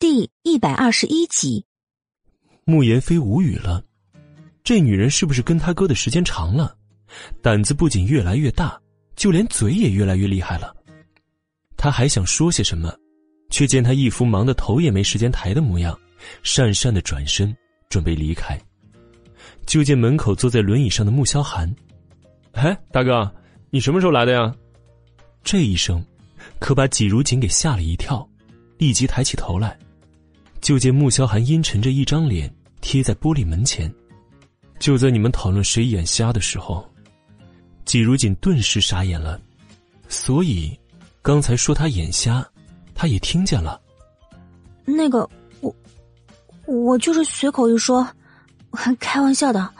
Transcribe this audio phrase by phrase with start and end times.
[0.00, 1.62] 第一百二十一集，
[2.64, 3.84] 慕言飞无语了。
[4.64, 6.74] 这女人是不是跟他哥的时间长了，
[7.42, 8.80] 胆子不仅越来越大，
[9.14, 10.74] 就连嘴也越来越厉害了？
[11.76, 12.90] 他还想说些什么，
[13.50, 15.94] 却见他一副忙得头也没时间抬的模样，
[16.42, 17.54] 讪讪的转身
[17.90, 18.58] 准备离开。
[19.66, 21.70] 就见门口坐在轮椅上的穆萧寒，
[22.52, 23.30] 哎，大哥，
[23.68, 24.50] 你什么时候来的呀？
[25.44, 26.02] 这一声，
[26.58, 28.26] 可把季如锦给吓了一跳，
[28.78, 29.78] 立即抬起头来。
[30.60, 33.92] 就见穆萧寒阴沉着一张脸贴在玻璃门前，
[34.78, 36.88] 就在你们讨论谁眼瞎的时候，
[37.84, 39.40] 季如锦顿时傻眼了。
[40.08, 40.78] 所以，
[41.22, 42.46] 刚才说他眼瞎，
[42.94, 43.80] 他也听见了。
[44.84, 45.28] 那个，
[45.60, 45.74] 我，
[46.66, 48.06] 我就是随口一说，
[48.98, 49.70] 开玩笑的。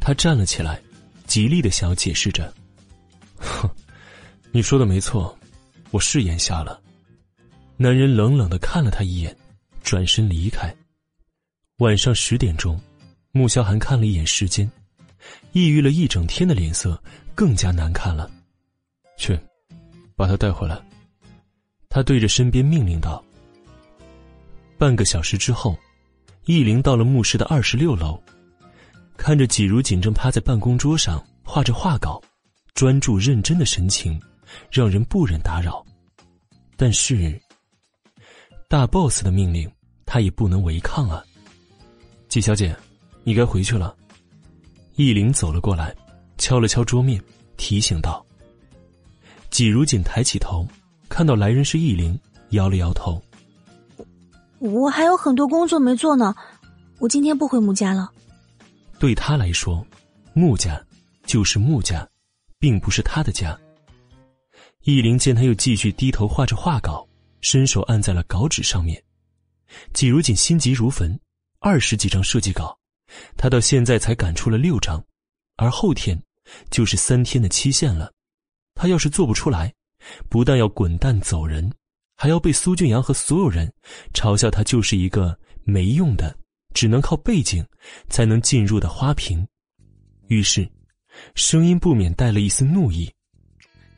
[0.00, 0.80] 他站了起来，
[1.26, 2.52] 极力的想要解释着。
[3.36, 3.68] 哼，
[4.50, 5.36] 你说的没错，
[5.90, 6.80] 我是眼瞎了。
[7.76, 9.36] 男人冷冷的看了他一眼。
[9.82, 10.74] 转身离开。
[11.78, 12.80] 晚上十点钟，
[13.32, 14.70] 穆萧寒看了一眼时间，
[15.52, 17.02] 抑郁了一整天的脸色
[17.34, 18.30] 更加难看了。
[19.16, 19.38] 去，
[20.14, 20.80] 把他带回来。
[21.88, 23.22] 他对着身边命令道。
[24.78, 25.76] 半个小时之后，
[26.44, 28.22] 易灵到了墓室的二十六楼，
[29.16, 32.22] 看着季如锦正趴在办公桌上画着画稿，
[32.74, 34.20] 专注认真的神情，
[34.70, 35.84] 让人不忍打扰。
[36.76, 37.40] 但是。
[38.72, 39.70] 大 boss 的命令，
[40.06, 41.22] 他也不能违抗啊。
[42.26, 42.74] 季小姐，
[43.22, 43.94] 你该回去了。
[44.96, 45.94] 易灵走了过来，
[46.38, 47.22] 敲了敲桌面，
[47.58, 48.24] 提醒道。
[49.50, 50.66] 季如锦抬起头，
[51.10, 52.18] 看到来人是易灵，
[52.52, 53.22] 摇了摇头。
[54.58, 56.34] 我还有很多工作没做呢，
[56.98, 58.10] 我今天不回穆家了。
[58.98, 59.86] 对他来说，
[60.32, 60.82] 穆家
[61.26, 62.08] 就是穆家，
[62.58, 63.54] 并不是他的家。
[64.84, 67.06] 易灵见他又继续低头画着画稿。
[67.42, 69.02] 伸手按在了稿纸上面，
[69.92, 71.18] 季如锦心急如焚，
[71.58, 72.78] 二十几张设计稿，
[73.36, 75.04] 他到现在才赶出了六张，
[75.56, 76.20] 而后天
[76.70, 78.12] 就是三天的期限了。
[78.74, 79.74] 他要是做不出来，
[80.30, 81.70] 不但要滚蛋走人，
[82.16, 83.70] 还要被苏俊阳和所有人
[84.14, 86.34] 嘲笑他就是一个没用的、
[86.72, 87.62] 只能靠背景
[88.08, 89.46] 才能进入的花瓶。
[90.28, 90.66] 于是，
[91.34, 93.12] 声音不免带了一丝怒意：“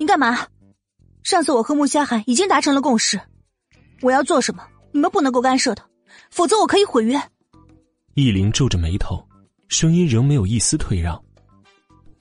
[0.01, 0.49] 你干嘛？
[1.23, 3.21] 上次我和穆萧寒已经达成了共识。”
[4.05, 5.83] 我要做什么，你们不能够干涉的，
[6.31, 7.19] 否则我可以毁约。
[8.13, 9.27] 易林皱着眉头，
[9.69, 11.19] 声音仍没有一丝退让。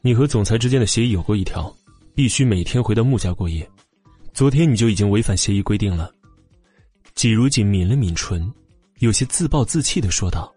[0.02, 1.76] 你和总裁之间的协议有过一条，
[2.16, 3.70] 必须每天回到穆家过夜。
[4.34, 6.10] 昨天你就已经违反协议规定了。
[7.16, 8.50] 季如锦抿了抿唇，
[9.00, 10.56] 有些自暴自弃的说道：“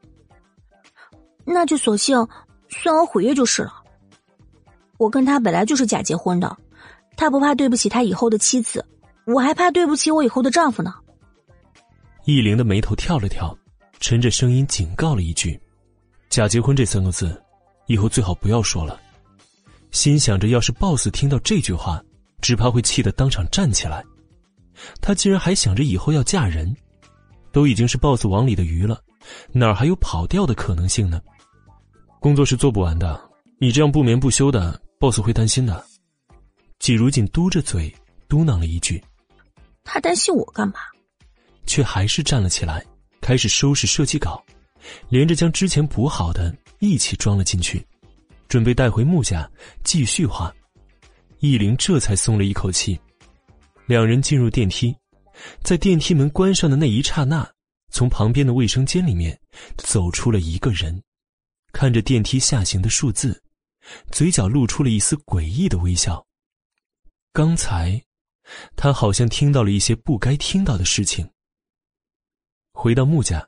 [1.44, 2.16] 那就索性
[2.69, 3.82] 算我毁约就是了。
[4.97, 6.56] 我跟他本来就是假结婚的，
[7.16, 8.86] 他不怕对不起他以后的妻子，
[9.26, 10.94] 我还怕对不起我以后的丈夫呢。”
[12.26, 13.56] 易灵的眉头跳了跳，
[14.00, 15.59] 沉着声音警告了一句
[16.28, 17.41] ：“假结婚这三个字，
[17.87, 19.00] 以后最好不要说了。”
[19.92, 22.03] 心想着，要是 boss 听到这句话，
[22.41, 24.04] 只怕会气得当场站起来。
[25.00, 26.76] 他竟然还想着以后要嫁人，
[27.53, 29.00] 都已经是 boss 网里的鱼了，
[29.53, 31.22] 哪儿还有跑掉的可能性呢？
[32.19, 33.20] 工作是做不完的，
[33.60, 35.86] 你这样不眠不休的，boss 会担心的。
[36.81, 37.94] 季如锦嘟着嘴
[38.26, 39.00] 嘟囔了一句
[39.84, 40.75] ：“他担心我干嘛？”
[41.66, 42.84] 却还是站了起来，
[43.21, 44.43] 开始收拾设计稿，
[45.09, 47.84] 连着将之前补好的一起装了进去，
[48.49, 49.50] 准备带回木家
[49.84, 50.54] 继续画。
[51.41, 52.99] 易灵这才松了一口气。
[53.87, 54.97] 两人进入电梯，
[55.62, 57.49] 在电梯门关上的那一刹那，
[57.91, 59.38] 从旁边的卫生间里面
[59.77, 61.00] 走出了一个人，
[61.72, 63.41] 看着电梯下行的数字，
[64.10, 66.25] 嘴角露出了一丝诡异的微笑。
[67.33, 68.03] 刚才，
[68.75, 71.28] 他好像听到了一些不该听到的事情。
[72.78, 73.44] 回到穆家，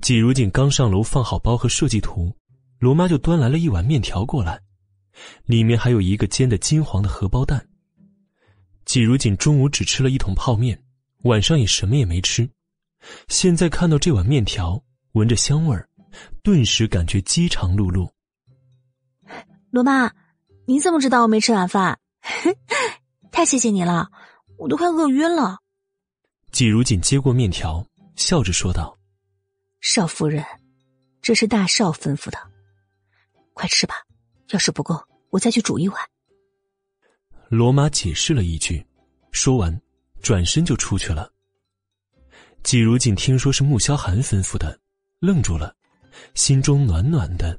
[0.00, 2.34] 季如锦刚上楼放好包和设计图，
[2.78, 4.58] 罗妈就端来了一碗面条过来，
[5.44, 7.68] 里面还有一个煎的金黄的荷包蛋。
[8.86, 10.82] 季如锦中午只吃了一桶泡面，
[11.24, 12.48] 晚上也什么也没吃，
[13.28, 14.82] 现在看到这碗面条，
[15.12, 15.86] 闻着香味儿，
[16.42, 18.10] 顿时感觉饥肠辘辘。
[19.70, 20.10] 罗妈，
[20.66, 21.98] 你怎么知道我没吃晚饭？
[23.30, 24.08] 太谢谢你了，
[24.56, 25.58] 我都快饿晕了。
[26.50, 27.86] 季如锦接过面条。
[28.18, 28.98] 笑着说道
[29.80, 30.44] ：“少夫人，
[31.22, 32.38] 这是大少吩咐的，
[33.54, 33.94] 快吃吧。
[34.48, 35.00] 要是不够，
[35.30, 35.96] 我再去煮一碗。”
[37.48, 38.84] 罗马解释了一句，
[39.30, 39.80] 说完，
[40.20, 41.32] 转身就出去了。
[42.64, 44.76] 季如锦听说是穆萧寒吩咐的，
[45.20, 45.76] 愣住了，
[46.34, 47.58] 心中暖暖的，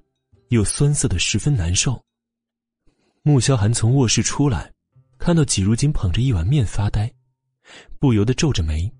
[0.49, 2.03] 又酸涩的十分难受。
[3.21, 4.73] 穆萧寒从卧室出来，
[5.17, 7.09] 看到季如锦捧着一碗面发呆，
[7.97, 8.93] 不由得皱着眉。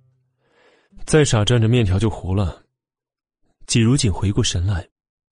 [1.10, 2.64] 再傻站着，面条就糊了。
[3.66, 4.88] 季如锦回过神来，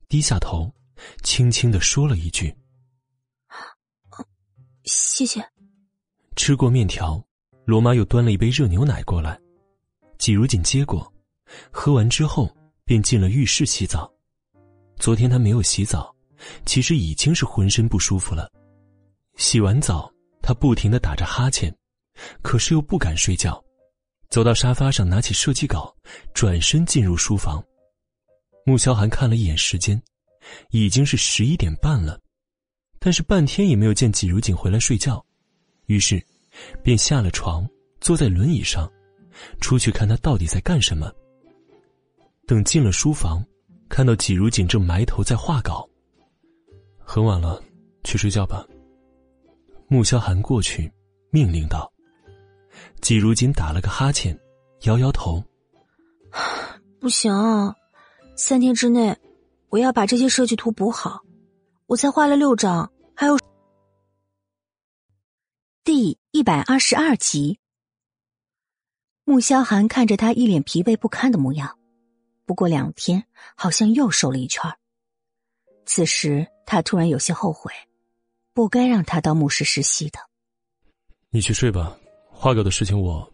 [0.10, 0.74] 低下头，
[1.22, 2.52] 轻轻的说了一句
[4.86, 5.40] ：“谢谢。”
[6.36, 7.24] 吃过面条，
[7.64, 9.40] 罗妈又端了一杯热牛奶过来。
[10.18, 11.14] 季如锦接过，
[11.70, 12.52] 喝完之后
[12.84, 14.12] 便进了浴室洗澡。
[14.96, 16.12] 昨天他没有洗澡，
[16.66, 18.52] 其实已经是浑身不舒服了。
[19.36, 21.72] 洗完澡，他不停的打着哈欠，
[22.42, 23.64] 可是又不敢睡觉。
[24.30, 25.96] 走到沙发上，拿起设计稿，
[26.34, 27.64] 转身进入书房。
[28.66, 30.02] 穆萧寒看了一眼时间，
[30.72, 32.20] 已经是十一点半了，
[33.00, 35.26] 但是半天也没有见季如锦回来睡觉，
[35.86, 36.22] 于是，
[36.84, 37.68] 便下了床，
[38.02, 38.92] 坐在轮椅上，
[39.62, 41.12] 出去看他到底在干什么。
[42.46, 43.46] 等进了书房，
[43.88, 45.88] 看到季如锦正埋头在画稿。
[47.00, 47.64] 很晚了，
[48.04, 48.66] 去睡觉吧。
[49.88, 50.92] 穆萧寒过去，
[51.32, 51.90] 命令道。
[53.02, 54.38] 季如锦打了个哈欠，
[54.82, 55.44] 摇摇头
[57.00, 57.32] ：“不行，
[58.36, 59.18] 三天之内
[59.70, 61.22] 我要把这些设计图补好。
[61.86, 63.40] 我才画了六张，还有……”
[65.86, 67.60] 第一百二十二集。
[69.24, 71.78] 穆萧寒看着他一脸疲惫不堪的模样，
[72.46, 74.64] 不过两天好像又瘦了一圈
[75.86, 77.72] 此时他突然有些后悔，
[78.54, 80.20] 不该让他到牧师实习的。
[81.30, 81.98] 你去睡吧。
[82.40, 83.28] 画稿的事情，我。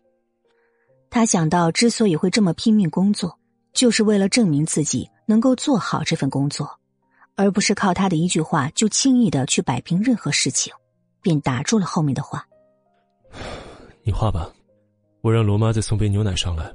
[1.10, 3.38] 他想到，之所以会这么拼命工作，
[3.74, 6.80] 就是为了证明自己能够做好这份工作，
[7.36, 10.74] 而不是靠他的一句话就轻易的去摆平任何事情，
[11.22, 12.48] 便打住了后面的话。
[14.04, 14.50] 你画吧，
[15.22, 16.74] 我让罗妈再送杯牛奶上来。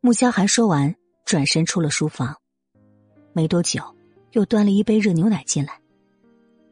[0.00, 0.92] 穆萧寒说完，
[1.26, 2.34] 转身出了书房，
[3.34, 3.82] 没多久，
[4.32, 5.78] 又端了一杯热牛奶进来。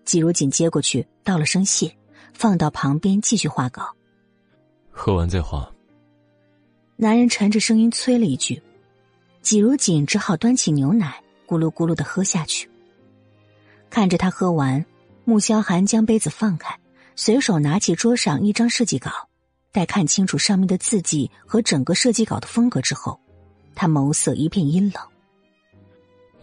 [0.06, 1.94] 季如锦接过去，道了声谢，
[2.32, 3.94] 放到旁边继续画稿。
[4.98, 5.70] 喝完再画。
[6.96, 8.60] 男人沉着声音催了一句，
[9.40, 12.68] 季如锦只好端起牛奶，咕噜咕噜的喝下去。
[13.88, 14.84] 看着他喝完，
[15.24, 16.76] 穆萧寒将杯子放开，
[17.14, 19.10] 随手拿起桌上一张设计稿，
[19.70, 23.18] 待看清楚上面的字迹和整个设计稿的风格之后，
[23.76, 25.02] 他眸色一片阴冷。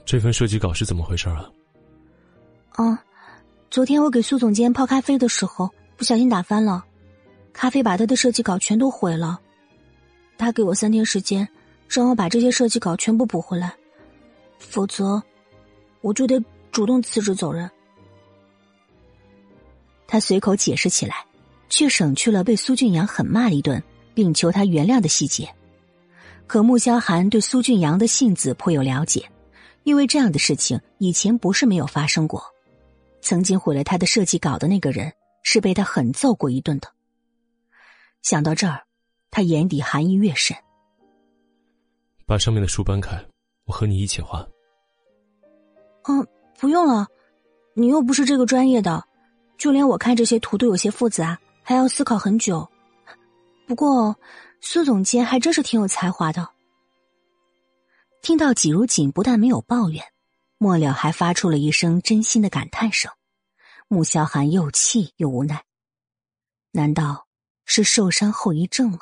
[0.05, 1.51] 这份设计稿是怎么回事啊？
[2.71, 3.03] 啊，
[3.69, 6.85] 昨天我给苏总监泡咖啡的时候，不小心打翻了。
[7.57, 9.39] 咖啡把他的设计稿全都毁了，
[10.37, 11.47] 他给我三天时间，
[11.87, 13.73] 让我把这些设计稿全部补回来，
[14.59, 15.23] 否则
[16.01, 17.71] 我就得主动辞职走人。
[20.05, 21.25] 他随口解释起来，
[21.69, 23.81] 却省去了被苏俊阳狠骂一顿
[24.13, 25.49] 并求他原谅的细节。
[26.47, 29.27] 可穆萧寒对苏俊阳的性子颇有了解，
[29.83, 32.43] 因为这样的事情以前不是没有发生过。
[33.21, 35.11] 曾经毁了他的设计稿的那个人，
[35.41, 36.91] 是被他狠揍过一顿的。
[38.25, 38.83] 想到这儿，
[39.29, 40.57] 他眼底寒意越深。
[42.25, 43.23] 把上面的书搬开，
[43.65, 44.43] 我和你一起画。
[46.05, 46.27] 嗯，
[46.57, 47.07] 不用了，
[47.75, 49.07] 你又不是这个专业的，
[49.59, 52.67] 就连我看这些图都有些复杂，还要思考很久。
[53.67, 54.15] 不过，
[54.59, 56.49] 苏总监还真是挺有才华的。
[58.23, 60.03] 听到季如锦不但没有抱怨，
[60.57, 63.11] 末了还发出了一声真心的感叹声，
[63.87, 65.63] 穆萧寒又气又无奈。
[66.71, 67.24] 难道？
[67.65, 68.99] 是受伤后遗症了，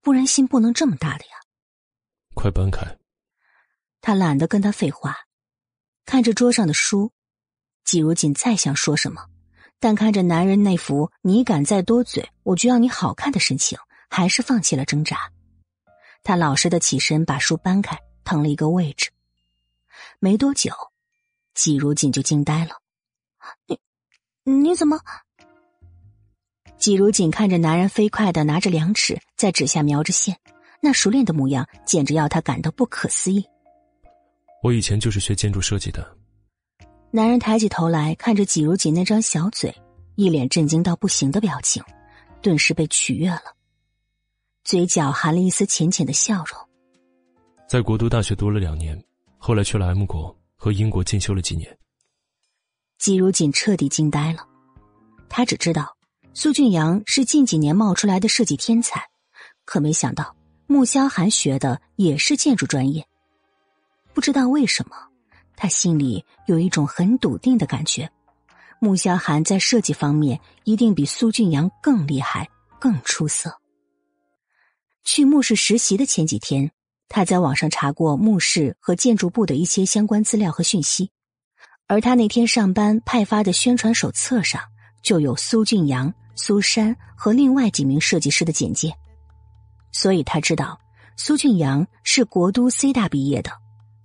[0.00, 1.32] 不然心不能这么大的呀。
[2.34, 2.98] 快搬开！
[4.00, 5.16] 他懒得跟他废话，
[6.06, 7.12] 看着桌上的书，
[7.84, 9.26] 季如锦再想说什么，
[9.78, 15.32] 但看着男人那副“你敢再多嘴，我就要你好看”的神情，还是放弃了挣扎。
[16.22, 19.10] 他老实的起身把书搬开，腾了一个位置。
[20.18, 20.72] 没多久，
[21.54, 22.80] 季如锦就惊呆了
[23.66, 23.80] ：“你，
[24.44, 25.00] 你怎么？”
[26.80, 30.34] 季如锦看着男人飞快的拿着量尺在纸下描着线，
[30.80, 33.44] 那熟练的模样简直要他感到不可思议。
[34.62, 36.16] 我以前就是学建筑设计的。
[37.10, 39.74] 男人抬起头来看着季如锦那张小嘴，
[40.14, 41.82] 一脸震惊到不行的表情，
[42.40, 43.54] 顿时被取悦了，
[44.64, 46.58] 嘴角含了一丝浅浅的笑容。
[47.68, 48.98] 在国都大学读了两年，
[49.36, 51.76] 后来去了 M 国和英国进修了几年。
[52.98, 54.46] 季如锦彻底惊呆了，
[55.28, 55.94] 他只知道。
[56.32, 59.08] 苏俊阳是近几年冒出来的设计天才，
[59.64, 63.04] 可没想到穆萧寒学的也是建筑专业。
[64.14, 64.96] 不知道为什么，
[65.56, 68.10] 他心里有一种很笃定的感觉：
[68.78, 73.60] 穆萧寒在设计方面一定比苏俊阳更厉害、更出色。
[75.02, 76.70] 去墓室实习的前几天，
[77.08, 81.10] 他在网上查过墓室和建筑部的一些相关资料和讯息，
[81.88, 84.62] 而他那天上班派发的宣传手册上
[85.02, 86.12] 就有苏俊阳。
[86.36, 88.94] 苏珊和另外几名设计师的简介，
[89.92, 90.80] 所以他知道
[91.14, 93.50] 苏俊阳是国都 C 大毕业的，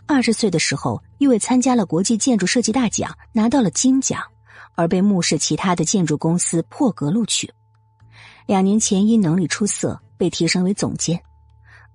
[0.06, 4.22] 二十岁的时候因为参加了国际建筑设计大奖，拿到了金奖，
[4.74, 7.50] 而被目视其他的建筑公司破格录取。
[8.48, 11.22] 两年前因能力出色被提升为总监，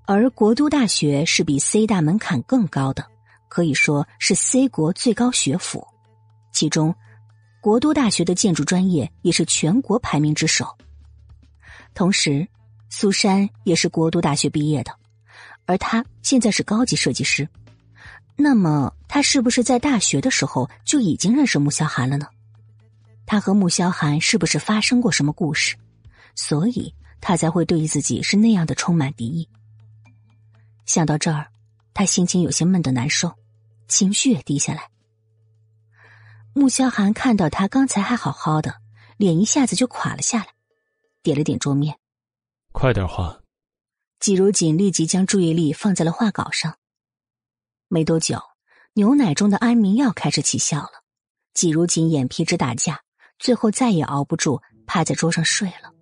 [0.07, 3.05] 而国都大学是比 C 大门槛更高的，
[3.49, 5.87] 可以说是 C 国最高学府。
[6.51, 6.95] 其中，
[7.61, 10.77] 国都大学的建筑专业也是全国排名之首。
[11.95, 12.49] 同时，
[12.89, 14.95] 苏珊也是国都大学毕业的，
[15.67, 17.49] 而他现在是高级设计师。
[18.37, 22.27] 那么，他是不是在大学的时候就已经认识穆萧寒了呢？
[23.27, 25.77] 他和穆萧寒是不是发生过什么故事？
[26.35, 29.47] 所以他才会对自己是那样的充满敌意。
[30.87, 31.49] 想到这儿，
[31.93, 33.35] 他心情有些闷得难受，
[33.87, 34.89] 情绪也低下来。
[36.53, 38.75] 穆萧寒看到他刚才还好好的，
[39.17, 40.49] 脸一下子就垮了下来，
[41.23, 41.99] 点了点桌面
[42.73, 43.41] ：“快点画。”
[44.19, 46.77] 季如锦立即将注意力放在了画稿上。
[47.89, 48.41] 没多久，
[48.95, 51.05] 牛奶中的安眠药开始起效了，
[51.55, 53.01] 季如锦眼皮直打架，
[53.39, 55.93] 最后再也熬不住，趴在桌上睡了。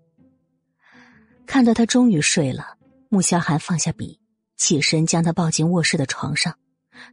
[1.47, 2.77] 看到他终于睡了，
[3.09, 4.19] 穆萧寒放下笔，
[4.57, 6.59] 起身将他抱进卧室的床上，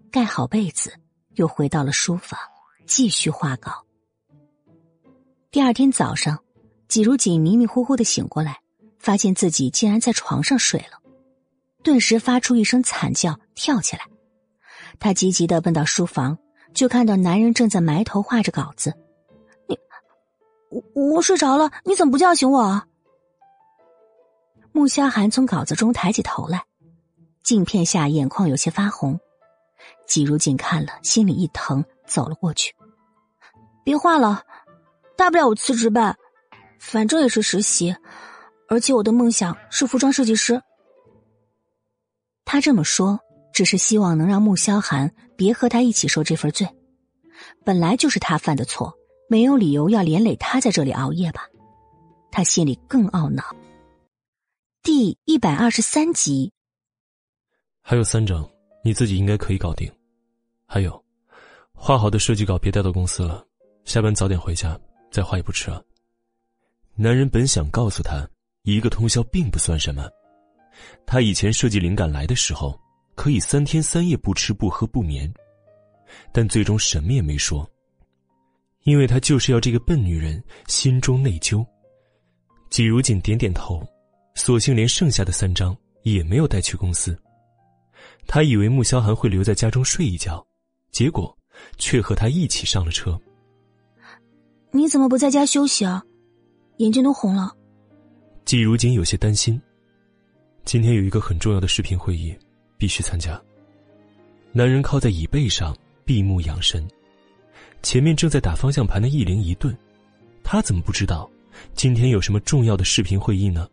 [0.09, 0.93] 盖好被子，
[1.35, 2.39] 又回到了书房。
[2.85, 3.85] 继续画稿。
[5.51, 6.39] 第二天早上，
[6.87, 8.59] 季如锦迷迷糊糊的醒过来，
[8.99, 10.99] 发现自己竟然在床上睡了，
[11.83, 14.03] 顿时发出一声惨叫，跳起来。
[14.99, 16.37] 他急急的奔到书房，
[16.73, 18.93] 就看到男人正在埋头画着稿子。
[19.67, 19.77] 你，
[20.69, 22.83] 我我睡着了，你怎么不叫醒我？
[24.71, 26.65] 穆萧寒从稿子中抬起头来，
[27.43, 29.19] 镜片下眼眶有些发红。
[30.07, 31.83] 季如锦看了，心里一疼。
[32.07, 32.71] 走了过去，
[33.83, 34.43] 别画了，
[35.17, 36.15] 大不了我辞职呗，
[36.79, 37.95] 反正也是实习，
[38.69, 40.61] 而且我的梦想是服装设计师。
[42.45, 43.19] 他这么说，
[43.51, 46.69] 只是希望能让穆萧寒别和他一起受这份罪。
[47.63, 48.93] 本来就是他犯的错，
[49.27, 51.47] 没有理由要连累他在这里熬夜吧？
[52.31, 53.43] 他心里更懊恼。
[54.83, 56.53] 第一百二十三集，
[57.81, 58.47] 还有三张，
[58.85, 59.91] 你自己应该可以搞定。
[60.67, 61.03] 还有。
[61.73, 63.45] 画好的设计稿别带到公司了，
[63.83, 64.79] 下班早点回家
[65.11, 65.81] 再画也不迟啊。
[66.95, 68.25] 男人本想告诉他，
[68.61, 70.07] 一个通宵并不算什么，
[71.05, 72.79] 他以前设计灵感来的时候，
[73.15, 75.31] 可以三天三夜不吃不喝不眠，
[76.31, 77.69] 但最终什么也没说，
[78.83, 81.65] 因为他就是要这个笨女人心中内疚。
[82.69, 83.85] 季如锦点点头，
[84.35, 87.19] 索性连剩下的三张也没有带去公司。
[88.27, 90.45] 他以为穆萧寒会留在家中睡一觉，
[90.91, 91.35] 结果。
[91.77, 93.17] 却和他一起上了车。
[94.71, 96.03] 你怎么不在家休息啊？
[96.79, 97.55] 眼睛都红了。
[98.43, 99.59] 季如锦有些担心。
[100.65, 102.37] 今天有一个很重要的视频会议，
[102.77, 103.41] 必须参加。
[104.51, 106.85] 男人靠在椅背上闭目养神，
[107.81, 109.73] 前面正在打方向盘的易灵一顿，
[110.43, 111.31] 他怎么不知道
[111.73, 113.65] 今天有什么重要的视频会议呢？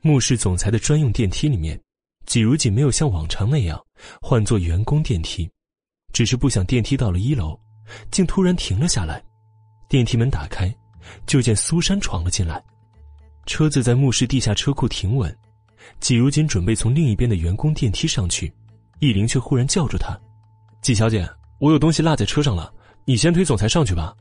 [0.00, 1.78] 穆氏总裁的专用电梯里面，
[2.26, 3.80] 季如锦没有像往常那样
[4.20, 5.50] 换做员工电梯。
[6.12, 7.58] 只是不想电梯到了一楼，
[8.10, 9.20] 竟突然停了下来。
[9.88, 10.72] 电梯门打开，
[11.26, 12.62] 就见苏珊闯了进来。
[13.46, 15.36] 车子在墓室地下车库停稳，
[15.98, 18.52] 季如锦准备从另一边的员工电梯上去，
[19.00, 20.18] 易林却忽然叫住他
[20.80, 21.28] ：“季小姐，
[21.58, 22.72] 我有东西落在车上了，
[23.04, 24.14] 你先推总裁上去吧。”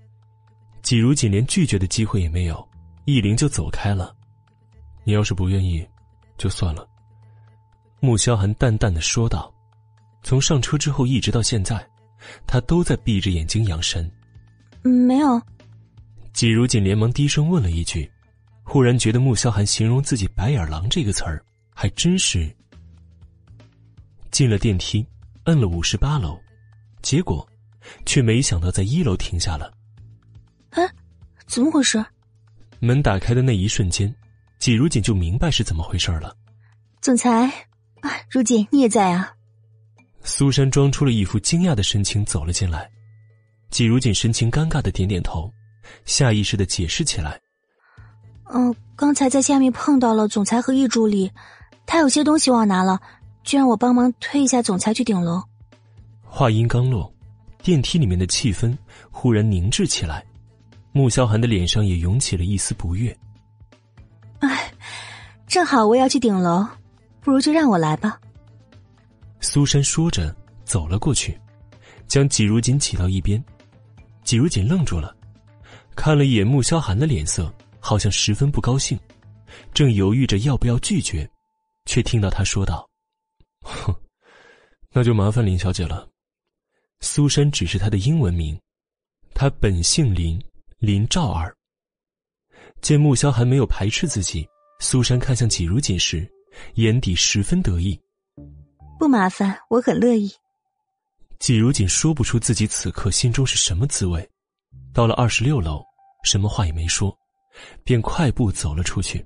[0.81, 2.67] 季如锦连拒绝的机会也没有，
[3.05, 4.13] 易林就走开了。
[5.03, 5.87] 你要是不愿意，
[6.37, 6.85] 就算了。”
[8.03, 9.49] 穆萧寒淡淡的说道。
[10.23, 11.81] 从上车之后一直到现在，
[12.45, 14.11] 他都在闭着眼睛养神。
[14.81, 15.41] 没有。
[16.33, 18.11] 季如锦连忙低声问了一句，
[18.61, 21.41] 忽然觉得穆萧寒形容自己“白眼狼”这个词儿
[21.73, 22.53] 还真是。
[24.31, 25.07] 进了电梯，
[25.45, 26.37] 摁了五十八楼，
[27.01, 27.47] 结果
[28.05, 29.71] 却没想到在一楼停下了。
[30.71, 30.85] 哎，
[31.47, 32.03] 怎么回事？
[32.79, 34.13] 门打开的那一瞬间，
[34.59, 36.35] 季如锦就明白是怎么回事了。
[36.99, 37.51] 总裁，啊，
[38.29, 39.33] 如锦你也在啊。
[40.23, 42.89] 苏珊装出了一副惊讶的神情走了进来，
[43.69, 45.51] 季如锦神情尴尬的点点头，
[46.05, 47.39] 下意识的解释起来
[48.53, 51.29] ：“嗯，刚才在下面碰到了总裁和易助理，
[51.85, 53.01] 他有些东西忘拿了，
[53.43, 55.43] 就让我帮忙推一下总裁去顶楼。”
[56.23, 57.13] 话音刚落，
[57.61, 58.75] 电梯里面的气氛
[59.11, 60.23] 忽然凝滞起来，
[60.93, 63.15] 穆萧寒的脸上也涌起了一丝不悦。
[64.39, 64.71] “哎，
[65.47, 66.65] 正好我也要去顶楼，
[67.23, 68.19] 不如就让我来吧。”
[69.39, 71.39] 苏珊说着，走了过去，
[72.07, 73.43] 将季如锦挤到一边。
[74.23, 75.15] 季如锦愣住了，
[75.95, 78.97] 看了一眼穆萧寒的脸色，好像十分不高兴，
[79.73, 81.29] 正犹豫着要不要拒绝，
[81.85, 82.89] 却听到他说道
[83.61, 83.93] ：“哼，
[84.91, 86.07] 那就麻烦林小姐了。
[87.01, 88.57] 苏珊只是她的英文名，
[89.33, 90.41] 她本姓林，
[90.79, 91.53] 林兆儿。
[92.81, 94.47] 见穆萧寒没有排斥自己，
[94.79, 96.25] 苏珊看向季如锦时，
[96.75, 97.99] 眼底十分得意。
[98.99, 100.31] 不麻烦，我很乐意。
[101.39, 104.27] 季如锦说不出自己此刻心中是什么滋味。
[104.93, 105.83] 到了二十六楼，
[106.23, 107.13] 什么话也没说，
[107.83, 109.25] 便快步走了出去。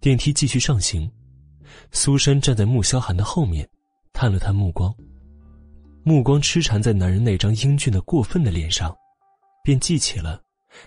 [0.00, 1.10] 电梯继续上行，
[1.92, 3.68] 苏珊站在穆萧寒的后面，
[4.12, 4.92] 探了探目光，
[6.02, 8.94] 目光痴缠在男人那张英俊的过分的脸上，
[9.62, 10.40] 便记起了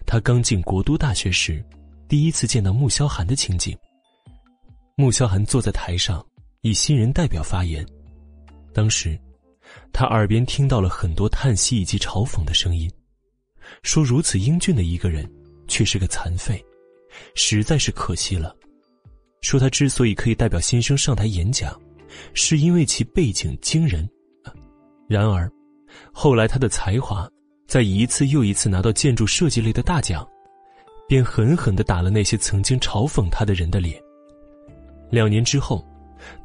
[0.06, 1.64] 他刚进国都大学时
[2.10, 3.78] 第一次见到穆萧寒的情景。
[5.00, 6.26] 穆萧寒坐在台上，
[6.62, 7.86] 以新人代表发言，
[8.74, 9.16] 当时
[9.94, 12.92] 他耳边听到了很多叹息以及嘲讽的声音，
[13.84, 15.32] 说如此英俊的一个人
[15.68, 16.60] 却是个残废，
[17.36, 18.56] 实在是可惜了。
[19.42, 21.80] 说他之所以可以代表新生上台演讲，
[22.34, 24.10] 是因为其背景惊人。
[25.08, 25.48] 然而，
[26.12, 27.30] 后来他的才华
[27.68, 30.28] 在一次又一次拿到建筑设计类的大奖，
[31.08, 34.02] 便狠狠的打了那些曾经嘲讽他的人的脸。
[35.10, 35.86] 两年之后，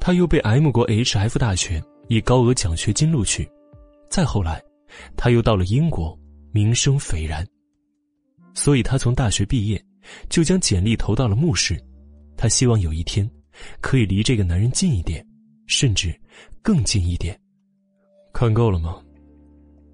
[0.01, 3.49] 他又被 M 国 HF 大学以高额奖学金录取。
[4.09, 4.63] 再后来，
[5.17, 6.19] 他又到了英国，
[6.53, 7.47] 名声斐然。
[8.55, 9.83] 所以他从大学毕业，
[10.29, 11.83] 就将简历投到了慕氏。
[12.37, 13.29] 他希望有一天，
[13.81, 15.27] 可以离这个男人近一点，
[15.67, 16.15] 甚至
[16.61, 17.39] 更近一点。
[18.33, 19.03] 看够了吗？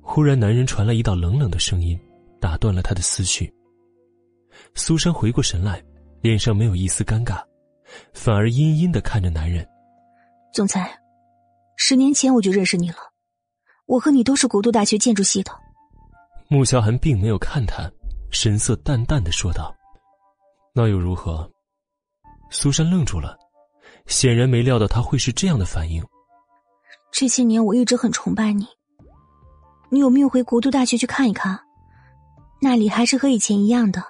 [0.00, 1.98] 忽然，男人传来一道冷冷的声音，
[2.40, 3.52] 打断了他的思绪。
[4.74, 5.82] 苏珊回过神来，
[6.20, 7.40] 脸上没有一丝尴尬，
[8.12, 9.66] 反而阴阴的看着男人。
[10.52, 10.90] 总裁，
[11.76, 12.96] 十年前我就认识你了，
[13.86, 15.52] 我和你都是国都大学建筑系的。
[16.48, 17.90] 穆萧寒并没有看他，
[18.30, 19.74] 神色淡淡的说道
[20.74, 21.48] ：“那又如何？”
[22.50, 23.36] 苏珊愣住了，
[24.06, 26.02] 显然没料到他会是这样的反应。
[27.12, 28.66] 这些年我一直很崇拜你，
[29.90, 31.58] 你有没有回国都大学去看一看？
[32.60, 34.02] 那里还是和以前一样的。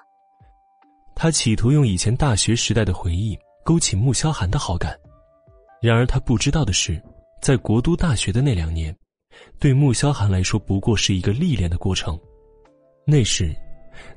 [1.15, 3.37] 他企图用以前大学时代的回忆
[3.69, 4.99] 勾起穆萧寒的好感，
[5.79, 6.99] 然而他不知道的是，
[7.39, 8.97] 在国都大学的那两年，
[9.59, 12.19] 对穆萧寒来说不过是一个历练的过程。
[13.05, 13.55] 那时，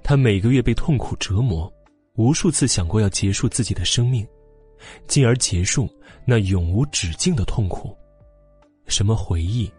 [0.02, 1.70] 他每个月被痛苦折磨。
[2.14, 4.26] 无数次想过要结束自己的生命，
[5.06, 5.86] 进而结束
[6.24, 7.94] 那永无止境的痛苦。
[8.86, 9.70] 什么回忆，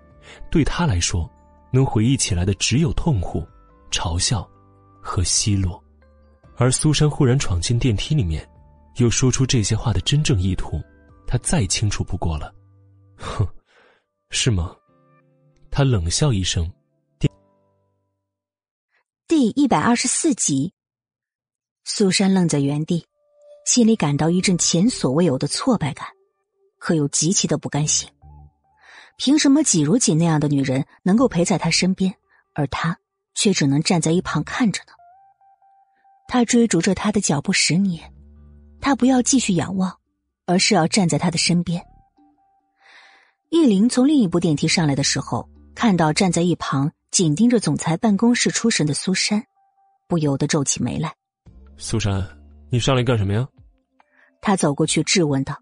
[0.52, 1.28] 对他来说，
[1.72, 3.44] 能回忆起来的只有痛苦、
[3.90, 4.48] 嘲笑
[5.02, 5.84] 和奚落。
[6.58, 8.48] 而苏珊忽然闯进电梯里面，
[8.98, 10.82] 又说出这些话的真正意图，
[11.28, 12.54] 他再清楚不过了。
[13.18, 13.48] 哼，
[14.30, 14.76] 是吗？
[15.72, 16.72] 他冷笑一声。
[19.28, 20.74] 第一百二十四集。
[21.86, 23.06] 苏珊愣在原地，
[23.66, 26.08] 心里感到一阵前所未有的挫败感，
[26.78, 28.08] 可又极其的不甘心。
[29.18, 32.14] 凭什么季如锦那样的女人能够陪在他身边，
[32.54, 32.98] 而他
[33.34, 34.94] 却只能站在一旁看着呢？
[36.28, 38.13] 他追逐着他的脚步十年，
[38.84, 39.98] 他不要继续仰望，
[40.46, 41.82] 而是要站在他的身边。
[43.50, 49.42] 易林从另一部电梯上来的时候，看到站在一旁紧盯着总裁办公室出神的苏珊，
[50.10, 51.16] 不由得皱起眉来。
[51.78, 52.22] 苏珊，
[52.70, 53.48] 你上来干什么呀？
[54.42, 55.58] 他走过去质问道。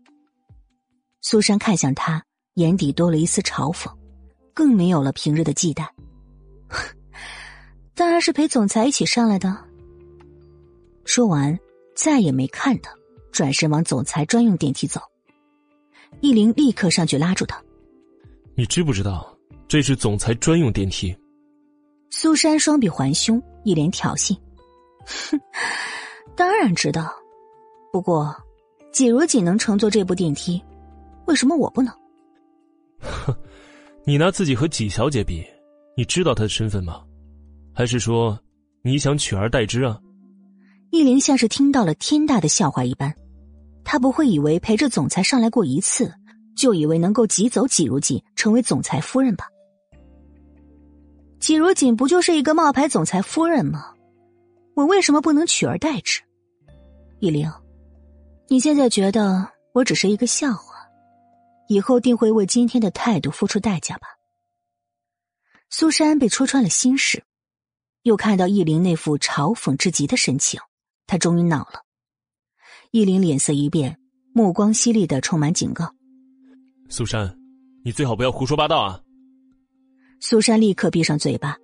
[1.21, 3.95] 苏珊看向他，眼底多了一丝嘲讽，
[4.51, 5.87] 更没有了平日的忌惮。
[7.93, 9.55] 当然是陪总裁一起上来的。
[11.05, 11.59] 说完，
[11.95, 12.91] 再也没看他，
[13.31, 15.01] 转身往总裁专用电梯走。
[16.19, 17.61] 易林立刻上去拉住他
[18.55, 19.35] ：“你知不知道
[19.67, 21.15] 这是总裁专用电梯？”
[22.11, 24.37] 苏珊双臂环胸，一脸挑衅
[25.05, 25.39] ：“哼。”
[26.35, 27.13] 当然知道，
[27.91, 28.35] 不过，
[28.91, 30.61] 季如锦能乘坐这部电梯，
[31.27, 31.93] 为什么我不能？
[32.99, 33.35] 哼，
[34.05, 35.45] 你拿自己和季小姐比，
[35.95, 37.03] 你知道她的身份吗？
[37.73, 38.39] 还是说
[38.81, 39.99] 你想取而代之啊？
[40.89, 43.13] 易林像是听到了天大的笑话一般，
[43.83, 46.13] 他不会以为陪着总裁上来过一次，
[46.55, 49.47] 就以为能够挤走季如锦成为总裁夫人吧？
[51.39, 53.95] 季如锦不就是一个冒牌总裁夫人吗？
[54.75, 56.21] 我为什么不能取而代之？
[57.19, 57.51] 依灵，
[58.47, 60.75] 你现在觉得我只是一个笑话，
[61.67, 64.07] 以后定会为今天的态度付出代价吧？
[65.69, 67.23] 苏珊被戳穿了心事，
[68.03, 70.59] 又看到易灵那副嘲讽至极的神情，
[71.07, 71.81] 他终于恼了。
[72.91, 73.97] 易灵脸色一变，
[74.33, 75.89] 目光犀利的充满警告
[76.91, 77.33] ：“苏珊，
[77.85, 78.99] 你最好不要胡说八道啊！”
[80.19, 81.55] 苏珊立刻闭上嘴巴，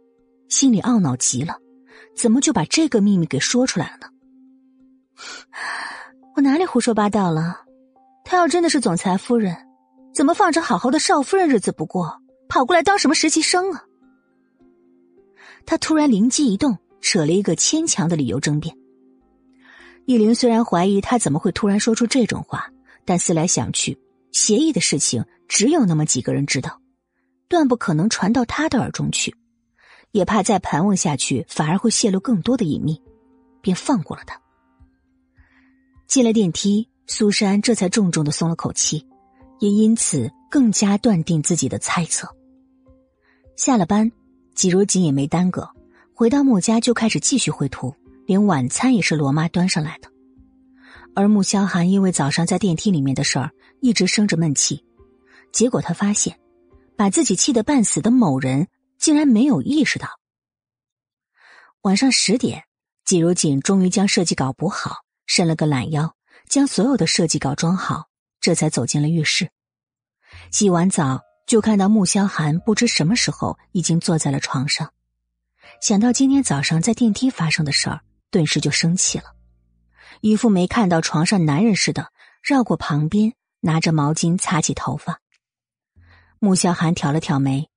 [0.48, 1.58] 心里懊恼极了。
[2.16, 4.08] 怎么就把这个秘密给说出来了呢？
[6.38, 7.60] 我哪里胡说八道了？
[8.24, 9.54] 她要真的是总裁夫人，
[10.13, 13.84] 怎么放着好好的少夫人日子不过，跑过来当什么实习生啊？
[15.66, 18.74] 他突然灵机一动，扯了一个牵强的理由争辩。
[20.08, 22.72] 易林虽然怀疑他怎么会突然说出这种话，
[23.04, 24.00] 但思来想去，
[24.32, 26.80] 协议的事情只有那么几个人知道，
[27.50, 29.36] 断不可能传到他的耳中去，
[30.12, 33.02] 也怕再盘问下去反而会泄露更多的隐秘，
[33.60, 34.39] 便放过了他。
[36.08, 39.06] 进了电梯，苏珊这才重重的松了口气，
[39.60, 42.34] 也因此更加断定自己的猜测。
[43.58, 44.10] 下了班。
[44.56, 45.70] 季如锦也没耽搁，
[46.15, 47.93] 回到穆家就开始继续绘图，
[48.28, 50.12] 连晚餐也是罗妈端上来的。
[51.16, 53.50] 而穆萧寒因为早上在电梯里面的事儿，
[53.82, 54.86] 一直生着闷气，
[55.52, 56.40] 结果他发现，
[56.96, 58.68] 把自己气得半死的某人
[59.00, 60.08] 竟然没有意识到。
[61.82, 62.66] 晚上十点，
[63.06, 66.13] 季如锦终于将设计稿补好，伸了个懒腰，
[66.48, 68.10] 将所有的设计稿装好，
[68.40, 69.50] 这才走进了浴室，
[70.52, 71.22] 洗完澡。
[71.48, 74.92] 就看到穆萧寒不知什么时候已经坐在了床上，
[75.82, 79.36] 想到今天早上在电梯发生的事儿，顿时就生气了，
[80.22, 82.12] 一副没看到床上男人似的，
[82.44, 85.22] 绕过旁边，拿着毛巾擦起头发。
[86.40, 87.70] 穆萧寒挑了挑眉，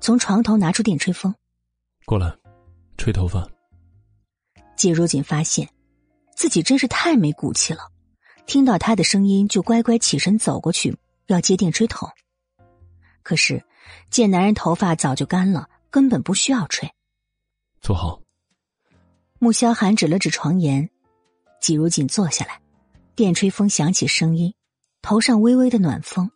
[0.00, 1.34] 从床头拿出电吹风，
[2.06, 2.34] 过来，
[2.96, 3.46] 吹头发。
[4.76, 5.68] 季如锦发现
[6.34, 7.90] 自己真是太没骨气了，
[8.46, 12.08] 听到他的声音就乖乖起身走过去要接电吹筒。
[13.22, 13.62] 可是，
[14.08, 16.90] 见男人头发早就干了，根本不需要吹。
[17.82, 18.22] 坐好。
[19.42, 20.90] 穆萧寒指了指床沿，
[21.62, 22.60] 季如锦坐下来，
[23.14, 24.52] 电吹风响起声音，
[25.00, 26.30] 头上微微的暖风，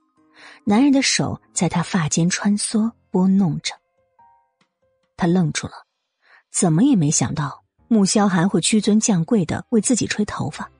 [0.64, 3.74] 男人的手在他发间穿梭拨弄着。
[5.18, 5.74] 他愣住了，
[6.50, 10.70] 怎么也没想到穆萧寒会屈尊降贵的为自己吹头发，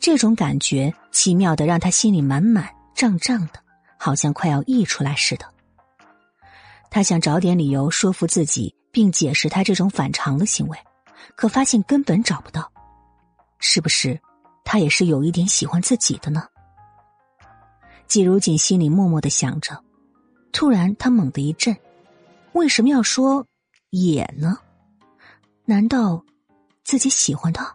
[0.00, 3.62] 这种感觉奇妙的让他心里满满胀胀的。
[3.96, 5.46] 好像快要溢出来似的。
[6.90, 10.76] 他想找点理由说服自己，并解释他这种反常的行为，
[11.36, 12.70] 可发现根本找不到。
[13.58, 14.20] 是不是
[14.64, 16.46] 他也是有一点喜欢自己的呢？
[18.06, 19.82] 季如锦心里默默的想着，
[20.52, 21.74] 突然他猛地一震，
[22.52, 23.46] 为什么要说
[23.90, 24.58] 也呢？
[25.64, 26.22] 难道
[26.84, 27.74] 自己喜欢他？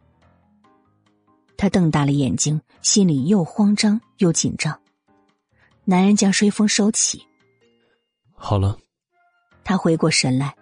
[1.58, 4.80] 他瞪大了眼睛，心里又慌张又紧张。
[5.84, 7.26] 男人将吹风收起，
[8.36, 8.78] 好了。
[9.64, 10.56] 他回过神来，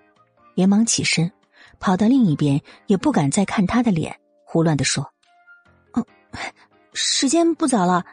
[0.56, 1.30] 连忙起身，
[1.80, 5.08] 跑到另一边，也不敢再看他的脸，胡乱的说
[5.94, 6.06] ：“嗯，
[6.94, 8.06] 时间不早了，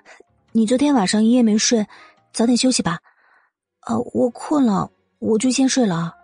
[0.53, 1.87] 你昨天晚上一夜没睡，
[2.33, 2.99] 早点休息吧。
[3.87, 6.15] 呃，我困了，我就先睡了。”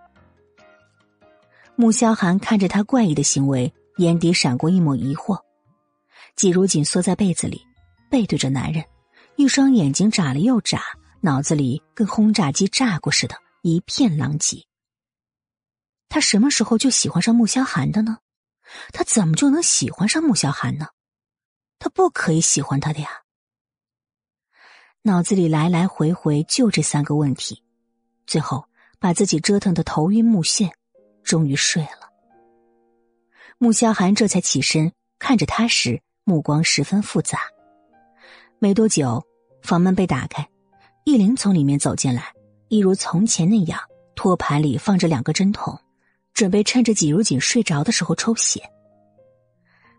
[1.77, 5.41] 穆萧寒看着他怪异的行为，眼底闪过一抹疑惑。
[6.37, 7.67] 季如锦缩在被子里，
[8.11, 8.85] 背对着男人。
[9.37, 10.83] 一双眼睛眨了又眨，
[11.21, 14.59] 脑子里跟轰炸机炸过似的，一片狼藉。
[16.11, 18.19] 他什么时候就喜欢上穆萧寒的呢？
[18.93, 20.89] 他怎么就能喜欢上穆萧寒呢？
[21.79, 23.09] 他不可以喜欢他的呀！
[25.03, 27.65] 脑子里来来回回就这三个问题，
[28.27, 28.67] 最后
[28.99, 30.71] 把自己折腾的头晕目眩，
[31.23, 32.11] 终于睡了。
[33.57, 37.39] 穆萧寒这才起身，看着他时目光十分复杂。
[38.59, 39.25] 没多久。
[39.63, 40.49] 房门被打开，
[41.05, 42.33] 易灵从里面走进来，
[42.69, 43.79] 一如从前那样，
[44.15, 45.79] 托盘里放着两个针筒，
[46.33, 48.61] 准备趁着季如锦睡着的时候抽血。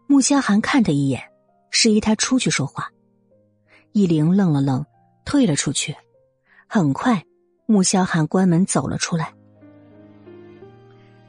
[0.08, 1.22] 穆萧寒看他一眼，
[1.70, 2.92] 示意他出去说话。
[3.94, 4.86] 易灵愣了愣，
[5.26, 5.96] 退了出去。
[6.68, 7.24] 很快，
[7.66, 9.34] 穆萧寒关门走了出来。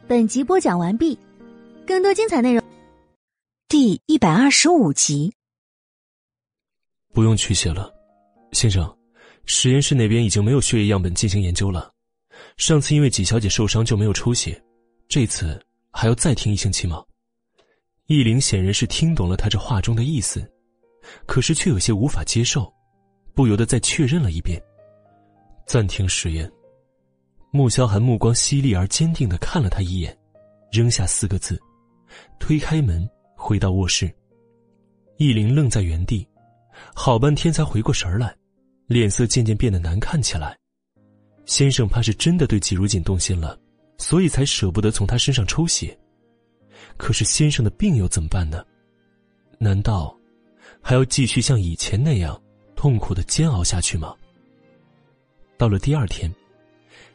[0.09, 1.19] 本集播讲完毕，
[1.87, 2.63] 更多精彩内容，
[3.69, 5.33] 第一百二十五集。
[7.13, 7.93] 不用取血了。
[8.53, 8.97] 先生，
[9.47, 11.91] 实验室那边已经没有血液样本进行研究了。
[12.57, 14.63] 上次因为纪小姐受伤就没有抽血，
[15.09, 15.61] 这次
[15.91, 17.03] 还要再听一星期吗？
[18.07, 20.51] 易灵显然是听懂了他这话中的意思，
[21.27, 22.73] 可是却有些无法接受，
[23.35, 24.61] 不由得再确认了一遍。
[25.67, 26.51] 暂停实验。
[27.51, 30.17] 穆萧寒目光犀利而坚定的看了他一眼，
[30.71, 31.61] 扔下四个字，
[32.39, 34.11] 推开门回到卧室。
[35.19, 36.27] 易灵愣在原地，
[36.95, 38.35] 好半天才回过神来。
[38.89, 40.59] 脸色渐渐变得难看起来，
[41.47, 43.59] 先生怕是真的对季如锦动心了，
[43.99, 45.97] 所以才舍不得从他身上抽血。
[46.97, 48.65] 可是先生的病又怎么办呢？
[49.59, 50.17] 难道
[50.81, 52.41] 还要继续像以前那样
[52.75, 54.15] 痛苦的煎熬下去吗？
[55.57, 56.33] 到了第二天，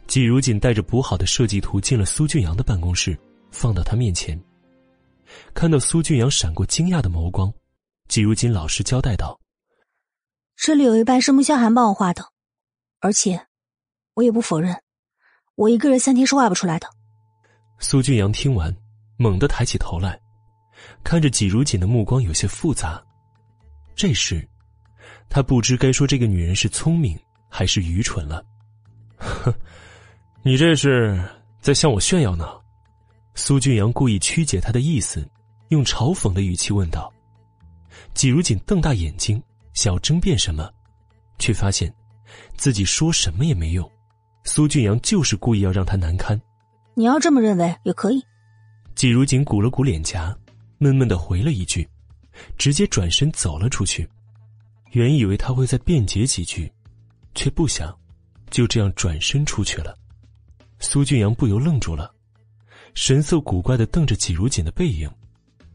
[0.08, 3.18] 季如锦带着补好的设计图进了苏俊阳的办公室，
[3.52, 4.42] 放到他面前。
[5.54, 7.54] 看到苏俊阳闪过惊讶的眸光，
[8.08, 9.38] 季如锦老实交代道。
[10.56, 12.26] 这里有一半是穆萧寒帮我画的，
[13.00, 13.48] 而且，
[14.14, 14.82] 我也不否认，
[15.58, 16.88] 我一个人三天是画不出来的。
[17.80, 18.74] 苏俊阳听完，
[19.18, 20.20] 猛地抬起头来，
[21.04, 23.04] 看着季如锦的目光有些复杂。
[23.96, 24.48] 这时，
[25.28, 28.46] 他不知该说这个女人是聪明还是愚蠢了。
[29.18, 29.52] 哼，
[30.44, 31.20] 你这是
[31.60, 32.48] 在向我炫耀呢？
[33.34, 35.28] 苏俊阳故意曲解他的意思，
[35.70, 37.12] 用嘲讽的语气问道。
[38.14, 39.42] 季如锦瞪大眼睛，
[39.74, 40.72] 想要争辩什么，
[41.40, 41.92] 却发现
[42.56, 43.92] 自己说什么也没用。
[44.48, 46.40] 苏俊阳就是故意要让他难堪。
[46.96, 48.24] 你要这么认为也可以。
[48.96, 50.36] 季如锦鼓了鼓脸颊，
[50.78, 51.86] 闷闷的回了一句，
[52.58, 54.08] 直接转身走了出去。
[54.92, 56.72] 原以为他会再辩解几句，
[57.36, 57.94] 却不想
[58.50, 59.94] 就这样转身出去了。
[60.80, 62.10] 苏俊阳不由愣住了，
[62.94, 65.12] 神色古怪的瞪着季如锦的背影，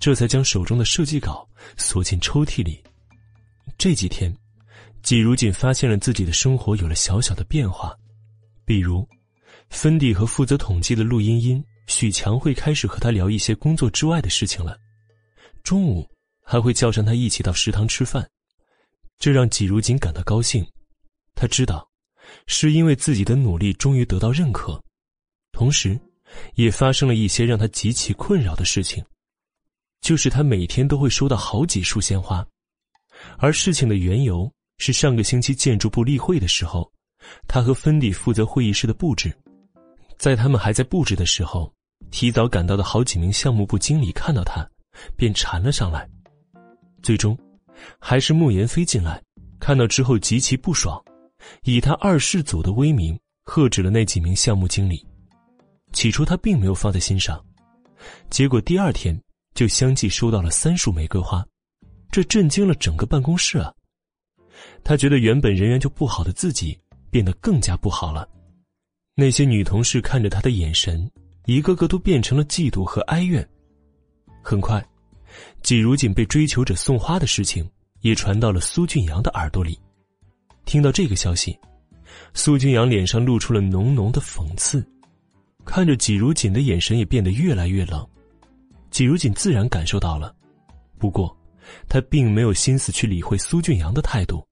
[0.01, 2.83] 这才将手中的设计稿锁进抽屉里。
[3.77, 4.35] 这几天，
[5.03, 7.95] 季如锦发现了自己的生活有了小小的变化，
[8.65, 9.07] 比如，
[9.69, 14.79] 芬迪和负责统计的陆茵茵、许强会开始和他聊一些工作之外的事情了，
[15.63, 16.09] 中午
[16.45, 18.29] 还会叫上他一起到食堂吃饭。
[19.19, 20.67] 这让季如锦感到高兴，
[21.35, 21.89] 他知道，
[22.47, 24.83] 是因为自己的努力终于得到认可，
[25.53, 25.99] 同时，
[26.55, 29.05] 也发生了一些让他极其困扰的事情，
[30.01, 32.45] 就是他每天都会收到好几束鲜花，
[33.39, 36.91] 而事情的缘由是上个星期建筑部例会的时候，
[37.47, 39.33] 他和芬迪负责会议室的布置，
[40.19, 41.73] 在他们还在布置的时候，
[42.11, 44.69] 提早赶到的好几名项目部经理看到他，
[45.17, 46.09] 便缠了上来，
[47.03, 47.39] 最终。
[47.99, 49.21] 还是慕言飞进来，
[49.59, 51.03] 看到之后极其不爽，
[51.65, 55.05] 以他二世祖的威名喝止了那几名项目经理。
[55.93, 57.45] 起初他并没有放在心上，
[58.31, 59.21] 结果第二天
[59.55, 61.45] 就相继收到了三束玫瑰花，
[62.11, 63.73] 这震惊了整个办公室啊！
[64.85, 66.79] 他觉得原本人缘就不好的自己
[67.13, 68.27] 变得更加不好了。
[69.15, 71.09] 那些女同事看着他的眼神，
[71.45, 73.47] 一个个都变成了嫉妒和哀怨。
[74.43, 74.85] 很快。
[75.63, 77.67] 季如锦被追求者送花的事情
[78.01, 79.79] 也传到了苏俊阳的耳朵里。
[80.67, 81.59] 听到这个消息，
[82.35, 84.87] 苏俊阳脸上露出了浓浓的讽刺，
[85.65, 88.07] 看着季如锦的眼神也变得越来越冷。
[88.91, 90.35] 季如锦自然感受到了，
[90.99, 91.35] 不过
[91.89, 94.47] 他并没有心思去理会苏俊阳的态度，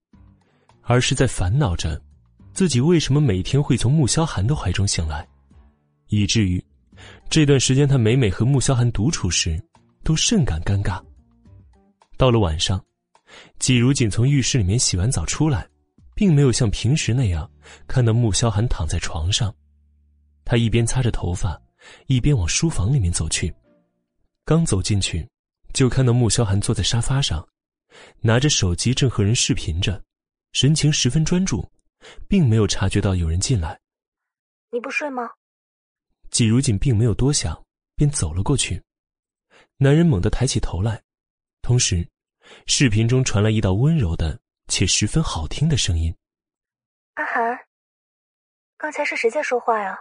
[0.81, 2.01] 而是在烦恼着
[2.53, 5.27] 自己为什么每天会从穆萧寒的怀中醒来，
[6.09, 6.63] 以至于
[7.29, 9.61] 这段时间他每每和穆萧寒独处时。
[10.03, 10.99] 都甚感尴尬。
[12.17, 12.83] 到了晚上，
[13.59, 15.69] 季如锦从浴室里面洗完澡出来，
[16.15, 17.49] 并没有像平时那样
[17.87, 19.55] 看到穆萧寒躺在床上。
[20.43, 21.61] 他一边擦着头发，
[22.07, 23.55] 一边往书房里面走去。
[24.45, 25.29] 刚走进去，
[25.73, 27.47] 就看到穆萧寒坐在沙发上，
[28.21, 30.03] 拿着手机正和人视频着，
[30.53, 31.71] 神情十分专注，
[32.29, 33.81] 并没有察觉到有人进来。
[34.71, 35.31] 你不睡吗？
[36.31, 37.61] 季如锦并没有多想，
[37.97, 38.83] 便走了过去。
[39.77, 41.03] 男人猛地抬起头来，
[41.63, 42.09] 同时，
[42.67, 46.15] 视频中传来一道温柔的且十分好听的声音
[47.15, 47.59] ：“阿寒，
[48.77, 49.99] 刚才是谁在说话呀？”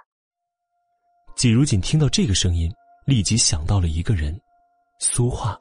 [1.36, 2.72] 季如锦听到这个声音，
[3.06, 4.40] 立即想到了一个人——
[5.00, 5.60] 苏画。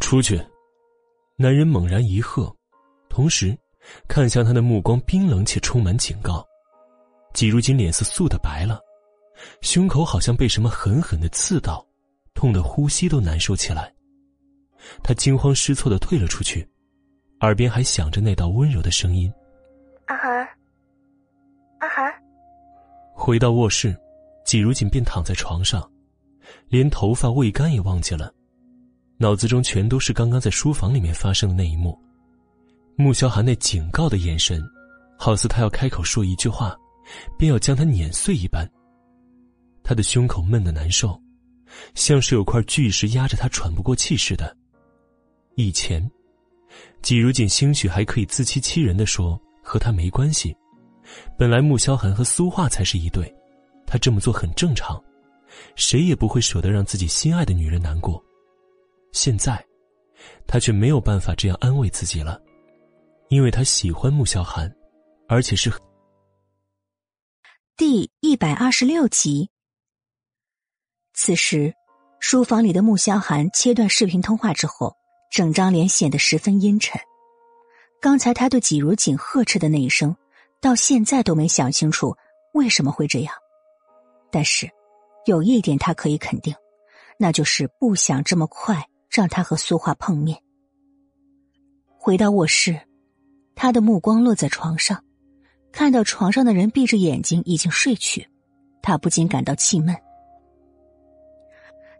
[0.00, 0.40] 出去！
[1.36, 2.54] 男人猛然一喝，
[3.08, 3.58] 同时
[4.08, 6.44] 看向他的目光冰冷且充满警告。
[7.32, 8.80] 季如锦脸色素的白了，
[9.60, 11.84] 胸口好像被什么狠狠的刺到。
[12.34, 13.94] 痛得呼吸都难受起来，
[15.04, 16.68] 他惊慌失措的退了出去，
[17.40, 19.32] 耳边还响着那道温柔的声音
[20.06, 20.48] ：“阿寒，
[21.78, 22.12] 阿寒。”
[23.14, 23.96] 回到卧室，
[24.44, 25.88] 季如锦便躺在床上，
[26.68, 28.34] 连头发未干也忘记了，
[29.16, 31.96] 脑子中全都是刚刚在书房里面发生的那一幕。
[32.96, 34.62] 穆萧寒那警告的眼神，
[35.18, 36.76] 好似他要开口说一句话，
[37.38, 38.68] 便要将他碾碎一般。
[39.82, 41.20] 他的胸口闷得难受。
[41.96, 44.56] 像是有块巨石压着他喘不过气似的。
[45.56, 46.08] 以前，
[47.02, 50.56] 季如锦兴许还可以自欺欺人的说和他没关系，
[51.36, 53.32] 本来穆萧寒和苏画才是一对，
[53.88, 55.02] 他这么做很正常，
[55.74, 58.22] 谁也不会舍得让自己心爱的女人难过。
[59.10, 59.60] 现在，
[60.46, 62.40] 他却没有办法这样安慰自己了，
[63.34, 64.72] 因为他喜欢穆萧寒，
[65.28, 65.68] 而且是。
[67.76, 69.50] 第一百二十六集。
[71.14, 71.74] 此时，
[72.20, 74.94] 书房里的穆萧寒切断视频通话之后，
[75.32, 77.00] 整张脸显得十分阴沉。
[78.00, 80.14] 刚才他对季如锦呵斥的那一声，
[80.60, 82.16] 到现在都没想清楚
[82.52, 83.34] 为什么会这样。
[84.30, 84.70] 但是，
[85.26, 86.54] 有一点他可以肯定，
[87.18, 90.40] 那就是不想这么快让他和苏画碰面。
[91.98, 92.80] 回到卧室，
[93.54, 95.04] 他的目光落在床上，
[95.72, 98.28] 看到床上的人闭着眼睛已经睡去，
[98.82, 99.94] 他不禁感到气闷。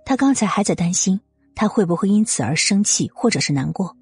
[0.05, 1.21] 他刚才还在担心
[1.55, 3.97] 他会不会因此而生气或者是难过，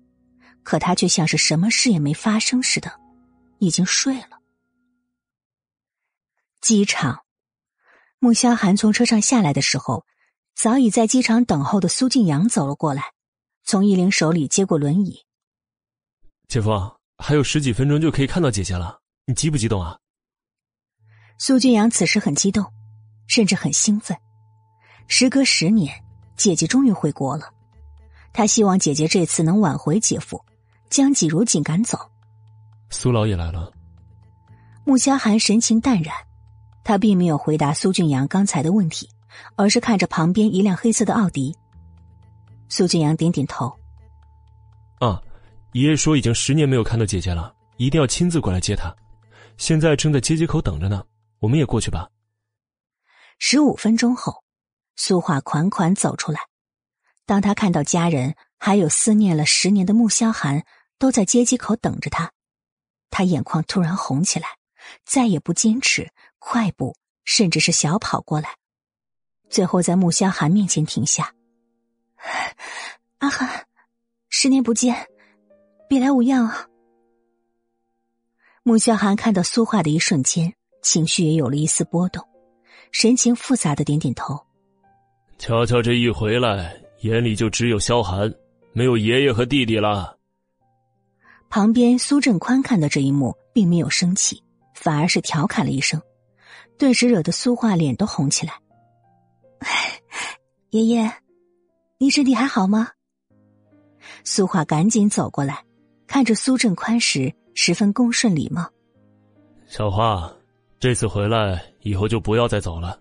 [0.62, 2.92] 可他却像是什么事也没发生似的，
[3.58, 4.40] 已经睡了。
[6.60, 7.20] 机场，
[8.18, 10.04] 穆萧寒从车上下来的时候，
[10.54, 13.12] 早已在机场等候的苏静阳走了过来，
[13.64, 15.24] 从依琳手里接过轮椅。
[16.48, 16.70] 姐夫，
[17.22, 18.98] 还有十几分钟就可以看到姐姐了。
[19.26, 19.96] 你激不激动啊？
[21.38, 22.64] 苏俊阳此时很激动，
[23.28, 24.16] 甚至很兴奋。
[25.06, 25.94] 时隔十年，
[26.36, 27.44] 姐姐终于回国了。
[28.32, 30.44] 他希望姐姐这次能挽回姐夫，
[30.90, 31.98] 将季如锦赶走。
[32.90, 33.72] 苏老也来了。
[34.84, 36.12] 穆萧寒神情淡然，
[36.82, 39.08] 他并没有回答苏俊阳刚才的问题，
[39.54, 41.56] 而是看着旁边一辆黑色的奥迪。
[42.68, 43.72] 苏俊阳点点头。
[44.98, 45.22] 啊，
[45.72, 48.94] 爷爷说已经十年没有看到姐姐了，一定要亲自过来接她。
[49.56, 51.04] 现在正在接机口等着呢，
[51.38, 52.08] 我们也过去吧。
[53.38, 54.44] 十五分钟后，
[54.96, 56.40] 苏画款款走出来。
[57.24, 60.64] 当他看到家人还有思念了十年的穆萧寒
[60.98, 62.30] 都在接机口等着他，
[63.10, 64.48] 他眼眶突然红起来，
[65.04, 68.56] 再也不坚持，快步甚至是小跑过来，
[69.48, 71.32] 最后在穆萧寒面前停下。
[73.18, 73.66] 阿寒，
[74.28, 75.08] 十年不见，
[75.92, 76.66] 别来无恙啊。
[78.62, 82.26] 穆萧寒看到苏画的一瞬间，情绪也有了一丝波动，
[82.92, 84.40] 神情复杂的点点头。
[85.36, 88.34] 乔乔这一回来，眼里就只有萧寒，
[88.72, 90.16] 没有爷爷和弟弟了。
[91.50, 96.00] 旁边苏振宽看到这一幕，并没有生气，反而是调侃了一声，
[96.78, 98.54] 顿时惹得苏画脸都红起来。
[100.70, 101.12] 爷爷，
[101.98, 102.92] 你身体还好吗？
[104.24, 105.62] 苏画赶紧走过来，
[106.12, 107.32] 看着苏振宽时。
[107.54, 108.66] 十分恭顺礼貌，
[109.66, 110.32] 小花，
[110.80, 112.98] 这次回来以后就不要再走了。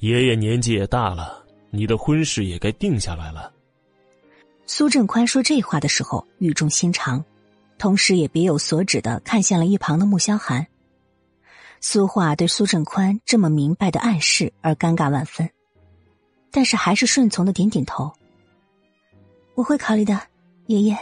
[0.00, 3.50] 爷爷年纪也大了，你的婚事也该定下来了。
[4.66, 7.24] 苏振宽说这话的时候语重心长，
[7.78, 10.66] 同时也别有所指的看向了一旁的穆萧寒。
[11.80, 15.48] 苏画对苏振宽这么明白的暗示而尴尬万分，
[16.50, 18.12] 但是还是顺从的点点头。
[19.54, 20.20] 我会考虑的，
[20.66, 20.94] 爷爷。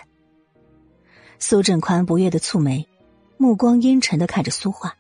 [1.43, 2.87] 苏振宽不悦的蹙眉，
[3.37, 4.97] 目光阴沉的看着苏画，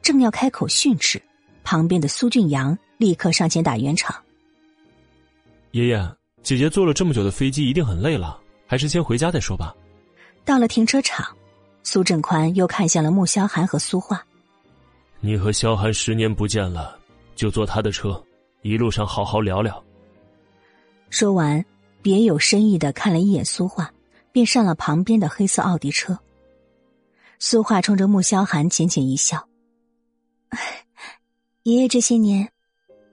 [0.00, 1.20] 正要开口训斥，
[1.64, 4.16] 旁边的苏俊阳立刻上前打圆场。
[5.72, 9.76] 爷爷，姐姐坐了这么久的飞机，一定很累了，还是先回家再说吧。
[10.46, 11.26] 到了停车场，
[11.82, 14.24] 苏振宽又看向了穆萧寒和苏画。
[15.20, 16.98] 你和萧寒十年不见了，
[17.36, 18.18] 就坐他的车，
[18.62, 19.84] 一路上好好聊聊。
[21.10, 21.62] 说完，
[22.00, 23.92] 别有深意的看了一眼苏画。
[24.32, 26.18] 便上了旁边的黑色奥迪车。
[27.38, 29.48] 苏画冲着穆萧寒浅浅一笑
[31.64, 32.50] ：“爷爷这些年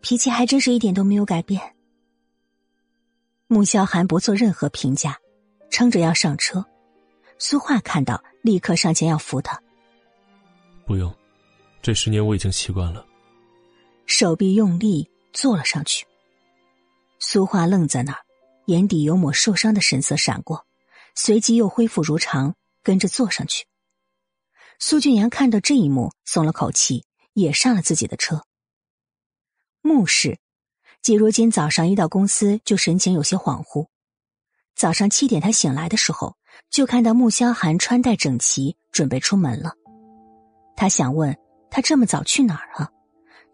[0.01, 1.75] 脾气还真是一点都没有改变。”
[3.47, 5.17] 穆萧寒不做任何评价，
[5.69, 6.65] 撑着要上车。
[7.39, 9.59] 苏画看到，立刻上前要扶他。
[10.85, 11.13] 不用，
[11.81, 13.05] 这十年我已经习惯了。
[14.05, 16.05] 手臂用力坐了上去。
[17.19, 18.19] 苏画愣在那儿，
[18.65, 20.65] 眼底有抹受伤的神色闪过。
[21.21, 23.65] 随即又恢复如常，跟着坐上去。
[24.79, 27.03] 苏俊阳看到这一幕，松了口气，
[27.33, 28.41] 也上了自己的车。
[29.81, 30.37] 穆氏，
[31.01, 33.87] 季如今早上一到公司就神情有些恍惚。
[34.77, 36.37] 早上七点他醒来的时候，
[36.69, 39.73] 就看到穆萧寒穿戴整齐，准备出门了。
[40.77, 41.37] 他想问
[41.69, 42.89] 他这么早去哪儿啊，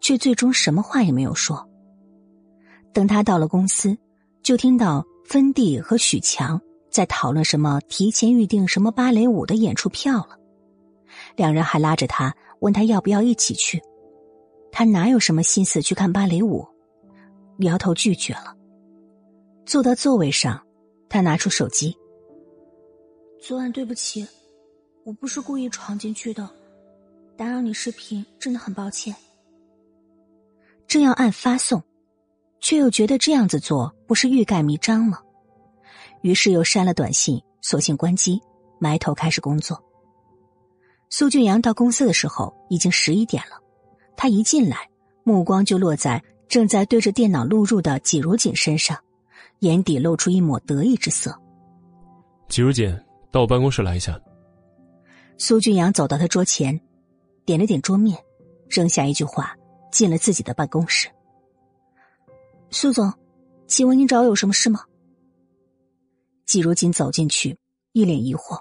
[0.00, 1.68] 却最终什么话也没有说。
[2.94, 3.98] 等他到了公司，
[4.44, 6.60] 就听到芬蒂和许强。
[6.96, 7.78] 在讨论什么？
[7.90, 10.38] 提前预定什么芭蕾舞的演出票了？
[11.36, 13.82] 两人还拉着他问他要不要一起去。
[14.72, 16.66] 他哪有什么心思去看芭蕾舞？
[17.58, 18.56] 摇头拒绝了。
[19.66, 20.58] 坐到座位上，
[21.06, 21.94] 他拿出手机。
[23.42, 24.26] 昨晚对不起，
[25.04, 26.48] 我不是故意闯进去的，
[27.36, 29.14] 打扰你视频，真的很抱歉。
[30.86, 31.82] 正要按发送，
[32.58, 35.18] 却又觉得这样子做不是欲盖弥彰吗？
[36.26, 38.42] 于是又删了短信，索性关机，
[38.80, 39.80] 埋头开始工作。
[41.08, 43.56] 苏俊阳到公司的时候已经十一点了，
[44.16, 44.90] 他一进来，
[45.22, 48.98] 目光就落在正在对着电脑录入的季如锦身上，
[49.60, 51.32] 眼底露出一抹得意之色。
[52.48, 52.92] 季如锦，
[53.30, 54.20] 到我办公室来一下。
[55.38, 56.80] 苏俊阳走到他桌前，
[57.44, 58.18] 点了点桌面，
[58.68, 59.54] 扔下一句话，
[59.92, 61.08] 进了自己的办公室。
[62.72, 63.14] 苏总，
[63.68, 64.80] 请问您找我有什么事吗？
[66.46, 67.58] 季如锦走进去，
[67.92, 68.60] 一脸疑惑。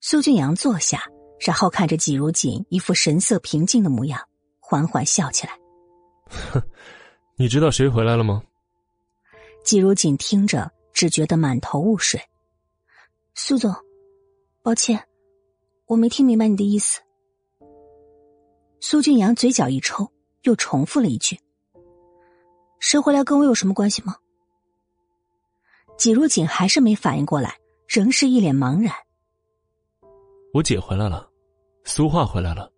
[0.00, 1.02] 苏俊阳坐下，
[1.40, 4.20] 然后看着季如锦一副神色平静的模样，
[4.60, 5.58] 缓缓笑起来。
[6.28, 6.62] 哼，
[7.36, 8.42] 你知道谁回来了吗？
[9.64, 12.20] 季如锦听着，只觉得满头雾水。
[13.34, 13.74] 苏总，
[14.62, 15.06] 抱歉，
[15.86, 17.00] 我没听明白你的意思。
[18.78, 20.10] 苏俊阳嘴角一抽，
[20.42, 21.38] 又重复了一句
[22.80, 24.16] ：“谁回来跟我有什么关系吗？”
[26.00, 28.90] 季如锦还是没反应过来，仍是一脸茫然。
[30.54, 31.28] 我姐回来了，
[31.84, 32.72] 苏画回来了。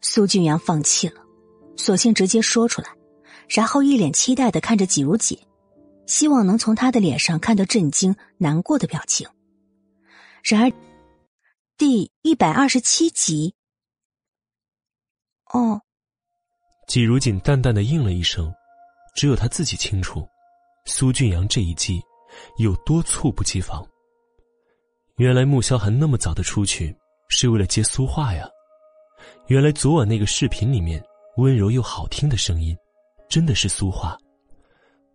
[0.00, 1.20] 苏俊阳放弃了，
[1.76, 2.88] 索性直接说出来，
[3.48, 5.36] 然后一脸期待的看着季如锦，
[6.06, 9.28] 希望能从他的脸上看到震惊、难过的表情。
[10.44, 10.72] 然而，
[11.76, 13.56] 第一百二十七集。
[15.52, 15.82] 哦，
[16.86, 18.54] 季如锦淡淡的应了一声，
[19.16, 20.24] 只有他自己清楚，
[20.88, 22.02] 苏俊阳这一击
[22.56, 23.86] 有多猝不及防。
[25.16, 26.96] 原来穆萧寒那么早的出去
[27.28, 28.48] 是为了接苏画呀！
[29.48, 31.04] 原来昨晚那个视频里面
[31.36, 32.74] 温柔又好听的声音，
[33.28, 34.16] 真的是苏画。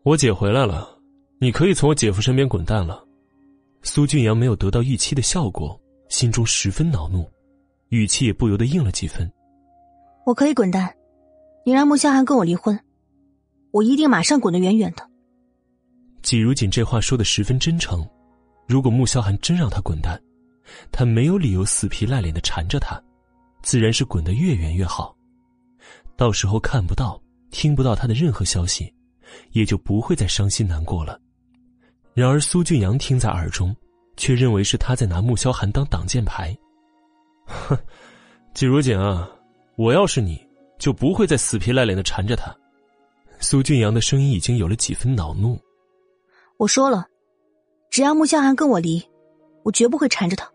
[0.04, 0.96] 我姐回来了，
[1.40, 3.04] 你可以从我姐夫身边滚蛋了。
[3.82, 7.28] 苏俊阳没有得到预期的效果，心中十分恼怒，
[7.90, 9.30] 语气也不由得硬了几分。
[10.24, 10.96] 我可以滚蛋，
[11.66, 12.80] 你让穆萧寒跟我离婚，
[13.72, 15.10] 我一定马上滚得远远的。
[16.24, 18.08] 季如锦这话说的十分真诚，
[18.66, 20.20] 如果穆萧寒真让他滚蛋，
[20.90, 23.00] 他没有理由死皮赖脸的缠着他，
[23.62, 25.14] 自然是滚得越远越好。
[26.16, 27.22] 到时候看不到、
[27.52, 28.92] 听不到他的任何消息，
[29.52, 31.20] 也就不会再伤心难过了。
[32.14, 33.76] 然而苏俊阳听在耳中，
[34.16, 36.58] 却认为是他在拿穆萧寒当挡箭牌。
[37.46, 37.78] 哼，
[38.54, 39.30] 季如锦啊！
[39.76, 40.42] 我要是你，
[40.80, 42.56] 就不会再死皮赖脸的缠着他。
[43.40, 45.60] 苏俊阳的声音已经有了几分恼怒。
[46.58, 47.06] 我说了，
[47.90, 49.04] 只要穆萧寒跟我离，
[49.64, 50.50] 我绝不会缠着他。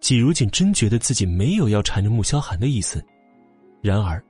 [0.00, 3.04] 季如锦真觉得自己没有要缠着穆萧寒的意思，
[3.82, 4.22] 然而，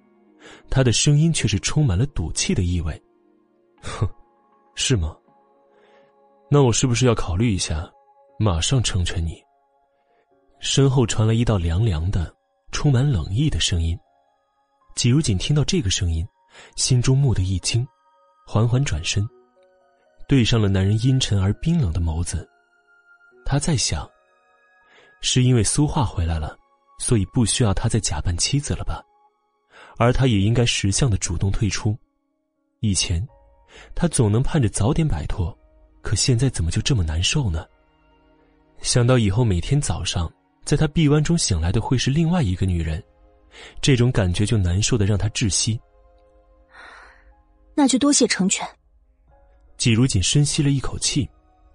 [0.70, 3.00] 他的声音却是充满了赌气的意味。
[3.82, 4.08] 哼，
[4.74, 5.16] 是吗？
[6.50, 7.90] 那我是不是要考虑一下，
[8.38, 9.42] 马上成全你？
[10.60, 12.34] 身后传来一道凉凉的。
[12.70, 13.98] 充满冷意的声音。
[14.94, 16.24] 季如锦听到这个声音，
[16.76, 17.84] 心中蓦地一惊，
[18.46, 19.26] 缓缓转身，
[20.28, 22.48] 对上了男人阴沉而冰冷的眸子。
[23.44, 24.08] 他在想：
[25.22, 26.56] 是因为苏画回来了，
[26.98, 29.02] 所以不需要他再假扮妻子了吧？
[29.96, 31.96] 而他也应该识相的主动退出。
[32.80, 33.26] 以前，
[33.94, 35.56] 他总能盼着早点摆脱，
[36.02, 37.66] 可现在怎么就这么难受呢？
[38.80, 40.30] 想到以后每天早上。
[40.64, 43.02] 在他臂弯中醒来的会是另外一个女人，
[43.80, 45.80] 这种感觉就难受的让他窒息。
[47.74, 48.68] 那就多谢成全。
[49.78, 51.26] 季如锦深吸了一口气，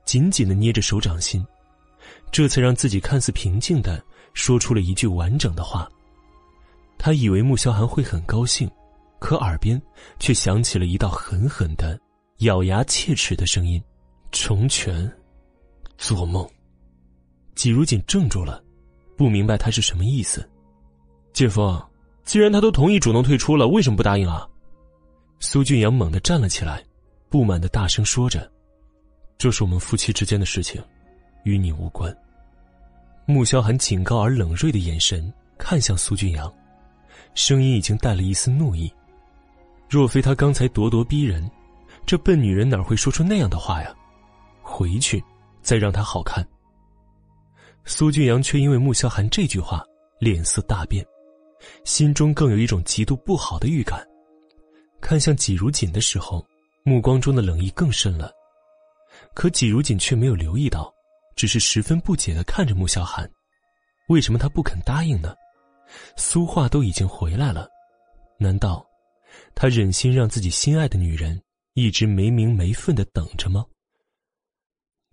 [0.06, 1.44] 紧紧的捏着手掌心，
[2.32, 5.90] 这才让自己看似平静的说出了一句完整的话。
[7.00, 8.70] 他以为穆萧寒会很高兴，
[9.20, 9.82] 可耳边
[10.20, 12.00] 却响起了一道狠狠的、
[12.40, 13.82] 咬牙切齿的声音
[14.32, 15.12] ：“成全，
[15.98, 16.48] 做梦。”
[17.56, 18.62] 季如锦怔住了。
[19.16, 20.50] 不明白他是什么意思，
[21.34, 21.80] 姐夫，
[22.26, 24.46] 既然他都同意主动退出了，为什么不答应啊？
[25.40, 26.84] 苏俊阳猛地站了起来，
[27.34, 28.48] 不满的大声说着
[29.40, 30.80] ：“这是我们夫妻之间的事情，
[31.46, 32.16] 与你无关。”
[33.26, 36.54] 穆萧寒警告而冷锐的眼神看向苏俊阳，
[37.34, 38.94] 声音已经带了一丝怒意。
[39.90, 41.50] 若非他刚才咄咄逼人，
[42.06, 43.92] 这笨女人哪会说出那样的话呀？
[44.62, 45.20] 回去，
[45.64, 46.48] 再让她好看。
[47.84, 49.84] 苏俊阳却因为穆萧寒这句话
[50.20, 51.04] 脸色大变，
[51.84, 54.08] 心中更有一种极度不好的预感。
[55.02, 56.46] 看向季如锦的时候，
[56.84, 58.32] 目光中的冷意更深了。
[59.34, 60.94] 可季如锦却没有留意到，
[61.36, 63.30] 只是十分不解的看着穆萧寒。
[64.10, 65.34] 为什么他不肯答应呢？
[66.18, 67.70] 苏画都已经回来了，
[68.38, 68.86] 难道
[69.56, 71.42] 他忍心让自己心爱的女人
[71.74, 73.66] 一直没名没分的等着吗？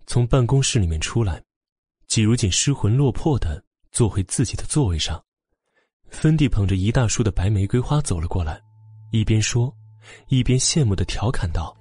[0.07, 1.41] 从办公室里面出来。
[2.07, 3.63] 季如锦失魂落魄的
[3.93, 5.23] 坐回自己的座位上，
[6.09, 8.61] 芬蒂捧着一大束的白玫瑰花走了过来，
[9.11, 9.73] 一边说，
[10.27, 11.75] 一边羡慕的调侃道：“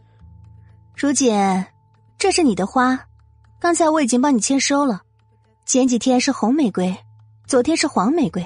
[0.95, 1.33] 如锦，
[2.18, 2.99] 这是你的花，
[3.59, 5.03] 刚才我已经帮你签收了。
[5.66, 6.97] 前几天是红玫瑰，
[7.47, 8.45] 昨天是黄玫瑰，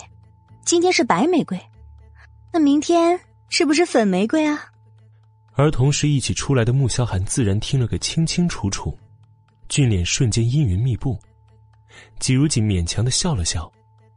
[0.64, 1.60] 今天是白玫瑰，
[2.52, 3.18] 那明天
[3.48, 4.66] 是不是粉玫瑰啊？”
[5.56, 8.98] 而同时一起出来的穆萧寒自然听了个清清楚楚，
[9.68, 11.18] 俊脸瞬间阴云密布。
[12.18, 13.70] 季如锦勉强的笑了笑，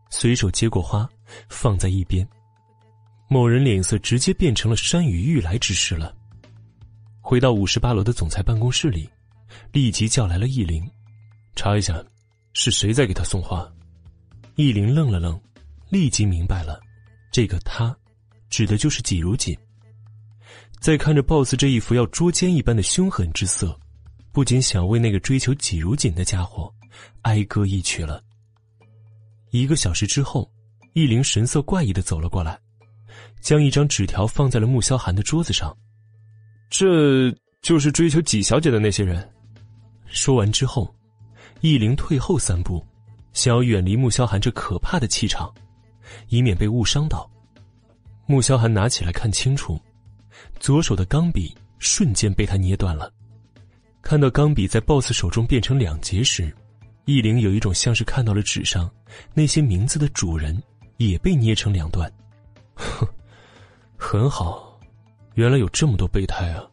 [0.10, 1.08] 随手接过花，
[1.48, 2.28] 放在一边。
[3.28, 6.16] 某人脸色直接变成了山雨欲来之势了。
[7.20, 9.10] 回到五十八楼的总裁办公室里，
[9.74, 10.82] 立即叫来了易林，
[11.56, 12.02] 查一下，
[12.54, 13.70] 是谁在给他送花。
[14.56, 15.40] 易林愣了愣，
[15.90, 16.80] 立即明白了，
[17.32, 17.96] 这个他，
[18.50, 19.56] 指的就是季如锦。
[20.80, 23.78] 再看着 BOSS 这一副要捉奸一般的凶狠之色，
[24.32, 26.74] 不禁想为那个追求季如锦的家伙
[27.24, 28.24] 哀歌一曲了。
[29.52, 30.50] 一个小时之后，
[30.94, 32.58] 易林神色怪异的走了过来，
[33.42, 35.76] 将一张纸条放在了穆萧寒的桌子上。
[36.70, 37.32] 这
[37.62, 39.28] 就是追求纪小姐的那些人。
[40.08, 40.94] 说完之后，
[41.62, 42.86] 易灵退后三步。
[43.34, 45.54] 想要远离穆萧寒这可怕的气场，
[46.30, 47.30] 以免被误伤到。
[48.26, 49.80] 穆萧寒拿起来看清楚，
[50.60, 53.14] 左手的钢笔瞬间被他捏断了。
[54.02, 56.52] 看到钢笔在 BOSS 手中变成两截时，
[57.06, 58.90] 易灵有一种像是看到了纸上
[59.36, 60.60] 那些名字的主人
[60.98, 62.12] 也被捏成两段。
[62.74, 63.08] 哼，
[63.98, 64.80] 很好，
[65.34, 66.66] 原来有这么多备胎啊，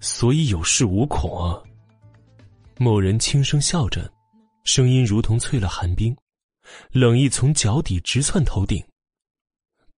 [0.00, 1.62] 所以有恃无恐啊。
[2.78, 4.10] 某人轻声笑着。
[4.64, 6.14] 声音如同淬了寒冰，
[6.92, 8.84] 冷意从脚底直窜头顶。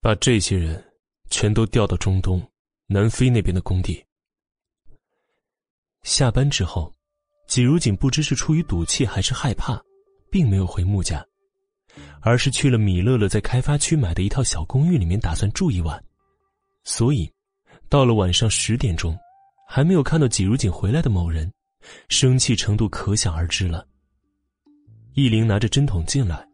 [0.00, 0.82] 把这些人
[1.30, 2.40] 全都调到中东、
[2.86, 4.02] 南非那边的工地。
[6.04, 6.94] 下班之后，
[7.48, 9.82] 季如锦不知是出于赌气还是害怕，
[10.30, 11.26] 并没有回穆家，
[12.20, 16.02] 而是去了米乐乐在开发区买的一套小公寓里面，打算住一晚。
[16.84, 17.30] 所以，
[17.88, 19.16] 到了晚上十点钟，
[19.68, 21.52] 还没有看到季如锦回来的某人，
[22.08, 23.86] 生气程度可想而知了。
[25.14, 26.46] 易灵拿着针筒进来，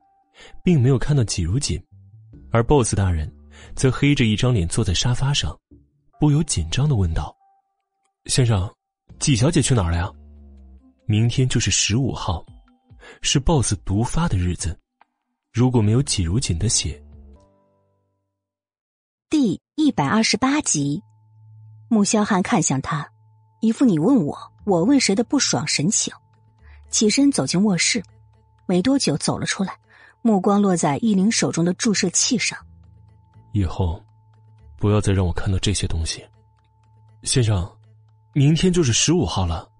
[0.63, 1.83] 并没有看到季如锦，
[2.51, 3.33] 而 BOSS 大人
[3.75, 5.59] 则黑着一张脸坐在沙发上，
[6.19, 7.35] 不由紧张的问道
[8.27, 8.69] ：“先生，
[9.19, 10.13] 季小姐去哪儿了呀？
[11.07, 12.45] 明天就是十五号，
[13.23, 14.79] 是 BOSS 毒发的日子，
[15.53, 17.03] 如果没有季如锦的血。”
[19.31, 21.01] 第一百二十八集，
[21.87, 23.09] 穆萧寒看向他，
[23.61, 26.13] 一副你问我，我问谁的不爽神情，
[26.91, 28.03] 起身走进卧室。
[28.67, 29.79] 没多久走了出来，
[30.21, 32.59] 目光落在易灵手中的注射器上。
[33.53, 34.03] 以后，
[34.79, 36.27] 不要再让我看到这些东西。
[37.23, 37.65] 先生，
[38.33, 39.71] 明天就是十五号了。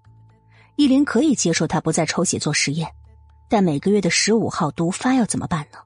[0.77, 2.89] 易灵可以接受他不再抽血做实验，
[3.49, 5.79] 但每个月的十五号毒发要怎么办呢？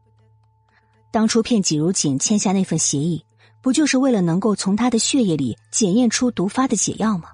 [1.09, 3.25] 当初骗季如锦签下那份协议，
[3.63, 7.31] 不就是为了能够从他的血液里检验出毒发的解药吗？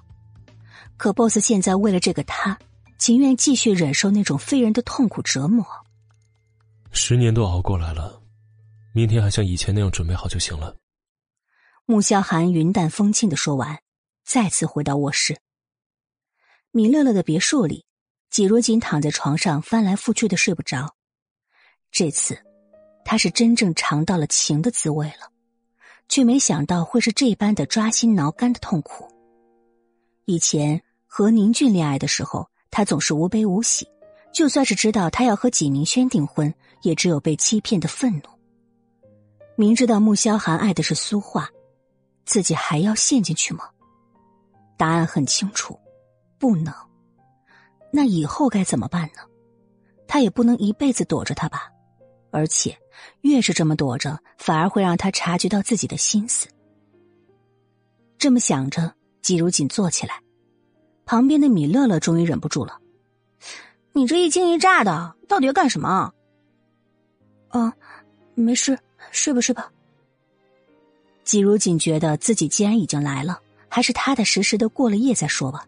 [0.96, 2.58] 可 BOSS 现在为了这个他。
[2.98, 5.66] 情愿继续忍受那种非人的痛苦折磨。
[6.92, 8.20] 十年都熬过来了，
[8.92, 10.76] 明天还像以前那样准备好就行了。
[11.86, 13.80] 穆萧寒云淡风轻的说完，
[14.22, 15.38] 再次回到卧室。
[16.72, 17.86] 米乐乐的别墅里，
[18.28, 20.94] 季如锦躺在床上翻来覆去的睡不着。
[21.90, 22.38] 这次，
[23.02, 25.32] 他是真正尝到了情的滋味了，
[26.10, 29.08] 却没想到会是这般的抓心挠肝的痛苦。
[30.26, 32.46] 以前和宁俊恋爱的时候。
[32.72, 33.84] 他总是无悲无喜，
[34.32, 38.30] 就算是知道他要和纪明轩订婚，也只有被欺骗的愤怒。
[39.56, 41.50] 明知道穆萧寒爱的是苏画，
[42.24, 43.68] 自己还要陷进去吗？
[44.76, 45.76] 答案很清楚，
[46.38, 46.72] 不能。
[47.92, 49.22] 那以后该怎么办呢？
[50.06, 51.69] 他也不能一辈子躲着他吧，
[52.30, 52.76] 而且
[53.22, 56.48] 越是这么躲着，反而会让他察觉到自己的心思。
[58.18, 60.20] 这么想着，季如锦坐起来。
[61.06, 62.78] 旁边的米乐乐终于忍不住了
[63.92, 66.12] ：“你这一惊一乍的，到底要干什么
[67.48, 67.74] ？”“啊，
[68.34, 68.78] 没事，
[69.10, 69.72] 睡吧睡吧。”
[71.24, 75.66] 季如锦觉得自己既然已经来了，还是踏踏实实的过了夜再说吧。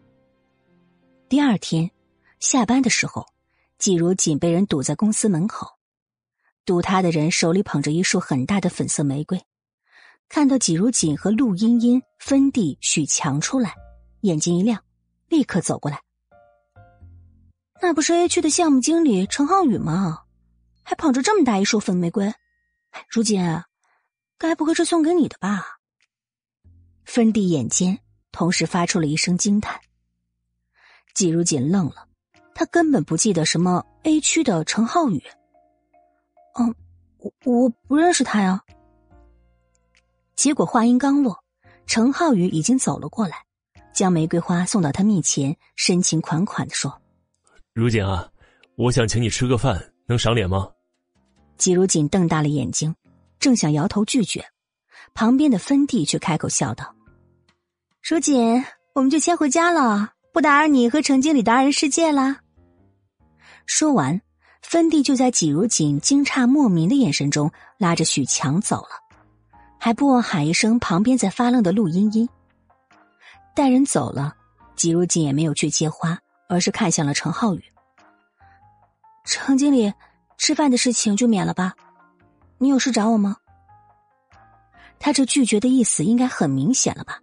[1.27, 1.91] 第二天
[2.39, 3.25] 下班的时候，
[3.77, 5.72] 季如锦被人堵在公司门口，
[6.65, 9.41] 堵他的人手里捧着一束很大的粉色玫瑰，
[10.29, 13.75] 看到季如锦和陆茵茵、芬蒂、许强出来，
[14.21, 14.83] 眼睛一亮。
[15.29, 15.99] 立刻走过来，
[17.81, 20.25] 那不是 A 区的项目经理陈浩宇吗？
[20.83, 22.31] 还捧着这么大一束粉玫瑰，
[23.09, 23.41] 如锦，
[24.37, 25.79] 该不会是送给你的吧？
[27.03, 27.97] 芬蒂眼尖，
[28.31, 29.81] 同时发出了一声惊叹。
[31.15, 32.07] 季如锦愣了，
[32.53, 35.23] 他根本不记得什么 A 区的陈浩宇。
[36.59, 36.75] 嗯，
[37.19, 38.61] 我我不认识他呀。
[40.35, 41.43] 结果话音刚落，
[41.85, 43.37] 程浩宇已经走了过来。
[43.93, 46.99] 将玫瑰花送到他面前，深情款款的说
[47.73, 48.27] ：“如锦啊，
[48.75, 50.67] 我想请你吃个饭，能赏脸吗？”
[51.57, 52.95] 季如锦瞪大了眼睛，
[53.39, 54.43] 正想摇头拒绝，
[55.13, 56.95] 旁边的芬蒂却开口笑道
[58.01, 62.39] ：“如锦，我们就先回家了，不打扰你和程经理的二人世界啦。”
[63.67, 64.19] 说完，
[64.63, 68.89] 芬蒂就在季如锦惊诧莫名的眼神中拉着许强走了，
[69.77, 72.27] 还不忘喊一声旁边在发愣的陆茵茵。
[73.53, 74.33] 带人走了，
[74.75, 76.17] 季如锦也没有去接花，
[76.49, 77.63] 而是看向了陈浩宇。
[79.25, 79.93] 程经理，
[80.37, 81.73] 吃饭的事情就免了吧，
[82.57, 83.37] 你有事找我吗？
[84.97, 87.19] 他这拒绝的意思应该很明显了吧？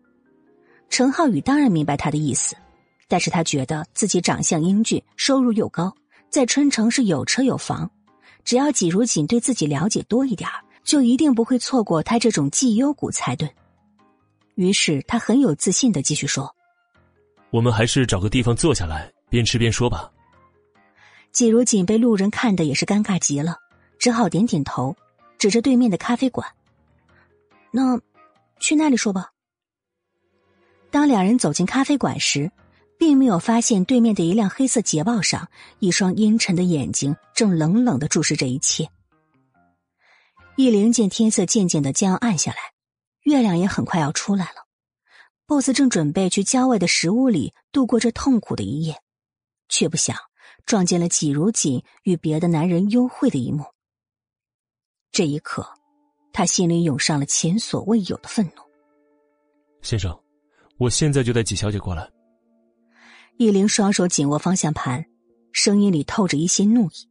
[0.88, 2.54] 陈浩宇当然明白他的意思，
[3.08, 5.92] 但是他觉得自己长相英俊，收入又高，
[6.30, 7.90] 在春城是有车有房，
[8.44, 10.48] 只要季如锦对自己了解多一点
[10.84, 13.52] 就一定不会错过他这种绩优股才对。
[14.54, 16.54] 于是他很有自信的继续说
[17.50, 20.10] ：“我们还是找个地方坐下来，边吃边说吧。”
[21.32, 23.56] 季如锦被路人看的也是尴尬极了，
[23.98, 24.96] 只好点点头，
[25.38, 26.46] 指着对面的咖啡馆。
[27.70, 28.00] 那，
[28.58, 29.30] 去那里说吧。
[30.90, 32.50] 当两人走进咖啡馆时，
[33.00, 35.48] 并没有发现对面的一辆黑色捷豹上，
[35.78, 38.90] 一双阴沉的眼睛正冷冷的注视这一切。
[40.58, 42.58] 易灵见天色渐渐的将要暗下来，
[43.22, 44.66] 月亮也很快要出来了
[45.46, 49.00] ，BOSS 正准备去郊外的石屋里度过这痛苦的一夜，
[49.70, 50.14] 却不想
[50.66, 53.64] 撞见了季如锦与别的男人幽会的一幕。
[55.10, 55.66] 这一刻。
[56.32, 58.62] 他心里涌上了前所未有的愤怒。
[59.82, 60.16] 先生，
[60.78, 62.08] 我现在就带季小姐过来。
[63.40, 65.02] 易灵双手紧握方向盘，
[65.50, 67.08] 声音里透着一些怒意。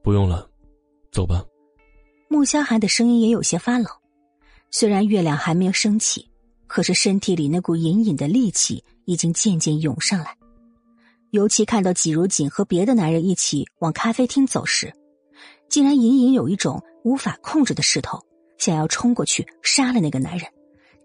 [0.00, 0.48] 不用了，
[1.10, 1.44] 走吧。
[2.28, 3.86] 穆萧寒的声音也有些发冷。
[4.70, 6.30] 虽然月亮还没有升起，
[6.68, 10.36] 可是身体里那股隐隐的戾气已经渐渐涌上来。
[11.32, 14.94] 尤其看到季如锦和别的男人一起往咖啡厅走时，
[15.68, 16.80] 竟然隐隐有一种。
[17.02, 18.24] 无法控制的势头，
[18.56, 20.48] 想要冲过去杀了那个男人，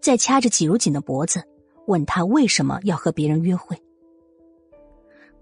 [0.00, 1.42] 再掐着季如锦的脖子，
[1.88, 3.76] 问他为什么要和别人约会。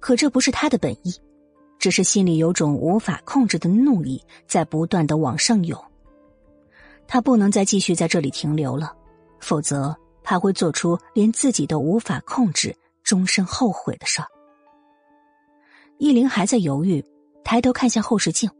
[0.00, 1.14] 可这不是他的本意，
[1.78, 5.82] 只是心里有种无法控制的怒意在不断的往上涌。
[7.08, 8.92] 他不能再继续在这里停留了，
[9.40, 14.28] 否则他会做出连自己都无法控制、终身后悔的事儿。
[15.98, 17.04] 易灵还在犹豫，
[17.44, 18.50] 抬头看向后视镜。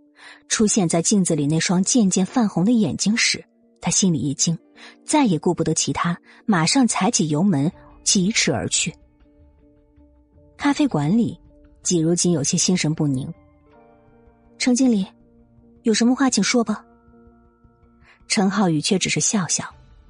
[0.49, 3.45] 出现在镜子里那双渐渐泛红的眼睛时，
[3.81, 4.59] 他心里一惊，
[5.05, 7.71] 再也顾不得其他，马上踩起油门
[8.03, 8.93] 疾驰而去。
[10.57, 11.39] 咖啡馆里，
[11.83, 13.33] 季如锦有些心神不宁。
[14.59, 15.07] 程经理，
[15.83, 16.85] 有什么话请说吧。
[18.27, 19.65] 陈浩宇却只是笑笑，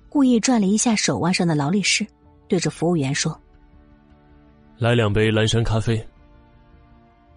[0.09, 2.07] 故意转了一下手腕上的劳力士，
[2.49, 3.39] 对着服务员说
[4.79, 6.03] ：“来两杯蓝山咖啡。”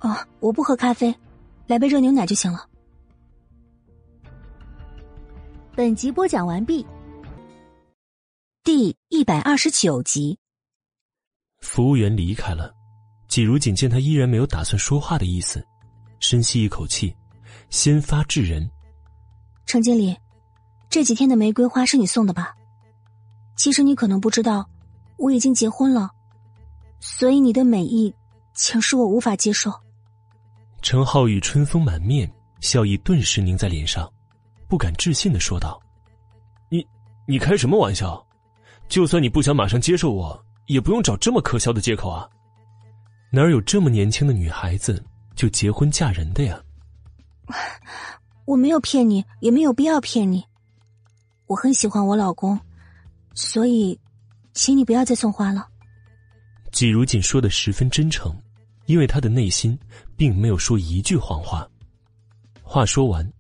[0.02, 1.14] 哦，我不喝咖啡。
[1.68, 2.68] 来杯热牛奶就行了。
[5.76, 6.84] 本集播讲完毕，
[8.64, 10.40] 第一百二十九集。
[11.60, 12.74] 服务员离开了，
[13.30, 15.66] 季如锦见他依然没有打算说话的意思，
[16.20, 17.16] 深吸一口气，
[17.70, 18.68] 先发制人
[19.68, 20.18] ：“程经理，
[20.90, 22.56] 这几天的玫瑰花是你送的吧？
[23.56, 24.68] 其实你可能不知道，
[25.18, 26.10] 我已经结婚了，
[27.00, 28.12] 所以你的美意，
[28.56, 29.72] 请恕我无法接受。”
[30.82, 32.30] 陈浩宇春风满面，
[32.62, 34.12] 笑意顿时凝在脸上，
[34.68, 35.80] 不敢置信的说道
[36.68, 36.84] ：“你，
[37.28, 38.26] 你开什么玩笑？
[38.88, 42.28] 就算你不想马上接受我，也不用找这么可笑的借口啊！
[43.32, 45.04] 哪有这么年轻的女孩子
[45.36, 46.62] 就结婚嫁人的呀？”
[48.46, 50.44] 我没有骗你，也没有必要骗你。
[51.48, 52.60] 我很喜欢我老公，
[53.34, 54.00] 所以，
[54.54, 55.68] 请你不要再送花了。
[56.72, 58.36] 季如锦说的十分真诚。
[58.86, 59.78] 因为他的内心
[60.18, 61.64] 并没有说一句谎话。
[62.64, 63.32] 话说完，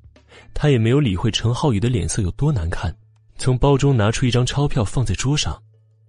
[0.54, 2.96] 他也没有理会陈浩宇的脸色有多难看，
[3.36, 5.60] 从包中拿出一张钞票放在桌上。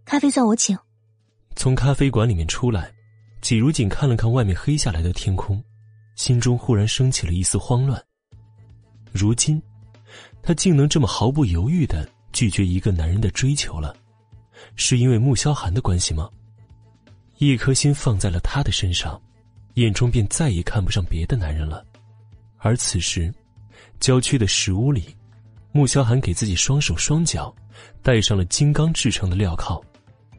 [0.04, 0.76] 咖啡算我请。
[1.56, 2.92] 从咖啡馆里面出来，
[3.40, 5.62] 季如锦看了看外面黑下来的天空，
[6.14, 8.02] 心中忽然升起了一丝慌乱。
[9.12, 9.60] 如今，
[10.42, 13.96] 他竟能这么毫不犹豫的拒绝一个男人的追求了，
[14.76, 16.28] 是因为穆萧寒的关系吗？
[17.38, 19.20] 一颗心放在了他的身上。
[19.74, 21.86] 眼中便再也看不上别的男人了，
[22.58, 23.32] 而此时，
[24.00, 25.14] 郊区的石屋里，
[25.70, 27.54] 穆萧寒给自己双手双脚
[28.02, 29.80] 戴上了金刚制成的镣铐，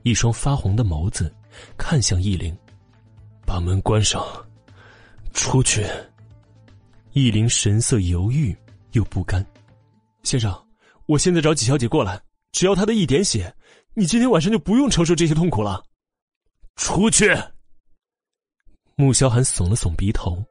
[0.04, 1.34] 一双发红的眸子
[1.78, 2.56] 看向易灵，
[3.52, 4.26] 把门关上，
[5.34, 5.86] 出去。
[7.12, 8.56] 易灵神色犹豫
[8.94, 9.46] 又不甘，
[10.24, 10.58] 先生，
[11.06, 12.18] 我现在找纪小姐过来，
[12.54, 13.54] 只要她的一点血，
[13.94, 15.84] 你今天晚上就不用承受这些痛苦了，
[16.78, 17.30] 出去。
[18.96, 20.42] 穆萧寒耸了耸鼻头，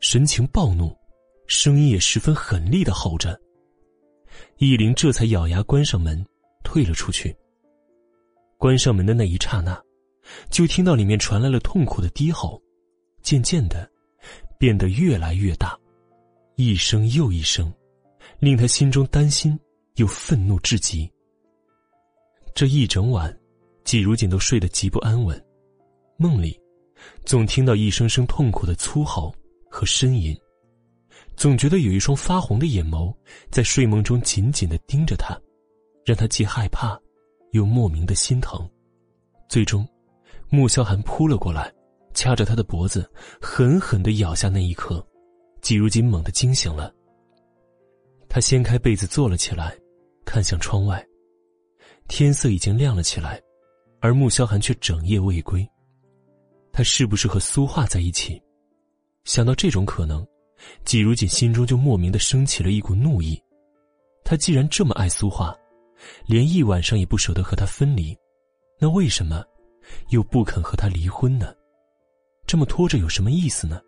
[0.00, 0.94] 神情暴怒，
[1.46, 3.40] 声音也十分狠厉的吼着。
[4.58, 6.22] 易灵这才咬牙关上门，
[6.62, 7.34] 退了出去。
[8.58, 9.82] 关上门的那一刹那，
[10.50, 12.60] 就听到里面传来了痛苦的低吼，
[13.22, 13.88] 渐渐的，
[14.58, 15.78] 变得越来越大，
[16.56, 17.72] 一声又一声，
[18.38, 19.58] 令他心中担心
[19.96, 21.10] 又愤怒至极。
[22.54, 23.34] 这一整晚，
[23.84, 25.42] 季如锦都睡得极不安稳，
[26.16, 26.58] 梦里。
[27.24, 29.34] 总听到一声声痛苦的粗吼
[29.70, 30.36] 和呻吟，
[31.34, 33.14] 总觉得有一双发红的眼眸
[33.50, 35.34] 在睡梦中紧紧的盯着他，
[36.04, 37.00] 让他既害怕，
[37.52, 38.68] 又莫名的心疼。
[39.48, 39.88] 最终，
[40.50, 41.72] 穆萧寒扑了过来，
[42.12, 43.08] 掐着他的脖子，
[43.40, 45.04] 狠狠的咬下那一刻，
[45.62, 46.92] 季如锦猛地惊醒了。
[48.28, 49.76] 他掀开被子坐了起来，
[50.24, 51.04] 看向窗外，
[52.08, 53.40] 天色已经亮了起来，
[54.00, 55.66] 而穆萧寒却整夜未归。
[56.72, 58.40] 他是不是和苏画在一起？
[59.24, 60.26] 想到这种可能。
[60.84, 63.42] 季如锦心中就莫名的升起了一股怒意，
[64.22, 65.56] 他既然这么爱苏画，
[66.26, 68.14] 连一晚上也不舍得和他分离，
[68.78, 69.42] 那为什么
[70.08, 71.54] 又不肯和他离婚呢？
[72.46, 73.80] 这么拖着有什么意思呢？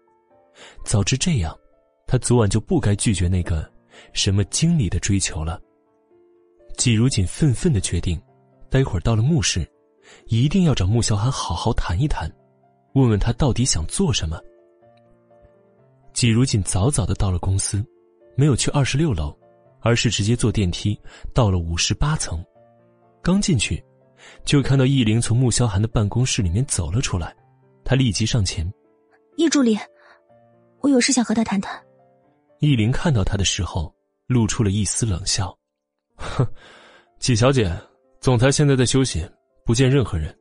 [0.85, 1.57] 早知这样，
[2.07, 3.69] 他昨晚就不该拒绝那个
[4.13, 5.61] 什么经理的追求了。
[6.77, 8.21] 季如锦愤愤的决定，
[8.71, 9.69] 待会儿到了墓室，
[10.27, 12.31] 一定要找穆萧寒好好谈一谈，
[12.95, 14.41] 问问他到底想做什么。
[16.13, 17.85] 季如锦早早的到了公司，
[18.37, 19.37] 没有去二十六楼，
[19.81, 20.99] 而是直接坐电梯
[21.35, 22.45] 到了五十八层。
[23.23, 23.83] 刚进去，
[24.45, 27.35] 就看到易灵从穆萧寒的办公室里面走了出来，
[27.85, 28.71] 他立即上前
[29.37, 29.79] ：“易助理，
[30.81, 31.81] 我有事想和他谈谈。”
[32.61, 33.95] 易灵看到他的时候，
[34.27, 35.57] 露出了一丝冷笑
[36.17, 36.47] ：“哼，
[37.19, 37.71] 季小姐，
[38.21, 39.29] 总裁现在在休息，
[39.65, 40.37] 不见任何人。”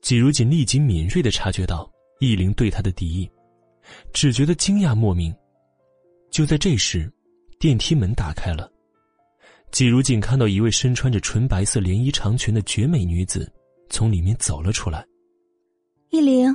[0.00, 3.28] 季如锦立即敏锐的察觉到易灵对他的敌意。
[4.12, 5.34] 只觉得惊讶莫名。
[6.30, 7.10] 就在这时，
[7.58, 8.70] 电梯门打开了，
[9.70, 13.50] 季如锦看到一位身穿着纯白色连衣长裙的绝美女子
[13.90, 15.04] 从里面走了出来。
[16.10, 16.54] 易灵，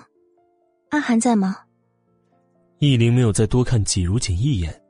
[0.89, 1.55] 阿寒在吗？
[2.79, 4.81] 易灵没有再多看季如锦一眼，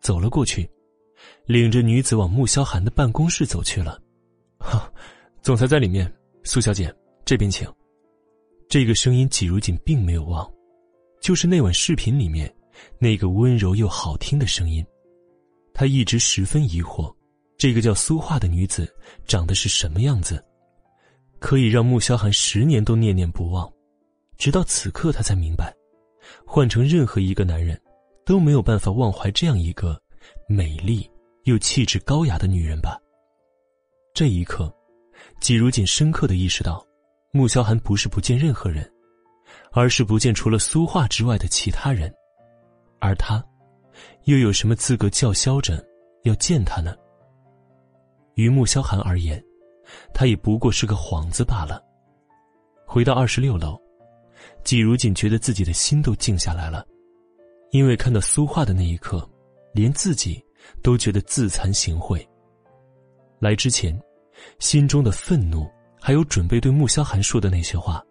[0.00, 0.68] 走了过去，
[1.46, 4.00] 领着女子往穆萧寒的办公室走去了。
[4.58, 4.92] 哈，
[5.40, 6.12] 总裁在里面，
[6.44, 6.94] 苏小姐
[7.24, 7.66] 这边请。
[8.68, 10.48] 这个声音，季如锦并没有忘。
[11.20, 12.52] 就是那晚视频里面，
[12.98, 14.84] 那个温柔又好听的声音，
[15.74, 17.12] 他一直十分疑惑，
[17.62, 18.92] 这个叫苏画的女子
[19.24, 20.44] 长得是什么样子，
[21.38, 23.72] 可以让穆萧寒十年都念念不忘。
[24.36, 25.72] 直到此刻，他才明白，
[26.44, 27.80] 换成任何一个男人，
[28.26, 29.96] 都没有办法忘怀这样一个
[30.48, 31.08] 美丽
[31.44, 32.98] 又气质高雅的女人吧。
[34.12, 34.68] 这一刻，
[35.40, 36.84] 季如锦深刻的意识到，
[37.30, 38.92] 穆萧寒不是不见任何人。
[39.70, 42.12] 而是不见除了苏画之外的其他人，
[42.98, 43.40] 而他，
[44.24, 45.80] 又有什么资格叫嚣着
[46.24, 46.92] 要见他呢？
[48.34, 49.42] 于穆萧寒而言，
[50.14, 51.82] 他也不过是个幌子罢了。
[52.86, 53.80] 回到二十六楼，
[54.64, 56.86] 季如锦觉得自己的心都静下来了，
[57.70, 59.28] 因为看到苏画的那一刻，
[59.72, 60.42] 连自己
[60.82, 62.24] 都觉得自惭形秽。
[63.38, 63.98] 来之前，
[64.58, 65.70] 心中的愤怒，
[66.00, 68.04] 还有准备对穆萧寒说的那些话。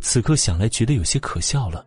[0.00, 1.86] 此刻想来，觉得有些可笑了。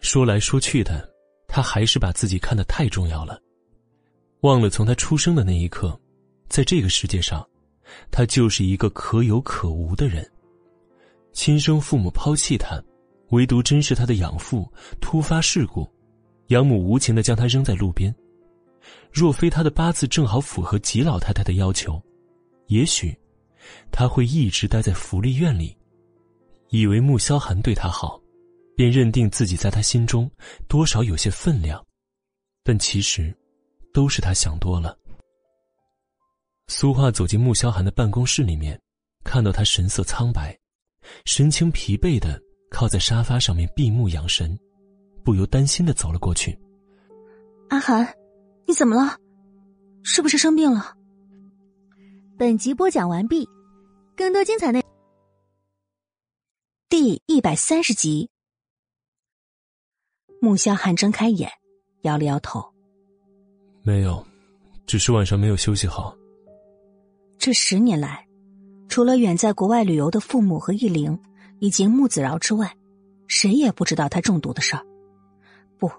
[0.00, 1.08] 说来说去的，
[1.46, 3.40] 他还是把自己看得太重要了，
[4.40, 5.98] 忘了从他出生的那一刻，
[6.50, 7.48] 在这个世界上，
[8.10, 10.28] 他就是一个可有可无的人。
[11.32, 12.82] 亲生父母抛弃他，
[13.28, 14.70] 唯独珍视他的养父
[15.00, 15.88] 突发事故，
[16.48, 18.12] 养母无情的将他扔在路边。
[19.12, 22.02] 若非他的八字正好符合吉老太太的要求，
[22.66, 23.16] 也许
[23.92, 25.76] 他会一直待在福利院里。
[26.70, 28.20] 以为穆萧寒对他好，
[28.76, 30.28] 便认定自己在他心中
[30.66, 31.84] 多少有些分量，
[32.64, 33.32] 但其实
[33.92, 34.96] 都是他想多了。
[36.70, 38.80] 苏画走进穆萧寒的办公室里面，
[39.24, 40.56] 看到他神色苍白，
[41.24, 42.40] 神情疲惫的
[42.70, 44.56] 靠在沙发上面闭目养神，
[45.24, 46.56] 不由担心的走了过去。
[47.70, 48.06] 阿寒，
[48.68, 49.18] 你怎么了？
[50.04, 50.94] 是不是生病了？
[52.38, 53.48] 本集播讲完毕，
[54.16, 54.80] 更多精彩内。
[56.88, 58.30] 第一百三十集，
[60.40, 61.50] 穆萧寒睁开眼，
[62.02, 62.64] 摇了摇头
[63.82, 64.24] ：“没有，
[64.86, 66.16] 只是晚上没有休息好。”
[67.40, 68.26] 这十年来，
[68.86, 71.18] 除了远在国外旅游的父母和易灵
[71.58, 72.76] 以及穆子饶之外，
[73.28, 74.84] 谁也不知道他中毒的事儿。
[75.78, 75.90] 不，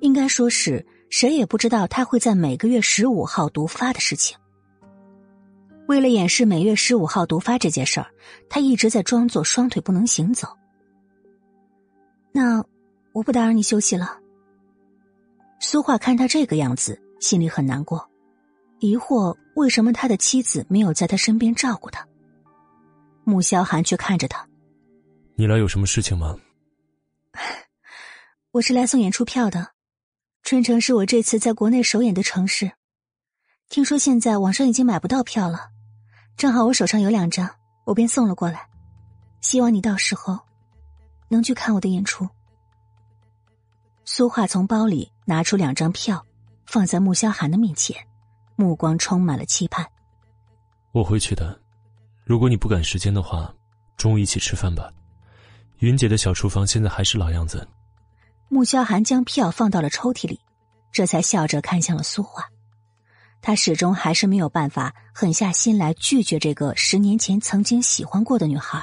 [0.00, 4.36] 应该说是谁也不知道他会在每个月十五号毒发的事情。
[5.86, 8.08] 为了掩饰每月十五号毒发这件事儿，
[8.50, 10.46] 他一直在装作双腿不能行走。
[12.32, 12.62] 那
[13.12, 14.18] 我不打扰你休息了。
[15.58, 18.06] 苏画看他这个样子，心里很难过，
[18.78, 22.06] 疑惑为什么他的妻子没有在他身边照顾他。
[23.24, 24.46] 穆萧寒却看着他
[25.34, 26.36] ：“你来有什么事情吗？”
[28.52, 29.72] 我是来送演出票的。
[30.42, 32.70] 春城是我这次在国内首演的城市，
[33.68, 35.70] 听说现在网上已经买不到票了。
[36.36, 37.50] 正好我手上有两张，
[37.84, 38.68] 我便送了过来，
[39.40, 40.38] 希望你到时候
[41.28, 42.28] 能去看我的演出。
[44.04, 46.24] 苏画从包里拿出两张票，
[46.64, 47.96] 放在穆萧寒的面前，
[48.56, 49.86] 目光充满了期盼。
[50.90, 51.60] 我会去的，
[52.24, 53.54] 如果你不赶时间的话，
[53.96, 54.90] 中午一起吃饭吧。
[55.78, 57.68] 云姐的小厨房现在还是老样子。
[58.48, 60.40] 穆萧寒将票放到了抽屉里，
[60.90, 62.44] 这才笑着看向了苏画。
[63.40, 68.82] 他始终还是没有办法狠下心来拒绝这个十年前曾经喜欢过的女孩，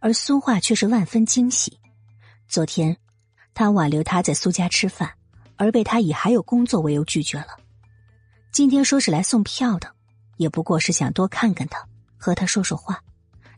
[0.00, 1.80] 而苏画却是万分惊喜。
[2.46, 2.96] 昨天。
[3.54, 5.12] 他挽留他在苏家吃饭，
[5.56, 7.48] 而被他以还有工作为由拒绝了。
[8.52, 9.94] 今天说是来送票的，
[10.36, 11.88] 也不过是想多看看他，
[12.18, 13.02] 和他说说话，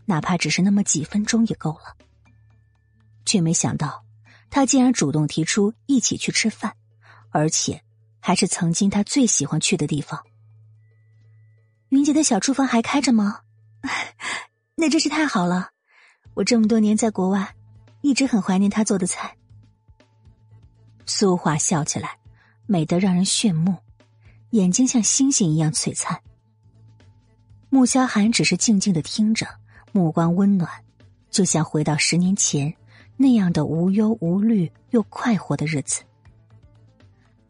[0.05, 1.97] 哪怕只是那么几分钟也够了。
[3.25, 4.05] 却没想到，
[4.51, 6.77] 他竟然主动提出一起去吃饭，
[7.31, 7.83] 而且
[8.21, 10.25] 还是曾经他最喜欢去的地方。
[11.89, 13.41] 云姐的小厨房还开着吗？
[14.77, 15.71] 那真是太好了！
[16.35, 17.57] 我这么多年在国外，
[18.01, 19.37] 一直很怀念他做的菜。
[21.05, 22.17] 苏华笑起来，
[22.67, 23.77] 美得让人炫目，
[24.55, 26.17] 眼睛像星星一样璀璨。
[27.71, 29.45] 穆萧寒只是静静的听着，
[29.91, 30.71] 目光温暖，
[31.29, 32.73] 就像回到十年前
[33.17, 36.03] 那样的无忧无虑又快活的日子。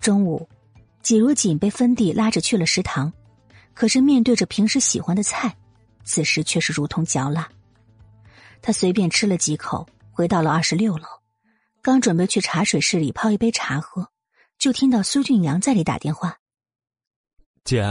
[0.01, 0.49] 中午，
[1.03, 3.13] 季如锦被芬蒂拉着去了食堂，
[3.75, 5.55] 可是面对着平时喜欢的菜，
[6.05, 7.47] 此时却是如同嚼蜡。
[8.63, 11.05] 他随便吃了几口，回到了二十六楼。
[11.83, 14.09] 刚准备去茶水室里泡一杯茶喝，
[14.57, 16.39] 就听到苏俊阳在里打电话
[17.65, 17.83] ：“姐，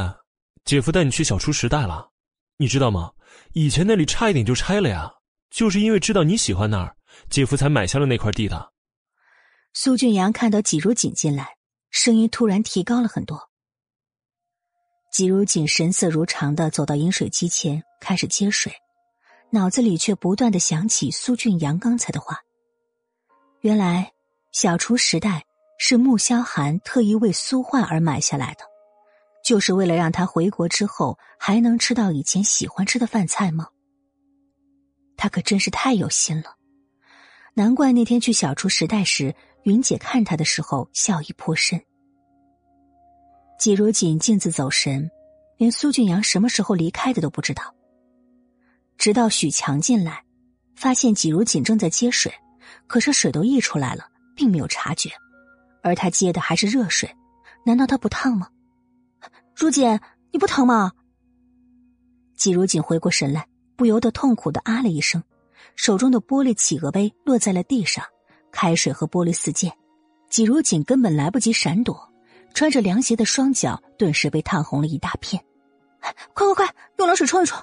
[0.65, 2.11] 姐夫带你去小厨时代了，
[2.57, 3.11] 你知道吗？
[3.53, 5.11] 以前那里差一点就拆了呀，
[5.49, 6.95] 就是因为知道你喜欢那儿，
[7.27, 8.71] 姐夫才买下了那块地的。”
[9.73, 11.57] 苏俊阳看到季如锦进来，
[11.89, 13.49] 声音突然提高了很多。
[15.11, 18.71] 季如锦神色如常的走到饮水机前，开始接水，
[19.49, 22.39] 脑子里却不断的想起苏俊阳刚才的话。
[23.61, 24.11] 原来，
[24.51, 25.43] 小厨时代
[25.79, 28.65] 是穆萧寒特意为苏焕而买下来的，
[29.43, 33.67] 就是为了让他回国之后还能吃到以前喜欢吃的饭菜吗？
[35.17, 36.55] 他可真是太有心了，
[37.53, 41.79] 难怪那天去小厨时代时，云姐看他的时候笑意颇深。
[43.59, 45.09] 季如锦径自走神，
[45.57, 47.75] 连苏俊阳什么时候离开的都不知道。
[48.97, 50.23] 直到许强进来，
[50.75, 52.33] 发现季如锦正在接水。
[52.87, 55.09] 可是水都溢出来了，并没有察觉，
[55.81, 57.09] 而他接的还是热水，
[57.65, 58.47] 难道他不烫吗？
[59.55, 59.99] 如锦，
[60.31, 60.91] 你不疼吗？
[62.35, 65.23] 季如锦回过神来，不由得痛苦的啊了一声，
[65.75, 68.03] 手中的玻璃企鹅杯落在了地上，
[68.51, 69.71] 开水和玻璃四溅，
[70.29, 72.11] 季如锦根本来不及闪躲，
[72.53, 75.43] 穿着凉鞋的双脚顿时被烫红了一大片，
[76.33, 77.61] 快快快，用冷水冲一冲！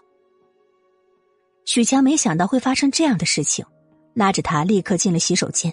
[1.65, 3.65] 许强没想到会发生这样的事情。
[4.13, 5.73] 拉着他立刻进了洗手间。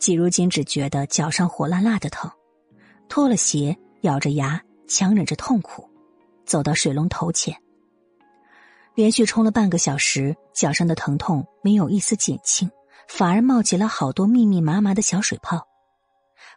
[0.00, 2.28] 季如锦只觉得脚上火辣辣的疼，
[3.08, 5.88] 脱了鞋，咬着牙强忍着痛苦，
[6.44, 7.56] 走到水龙头前。
[8.94, 12.70] 连续冲了半个小时，脚上的疼痛没有一丝减轻，
[13.08, 15.66] 反而冒起了好多密密麻麻的小水泡。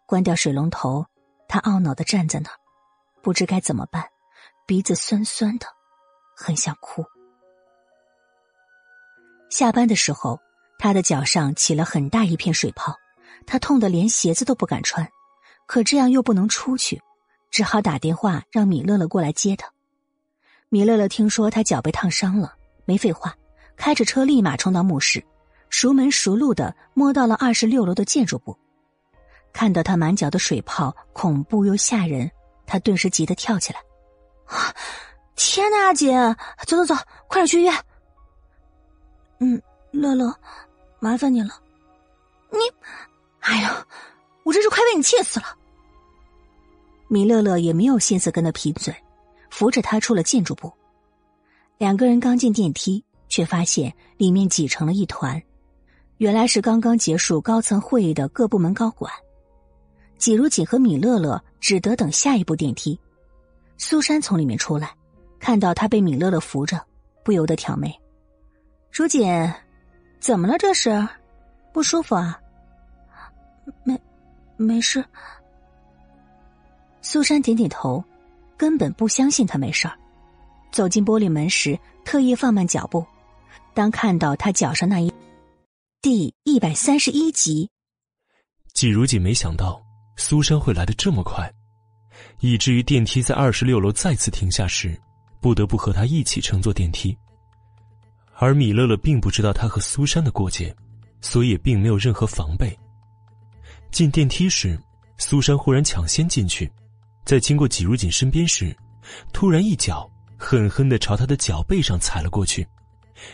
[0.05, 1.05] 关掉水龙头，
[1.47, 2.55] 他懊恼的站在那儿，
[3.21, 4.03] 不知该怎么办，
[4.65, 5.67] 鼻子酸酸的，
[6.35, 7.03] 很想哭。
[9.49, 10.39] 下班的时候。
[10.79, 12.95] 他的脚上起了很大一片水泡，
[13.47, 15.09] 他痛得连鞋子都不敢穿，
[15.65, 17.01] 可这样又不能出去，
[17.49, 19.71] 只好打电话让米乐乐过来接他。
[20.69, 23.35] 米乐乐听说他脚被烫伤了，没废话，
[23.75, 25.23] 开着车立马冲到墓室，
[25.69, 28.57] 熟门熟路的摸到了二十六楼的建筑部。
[29.53, 32.29] 看到他满脚的水泡，恐怖又吓人，
[32.65, 33.79] 他顿时急得跳起来
[34.45, 34.75] ：“啊，
[35.35, 36.13] 天哪，姐，
[36.65, 36.95] 走走走，
[37.27, 37.73] 快点去医院！”
[39.39, 40.33] 嗯，乐乐。
[40.99, 41.49] 麻烦你了，
[42.49, 42.57] 你，
[43.41, 43.85] 哎呀，
[44.43, 45.55] 我真是快被你气死了。
[47.07, 48.93] 米乐乐也没有心思跟他贫嘴，
[49.49, 50.71] 扶着他出了建筑部。
[51.77, 55.41] 两个人刚进电梯，却发现里面挤成了一团，
[56.17, 59.11] 原来是刚刚结束高层会议的各部门高管。
[60.17, 62.99] 季如锦和米乐乐只得等下一部电梯。
[63.77, 64.95] 苏珊从里面出来，
[65.39, 66.83] 看到他被米乐乐扶着，
[67.23, 67.93] 不由得挑眉
[68.91, 69.27] ：“如锦。”
[70.19, 70.57] 怎么了？
[70.57, 71.07] 这是
[71.71, 72.41] 不舒服啊？
[73.83, 73.95] 没，
[74.57, 75.05] 没事。
[77.09, 78.03] 苏珊点点头，
[78.57, 79.97] 根本不相信他没事儿。
[80.73, 83.05] 走进玻璃门时，特意放慢脚步。
[83.73, 85.09] 当看到他脚上那一
[86.01, 87.69] 第一百三十一集，
[88.73, 89.81] 季如锦没想到
[90.17, 91.49] 苏珊会来的这么快，
[92.41, 94.99] 以至于电梯在二十六楼再次停下时，
[95.39, 97.17] 不得不和他一起乘坐电梯。
[98.35, 100.75] 而米乐乐并不知道他和苏珊的过节，
[101.21, 102.77] 所以也并没有任何防备。
[103.93, 104.77] 进电梯时，
[105.17, 106.69] 苏珊忽然抢先进去，
[107.27, 108.73] 在经过季如锦身边时，
[109.33, 112.65] 突然一脚狠狠的朝他的脚背上踩了过去，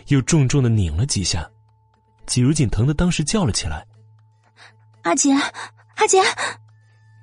[0.07, 1.47] 又重重的拧了几下，
[2.25, 3.85] 季如锦疼的当时叫了起来
[5.05, 5.31] ：“阿杰，
[5.97, 6.17] 阿杰！”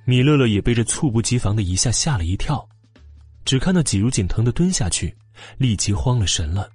[0.07, 2.65] 米乐乐也被这猝不及防的一下吓了一跳，
[3.45, 5.13] 只看到季如锦疼的蹲下去，
[5.59, 6.71] 立即慌了神了，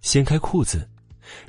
[0.00, 0.90] 掀开裤子，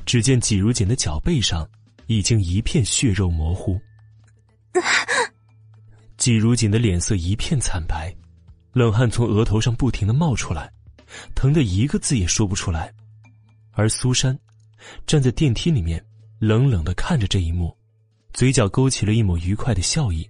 [0.06, 1.68] 只见季如锦的脚背上
[2.06, 3.82] 已经一片血肉模糊。
[6.24, 8.10] 季如锦的脸色一片惨白，
[8.72, 10.72] 冷汗从额头上不停的冒出来，
[11.36, 12.94] 疼得一个字也说不出来。
[13.74, 14.40] 而苏珊
[15.06, 16.02] 站在电梯里面，
[16.40, 17.76] 冷冷的看着这一幕，
[18.32, 20.26] 嘴角勾起了一抹愉快的笑意，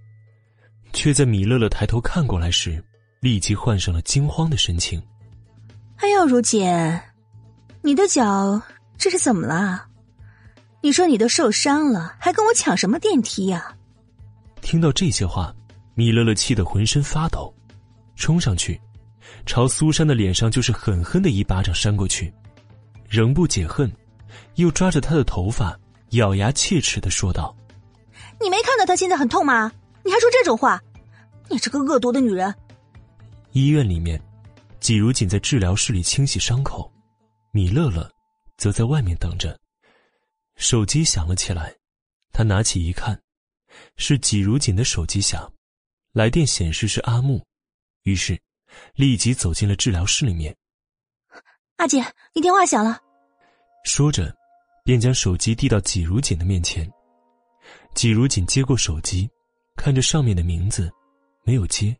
[0.92, 2.84] 却在米乐乐抬头看过来时，
[3.20, 5.00] 立即换上了惊慌的神情。
[5.98, 6.68] 哎呦，如锦，
[7.82, 8.60] 你的脚
[8.98, 9.86] 这是怎么了？
[10.82, 13.72] 你说你都受伤了，还跟我抢什么电梯呀？
[14.60, 15.54] 听到这些话，
[15.94, 17.54] 米乐乐气得浑身发抖，
[18.16, 18.80] 冲上去，
[19.46, 22.32] 朝苏珊的脸上就是狠狠的一巴掌扇过去，
[23.08, 23.90] 仍不解恨，
[24.56, 25.78] 又抓着她的头发，
[26.10, 27.56] 咬牙切齿的说道
[28.40, 29.70] ：“你没看到她现在很痛吗？
[30.04, 30.82] 你还说这种话，
[31.48, 32.52] 你这个恶毒的女人！”
[33.52, 34.20] 医院里面，
[34.80, 36.92] 季如锦在治疗室里清洗伤口，
[37.52, 38.10] 米乐乐
[38.56, 39.56] 则在外面等着。
[40.56, 41.74] 手机响了起来，
[42.32, 43.18] 他拿起一看。
[43.96, 45.50] 是季如锦的手机响，
[46.14, 47.44] 来电显示是阿木，
[48.04, 48.40] 于是
[48.94, 50.56] 立即走进了治疗室里面。
[51.78, 52.00] 阿姐，
[52.32, 53.00] 你电话响了。
[53.84, 54.32] 说着，
[54.84, 56.88] 便将手机递到季如锦的面前。
[57.96, 59.28] 季如锦接过手机，
[59.74, 60.88] 看着上面的名字，
[61.42, 61.94] 没有接，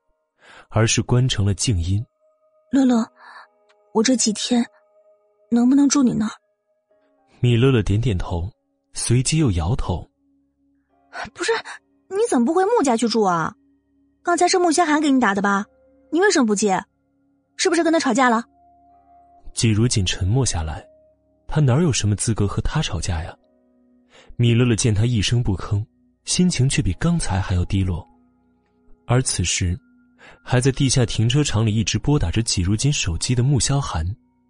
[0.68, 2.00] 而是关成了静音。
[2.70, 3.04] 乐乐，
[3.94, 4.64] 我这几天
[5.50, 6.32] 能不能住你那儿？
[7.40, 8.48] 米乐乐点点头，
[8.92, 10.08] 随即又摇头。
[11.34, 11.50] 不是，
[12.10, 13.52] 你怎么不回穆家去住啊？
[14.24, 15.66] 刚才是穆萧寒给你打的吧？
[16.10, 16.82] 你为什么不接？
[17.58, 18.42] 是不是跟他吵架了？
[19.52, 20.82] 季如锦沉默下来，
[21.46, 23.36] 他哪有什么资格和他吵架呀？
[24.36, 25.84] 米乐乐见他一声不吭，
[26.24, 28.08] 心情却比刚才还要低落。
[29.06, 29.78] 而此时，
[30.42, 34.06] 还在地下停车场里一直拨打着季如锦手机的穆萧寒，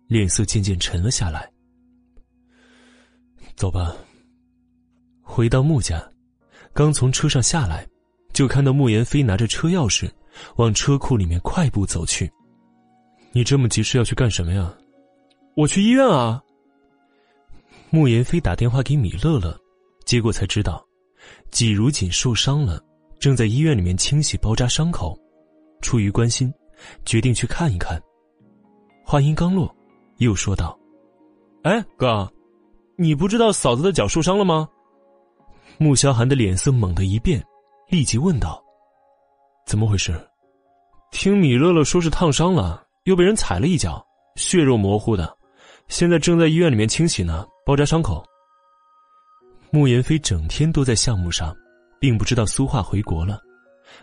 [0.06, 1.50] 脸色渐渐沉了下来。
[3.56, 3.92] 走吧，
[5.20, 6.00] 回到穆家。
[6.72, 7.84] 刚从车上下来，
[8.34, 10.10] 就看到穆言飞拿着车钥匙
[10.56, 12.30] 往车库里面快步走去。
[13.32, 14.74] 你这么急是要去干什么呀？
[15.56, 16.42] 我去医院啊。
[17.90, 19.56] 穆言飞打电话给米乐乐，
[20.04, 20.84] 结果才知道，
[21.52, 22.82] 季如锦受伤了，
[23.20, 25.16] 正在医院里面清洗包扎伤口。
[25.80, 26.52] 出于关心，
[27.04, 28.00] 决定去看一看。
[29.04, 29.72] 话音刚落，
[30.16, 30.76] 又说道
[31.62, 32.28] ：“哎，哥，
[32.96, 34.68] 你不知道嫂子的脚受伤了吗？”
[35.78, 37.40] 穆萧寒的脸色猛地一变，
[37.88, 38.62] 立即问道
[39.66, 40.18] ：“怎么回事？
[41.10, 44.04] 听米乐乐说是烫伤了，又被人踩了一脚，
[44.36, 45.36] 血肉模糊的，
[45.88, 48.24] 现在正在医院里面清洗呢，包扎伤口。”
[49.70, 51.54] 穆言飞整天都在项目上，
[52.00, 53.40] 并不知道苏画回国了，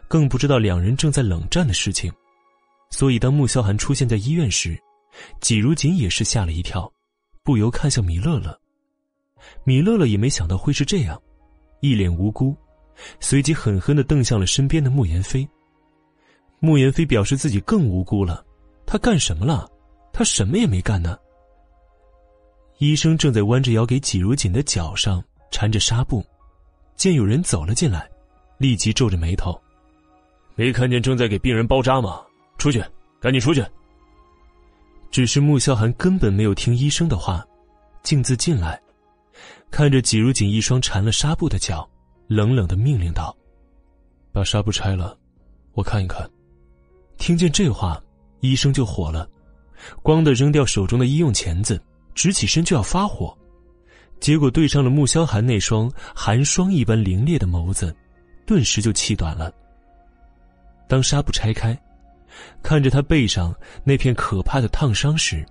[0.08, 2.12] 更不知道两人正在冷战的事情，
[2.92, 4.78] 所以当穆萧寒出现在医院时，
[5.40, 6.92] 季如锦也是吓了一跳，
[7.44, 8.58] 不由看向米乐乐。
[9.64, 11.22] 米乐乐也没想到会是这样。
[11.80, 12.56] 一脸无辜，
[13.20, 15.48] 随即狠狠的瞪向了身边的慕言飞。
[16.60, 18.46] 慕言飞表示自己更无辜了，
[18.86, 19.70] 他干什么了？
[20.14, 21.18] 他什么也没干呢。
[22.78, 26.26] 医生正在弯着腰给季如锦的脚上缠着纱布，
[26.96, 28.10] 见有人走了进来，
[28.58, 29.60] 立即皱着眉头
[30.56, 32.22] ：“没看见正在给病人包扎吗？
[32.58, 32.84] 出去，
[33.20, 33.64] 赶紧出去！”
[35.12, 37.46] 只是穆萧寒根本没有听医生的话，
[38.02, 38.80] 径自进来。
[39.70, 41.90] 看着季如锦一双缠了纱布的脚，
[42.32, 43.36] 冷冷的命令道
[44.32, 45.18] ：“把纱布拆了，
[45.74, 46.26] 我看一看。”
[47.20, 48.02] 听见这话，
[48.40, 49.30] 医生就火了，
[50.02, 51.78] 咣的扔掉手中的医用钳子，
[52.16, 53.38] 直起身就要发火，
[54.22, 57.94] 结果对上了穆萧寒那双寒霜一般凌冽的眸子，
[58.46, 59.54] 顿时就气短了。
[60.88, 61.78] 当纱布拆开，
[62.64, 63.54] 看着他背上
[63.84, 65.46] 那片可怕的烫伤时，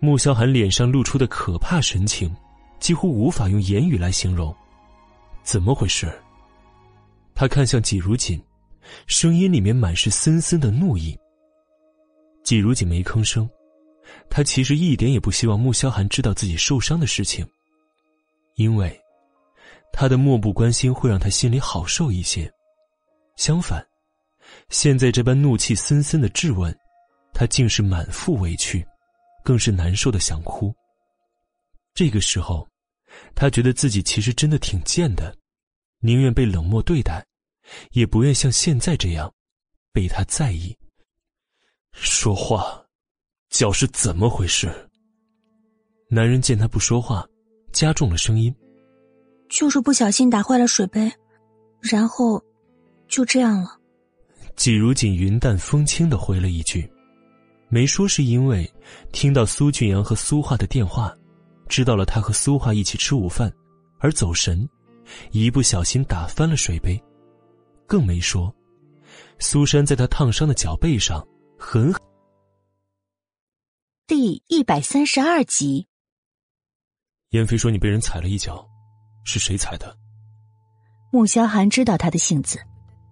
[0.00, 2.34] 穆萧寒脸上露出的可怕神情。
[2.80, 4.52] 几乎无法用言语来形容，
[5.42, 6.12] 怎么回事？
[7.34, 8.40] 他看向季如锦，
[9.06, 11.18] 声音里面满是森森的怒意。
[12.44, 13.48] 季如锦没吭声，
[14.30, 17.46] 他其实一点也不希望穆萧寒知道自己受伤的事情，
[18.54, 19.00] 因为
[19.92, 22.50] 他的漠不关心会让他心里好受一些。
[23.36, 23.84] 相反，
[24.68, 26.72] 现在这般怒气森森的质问，
[27.32, 28.86] 他竟是满腹委屈，
[29.42, 30.72] 更是难受的想哭。
[31.94, 32.68] 这个时候。
[33.34, 35.34] 他觉得自己其实真的挺贱的，
[36.00, 37.24] 宁愿被冷漠对待，
[37.92, 39.32] 也不愿像现在这样
[39.92, 40.76] 被他在意。
[41.92, 42.84] 说话，
[43.50, 44.88] 脚是怎么回事？
[46.08, 47.26] 男人见他不说话，
[47.72, 48.54] 加重了声音
[49.48, 51.10] ：“就是不小心打坏了水杯，
[51.80, 52.42] 然后
[53.08, 53.78] 就这样了。”
[54.56, 56.90] 季如锦云淡风轻的回了一句，
[57.68, 58.70] 没说是因为
[59.12, 61.16] 听到苏俊阳和苏画的电话，
[61.72, 63.50] 知道了他和苏画一起吃午饭，
[63.98, 64.68] 而走神，
[65.30, 67.02] 一不小心打翻了水杯，
[67.86, 68.54] 更没说
[69.38, 71.26] 苏珊在他烫伤的脚背上
[71.58, 71.90] 狠。
[74.06, 75.88] 第一百三十二集。
[77.30, 78.68] 燕飞说：“你被人踩了一脚，
[79.24, 79.96] 是谁踩的？”
[81.10, 82.60] 穆萧寒知道他的性子，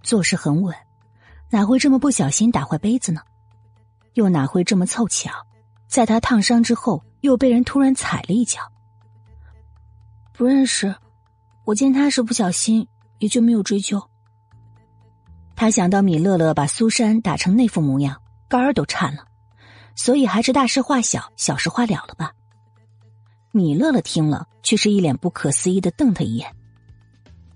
[0.03, 0.77] 做事很稳。
[1.51, 3.23] 哪会这么不小心打坏杯子呢？
[4.13, 5.31] 又哪会这么凑巧，
[5.91, 8.61] 在他烫伤之后又被人突然踩了一脚？
[10.33, 10.95] 不认识，
[11.65, 12.87] 我见他是不小心，
[13.19, 14.01] 也就没有追究。
[15.57, 19.27] 他想到米乐乐把苏珊打成那副模样，肝儿都颤了，
[19.97, 22.33] 所以还是大事化小，小事化了了吧。
[23.51, 26.55] 米乐乐听了，却是一脸不可思议的瞪他一眼。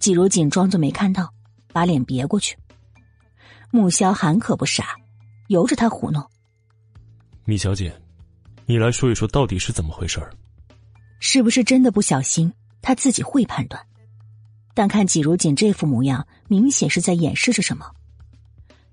[0.00, 1.32] 季如锦装作没看到，
[1.72, 2.58] 把脸别过去。
[3.70, 4.96] 穆萧寒可不傻，
[5.46, 6.22] 由着他胡弄。
[7.44, 7.96] 米小姐，
[8.66, 10.32] 你来说一说到底是怎么回事儿？
[11.20, 12.52] 是不是真的不小心？
[12.80, 13.84] 他自己会判断。
[14.74, 17.90] 但看季如锦这副模样，明显是在掩饰着什么。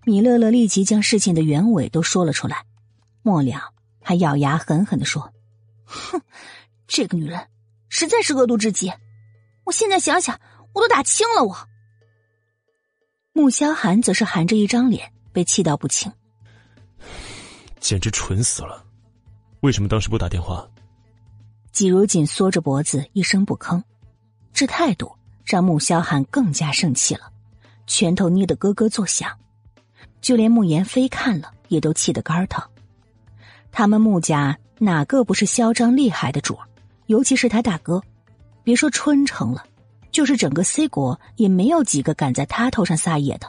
[0.03, 2.65] 米乐乐立即将事情的原委都说了出来，
[3.21, 5.33] 末了还咬牙狠狠的说
[5.85, 6.21] ：“哼，
[6.87, 7.47] 这个女人
[7.89, 8.91] 实在是恶毒至极。
[9.63, 10.39] 我现在想想，
[10.73, 11.67] 我都打轻了我。”
[13.33, 16.11] 穆萧寒则是含着一张脸，被气到不轻，
[17.79, 18.85] 简直蠢死了！
[19.61, 20.67] 为什么当时不打电话？
[21.71, 23.81] 季如锦缩着脖子，一声不吭，
[24.53, 25.11] 这态度
[25.45, 27.31] 让穆萧寒更加生气了，
[27.85, 29.31] 拳头捏得咯咯作响，
[30.19, 32.63] 就连穆言飞看了也都气得肝疼。
[33.71, 36.67] 他们穆家哪个不是嚣张厉害的主儿？
[37.05, 38.01] 尤其是他大哥，
[38.63, 39.63] 别说春城了。
[40.11, 43.47] 就是整个 C 国也没有几个敢在他头上撒野的，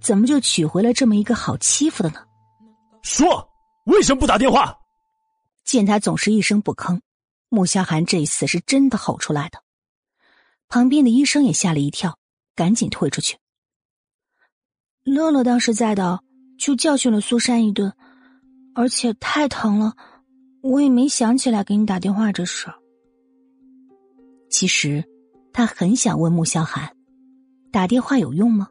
[0.00, 2.20] 怎么就娶回了这么一个好欺负的呢？
[3.02, 3.46] 说
[3.84, 4.74] 为什么不打电话？
[5.70, 6.98] 见他总是一声不吭，
[7.48, 9.62] 穆萧寒这一次是真的吼出来的。
[10.66, 12.18] 旁边的医生也吓了一跳，
[12.56, 13.38] 赶紧退出去。
[15.04, 16.18] 乐乐当时在的，
[16.58, 17.94] 就教训了苏珊一顿，
[18.74, 19.94] 而且太疼了，
[20.60, 22.66] 我也没想起来给你打电话这事。
[24.50, 25.04] 其实。
[25.52, 26.94] 他很想问穆萧寒，
[27.72, 28.68] 打电话有用吗？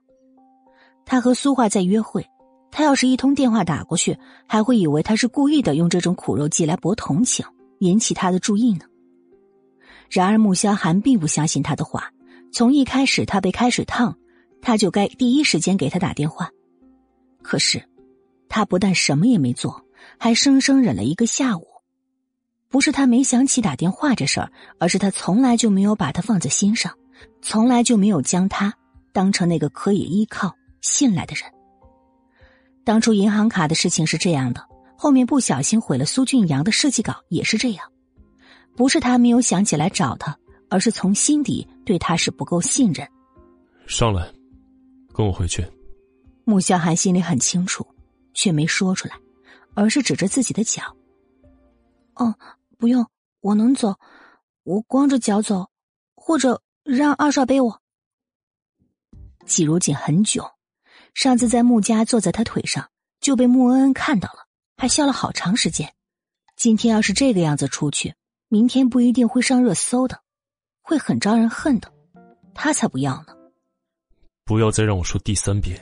[1.06, 2.26] 他和苏画在约会，
[2.72, 4.17] 他要是一通电话打过去，
[4.47, 7.45] 还会以为他是故意的，用这种苦肉计来博同情，
[7.80, 8.86] 引起他的注意呢。
[10.09, 12.11] 然而穆萧寒并不相信他的话，
[12.51, 14.17] 从一开始他被开水烫，
[14.61, 16.49] 他就该第一时间给他打电话。
[17.41, 17.84] 可是，
[18.47, 19.86] 他不但什么也没做，
[20.17, 21.67] 还生生忍了一个下午。
[22.70, 26.93] 不是他没想起打电话这事儿，而是他从来就没有把他放在心上，
[27.41, 28.74] 从来就没有将他
[29.11, 31.51] 当成那个可以依靠、信赖的人。
[32.90, 34.68] 当初银行卡的事情是这样的，
[34.98, 37.91] 后面不小心毁了苏俊阳的设计稿也是这样，
[38.76, 40.36] 不是他没有想起来找他，
[40.72, 43.07] 而是从心底对他是不够信任。
[43.86, 44.28] 上来，
[45.14, 45.64] 跟我回去。
[46.45, 47.86] 穆萧寒心里很清楚，
[48.34, 49.16] 却没说出来，
[49.76, 50.82] 而是指着自己的脚。
[52.16, 52.34] 哦。
[52.80, 53.06] 不用，
[53.41, 53.99] 我能走，
[54.64, 55.70] 我光着脚走，
[56.16, 57.80] 或者让二少背我。
[59.45, 60.44] 季如锦很囧，
[61.14, 65.94] 上次在穆家坐在他腿上就被穆恩恩看到了，还笑了好长时间。
[66.56, 68.14] 今天要是这个样子出去，
[68.48, 70.22] 明天不一定会上热搜的，
[70.81, 71.91] 会很招人恨的。
[72.53, 73.36] 他才不要呢！
[74.44, 75.80] 不要再让我说第三遍，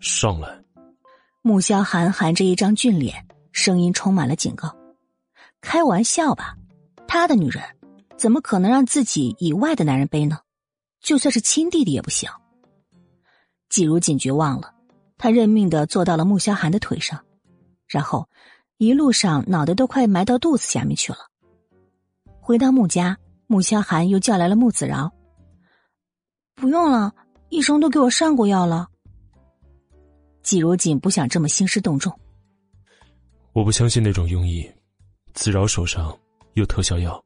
[0.00, 0.62] 上来。
[1.42, 4.74] 穆萧寒含着一张俊脸，声音充满了警告。
[5.60, 6.56] 开玩笑吧，
[7.06, 7.62] 他的女人
[8.16, 10.38] 怎么可能让自己以外的男人背呢？
[11.00, 12.28] 就算是亲弟弟也不行。
[13.70, 14.74] 季如锦绝望了，
[15.16, 17.24] 他认命的坐到了穆萧寒的腿上，
[17.86, 18.28] 然后
[18.76, 21.18] 一路上脑袋都快埋到肚子下面去了。
[22.40, 23.16] 回到穆家，
[23.46, 25.10] 穆萧寒又叫来了穆子饶。
[26.56, 27.14] 不用了，
[27.48, 28.88] 医生都给我上过药了。
[30.42, 32.12] 季如锦不想这么兴师动众，
[33.52, 34.68] 我不相信那种庸医。
[35.32, 36.18] 子饶手上
[36.54, 37.22] 有特效药。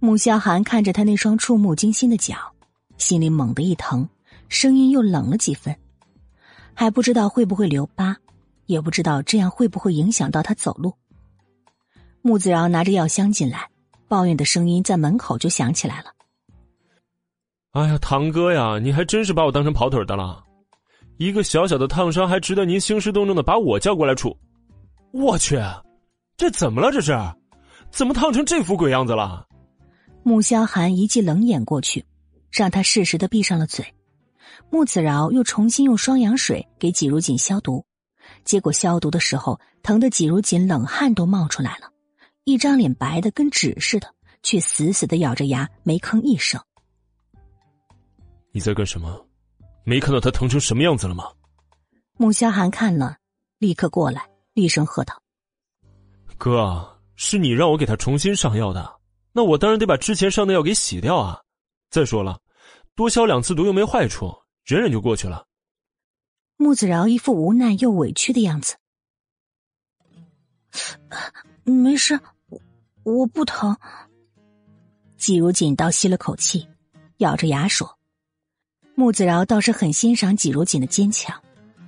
[0.00, 2.36] 穆萧寒看着他那双触目惊心的脚，
[2.96, 4.08] 心里猛地一疼，
[4.48, 5.74] 声音又冷了几分。
[6.74, 8.16] 还不知道会不会留疤，
[8.66, 10.94] 也不知道这样会不会影响到他走路。
[12.22, 13.68] 穆子饶拿着药箱进来，
[14.06, 16.12] 抱怨的声音在门口就响起来了。
[17.72, 20.42] 哎呀，堂哥呀，你还真是把我当成跑腿的了。
[21.16, 24.36] 一个小小的烫伤，还值得您兴师动众的把我叫过来处？
[25.12, 25.60] 我去，
[26.36, 26.92] 这怎么了？
[26.92, 27.12] 这是，
[27.90, 29.46] 怎么烫成这副鬼样子了？
[30.22, 32.04] 穆萧寒一记冷眼过去，
[32.50, 33.84] 让他适时的闭上了嘴。
[34.70, 37.84] 穆子饶又重新用双氧水给季如锦消毒，
[38.44, 41.90] 结果消毒的时候，疼得季如锦冷汗都冒出来了，
[42.44, 46.60] 一张脸白的跟纸似的，却死死的咬着牙没吭一声。
[48.52, 49.26] 你在干什么？
[49.84, 51.24] 没看到他疼成什么样子了吗？
[52.18, 53.16] 穆萧寒看了，
[53.58, 55.22] 立刻过来，厉声喝道
[56.36, 58.98] ：“哥，是你让我给他重新上药的，
[59.32, 61.40] 那我当然得把之前上的药给洗掉啊！
[61.90, 62.38] 再说了，
[62.94, 64.34] 多消两次毒又没坏处，
[64.68, 65.46] 忍忍就过去了。”
[66.58, 68.76] 穆子饶一副无奈又委屈的样子
[71.64, 72.20] ：“没事，
[73.02, 73.74] 我不疼。”
[75.16, 76.68] 季如锦倒吸了口气，
[77.16, 77.98] 咬着牙说。
[78.94, 81.40] 穆子饶倒是很欣赏季如锦的坚强，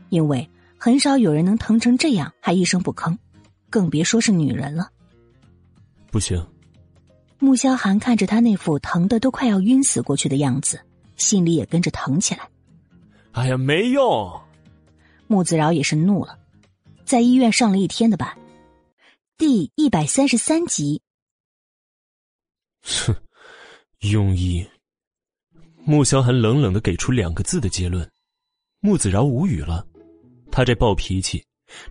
[0.09, 0.49] 因为
[0.79, 3.19] 很少有人能疼成这样还一声不吭，
[3.69, 4.91] 更别说是女人了。
[6.11, 6.43] 不行。
[7.41, 10.81] 穆萧寒看着他那副疼的都快要晕死过去的样子，
[11.17, 12.49] 心里也跟着疼起来。
[13.33, 14.41] 哎呀，没用！
[15.29, 16.39] 穆子饶也是怒了，
[17.05, 18.37] 在医院上了一天的班，
[19.39, 21.01] 第一百三十三集。
[22.83, 23.15] 哼，
[24.01, 24.67] 庸医。
[25.85, 28.09] 穆萧寒冷冷的给出两个字的结论，
[28.81, 29.87] 穆子饶无语了，
[30.51, 31.45] 他这暴脾气，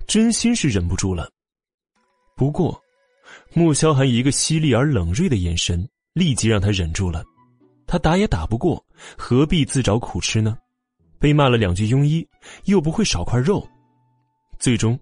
[0.06, 1.32] 真心是忍不住了。
[2.36, 2.80] 不过，
[3.54, 7.24] 穆萧寒一个犀利而冷锐的眼神，立即让他忍住了。
[7.88, 8.86] 他打也打不过，
[9.18, 10.58] 何必自找苦吃呢？
[11.20, 12.28] 被骂了两句庸医，
[12.66, 13.68] 又不会少块肉。
[14.58, 15.00] 最终，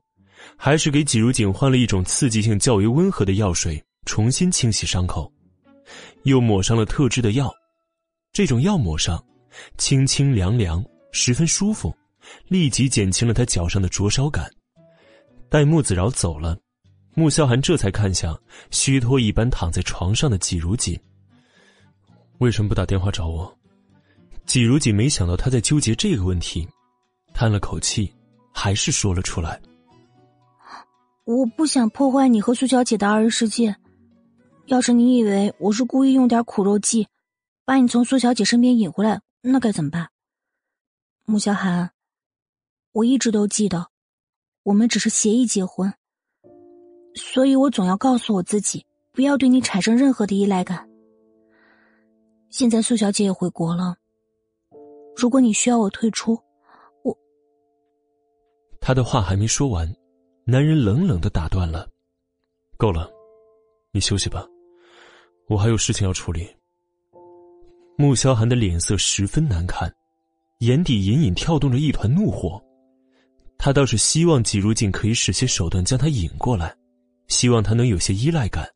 [0.55, 5.31] 还是给季如锦换了一种刺激性较为温和的药水，重新清洗伤口，
[6.23, 7.53] 又抹上了特制的药。
[8.33, 9.23] 这种药抹上，
[9.77, 11.95] 清清凉凉，十分舒服，
[12.47, 14.49] 立即减轻了他脚上的灼烧感。
[15.49, 16.57] 待穆子饶走了，
[17.15, 18.39] 穆萧寒这才看向
[18.69, 20.99] 虚脱一般躺在床上的季如锦。
[22.37, 23.57] 为什么不打电话找我？
[24.47, 26.67] 季如锦没想到他在纠结这个问题，
[27.33, 28.11] 叹了口气，
[28.53, 29.61] 还是说了出来
[31.25, 33.75] ：“我不想破坏你和苏小姐的二人世界。
[34.67, 37.07] 要是你以为我是故意用点苦肉计。”
[37.65, 40.07] 把你从苏小姐身边引回来，那该怎么办？
[41.25, 41.91] 穆萧寒，
[42.93, 43.87] 我一直都记得，
[44.63, 45.93] 我们只是协议结婚，
[47.13, 50.87] 所以我总要告诉我自己，不要对你产生任何的依赖感。
[52.49, 53.97] 现在苏小姐也回国了，
[55.17, 56.39] 如果你需要我退出，
[57.03, 57.17] 我……
[58.79, 59.91] 他的话还没说完，
[60.45, 61.89] 男人冷冷的打断了
[62.77, 63.11] ：“够了，
[63.91, 64.47] 你休息吧，
[65.47, 66.47] 我还有事情要处理。”
[67.97, 69.91] 穆萧寒的脸色十分难看，
[70.59, 72.63] 眼底隐隐跳动着一团怒火。
[73.57, 76.77] 他倒是希望季如锦可以使些手段将他引过来，
[77.27, 78.69] 希望他能有些依赖感。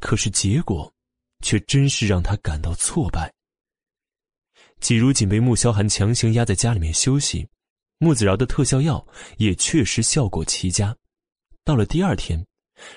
[0.00, 0.92] 可是结果，
[1.42, 3.32] 却真是让他感到挫败。
[4.84, 7.48] 季如锦被穆萧寒强行压在家里面休息，
[7.96, 9.02] 穆子饶的特效药
[9.38, 10.94] 也确实效果奇佳。
[11.64, 12.44] 到了第二天，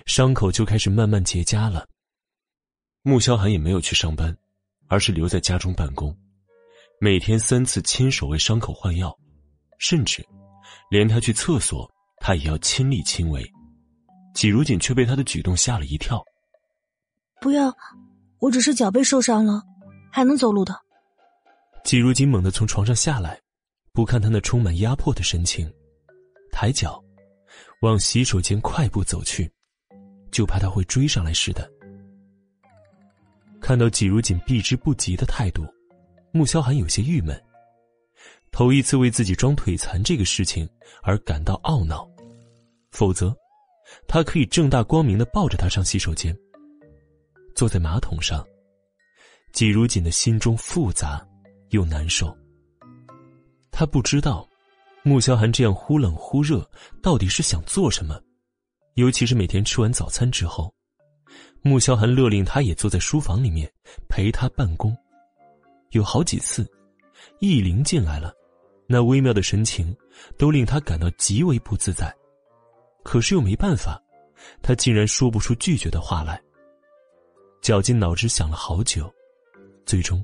[0.05, 1.88] 伤口就开始慢慢结痂了。
[3.03, 4.35] 穆萧寒也没有去上班。
[4.89, 6.15] 而是留在家中办公，
[7.01, 9.14] 每天三次亲手为伤口换药，
[9.80, 10.26] 甚至
[10.89, 11.89] 连他去厕所，
[12.22, 13.45] 他也要亲力亲为。
[14.34, 16.23] 季如锦却被他的举动吓了一跳。
[17.41, 17.69] 不要，
[18.39, 19.61] 我只是脚背受伤了，
[20.09, 20.73] 还能走路的。
[21.88, 23.39] 季如锦猛地从床上下来，
[23.93, 25.73] 不看他那充满压迫的神情，
[26.51, 27.01] 抬脚
[27.80, 29.49] 往洗手间快步走去，
[30.30, 31.72] 就怕他会追上来似的。
[33.61, 35.65] 看到季如锦避之不及的态度，
[36.34, 37.41] 穆萧寒有些郁闷。
[38.51, 40.69] 头一次为自己装腿残这个事情
[41.03, 42.05] 而感到懊恼，
[42.91, 43.34] 否则，
[44.09, 46.38] 他可以正大光明的抱着她上洗手间。
[47.55, 48.45] 坐在马桶上，
[49.53, 51.26] 季如锦的心中复杂
[51.69, 52.35] 又难受。
[53.72, 54.48] 他不知道，
[55.03, 56.68] 穆萧寒这样忽冷忽热
[57.02, 58.19] 到底是想做什么，
[58.95, 60.73] 尤其是每天吃完早餐之后。
[61.61, 63.69] 穆萧寒勒令他也坐在书房里面
[64.07, 64.95] 陪他办公，
[65.91, 66.65] 有好几次，
[67.39, 68.34] 易灵进来了，
[68.88, 69.95] 那微妙的神情
[70.38, 72.14] 都令他感到极为不自在，
[73.03, 74.02] 可是又没办法，
[74.61, 76.41] 他竟然说不出拒绝的话来。
[77.61, 79.14] 绞尽脑汁想了好久，
[79.85, 80.23] 最终，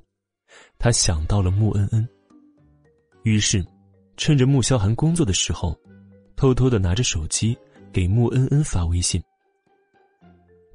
[0.78, 2.08] 他想到了穆恩恩。
[3.24, 3.66] 于是，
[4.18, 5.78] 趁着穆萧寒工作的时候，
[6.36, 7.58] 偷偷的拿着手机
[7.92, 9.22] 给穆恩恩发微信。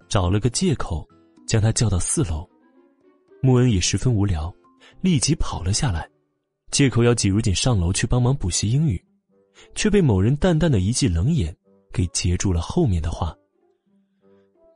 [0.08, 1.06] 找了个借口，
[1.46, 2.48] 将他叫到四楼。
[3.42, 4.52] 穆恩也十分无聊，
[5.00, 6.08] 立即跑了下来，
[6.70, 9.04] 借口要季如锦上楼去帮忙补习英语，
[9.74, 11.54] 却被某人淡淡的一记冷眼
[11.92, 13.36] 给截住了后面的话。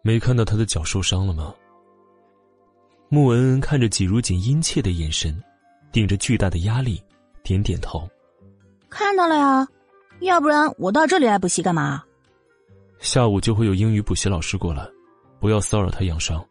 [0.05, 1.55] 没看到他的脚受伤了吗？
[3.14, 5.39] 穆恩恩看着季如锦殷切的眼神，
[5.93, 6.98] 顶着巨大的压力，
[7.43, 8.09] 点点头。
[8.89, 9.68] 看到了呀，
[10.20, 12.02] 要不然我到这里来补习干嘛？
[13.01, 14.89] 下午就会有英语补习老师过来，
[15.39, 16.43] 不要骚扰他养伤。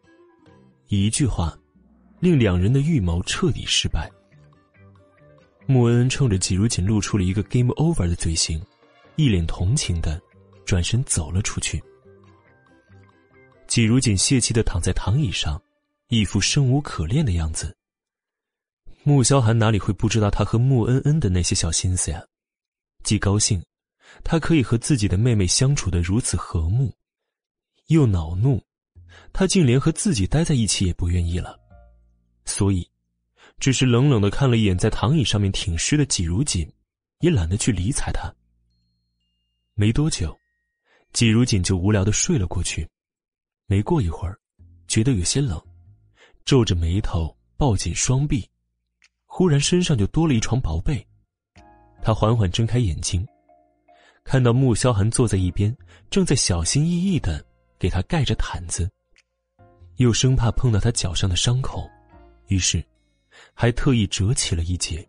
[0.86, 1.52] 一句话，
[2.20, 4.08] 令两人的预谋彻底失败。
[5.66, 8.64] 穆恩恩冲着季如锦露出了一个 “game over” 的嘴型，
[9.16, 10.22] 一脸同情的
[10.64, 11.82] 转身走了出去。
[13.66, 15.60] 季如锦泄气的躺在躺椅上，
[16.12, 17.74] 一副生无可恋的样子。
[19.02, 22.22] 穆萧寒哪里会不知道他和穆恩恩的那些小心思呀？
[23.02, 23.64] 既高兴，
[24.22, 26.94] 他可以和自己的妹妹相处的如此和睦，
[27.86, 28.62] 又恼怒，
[29.32, 31.58] 他竟连和自己待在一起也不愿意了。
[32.44, 32.86] 所以，
[33.58, 36.70] 只是冷冷的看了一眼在躺椅上面挺尸的季如锦，
[37.20, 38.30] 也懒得去理睬他。
[39.72, 40.38] 没多久，
[41.14, 42.86] 季如锦就无聊的睡了过去。
[43.64, 44.38] 没过一会儿，
[44.86, 45.58] 觉得有些冷，
[46.44, 48.48] 皱着眉头，抱紧双臂，
[49.26, 51.06] 忽然身上就多了一床薄被。
[52.02, 53.26] 他缓缓睁开眼睛，
[54.24, 55.76] 看到穆萧寒坐在一边，
[56.10, 57.44] 正在小心翼翼的
[57.78, 58.90] 给他盖着毯子，
[59.96, 61.88] 又生怕碰到他脚上的伤口，
[62.48, 62.84] 于是
[63.54, 65.06] 还特意折起了一截。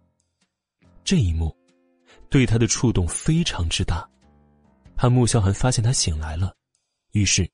[1.03, 1.55] 这一幕
[2.29, 4.07] 对他的触动非常之大，
[4.95, 6.55] 怕穆萧寒发现他醒来了，
[7.11, 7.49] 于是。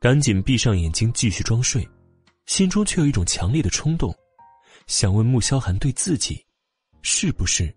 [0.00, 1.86] 赶紧闭上眼睛继续装睡，
[2.46, 4.14] 心中却有一种强烈的冲动，
[4.86, 6.44] 想问穆萧寒对自己，
[7.02, 7.74] 是不是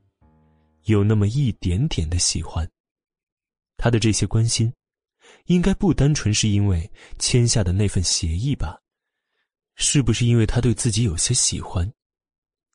[0.84, 2.70] 有那么一点点的喜欢？
[3.78, 4.72] 他的这些关心，
[5.46, 8.80] 应该不单纯是因为签下的那份协议吧？
[9.76, 11.91] 是不是因为他对自己有些喜欢？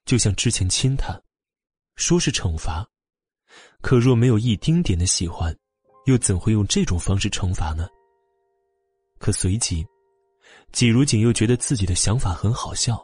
[0.05, 1.21] 就像之前亲他，
[1.97, 2.87] 说是惩罚，
[3.81, 5.57] 可若没有一丁点的喜欢，
[6.07, 7.87] 又怎会用这种方式惩罚呢？
[9.19, 9.87] 可随即，
[10.75, 13.01] 季如锦又觉得自己的想法很好笑。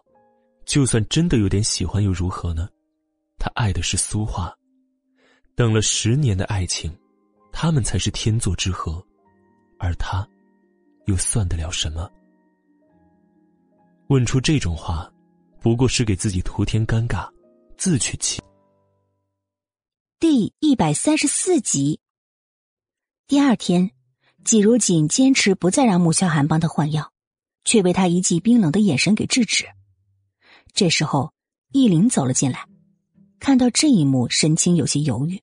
[0.67, 2.69] 就算真的有点喜欢又如何呢？
[3.39, 4.53] 他爱的是苏画，
[5.55, 6.93] 等了十年的爱情，
[7.53, 9.05] 他们才是天作之合，
[9.79, 10.29] 而他，
[11.07, 12.11] 又算得了什么？
[14.09, 15.09] 问出这种话，
[15.61, 17.29] 不过是给自己徒添尴尬，
[17.77, 18.43] 自取其。
[20.19, 22.01] 第一百三十四集。
[23.29, 23.93] 第二天。
[24.43, 27.13] 季如锦坚持不再让穆萧寒帮他换药，
[27.65, 29.67] 却被他一记冰冷的眼神给制止。
[30.73, 31.33] 这时候，
[31.73, 32.65] 易林走了进来，
[33.39, 35.41] 看到这一幕，神情有些犹豫。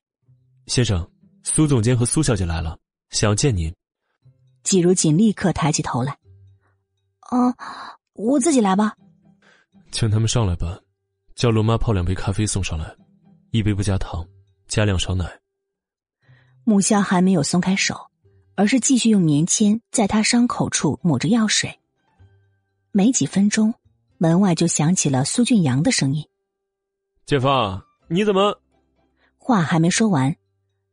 [0.66, 1.10] 先生，
[1.42, 2.78] 苏总监和苏小姐来了，
[3.10, 3.74] 想要见您。
[4.62, 6.18] 季如锦立刻抬起头来
[7.30, 7.54] ：“啊，
[8.12, 8.94] 我自己来吧。”
[9.92, 10.78] 请他们上来吧，
[11.34, 12.94] 叫罗妈泡两杯咖啡送上来，
[13.50, 14.26] 一杯不加糖，
[14.66, 15.24] 加两勺奶。
[16.64, 18.08] 木萧还没有松开手。
[18.58, 21.78] 而是继续用棉签在他伤口处抹着药水。
[22.90, 23.74] 没几分钟，
[24.16, 26.26] 门外就响起了苏俊阳的声音
[27.26, 28.60] ：“建芳，你怎么？”
[29.36, 30.36] 话还没说完，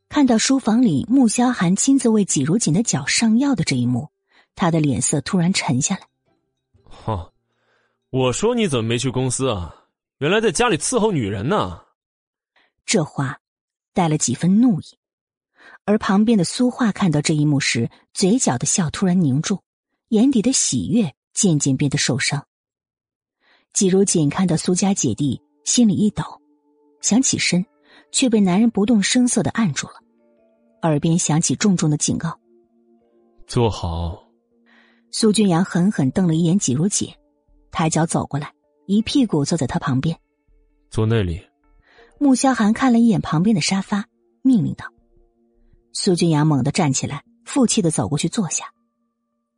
[0.09, 4.09] 看到书房里穆萧寒亲自为季如锦的脚上药的这一幕，
[4.55, 6.07] 他的脸色突然沉下来。
[6.87, 7.31] “哈，
[8.09, 9.87] 我说你怎么没去公司啊？
[10.19, 11.81] 原来在家里伺候女人呢。”
[12.85, 13.39] 这话
[13.93, 14.85] 带了几分怒意。
[15.85, 19.61] 而旁边的苏画看到这一幕时，嘴角的笑突然凝住，
[20.09, 22.43] 眼底的喜悦渐渐变得受伤。
[23.73, 26.23] 季如锦看到苏家姐弟，心里一抖，
[27.01, 27.63] 想起身，
[28.11, 29.93] 却被男人不动声色的按住了，
[30.81, 32.39] 耳边响起重重的警告
[33.45, 34.23] ：“坐好。”
[35.11, 37.13] 苏君阳狠狠瞪了一眼季如锦，
[37.69, 38.53] 抬脚走过来，
[38.85, 40.17] 一屁股坐在他旁边
[40.89, 41.45] ：“坐那里。”
[42.17, 44.05] 穆萧寒看了一眼旁边的沙发，
[44.41, 44.85] 命令道。
[45.91, 48.71] 苏君阳猛地站起来，负气的走过去坐下。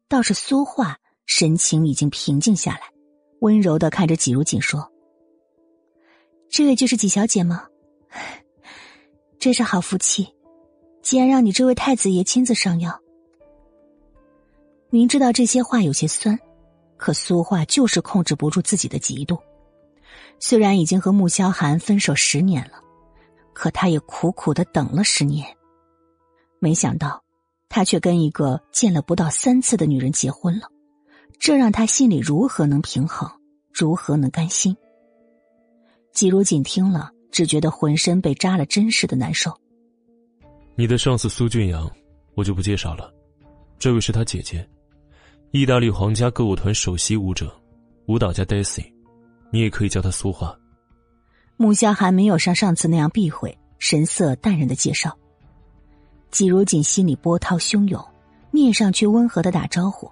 [0.08, 0.98] 倒是苏画
[1.28, 2.82] 神情已经平静下来，
[3.42, 4.92] 温柔的看着季如锦说
[6.50, 7.68] ：“这位就是季小姐吗？
[9.38, 10.28] 真是好福气，
[11.02, 13.00] 竟然让你这位太子爷亲自上药。”
[14.90, 16.40] 明知道这些话有些酸，
[16.96, 19.38] 可苏画就是控制不住自己的嫉妒。
[20.40, 22.80] 虽然已经和穆萧寒分手十年了，
[23.54, 25.46] 可他也苦苦的等了十年。
[26.60, 27.22] 没想到，
[27.68, 30.70] 他却跟一个见了不到三次的女人结婚了，
[31.40, 33.30] 这让他心里如何能平衡，
[33.74, 34.76] 如何能甘心？
[36.12, 39.56] 季如锦听了，只觉得浑身被扎了针似的难受。
[40.76, 41.90] 你的上司苏俊阳，
[42.36, 43.14] 我就不介绍了，
[43.78, 44.68] 这位是他姐姐，
[45.52, 47.52] 意大利皇家歌舞团首席舞者，
[48.08, 48.86] 舞蹈家 Daisy，
[49.52, 50.58] 你也可以叫她苏画。
[51.56, 55.16] 穆萧寒没有像上次那样避讳，神色淡然的介绍。
[56.30, 58.04] 季如锦心里波涛汹涌，
[58.52, 60.12] 面上却温和的打招呼：“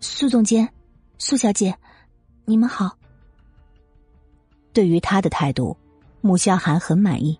[0.00, 0.72] 苏总监，
[1.18, 1.74] 苏小姐，
[2.44, 2.96] 你们好。”
[4.72, 5.76] 对于他的态度，
[6.20, 7.38] 穆萧寒很满意，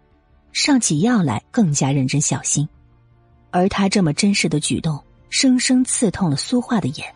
[0.52, 2.68] 上起药来更加认真小心。
[3.51, 7.14] 而他这么真实的举动，生生刺痛了苏画的眼，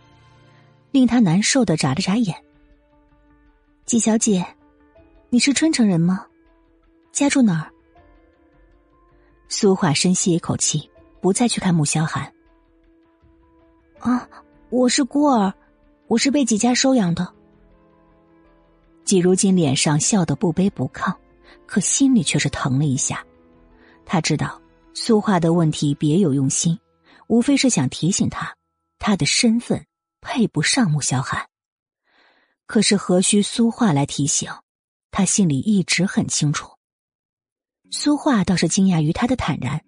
[0.90, 2.36] 令他难受的眨了眨眼。
[3.86, 4.44] 季小姐。
[5.34, 6.26] 你是春城人吗？
[7.10, 7.72] 家住哪儿？
[9.48, 10.90] 苏画深吸一口气，
[11.22, 12.30] 不再去看穆萧寒。
[13.98, 14.28] 啊，
[14.72, 15.52] 我是孤儿，
[16.06, 17.30] 我是被几家收养的。
[19.04, 21.14] 季如今脸上笑得不卑不亢，
[21.66, 23.22] 可心里却是疼了一下。
[24.06, 24.58] 他知道
[24.94, 26.80] 苏画的问题别有用心，
[27.26, 28.56] 无非是想提醒他，
[28.98, 29.84] 他的身份
[30.22, 31.46] 配不上穆萧寒。
[32.64, 34.50] 可是何须苏画来提醒？
[35.10, 36.70] 他心里一直很清楚。
[37.90, 39.84] 苏画倒是惊讶于他的坦然。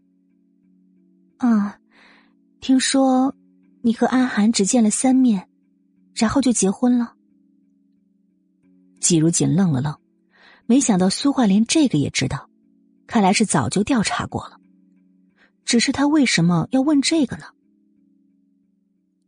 [1.39, 1.79] 啊，
[2.61, 3.35] 听说
[3.87, 5.47] 你和阿寒只见了三面，
[6.15, 7.13] 然后就结婚了。
[8.99, 9.95] 季如锦愣了愣，
[10.65, 12.49] 没想到苏画连这个也知道，
[13.07, 14.59] 看来是早就调查过了。
[15.67, 17.45] 只是他为什么要问这个呢？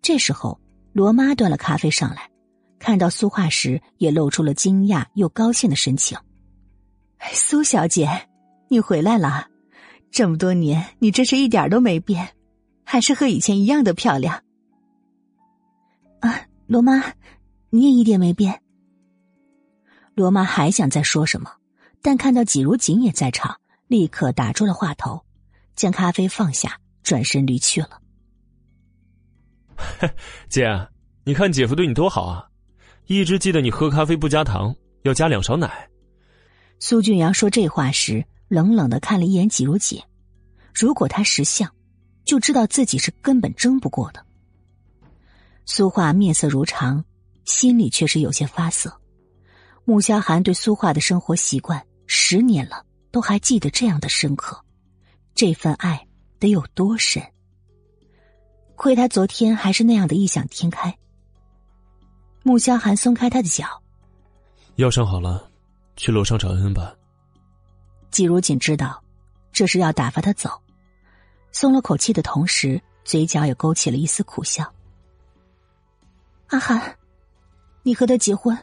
[0.01, 0.59] 这时候，
[0.95, 2.31] 罗妈端了咖啡上来。
[2.79, 6.17] 看到苏画时，也露出了惊讶又高兴的神情。
[7.31, 8.09] 苏小姐，
[8.69, 9.49] 你回来了，
[10.11, 12.27] 这么多年，你真是一点都没变，
[12.85, 14.43] 还是和以前一样的漂亮。
[16.21, 17.15] 啊，罗妈，
[17.71, 18.63] 你也一点没变。
[20.15, 21.51] 罗妈还想再说什么，
[22.03, 25.25] 但看到季如锦也在场，立刻打住了话头，
[25.75, 28.01] 将咖啡放下，转身离去了。
[30.49, 30.89] 姐，
[31.25, 32.49] 你看姐夫对你多好啊！
[33.07, 35.89] 一直记得你喝咖啡不加糖，要加两勺奶。
[36.81, 40.03] 苏俊阳说这话时，冷冷的看了一眼季如锦。
[40.75, 41.71] 如果他识相，
[42.25, 44.26] 就知道自己是根本争不过的。
[45.67, 47.05] 苏画面色如常，
[47.45, 49.01] 心里却是有些发涩。
[49.85, 54.65] 穆萧寒对苏画的生活习惯，十年了都还记得这样的深刻，
[55.35, 56.07] 这份爱
[56.39, 57.21] 得有多深？
[58.77, 60.97] 亏他昨天还是那样的异想天开。
[62.45, 63.67] 穆萧寒松开他的脚，
[64.77, 65.51] 药上好了，
[65.97, 66.95] 去楼上找恩恩吧。
[68.13, 69.03] 季如锦知道
[69.53, 70.51] 这是要打发他走，
[71.51, 74.73] 松了口气的同时，嘴角也勾起了一丝苦笑。
[76.49, 76.97] 阿寒，
[77.83, 78.57] 你和他结婚，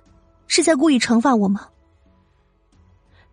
[0.48, 1.68] 是在故意惩罚我吗？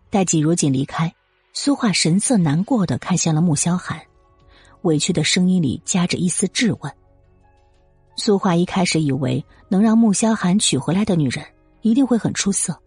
[0.09, 1.13] 待季如锦离开，
[1.53, 4.01] 苏画神色难过的看向了穆萧寒，
[4.81, 6.93] 委屈的声音里夹着一丝质问。
[8.17, 11.45] 苏画一开始以为能让穆萧寒娶回来的女人
[11.81, 12.77] 一定会很出色，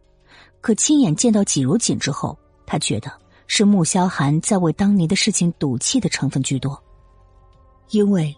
[0.60, 3.10] 可亲眼见到季如锦之后，他觉得
[3.46, 6.78] 是穆萧寒在为当年的事情赌气的成分居多。
[7.88, 8.36] 因为，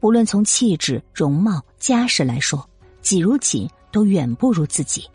[0.00, 2.68] 不论从气质、容貌、家世来说，
[3.00, 5.08] 几如锦都远不如自己。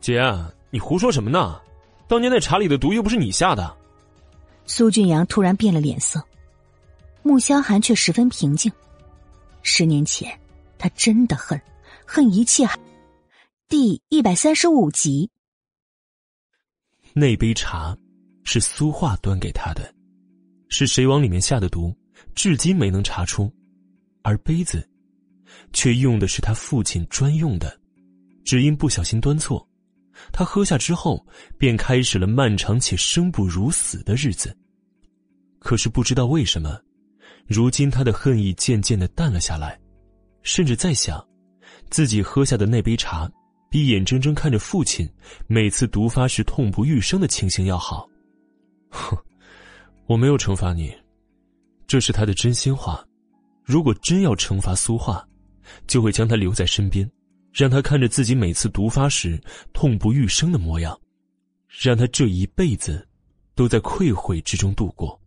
[0.00, 0.22] 姐，
[0.70, 1.60] 你胡说什么呢？
[2.06, 3.76] 当年那茶里的毒又不是你下的。
[4.66, 6.22] 苏俊阳突然变了脸色，
[7.22, 8.70] 穆萧寒却十分平静。
[9.62, 10.38] 十年前，
[10.78, 11.60] 他真的恨，
[12.06, 12.68] 恨一切。
[13.68, 15.30] 第一百三十五集。
[17.12, 17.96] 那杯茶
[18.42, 19.94] 是苏画端给他的，
[20.68, 21.94] 是谁往里面下的毒，
[22.34, 23.52] 至今没能查出。
[24.22, 24.88] 而杯子，
[25.72, 27.78] 却用的是他父亲专用的，
[28.44, 29.66] 只因不小心端错，
[30.32, 31.24] 他喝下之后，
[31.58, 34.56] 便开始了漫长且生不如死的日子。
[35.58, 36.78] 可是不知道为什么。
[37.46, 39.78] 如今他的恨意渐渐的淡了下来，
[40.42, 41.26] 甚至在想，
[41.90, 43.28] 自己喝下的那杯茶，
[43.68, 45.08] 比眼睁睁看着父亲
[45.48, 48.08] 每次毒发时痛不欲生的情形要好。
[48.90, 49.16] 哼，
[50.06, 50.94] 我没有惩罚你，
[51.88, 53.04] 这是他的真心话。
[53.64, 55.26] 如果真要惩罚苏画，
[55.86, 57.10] 就会将他留在身边，
[57.52, 59.40] 让他看着自己每次毒发时
[59.72, 60.98] 痛不欲生的模样，
[61.68, 63.06] 让他这一辈子
[63.54, 65.20] 都在愧悔之中度过。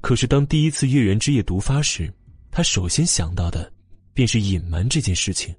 [0.00, 2.12] 可是，当第一次月圆之夜毒发时，
[2.50, 3.72] 他首先想到的
[4.12, 5.54] 便是隐瞒这件事情，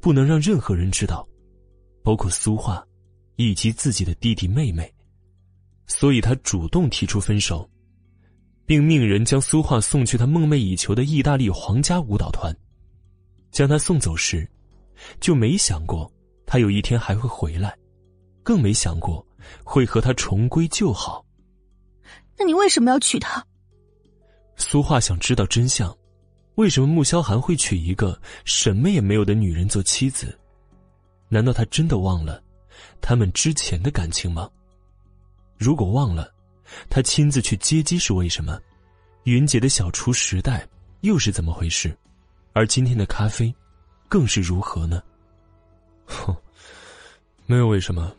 [0.00, 1.28] 不能让任何人知道，
[2.02, 2.82] 包括苏画，
[3.36, 4.90] 以及自己的弟弟妹妹。
[5.86, 7.68] 所以他主动提出分手，
[8.64, 12.56] 并命人将苏画送去他梦寐以求的意大利皇家舞蹈团。
[13.52, 14.48] 将他送走时，
[15.20, 16.10] 就没想过
[16.46, 17.76] 他有一天还会回来，
[18.42, 19.24] 更没想过
[19.62, 21.24] 会和他重归旧好。
[22.36, 23.44] 那你为什么要娶她？
[24.56, 25.96] 苏画想知道真相，
[26.54, 30.36] 为什么穆萧寒会娶一个什么也没有的女人做妻子？
[31.28, 32.42] 难道他真的忘了，
[33.00, 34.50] 他们之前的感情吗？
[35.58, 36.32] 如果忘了，
[36.88, 38.58] 他亲自去接机是为什么？
[39.24, 40.66] 云姐的小厨时代
[41.02, 41.96] 又是怎么回事？
[42.54, 43.54] 而今天的咖啡，
[44.08, 45.02] 更是如何呢？
[46.04, 46.36] 哼，
[47.46, 48.14] 没有为什么，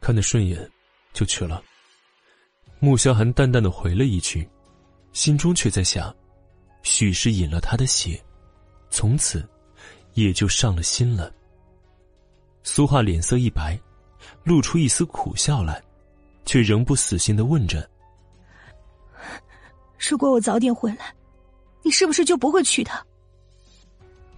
[0.00, 0.70] 看得顺眼，
[1.12, 1.62] 就去了。
[2.78, 4.48] 穆萧寒淡淡的回了一句，
[5.12, 6.14] 心中却在想：
[6.82, 8.22] 许是饮了他的血，
[8.90, 9.48] 从此
[10.14, 11.32] 也就上了心了。
[12.62, 13.78] 苏画脸色一白，
[14.44, 15.82] 露出一丝苦笑来，
[16.44, 17.88] 却仍不死心的问着
[19.98, 21.14] ：“如果我早点回来，
[21.82, 23.02] 你是不是就不会娶她？”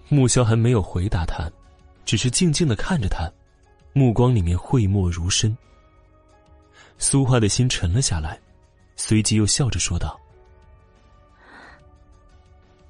[0.09, 1.49] 穆萧寒没有回答他，
[2.05, 3.31] 只是静静的看着他，
[3.93, 5.55] 目光里面讳莫如深。
[6.97, 8.39] 苏画的心沉了下来，
[8.95, 10.19] 随即又笑着说道：“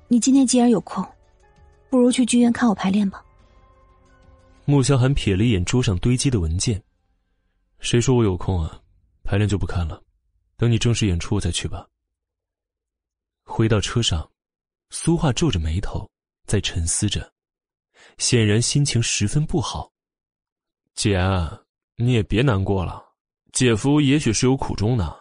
[0.07, 1.06] 你今天既然有空，
[1.90, 3.23] 不如去剧院看我排练吧。”
[4.65, 6.81] 穆萧寒瞥了一眼桌上堆积的文件，
[7.80, 8.80] 谁说我有空啊？
[9.23, 10.02] 排练就不看了，
[10.57, 11.88] 等你正式演出我再去吧。
[13.45, 14.30] 回到车上，
[14.90, 16.10] 苏画皱着眉头
[16.45, 17.32] 在沉思着，
[18.18, 19.91] 显然心情十分不好。
[20.95, 21.20] 姐，
[21.95, 23.03] 你也别难过了，
[23.52, 25.15] 姐夫也许是有苦衷呢，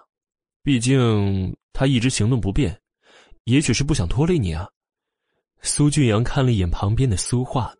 [0.62, 2.80] 毕竟他一直行动不便，
[3.44, 4.68] 也许是不想拖累你啊。
[5.62, 7.72] 苏俊阳看了一眼旁边的苏画。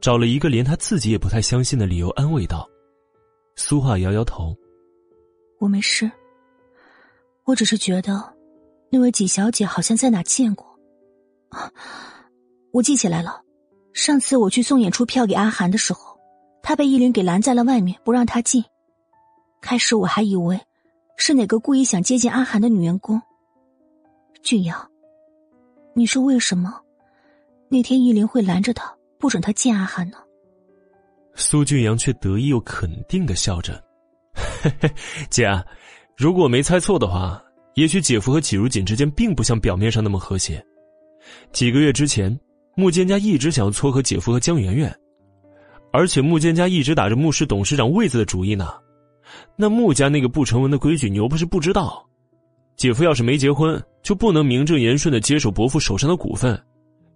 [0.00, 2.64] 找了一个连他自己也不太相信的理由安慰道
[3.58, 4.56] ：“苏画摇摇头，
[5.58, 6.08] 我没事。
[7.42, 8.32] 我只是觉得，
[8.92, 10.64] 那位纪小姐好像在哪见过。
[11.48, 11.68] 啊，
[12.72, 13.40] 我记起来了，
[13.92, 16.18] 上次我去送演出票给阿寒的时候，
[16.62, 18.64] 他被依林给拦在了外面，不让他进。
[19.60, 20.60] 开始我还以为
[21.16, 23.20] 是哪个故意想接近阿寒的女员工。
[24.42, 24.90] 俊阳，
[25.94, 26.80] 你说为什么
[27.68, 30.18] 那天依林会拦着他？”不准他见阿寒呢。
[31.34, 33.82] 苏俊阳却得意又肯定的笑着
[34.62, 34.94] ：“嘿嘿，
[35.28, 35.48] 姐，
[36.16, 37.42] 如果我没猜错的话，
[37.74, 40.64] 也许姐夫和季如锦之间并不像表面上那么和谐。
[41.52, 42.38] 几个月之前，
[42.78, 44.96] 穆建家一直想撮合姐夫和江媛媛，
[45.90, 48.72] 而且穆建家一直打着穆氏董事长位子的主意呢。
[49.56, 52.08] 那穆家那个不成文的规矩，你又不是不知道。
[52.76, 56.56] 姐夫要是没结婚，就不能名正言顺的接手伯父手上的股份。”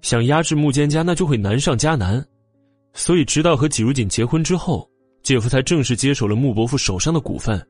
[0.02, 2.20] 想压制穆建家，那就会难上加难，
[2.92, 4.90] 所以直到和纪如锦结婚之后，
[5.22, 7.64] 姐夫才正式接手了穆伯父手上的股份。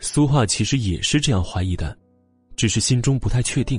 [0.00, 1.96] 苏画其实也是这样怀疑的，
[2.56, 3.78] 只是心中不太确定。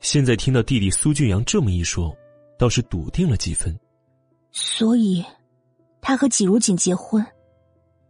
[0.00, 2.16] 现在听到弟弟苏俊阳这么一说，
[2.58, 3.74] 倒是笃定了几分。
[4.50, 5.24] 所以，
[6.00, 7.24] 他和季如锦结婚，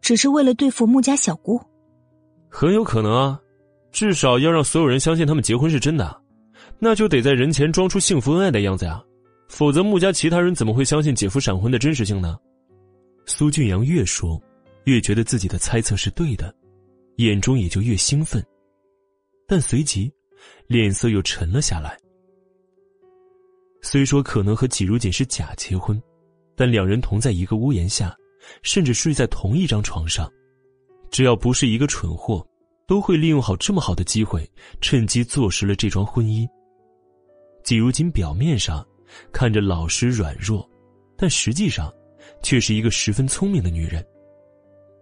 [0.00, 1.60] 只是为了对付穆家小姑。
[2.48, 3.40] 很有可能啊，
[3.90, 6.22] 至少要让所有人相信他们结婚是真的。
[6.78, 9.02] 那就得在人前装出幸福恩爱的样子呀，
[9.48, 12.36] 否则穆家其他人怎么会相信姐夫闪婚的真实性呢？
[13.26, 14.40] 苏俊阳越说，
[14.84, 16.54] 越觉得自己的猜测是对的，
[17.16, 18.44] 眼中也就越兴奋，
[19.46, 20.12] 但随即，
[20.66, 21.96] 脸色又沉了下来。
[23.85, 26.02] 虽说可能和纪如锦是假结婚，
[26.56, 28.16] 但两人同在一个屋檐下，
[28.62, 30.27] 甚至睡在同一张床上，
[31.11, 32.44] 只要不是一个蠢货，
[32.89, 34.51] 都会利用好这么好的机会，
[34.81, 36.48] 趁机坐实了这桩婚姻。
[37.62, 38.85] 季如锦表面上
[39.31, 40.66] 看着老实软弱，
[41.15, 41.93] 但实际上
[42.43, 44.02] 却是一个十分聪明的女人。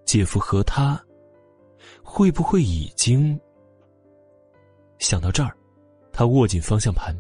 [0.05, 1.01] 姐夫和她
[2.03, 3.39] 会不会已经……
[4.99, 5.57] 想到这儿，
[6.13, 7.17] 他握紧方向盘，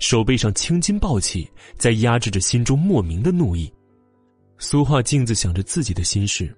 [0.00, 3.72] 手背上青筋暴起，在压制着心中莫名的怒意。
[4.58, 6.54] 苏画镜子想着自己的心事，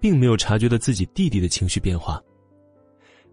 [0.00, 2.20] 并没有察觉到自己弟弟的情绪变化。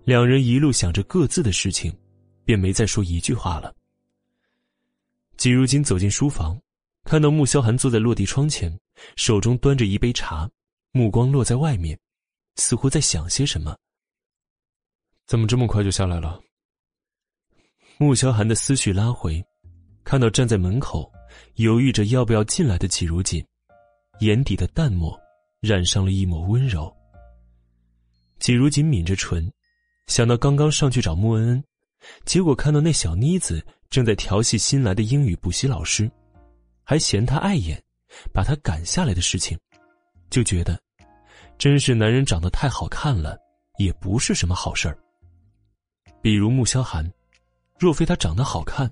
[0.03, 1.93] 两人一路想着各自的事情，
[2.43, 3.73] 便没再说一句话了。
[5.37, 6.59] 季如金走进书房，
[7.05, 8.77] 看到穆萧寒坐在落地窗前，
[9.15, 10.49] 手中端着一杯茶，
[10.91, 11.97] 目光落在外面，
[12.55, 13.75] 似乎在想些什么。
[15.25, 16.39] 怎么这么快就下来了？
[17.97, 19.43] 穆萧寒的思绪拉回，
[20.03, 21.11] 看到站在门口
[21.55, 23.45] 犹豫着要不要进来的季如锦，
[24.19, 25.19] 眼底的淡漠
[25.61, 26.93] 染上了一抹温柔。
[28.39, 29.51] 季如锦抿着唇，
[30.07, 31.63] 想到刚刚上去找穆恩恩，
[32.25, 33.63] 结果看到那小妮子。
[33.89, 36.09] 正在调戏新来的英语补习老师，
[36.83, 37.79] 还嫌他碍眼，
[38.33, 39.55] 把他赶下来的事情，
[40.31, 40.81] 就觉得，
[41.59, 43.37] 真是男人长得太好看了，
[43.77, 44.97] 也不是什么好事儿。
[46.23, 47.07] 比如穆萧寒，
[47.77, 48.91] 若非他长得好看，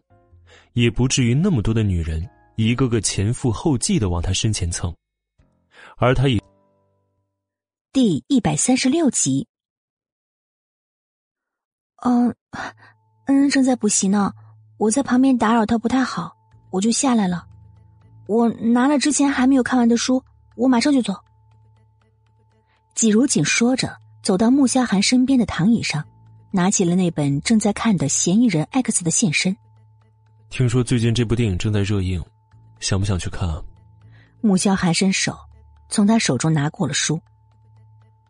[0.73, 4.93] 也不至于那么多的女人一个个前赴后继的往他身前蹭，
[5.97, 6.39] 而他也。
[7.91, 9.47] 第一百三十六集。
[12.03, 12.33] 嗯，
[13.25, 14.33] 恩恩正在补习呢。
[14.77, 16.35] 我在旁边打扰他不太好，
[16.71, 17.45] 我就下来了。
[18.27, 20.23] 我拿了之前还没有看完的书，
[20.55, 21.13] 我马上就走。
[22.95, 26.03] 季如锦说着，走到穆萧寒身边的躺椅上，
[26.49, 29.53] 拿起了那本正在看的《嫌疑人 X 的现身》。
[30.51, 32.21] 听说最近这部电影正在热映，
[32.81, 33.63] 想不想去看啊？
[34.41, 35.33] 穆萧寒伸手
[35.87, 37.19] 从他手中拿过了书。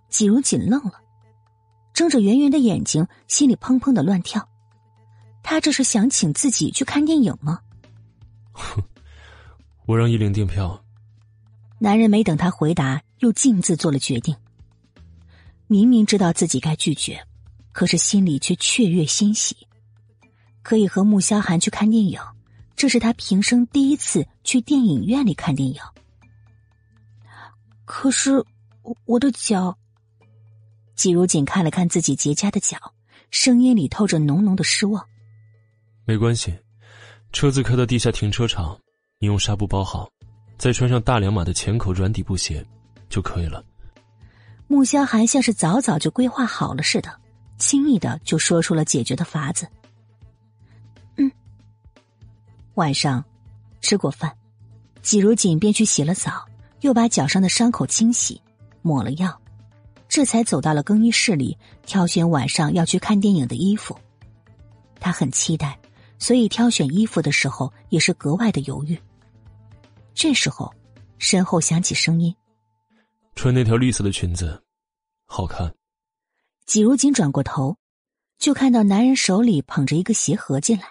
[0.08, 1.02] 季如锦愣了，
[1.94, 4.48] 睁着圆圆的眼睛，心里砰砰的乱跳。
[5.42, 7.60] 他这是想请自己去看电影吗？
[8.52, 8.80] 哼，
[9.88, 10.80] 我让依玲订票。
[11.80, 14.36] 男人没等他回答，又径自做了决定。
[15.66, 17.20] 明明知道自己该拒绝，
[17.72, 19.58] 可是心里却雀跃欣喜，
[20.64, 22.20] 可以和穆萧寒去看电影，
[22.76, 25.82] 这是他平生第一次去电影院里看电影。
[27.86, 28.44] 可是
[29.06, 29.78] 我的脚，
[30.96, 32.78] 季如锦看了看自己结痂的脚，
[33.30, 35.06] 声音里透着浓浓的失望。
[36.06, 36.58] 没关系，
[37.32, 38.80] 车子开到地下停车场，
[39.20, 40.10] 你用纱布包好，
[40.58, 42.66] 再穿上大两码的浅口软底布鞋，
[43.10, 43.64] 就可以了。
[44.68, 47.14] 穆萧寒像是早早就规划好了似的，
[47.58, 49.68] 轻易的就说出了解决的法子。
[52.72, 52.76] 嗯。
[52.76, 53.24] 晚上，
[53.82, 54.36] 吃过饭，
[55.02, 56.46] 季如锦便去洗了澡，
[56.82, 58.42] 又把脚上的伤口清洗，
[58.82, 59.42] 抹了药，
[60.08, 63.98] 这才走到了更衣室里，挑选晚上要去看电影的衣服。
[65.00, 65.78] 他很期待，
[66.18, 68.98] 所以挑选衣服的时候也是格外的犹豫。
[70.14, 70.74] 这时候，
[71.18, 72.34] 身后响起声音。
[73.36, 74.62] 穿那条绿色的裙子，
[75.26, 75.74] 好看。
[76.66, 77.76] 季如锦转过头，
[78.38, 80.86] 就看到男人手里捧着一个鞋盒进来。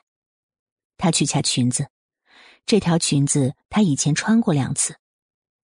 [1.01, 1.89] 他取下裙子，
[2.67, 4.95] 这条裙子她以前穿过两次，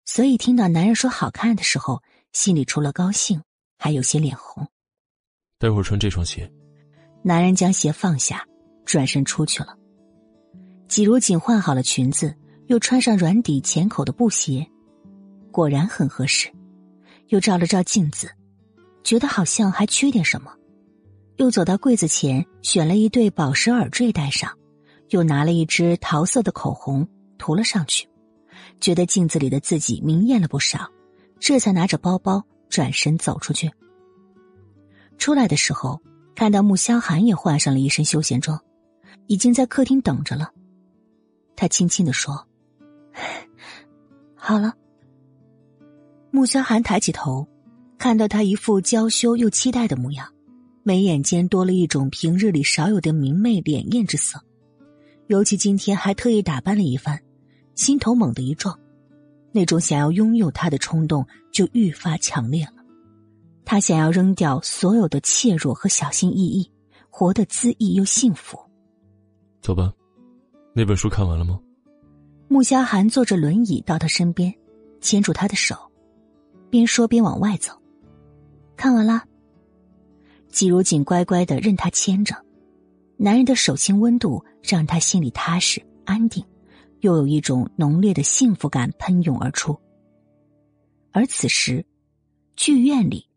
[0.06, 2.02] 所以听到男人说好看的时候，
[2.32, 3.44] 心里除了高兴，
[3.78, 4.68] 还有些脸红。
[5.60, 6.52] 待会儿穿这双鞋。
[7.24, 8.46] 男人将鞋放下，
[8.86, 9.78] 转身出去了。
[10.88, 12.36] 季如锦换好了裙子，
[12.68, 14.66] 又穿上软底浅口的布鞋，
[15.52, 16.52] 果然很合适。
[17.30, 18.30] 又照了照镜子，
[19.04, 20.54] 觉得好像还缺点什么，
[21.38, 24.56] 又走到柜子前选了一对宝石耳坠戴上，
[25.16, 28.06] 又拿了一支桃色的口红涂了上去，
[28.82, 30.92] 觉得镜子里的自己明艳了不少，
[31.40, 33.72] 这才拿着包包转身走出去。
[35.18, 36.02] 出来的时候，
[36.36, 38.60] 看到穆萧寒也换上了一身休闲装，
[39.28, 40.52] 已经在客厅等着了。
[41.56, 42.46] 他轻轻的说
[44.36, 44.74] ：“好了。”
[46.30, 47.48] 穆萧寒抬起头，
[47.98, 50.28] 看到他一副娇羞又期待的模样，
[50.84, 54.44] 眉眼间多了一种平日里少有的明媚潋滟之色。
[55.28, 57.20] 尤其今天还特意打扮了一番，
[57.74, 58.80] 心头猛地一撞，
[59.52, 62.84] 那种想要拥有他的冲动就愈发强烈了。
[63.66, 66.72] 他想要扔掉所有的怯弱和小心翼翼，
[67.10, 68.60] 活得恣意又幸福。
[69.62, 69.92] 走吧，
[70.74, 71.60] 那本书看完了吗？
[72.48, 74.54] 穆萧寒坐着轮椅到他身边，
[75.02, 75.76] 牵住他的手。
[76.70, 77.72] 边说边往外走，
[78.78, 79.24] 看完了。
[80.50, 82.36] 季如锦乖乖的任他牵着，
[83.18, 86.44] 男人的手心温度让他心里踏实安定，
[87.00, 89.80] 又有一种浓烈的幸福感喷涌而出。
[91.12, 91.86] 而此时，
[92.56, 93.28] 剧院里，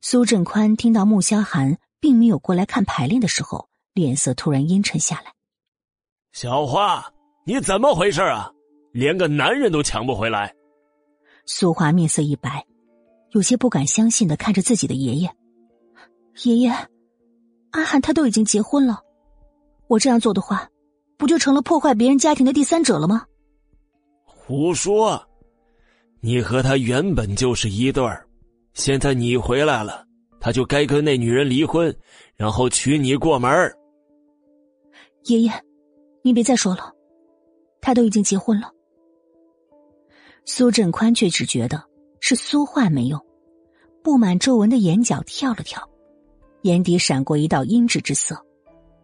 [0.00, 5.32] 苏振宽听到穆萧寒并没有过来看排练的时候，脸色突然阴沉下来。
[6.32, 7.12] 小花，
[7.44, 8.50] 你怎么回事啊？
[8.92, 10.54] 连个男人都抢不回来。
[11.46, 12.64] 苏华面色一白，
[13.32, 15.30] 有些不敢相信的看着自己的爷爷。
[16.44, 16.70] 爷爷，
[17.72, 19.00] 阿寒他都已经结婚了，
[19.90, 20.70] 我这样做的话，
[21.18, 23.26] 不就成了破坏别人家庭的第三者了吗？
[24.24, 25.20] 胡说！
[26.20, 28.24] 你和他原本就是一对儿，
[28.72, 30.06] 现在你回来了，
[30.38, 31.92] 他就该跟那女人离婚，
[32.36, 33.50] 然后娶你过门
[35.24, 35.50] 爷爷，
[36.22, 36.92] 你别再说了，
[37.80, 38.70] 他都已经结婚了。
[40.44, 41.82] 苏振宽却只觉得
[42.20, 43.20] 是苏话没用，
[44.04, 45.82] 布满皱纹的眼角跳了跳，
[46.62, 48.40] 眼底闪过一道阴鸷之色，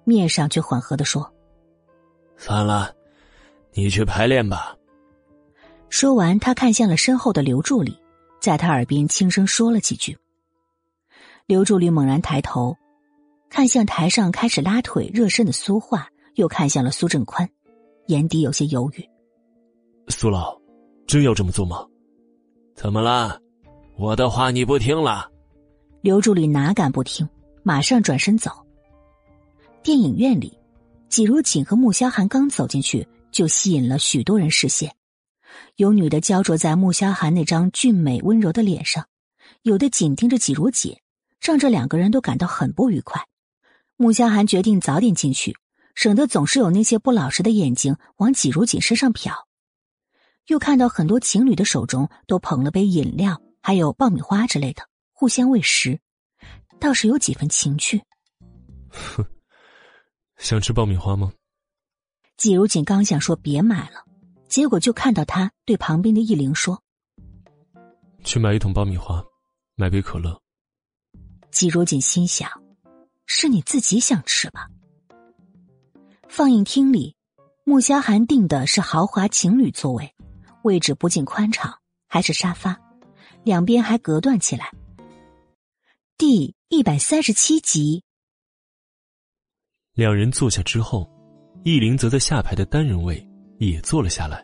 [0.06, 1.30] 面上却缓和的说
[2.38, 2.94] ：“算了，
[3.72, 4.74] 你去排练吧。”
[5.90, 7.98] 说完，他看向了身后的刘助理，
[8.40, 10.16] 在他耳边轻声说了几句。
[11.46, 12.76] 刘助理猛然抬头，
[13.50, 17.48] 看向台上开始拉腿热身的苏画，又看向了苏振宽，
[18.06, 19.04] 眼底有些犹豫
[20.08, 20.56] ：“苏老。”
[21.06, 21.86] 真要这么做吗？
[22.74, 23.38] 怎么啦？
[23.96, 25.30] 我的话你不听了？
[26.00, 27.28] 刘助理哪敢不听，
[27.62, 28.50] 马上转身走。
[29.86, 30.58] 电影院里，
[31.08, 34.96] 季如锦和穆萧寒刚走进去，就吸引了许多人视线。
[35.76, 39.06] 有女的焦灼在穆萧寒那张俊美温柔的脸上，
[39.62, 40.98] 有的紧盯着季如锦，
[41.40, 43.28] 让这两个人都感到很不愉快。
[43.96, 45.56] 穆萧寒决定早点进去，
[45.94, 49.30] 省得总是有那些不老实的眼睛往季如锦身上瞟。
[50.48, 54.82] 又看到很多情侣的手中都捧了杯饮料，还有爆米花之类的，
[55.12, 56.00] 互相喂食，
[56.80, 58.02] 倒是有几分情趣。
[58.90, 59.24] 哼，
[60.38, 61.32] 想吃爆米花吗？
[62.36, 64.04] 季如锦刚想说别买了，
[64.48, 66.82] 结果就看到他对旁边的易玲说
[68.22, 69.24] ：“去买一桶爆米花，
[69.74, 70.40] 买杯可乐。”
[71.50, 72.50] 季如锦心想
[73.24, 74.68] ：“是你自己想吃吧？”
[76.28, 77.16] 放映厅里，
[77.64, 80.14] 穆萧寒订的是豪华情侣座位，
[80.62, 82.78] 位置不仅宽敞，还是沙发，
[83.42, 84.70] 两边还隔断起来。
[86.18, 88.04] 第一百三十七集，
[89.96, 91.10] 两人坐下之后。
[91.64, 93.20] 易林则在下排的单人位
[93.58, 94.40] 也坐了下来。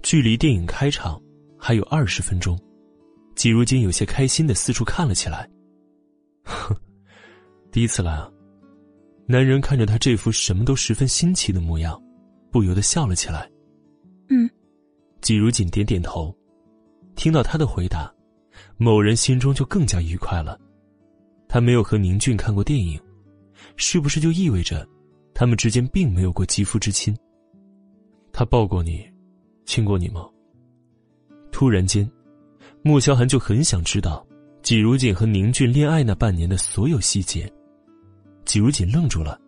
[0.00, 1.20] 距离电影开场
[1.58, 2.56] 还有二十分钟，
[3.34, 5.50] 季如金有些开心的四处看了起来。
[6.44, 6.72] 哼，
[7.72, 8.30] 第一次来啊！
[9.26, 12.00] 男人看着他这副什么都十分新奇的模样，
[12.52, 13.50] 不由得笑了起来。
[14.28, 14.48] 嗯，
[15.20, 16.32] 季如锦点点头。
[17.16, 18.08] 听到他的回答，
[18.76, 20.56] 某人心中就更加愉快了。
[21.48, 23.00] 他没有和宁俊看过电影，
[23.76, 24.86] 是不是就意味着？
[25.34, 27.16] 他们之间并没有过肌肤之亲。
[28.32, 29.04] 他抱过你，
[29.64, 30.28] 亲过你吗？
[31.50, 32.08] 突然间，
[32.82, 34.24] 穆萧寒就很想知道
[34.62, 37.52] 季如锦和宁俊恋爱那半年的所有细节。
[38.44, 39.40] 季如锦愣住了，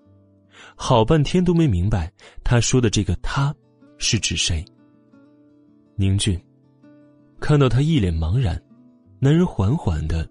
[0.75, 2.13] 好半天都没明白
[2.43, 3.55] 他说的这个“他”
[3.99, 4.65] 是指谁。
[5.95, 6.41] 宁俊
[7.39, 8.61] 看到他一脸茫然，
[9.19, 10.29] 男人缓缓的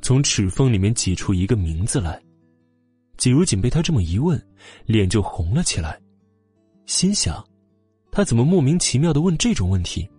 [0.00, 2.22] 从齿缝里面挤出一个名字来。
[3.22, 4.36] 季如锦被他这么一问，
[4.84, 5.96] 脸就红了起来，
[6.86, 7.40] 心想：
[8.10, 10.10] 他怎么莫名其妙的问这种问题，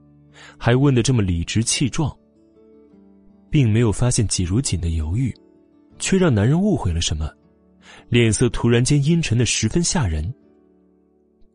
[0.57, 2.17] 还问的这么理直气壮？
[3.49, 5.35] 并没有发现季如锦的犹豫，
[5.99, 7.29] 却让男人误会了什么，
[8.07, 10.33] 脸色突然间阴沉的十分吓人。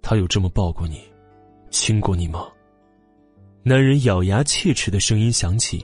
[0.03, 1.01] 他有这么抱过你，
[1.70, 2.47] 亲过你吗？
[3.62, 5.83] 男人咬牙切齿的声音响起，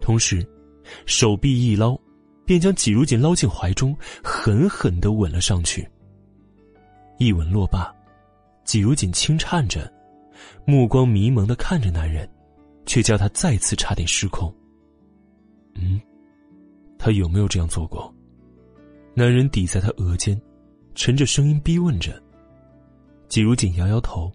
[0.00, 0.42] 同时，
[1.04, 2.00] 手臂一捞。
[2.44, 5.88] 便将季如锦捞进怀中，狠狠的吻了上去。
[7.18, 7.94] 一吻落罢，
[8.64, 9.92] 季如锦轻颤着，
[10.64, 12.28] 目光迷蒙的看着男人，
[12.84, 14.52] 却叫他再次差点失控。
[15.74, 16.00] 嗯，
[16.98, 18.12] 他有没有这样做过？
[19.14, 20.40] 男人抵在他额间，
[20.94, 22.20] 沉着声音逼问着。
[23.28, 24.30] 季如锦摇摇头，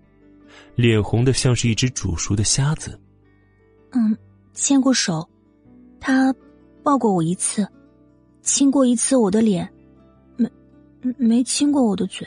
[0.75, 2.99] 脸红的像是一只煮熟的虾子。
[3.91, 4.17] 嗯，
[4.53, 5.27] 牵过手，
[5.99, 6.33] 他
[6.83, 7.67] 抱过我一次。
[8.47, 9.69] 亲过一次我的脸，
[10.37, 10.49] 没，
[11.17, 12.25] 没亲过我的嘴。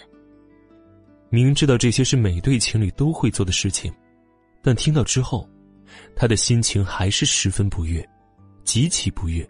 [1.31, 3.91] 明知道这些是每对情侣都会做的事情，
[4.63, 5.49] 但听到之后，
[6.15, 8.07] 他的心情还是十分不悦，
[8.65, 9.49] 极其不悦。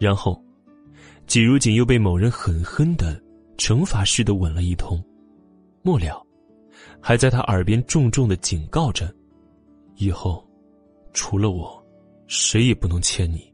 [0.00, 0.42] 然后，
[1.26, 3.20] 季如锦又被某人狠狠的
[3.58, 5.04] 惩罚似的吻了一通，
[5.82, 6.26] 末了，
[6.98, 9.14] 还在他耳边重重的警告着：
[9.96, 10.42] 以后，
[11.12, 11.86] 除了我，
[12.26, 13.52] 谁也不能牵你、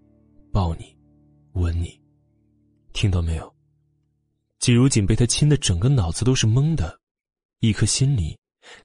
[0.53, 0.97] 抱你、
[1.55, 2.04] 吻你。
[2.95, 3.55] 听到没有？
[4.61, 6.99] 季如锦被他亲的整个脑子都是懵的，
[7.59, 8.39] 一颗心里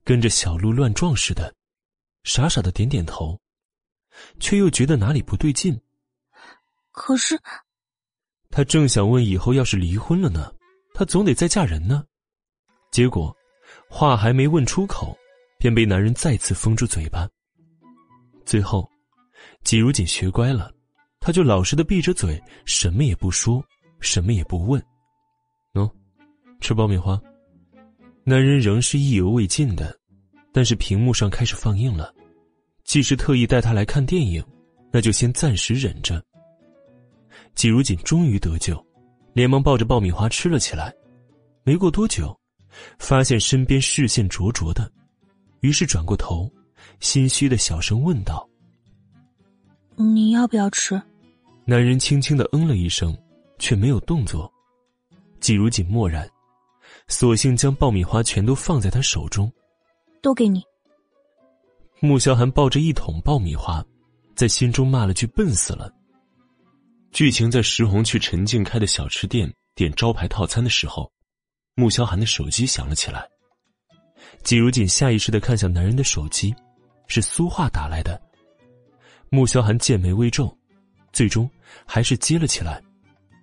[0.03, 1.56] 跟着小鹿乱撞似的，
[2.23, 3.40] 傻傻的点点头，
[4.40, 5.80] 却又觉得哪里不对劲。
[6.91, 7.40] 可是，
[8.49, 10.52] 他正想问以后要是离婚了呢，
[10.94, 12.03] 他总得再嫁人呢。
[12.91, 13.34] 结果，
[13.88, 15.18] 话还没问出口，
[15.60, 17.30] 便被男人再次封住嘴巴。
[18.44, 18.90] 最后，
[19.64, 20.73] 季如锦学乖了，
[21.19, 23.64] 他就老实的闭着嘴，什么也不说。
[23.99, 24.81] 什么也不问，
[25.73, 25.89] 喏，
[26.59, 27.19] 吃爆米花。
[28.23, 29.97] 男人仍是意犹未尽的，
[30.53, 32.13] 但是屏幕上开始放映了。
[32.84, 34.43] 既是特意带他来看电影，
[34.91, 36.23] 那就先暂时忍着。
[37.55, 38.84] 季如锦终于得救，
[39.34, 40.93] 连忙抱着爆米花吃了起来。
[41.63, 42.35] 没过多久，
[42.97, 44.91] 发现身边视线灼灼的，
[45.61, 46.51] 于是转过头，
[46.99, 48.47] 心虚的小声问道
[49.97, 50.99] ：“你要不要吃？”
[51.65, 53.15] 男人轻轻的嗯了一声。
[53.60, 54.52] 却没有动作，
[55.40, 56.27] 季如锦默然，
[57.07, 59.52] 索性将爆米花全都放在他手中，
[60.22, 60.64] 都给你。
[61.99, 63.86] 穆萧寒抱着一桶爆米花，
[64.34, 65.94] 在心中骂了句“笨死了”。
[67.11, 71.11] 剧情在石红去陈静开的小吃店点招牌套餐的时候，
[71.76, 73.27] 穆萧寒的手机响了起来。
[74.44, 76.56] 季如锦下意识的看向男人的手机，
[77.07, 78.22] 是苏画打来的。
[79.30, 80.56] 穆萧寒剑眉微皱，
[81.11, 81.49] 最终
[81.86, 82.81] 还是接了起来。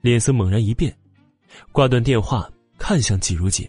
[0.01, 0.97] 脸色猛然一变，
[1.73, 2.49] 挂断电话，
[2.79, 3.69] 看向季如锦：“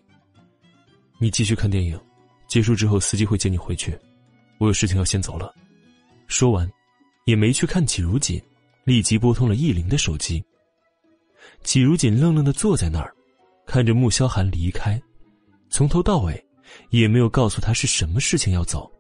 [1.20, 2.00] 你继续看电影，
[2.48, 3.98] 结束之后司机会接你回去。
[4.60, 5.54] 我有事情要先走了。”
[6.28, 6.70] 说完，
[7.26, 8.42] 也没去看季如锦，
[8.84, 10.44] 立即拨通了易林的手机。
[11.64, 13.14] 季如锦愣愣的坐在那儿，
[13.66, 15.02] 看着穆萧寒离开，
[15.70, 16.46] 从头到尾
[16.90, 18.92] 也没有告诉他是什么事情要走。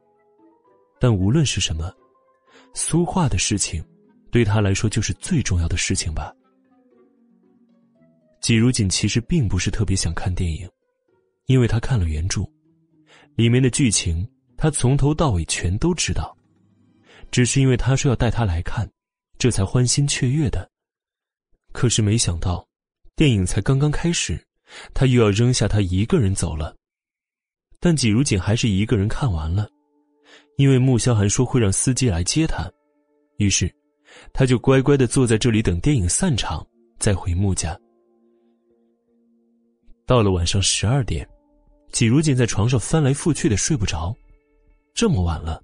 [0.99, 1.93] 但无论是什么，
[2.73, 3.83] 苏画的事情。
[4.29, 6.33] 对他来说就是最重要的事情吧。
[8.47, 10.65] 季如锦其实并不是特别想看电影，
[11.47, 12.49] 因为他看了原著，
[13.35, 14.25] 里面的剧情
[14.55, 16.33] 他从头到尾全都知道，
[17.29, 18.89] 只是因为他说要带他来看，
[19.37, 20.65] 这才欢欣雀跃的。
[21.73, 22.65] 可是没想到，
[23.17, 24.41] 电影才刚刚开始，
[24.93, 26.73] 他又要扔下他一个人走了。
[27.81, 29.67] 但季如锦还是一个人看完了，
[30.55, 32.71] 因为穆萧寒说会让司机来接他，
[33.39, 33.69] 于是
[34.31, 36.65] 他就乖乖的坐在这里等电影散场
[36.97, 37.77] 再回穆家。
[40.07, 41.27] 到了晚上十二点，
[41.91, 44.15] 季如锦在床上翻来覆去的睡不着，
[44.93, 45.61] 这么晚了，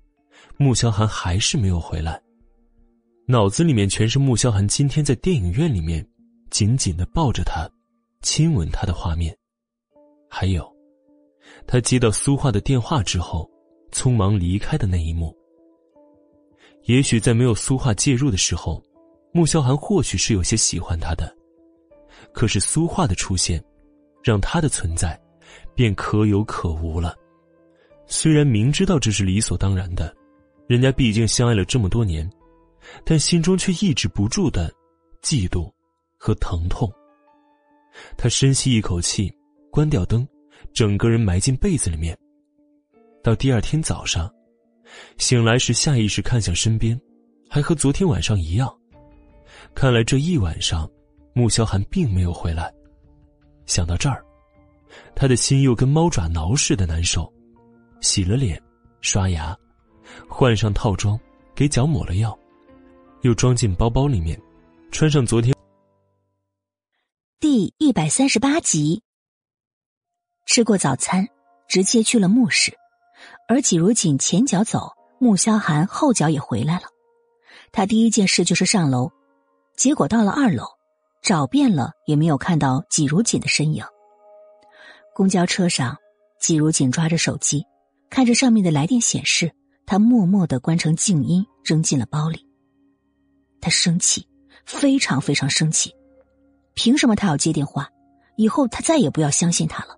[0.58, 2.22] 穆萧寒还是没有回来，
[3.26, 6.06] 脑子里面全是穆萧寒今天在电影院里面
[6.52, 7.70] 紧紧的抱着他，
[8.22, 9.34] 亲吻他的画面，
[10.30, 10.70] 还有。
[11.66, 13.50] 他接到苏画的电话之后，
[13.94, 15.34] 匆忙离开的那一幕。
[16.84, 18.84] 也许在没有苏画介入的时候，
[19.32, 21.34] 穆萧寒或许是有些喜欢他的。
[22.34, 23.64] 可是苏画的出现，
[24.24, 25.20] 让他的存在
[25.76, 27.16] 便可有可无了。
[28.08, 30.16] 虽然明知道这是理所当然的，
[30.68, 32.30] 人家毕竟相爱了这么多年，
[33.04, 34.74] 但心中却抑制不住的
[35.22, 35.72] 嫉妒
[36.18, 36.92] 和疼痛。
[38.18, 39.32] 他深吸一口气，
[39.70, 40.28] 关掉灯。
[40.74, 42.18] 整个人埋进被子里面。
[43.22, 44.32] 到第二天早上，
[45.18, 47.00] 醒来时下意识看向身边，
[47.48, 48.74] 还和昨天晚上一样。
[49.76, 50.90] 看来这一晚上，
[51.34, 52.74] 穆萧寒并没有回来。
[53.66, 54.24] 想到这儿，
[55.16, 57.32] 他的心又跟猫爪挠似的难受。
[58.02, 58.62] 洗了脸，
[59.00, 59.58] 刷牙，
[60.28, 61.18] 换上套装，
[61.56, 62.38] 给脚抹了药，
[63.22, 64.38] 又装进包包里面，
[64.92, 65.56] 穿上昨天。
[67.40, 69.02] 第一百三十八集。
[70.46, 71.26] 吃过早餐，
[71.70, 72.78] 直接去了墓室，
[73.48, 76.84] 而季如锦前脚走，穆萧寒后脚也回来了。
[77.72, 79.10] 他第一件事就是上楼，
[79.78, 80.66] 结果到了二楼，
[81.24, 83.84] 找遍了也没有看到季如锦的身影。
[85.16, 85.96] 公交车上，
[86.42, 87.66] 季如锦抓着手机，
[88.10, 89.50] 看着上面的来电显示，
[89.86, 92.46] 他默默的关成静音，扔进了包里。
[93.62, 94.28] 他生气，
[94.66, 95.96] 非常非常生气，
[96.74, 97.90] 凭什么他要接电话？
[98.36, 99.96] 以后他再也不要相信他了。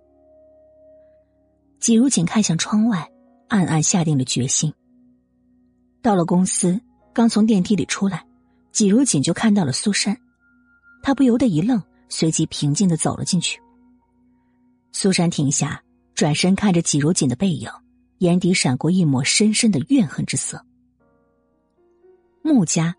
[1.80, 3.10] 季如锦看向窗外，
[3.48, 4.72] 暗暗下定了决心。
[6.04, 6.80] 到了公司，
[7.14, 8.24] 刚从电梯里出来，
[8.72, 10.16] 季如锦就看到了苏珊，
[11.06, 11.80] 他不由得一愣，
[12.10, 13.62] 随即平静的走了进去。
[14.92, 15.84] 苏珊停下，
[16.16, 17.70] 转身看着季如锦的背影，
[18.18, 20.66] 眼底闪过一抹深深的怨恨之色。
[22.42, 22.96] 穆家，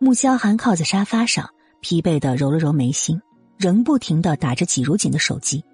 [0.00, 1.48] 穆萧寒靠在沙发上，
[1.80, 3.22] 疲惫的揉了揉眉心，
[3.56, 5.64] 仍不停的打着季如锦的手机，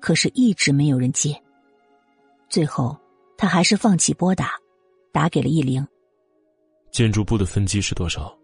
[0.00, 1.34] 可是一直没有人接。
[2.50, 2.94] 最后，
[3.38, 4.50] 他还是放弃拨打，
[5.12, 5.82] 打给了易灵。
[6.92, 8.36] 建筑部的分机是多少？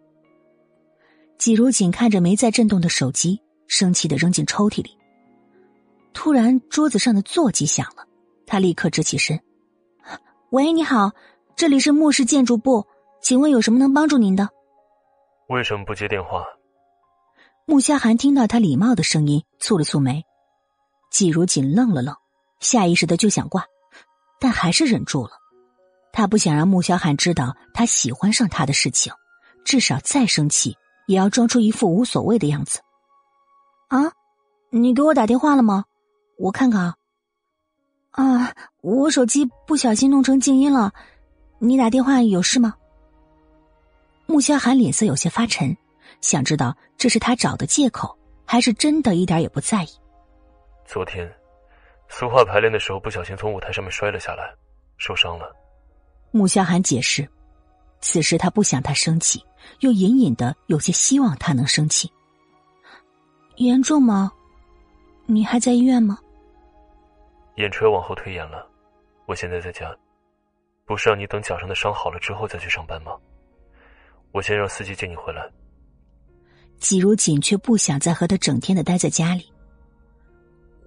[1.38, 4.96] 季如锦看着没在震动的手机，生气的扔进抽屉里。
[6.12, 8.06] 突然，桌子上的座机响了，
[8.46, 9.38] 他立刻直起身
[10.50, 11.12] ：“喂，你好，
[11.54, 12.86] 这里是木氏建筑部，
[13.20, 14.48] 请问有什么能帮助您的？”
[15.48, 16.44] 为什么不接电话？
[17.66, 20.24] 穆萧寒听到他礼貌的声音，蹙了蹙眉。
[21.10, 22.14] 季如锦愣了愣，
[22.60, 23.64] 下意识的就想挂。
[24.38, 25.32] 但还是忍住了，
[26.12, 29.12] 他不想让穆萧寒知道他喜欢上他的事情，
[29.64, 30.76] 至少再生气
[31.06, 32.80] 也要装出一副无所谓的样子。
[33.88, 34.12] 啊，
[34.70, 35.84] 你给我打电话了吗？
[36.38, 36.94] 我看看啊。
[38.10, 40.92] 啊，我手机不小心弄成静音了，
[41.58, 42.74] 你打电话有事吗？
[44.26, 45.76] 穆萧寒脸色有些发沉，
[46.20, 49.88] 想知道这是他找的借口，还是真的一点也不在意。
[50.84, 51.30] 昨天。
[52.08, 54.54] 苏画排练的时候不小心从舞台上面摔了下来，
[54.96, 55.54] 受伤了。
[56.30, 57.28] 穆萧寒解释，
[58.00, 59.44] 此时他不想他生气，
[59.80, 62.10] 又隐隐的有些希望他能生气。
[63.56, 64.30] 严重吗？
[65.26, 66.18] 你还在医院吗？
[67.56, 68.68] 眼垂往后推延了，
[69.26, 69.96] 我现在在家。
[70.84, 73.12] 不是让你等脚上的伤好了之后再去上班吗？
[74.32, 75.50] 我先让司机接你回来。
[76.78, 79.50] 季如锦却不想再和他整天的待在家里。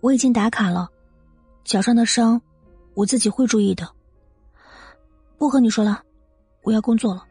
[0.01, 0.87] 我已经打卡了。
[1.65, 2.41] 脚上的伤，
[2.93, 3.89] 我自己会注意的。
[5.37, 6.03] 不和你说了，
[6.61, 7.25] 我要工作了。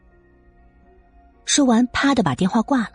[1.49, 2.91] 说完，啪的把电话挂了。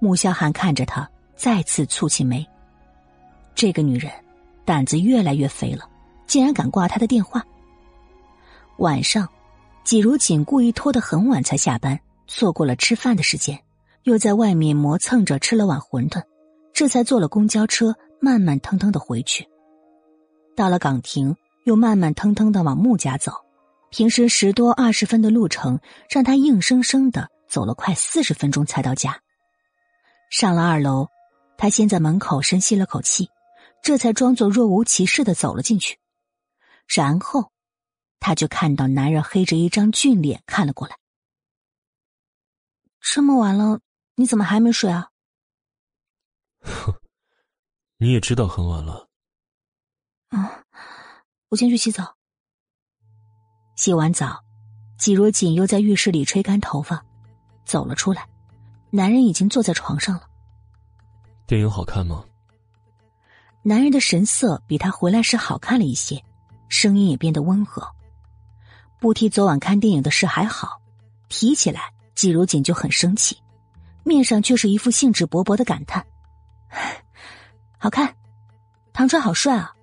[0.00, 2.44] 穆萧寒看着他，再次蹙起眉。
[3.54, 4.10] 这个女人
[4.64, 5.88] 胆子越来越肥了，
[6.26, 7.46] 竟然敢挂他的电话。
[8.78, 9.28] 晚上，
[9.84, 13.56] 季如锦故意拖得很晚才下班，错过了吃饭的时间，
[14.02, 16.20] 又在外面磨蹭着吃了碗馄饨，
[16.74, 19.48] 这才坐了公交车，慢慢腾腾的回去。
[20.56, 23.32] 到了岗亭，又慢慢腾腾的往穆家走。
[23.90, 25.78] 平时十多二十分的路程，
[26.10, 29.20] 让他硬生生的走了快四十分钟才到家。
[30.30, 31.08] 上了二楼，
[31.56, 33.30] 他先在门口深吸了口气，
[33.82, 35.98] 这才装作若无其事的走了进去。
[36.86, 37.52] 然后，
[38.18, 40.96] 他就看到男人黑着一张俊脸看了过来。
[43.00, 43.80] 这么晚了，
[44.16, 45.10] 你怎么还没睡啊？
[46.62, 46.92] 哼，
[47.98, 49.08] 你也知道很晚了。
[50.30, 50.64] 啊，
[51.50, 52.16] 我先去洗澡。
[53.76, 54.42] 洗完澡，
[54.98, 57.05] 季若锦又在浴室里吹干头发，
[57.66, 58.26] 走了出来。
[58.90, 60.22] 男人已经坐在床上了。
[61.46, 62.24] 电影好看吗？
[63.62, 66.24] 男人的神色比他回来时好看了一些，
[66.68, 67.86] 声音也变得温和。
[68.98, 70.80] 不提昨晚看电影的事还好，
[71.28, 71.92] 提起来。
[72.14, 73.36] 季如锦就很生气，
[74.02, 76.06] 面上却是一副兴致勃勃的感叹
[77.76, 78.16] ：“好看，
[78.94, 79.74] 唐川好帅啊！”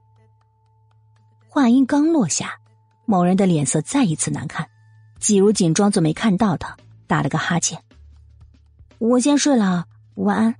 [1.47, 2.57] 话音刚落下，
[3.05, 4.67] 某人的脸色再一次难看。
[5.19, 6.75] 季如锦装作没看到他，
[7.13, 7.79] 打了个哈欠
[8.97, 9.85] ：“我先睡了，
[10.15, 10.55] 晚安。”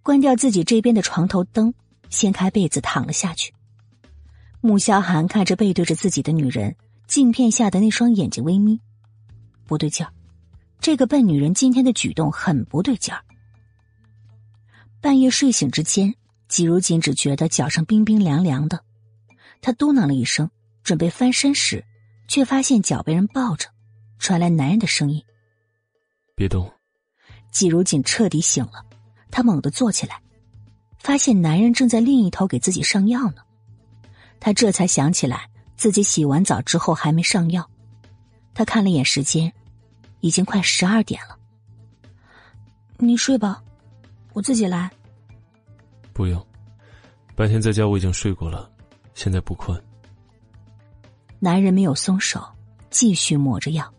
[0.00, 1.74] 关掉自己这边的床头灯，
[2.10, 3.52] 掀开被子躺了下去。
[4.60, 6.76] 穆萧寒看着背对着自己的女人，
[7.08, 8.80] 镜片下的那双眼睛微眯，
[9.66, 10.12] 不对劲儿。
[10.78, 13.20] 这个笨女人今天的举动很不对劲儿。
[15.00, 16.14] 半夜睡醒之间，
[16.46, 18.84] 季如锦只觉得脚上冰冰凉凉的，
[19.60, 20.48] 他嘟囔了一声，
[20.84, 21.84] 准备翻身时，
[22.28, 23.66] 却发现脚被人抱着，
[24.18, 25.22] 传来男人的声音
[26.34, 26.72] ：“别动。”
[27.50, 28.84] 季如锦彻底醒了，
[29.30, 30.20] 他猛地坐起来，
[30.98, 33.42] 发现男人正在另一头给自己上药呢。
[34.40, 37.68] 他这才想起来自己洗完澡之后还没上药，
[38.54, 39.52] 他看了眼时间。
[40.20, 41.38] 已经快十二点了，
[42.96, 43.62] 你睡吧，
[44.32, 44.90] 我自己来。
[46.12, 46.44] 不用，
[47.36, 48.68] 白天在家我已经睡过了，
[49.14, 49.80] 现在不困。
[51.38, 52.44] 男人没有松手，
[52.90, 53.92] 继续抹着药。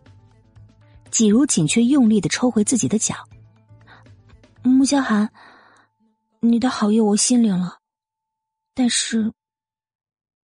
[1.08, 3.14] 季如锦却用力的抽回自己的脚。
[4.62, 5.32] 穆萧寒，
[6.40, 7.78] 你的好意我心领了，
[8.74, 9.32] 但是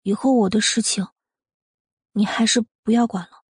[0.03, 1.07] 以后我的事情，
[2.12, 3.43] 你还是不要管了。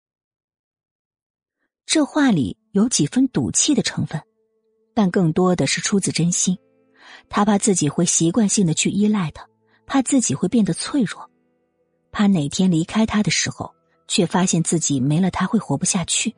[1.85, 4.22] 这话里有几分赌气的成分，
[4.94, 6.57] 但更多的是出自真心。
[7.30, 9.48] 他怕自己会习惯性的去依赖他，
[9.85, 11.30] 怕自己会变得脆弱，
[12.11, 13.73] 怕哪天离开他的时候，
[14.07, 16.34] 却发现自己没了他会活不下去。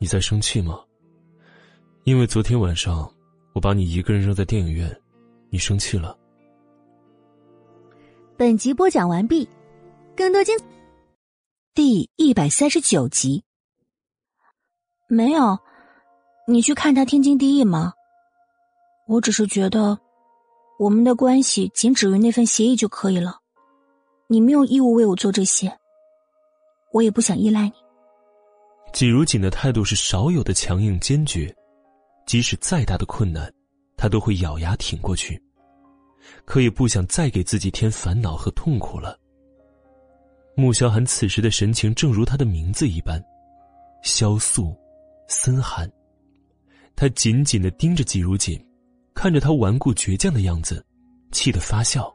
[0.00, 0.80] 你在生气吗？
[2.04, 3.12] 因为昨天晚上
[3.52, 4.88] 我把你一个人扔在电影院，
[5.50, 6.16] 你生气了。
[8.36, 9.48] 本集播讲完毕，
[10.16, 10.56] 更多精
[11.74, 13.42] 第一百三十九集。
[15.08, 15.58] 没有，
[16.46, 17.92] 你去看他天经地义吗？
[19.08, 19.98] 我只是觉得，
[20.78, 23.40] 我们的关系仅止于那份协议就可以了。
[24.28, 25.76] 你没有义务为我做这些，
[26.92, 27.72] 我也不想依赖你。
[28.92, 31.54] 季如锦的态度是少有的强硬坚决，
[32.26, 33.52] 即使再大的困难，
[33.96, 35.40] 他都会咬牙挺过去，
[36.44, 39.18] 可也不想再给自己添烦恼和痛苦了。
[40.56, 43.22] 穆萧寒此时的神情正如他的名字一般，
[44.02, 44.76] 萧肃。
[45.30, 45.86] 森寒，
[46.96, 48.58] 他紧紧的盯着季如锦，
[49.14, 50.82] 看着他顽固倔强的样子，
[51.30, 52.10] 气得发笑。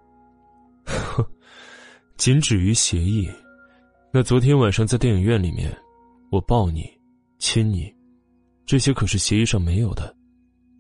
[0.84, 1.24] 呵，
[2.18, 3.30] 仅止于协议。
[4.12, 5.72] 那昨天晚上在电影院里面，
[6.34, 6.90] 我抱你，
[7.38, 7.94] 亲你，
[8.66, 10.16] 这些可是协议上没有的。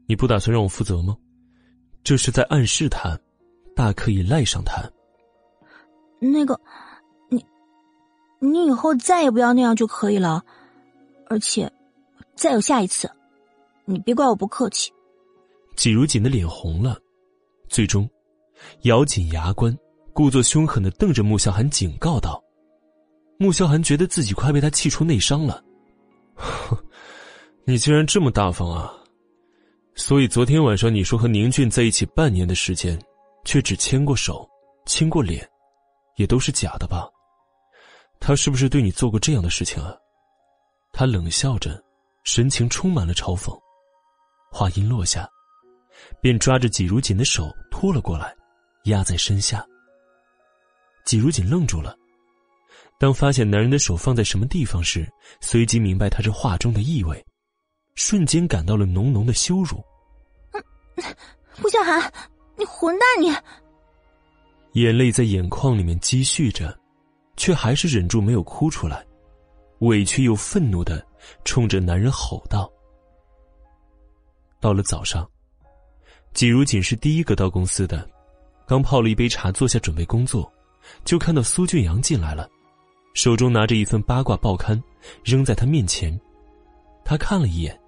[0.07, 1.15] 你不打算让我负责吗？
[2.03, 3.15] 这是在暗示他，
[3.75, 4.81] 大可以赖上他。
[6.19, 6.59] 那个，
[7.29, 7.45] 你，
[8.39, 10.43] 你以后再也不要那样就可以了，
[11.27, 11.71] 而且。
[12.35, 13.07] 再有下一次，
[13.85, 14.91] 你别怪我不客气。
[15.75, 16.97] 季如锦的脸红了，
[17.69, 18.09] 最终
[18.83, 19.77] 咬紧牙关，
[20.13, 22.43] 故作凶狠的瞪着穆萧寒，警告道
[23.37, 25.63] ：“穆萧寒觉得自己快被他气出内伤了。
[27.65, 28.93] 你竟然这么大方啊！
[29.95, 32.99] 所以昨天晚上你说和宁俊在一起半年的时间，
[33.45, 34.49] 却只牵过手、
[34.85, 35.47] 亲过脸，
[36.17, 37.07] 也都是假的吧？
[38.19, 39.95] 他是不是对你做过这样的事情啊？”
[40.91, 41.81] 他冷笑着。
[42.25, 43.53] 神情充满了嘲讽，
[44.49, 45.29] 话音落下，
[46.21, 48.33] 便抓着季如锦的手拖了过来，
[48.85, 49.61] 压在身下。
[51.03, 51.97] 季如锦愣住了，
[53.03, 55.05] 当发现男人的手放在什么地方时，
[55.41, 57.21] 随即明白他这话中的意味，
[57.95, 59.83] 瞬间感到了浓浓的羞辱。
[61.61, 62.01] 穆小寒，
[62.55, 63.43] 你混蛋！
[64.71, 66.73] 你眼泪在眼眶里面积蓄着，
[67.35, 69.05] 却还是忍住没有哭出来，
[69.79, 71.05] 委屈又愤怒的。
[71.43, 72.71] 冲着男人吼道
[74.61, 75.29] ：“到了早上，
[76.33, 78.09] 季如锦是第一个到公司的，
[78.65, 80.49] 刚泡了一杯茶，坐下准备工作，
[81.03, 82.49] 就看到苏俊阳进来了，
[83.13, 84.81] 手中拿着一份八卦报刊，
[85.23, 86.19] 扔在他面前。
[87.05, 87.79] 他看了一眼，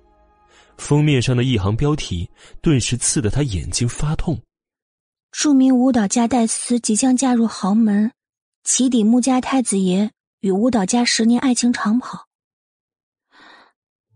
[0.78, 2.30] 封面上的一行标题
[2.62, 4.40] 顿时刺得他眼睛发痛。
[5.32, 8.12] 著名舞蹈家戴斯即将嫁入豪门，
[8.64, 10.10] 启底穆家太子爷
[10.42, 12.26] 与舞蹈家十年爱情长跑。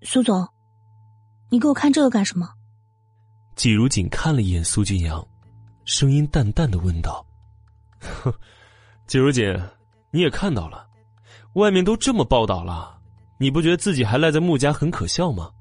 [0.04, 0.48] 苏总，
[1.50, 2.50] 你给我看这个干什么？
[3.56, 5.26] 季如锦看了一眼苏俊阳，
[5.84, 7.26] 声音淡淡的问道
[8.00, 8.34] ：“哼，
[9.08, 9.44] 季如锦，
[10.12, 10.88] 你也看到了，
[11.60, 13.00] 外面都这么报道了，
[13.38, 15.52] 你不觉得自己还赖在穆家很可笑吗？”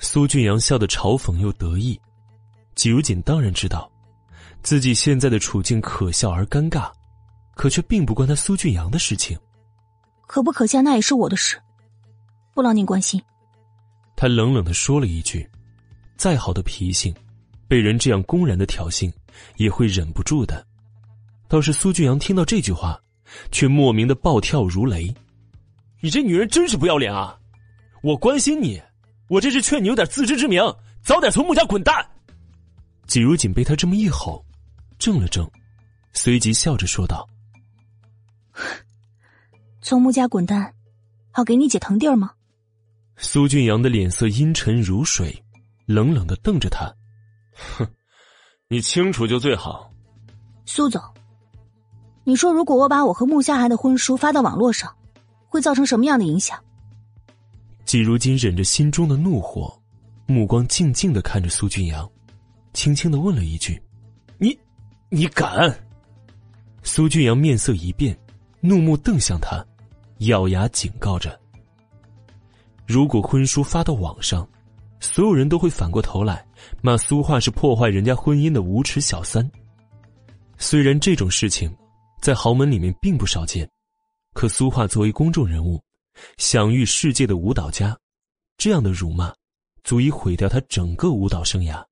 [0.00, 2.00] 苏俊阳笑得嘲讽又得意。
[2.74, 3.90] 季如锦当然知道。
[4.62, 6.90] 自己现在的处境可笑而尴尬，
[7.54, 9.38] 可却并不关他苏俊阳的事情。
[10.26, 11.58] 可不可笑，那也是我的事，
[12.52, 13.22] 不劳您关心。
[14.16, 15.48] 他冷冷的说了一句
[16.18, 17.14] ：“再好的脾性，
[17.66, 19.10] 被人这样公然的挑衅，
[19.56, 20.62] 也会忍不住的。”
[21.48, 23.00] 倒是苏俊阳听到这句话，
[23.50, 25.14] 却莫名的暴跳如雷
[26.00, 27.38] ：“你这女人真是不要脸啊！
[28.02, 28.80] 我关心你，
[29.28, 30.62] 我这是劝你有点自知之明，
[31.02, 32.06] 早点从穆家滚蛋。”
[33.06, 34.44] 季如锦被他这么一吼。
[34.98, 35.50] 怔了怔，
[36.12, 37.26] 随即笑着说道
[39.80, 40.74] ：“从穆家滚蛋，
[41.30, 42.32] 好给你姐腾地儿吗？”
[43.16, 45.42] 苏俊阳的脸色阴沉如水，
[45.86, 46.94] 冷冷的瞪着他
[47.78, 47.88] ：“哼，
[48.68, 49.90] 你清楚就最好。”
[50.66, 51.02] 苏总，
[52.24, 54.94] 你说如果我把我和穆夏寒的婚书发到网络上，
[55.48, 56.58] 会造成什么样的影响？
[57.84, 59.76] 季如今忍着心中的怒火，
[60.26, 62.08] 目光静静的看着苏俊阳，
[62.72, 63.80] 轻轻的问了一句
[64.38, 64.56] ：“你？”
[65.12, 65.76] 你敢！
[66.84, 68.16] 苏俊阳面色一变，
[68.60, 69.60] 怒目瞪向他，
[70.18, 71.36] 咬牙警告着
[72.86, 74.48] ：“如果婚书发到网上，
[75.00, 76.46] 所有人都会反过头来
[76.80, 79.50] 骂苏画是破坏人家婚姻的无耻小三。
[80.58, 81.68] 虽然这种事情
[82.20, 83.68] 在豪门里面并不少见，
[84.34, 85.82] 可苏画作为公众人物，
[86.36, 87.98] 享誉世界的舞蹈家，
[88.58, 89.32] 这样的辱骂，
[89.84, 91.82] 足以毁掉他整个舞蹈生涯。”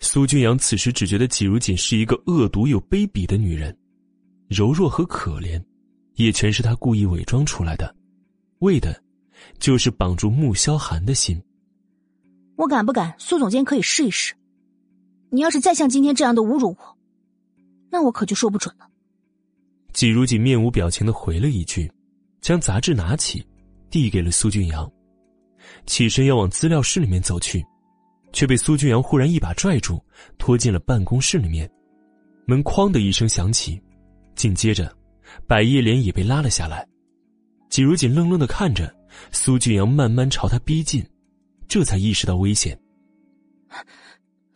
[0.00, 3.74] 苏俊阳此时只觉得季如锦是一个恶毒又卑鄙的女人，
[4.48, 5.64] 柔弱和可怜，
[6.16, 7.96] 也全是他故意伪装出来的，
[8.58, 9.02] 为的，
[9.58, 11.42] 就是绑住穆萧寒的心。
[12.56, 13.14] 我敢不敢？
[13.18, 14.34] 苏总监可以试一试。
[15.30, 16.98] 你要是再像今天这样的侮辱我，
[17.90, 18.90] 那我可就说不准了。
[19.94, 21.90] 季如锦面无表情的回了一句，
[22.40, 23.46] 将杂志拿起，
[23.88, 24.90] 递给了苏俊阳，
[25.86, 27.64] 起身要往资料室里面走去。
[28.32, 30.04] 却被苏俊阳忽然一把拽住，
[30.38, 31.70] 拖进了办公室里面。
[32.46, 33.80] 门“哐”的一声响起，
[34.34, 34.92] 紧接着，
[35.46, 36.84] 百叶帘也被拉了下来。
[37.70, 38.92] 季如锦愣愣的看着
[39.30, 41.00] 苏俊阳慢慢朝他逼近，
[41.68, 42.76] 这才意识到危险。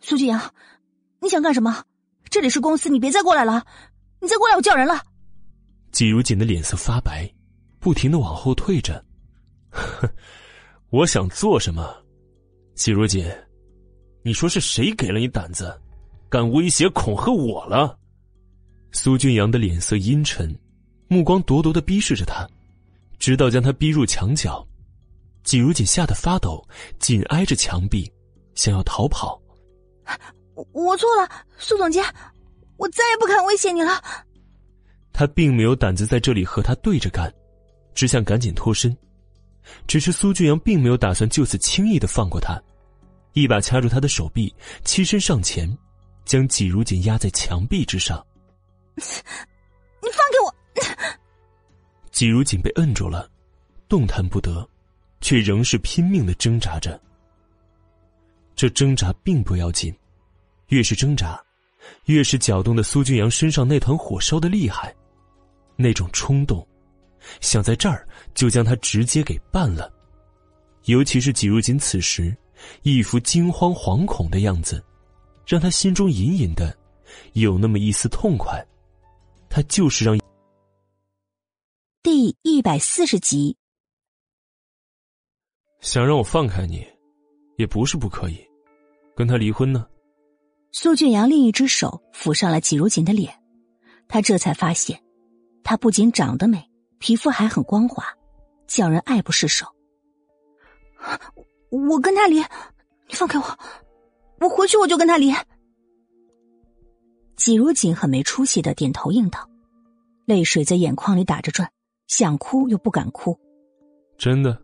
[0.01, 0.53] 苏俊阳，
[1.21, 1.85] 你想干什么？
[2.29, 3.65] 这里是公司，你别再过来了！
[4.19, 5.01] 你再过来，我叫人了。
[5.91, 7.29] 季如锦的脸色发白，
[7.79, 9.03] 不停的往后退着。
[10.89, 11.95] 我想做什么？
[12.75, 13.25] 季如锦。
[14.21, 15.79] 你说是谁给了你胆子，
[16.29, 17.97] 敢威胁恐吓我了？
[18.91, 20.53] 苏俊阳的脸色阴沉，
[21.07, 22.47] 目光咄咄的逼视着他，
[23.17, 24.65] 直到将他逼入墙角。
[25.43, 26.67] 季如锦吓得发抖，
[26.99, 28.11] 紧挨着墙壁，
[28.55, 29.41] 想要逃跑。
[30.73, 32.03] 我错了，苏总监，
[32.77, 34.01] 我再也不敢威胁你了。
[35.19, 37.29] 他并没有胆子在这里和他对着干，
[37.93, 38.95] 只想赶紧脱身。
[39.85, 42.57] 只是苏俊阳并没有打算就此轻易的放过他。
[43.33, 44.55] 一把掐住他的手臂，
[44.85, 45.77] 欺身上前，
[46.23, 48.25] 将季如锦压在墙壁之上。
[48.95, 50.55] 你放给我！
[52.11, 53.29] 季如锦被摁住了，
[53.89, 54.65] 动弹不得，
[55.19, 56.97] 却仍是拼命的挣扎着。
[58.55, 59.93] 这挣扎并不要紧，
[60.67, 61.37] 越是挣扎，
[62.05, 64.95] 越是搅动的苏俊阳身上那团火烧的厉害，
[65.79, 66.67] 那种冲动，
[67.41, 69.91] 想在这儿就将他直接给办了。
[70.85, 72.35] 尤其是季如锦此时。
[72.83, 74.83] 一副惊慌惶恐的样子，
[75.47, 76.77] 让他心中隐隐的
[77.31, 78.61] 有那么一丝痛快。
[79.49, 80.19] 他就是让
[82.03, 83.55] 第一百四十集，
[85.79, 86.85] 想让我放开你，
[87.55, 88.45] 也不是不可以，
[89.15, 89.87] 跟他离婚呢。
[90.73, 93.33] 苏俊阳另一只手抚上了季如锦的脸，
[94.09, 95.01] 他这才发现，
[95.63, 98.03] 她不仅长得美，皮肤还很光滑，
[98.67, 99.65] 叫人爱不释手。
[101.69, 102.39] 我跟他离，
[103.07, 103.59] 你放开我，
[104.39, 105.33] 我回去我就跟他离。
[107.35, 109.49] 季如锦很没出息的点头应道，
[110.25, 111.71] 泪水在眼眶里打着转，
[112.07, 113.39] 想哭又不敢哭。
[114.17, 114.61] 真的。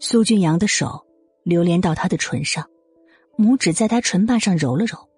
[0.00, 1.06] 苏俊阳的手
[1.44, 2.68] 流连到他的唇上，
[3.38, 5.08] 拇指在他唇瓣上揉了揉，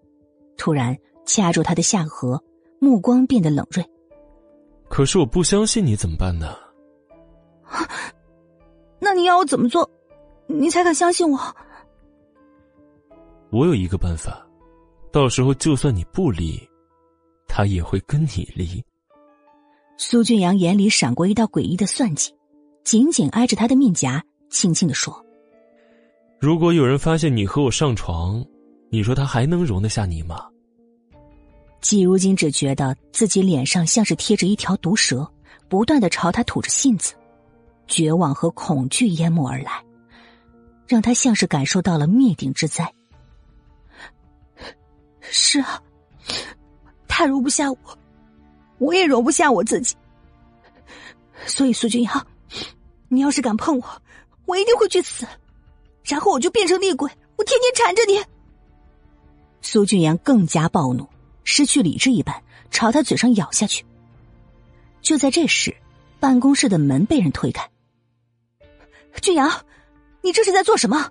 [0.56, 2.40] 突然掐住他的下颌，
[2.78, 3.84] 目光变得冷锐。
[4.88, 6.56] 可是我不相信你怎么办呢？
[8.98, 9.88] 那你要我怎么做？
[10.46, 11.38] 你才肯相信我。
[13.50, 14.46] 我有一个办法，
[15.12, 16.58] 到时候就算你不离，
[17.46, 18.82] 他也会跟你离。
[19.98, 22.34] 苏俊阳眼里闪过一道诡异的算计，
[22.84, 25.24] 紧紧挨着他的面颊，轻轻的说
[26.40, 28.44] ：“如果有人发现你和我上床，
[28.90, 30.48] 你说他还能容得下你吗？”
[31.81, 35.31] 季如金只觉得自己脸上像是贴着一条毒蛇，
[35.69, 37.15] 不断的朝他吐着信子，
[37.86, 39.85] 绝望和恐惧淹没而来，
[40.86, 42.93] 让他像是感受到了灭顶之灾。
[45.20, 45.81] 是啊，
[47.07, 47.78] 他容不下我，
[48.78, 49.94] 我也容不下我自己。
[51.47, 52.27] 所以苏君阳，
[53.09, 54.03] 你要是敢碰我，
[54.47, 55.27] 我一定会去死，
[56.05, 58.20] 然后我就变成厉鬼，我天天缠着你。
[59.61, 61.07] 苏俊阳更加暴怒。
[61.47, 63.82] 失去理智一般，朝他嘴上咬下去。
[65.01, 65.74] 就在这时，
[66.18, 67.66] 办公室的门被人推开。
[69.23, 69.51] 俊阳，
[70.23, 71.09] 你这是在做什么？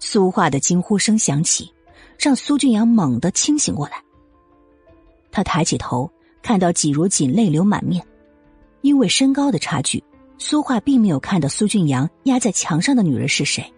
[0.00, 1.72] 苏化的惊呼声响起，
[2.18, 4.02] 让苏俊阳猛地清醒过来。
[5.30, 6.10] 他抬起头，
[6.42, 8.04] 看到季如锦泪流满面。
[8.80, 10.02] 因为身高的差距，
[10.38, 13.72] 苏化并没有看到苏俊阳压在墙上的女人是谁，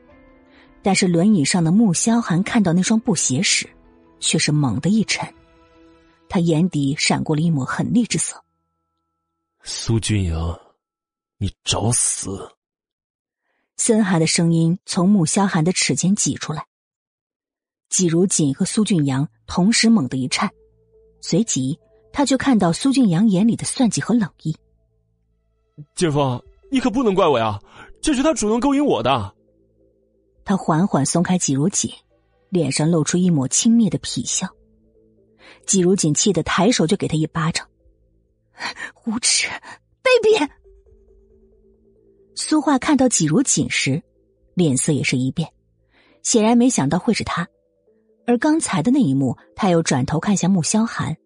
[0.83, 3.69] 但是轮椅上的穆萧寒看到那双布鞋时。
[4.25, 5.33] 却是猛地一沉，
[6.29, 8.43] 他眼底闪过了一抹狠厉之色。
[9.63, 10.59] 苏俊阳，
[11.37, 12.51] 你找死！
[13.77, 16.67] 森寒的声音从穆萧寒的齿间挤出来。
[17.91, 20.51] 季如锦和苏俊阳同时猛地一颤，
[21.21, 21.79] 随即
[22.13, 24.57] 他就看到苏俊阳眼里的算计和冷意。
[25.95, 27.61] 姐夫，你可不能怪我呀，
[28.01, 29.35] 这是他主动勾引我的。
[30.45, 31.91] 他缓缓松开季如锦。
[32.55, 34.48] 脸上露出一抹轻蔑的痞笑，
[35.66, 37.68] 季如锦气得抬手就给他一巴掌，
[39.05, 39.48] 无耻
[40.05, 40.48] 卑鄙！
[42.36, 44.01] 苏画看到季如锦时，
[44.55, 45.52] 脸色也是一变，
[46.22, 47.48] 显然没想到会是他。
[48.24, 51.16] 而刚才的那一幕，他又转头看向穆萧寒，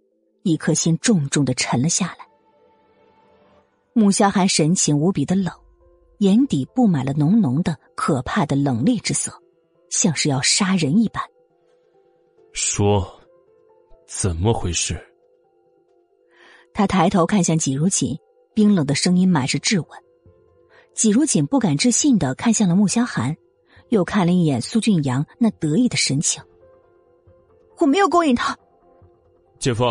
[0.45, 2.27] 一颗心重重的沉了下来。
[3.93, 5.53] 穆萧寒神情无比的冷，
[6.21, 9.31] 眼底布满了浓浓的、可怕的冷厉之色。
[9.91, 11.23] 像是要杀人一般。
[12.53, 13.21] 说，
[14.07, 14.99] 怎么回事？
[16.73, 18.17] 他抬头看向季如锦，
[18.55, 19.89] 冰冷的声音满是质问。
[20.95, 23.37] 季如锦不敢置信的看向了穆萧寒，
[23.89, 26.43] 又看了一眼苏俊阳那得意的神情。
[27.79, 28.57] 我没有勾引他。
[29.59, 29.85] 姐夫，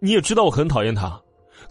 [0.00, 1.22] 你也知道我很讨厌他，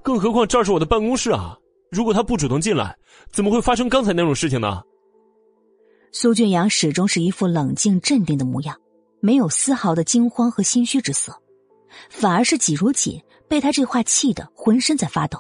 [0.04, 1.58] 更何况这是我的办公室啊！
[1.90, 2.96] 如果他不主动进来，
[3.32, 4.84] 怎么会发生刚才那种事情呢？
[6.12, 8.80] 苏俊阳始终是一副冷静镇定的模样，
[9.20, 11.40] 没有丝毫的惊慌和心虚之色，
[12.10, 15.40] 反而是季如锦被他这话气得浑身在发抖。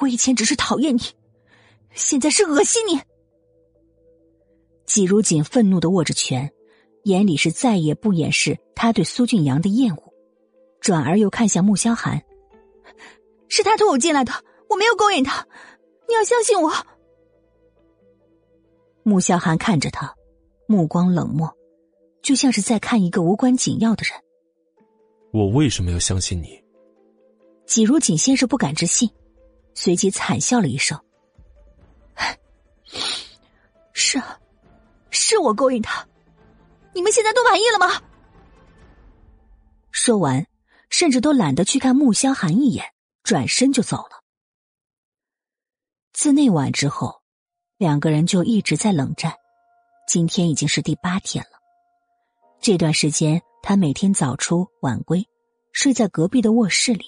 [0.00, 1.00] 我以前只是讨厌你，
[1.94, 3.00] 现在是恶心你。
[4.84, 6.50] 季如锦愤怒的握着拳，
[7.04, 10.12] 眼里是再也不掩饰他对苏俊阳的厌恶，
[10.80, 12.20] 转而又看向穆萧寒
[13.48, 14.32] ：“是他拖我进来的，
[14.68, 15.46] 我没有勾引他，
[16.08, 16.72] 你要相信我。”
[19.08, 20.12] 穆萧寒看着他，
[20.66, 21.48] 目光冷漠，
[22.22, 24.20] 就像是在看一个无关紧要的人。
[25.32, 26.60] 我为什么要相信你？
[27.66, 29.08] 季如锦先是不敢置信，
[29.74, 31.00] 随即惨笑了一声
[33.94, 34.40] ：“是啊，
[35.10, 36.04] 是我勾引他，
[36.92, 38.02] 你们现在都满意了吗？”
[39.92, 40.44] 说完，
[40.90, 42.84] 甚至都懒得去看穆萧寒一眼，
[43.22, 44.24] 转身就走了。
[46.12, 47.22] 自那晚之后。
[47.78, 49.34] 两个人就一直在冷战，
[50.08, 51.58] 今天已经是第八天了。
[52.58, 55.22] 这段时间，他每天早出晚归，
[55.72, 57.04] 睡在隔壁的卧室里，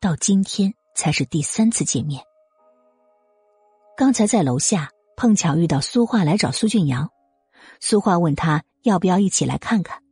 [0.00, 2.24] 到今天才是第三次见面。
[3.94, 7.10] 刚才在楼下碰巧遇到苏画来找苏俊阳，
[7.78, 10.02] 苏画问他要不要一起来看看，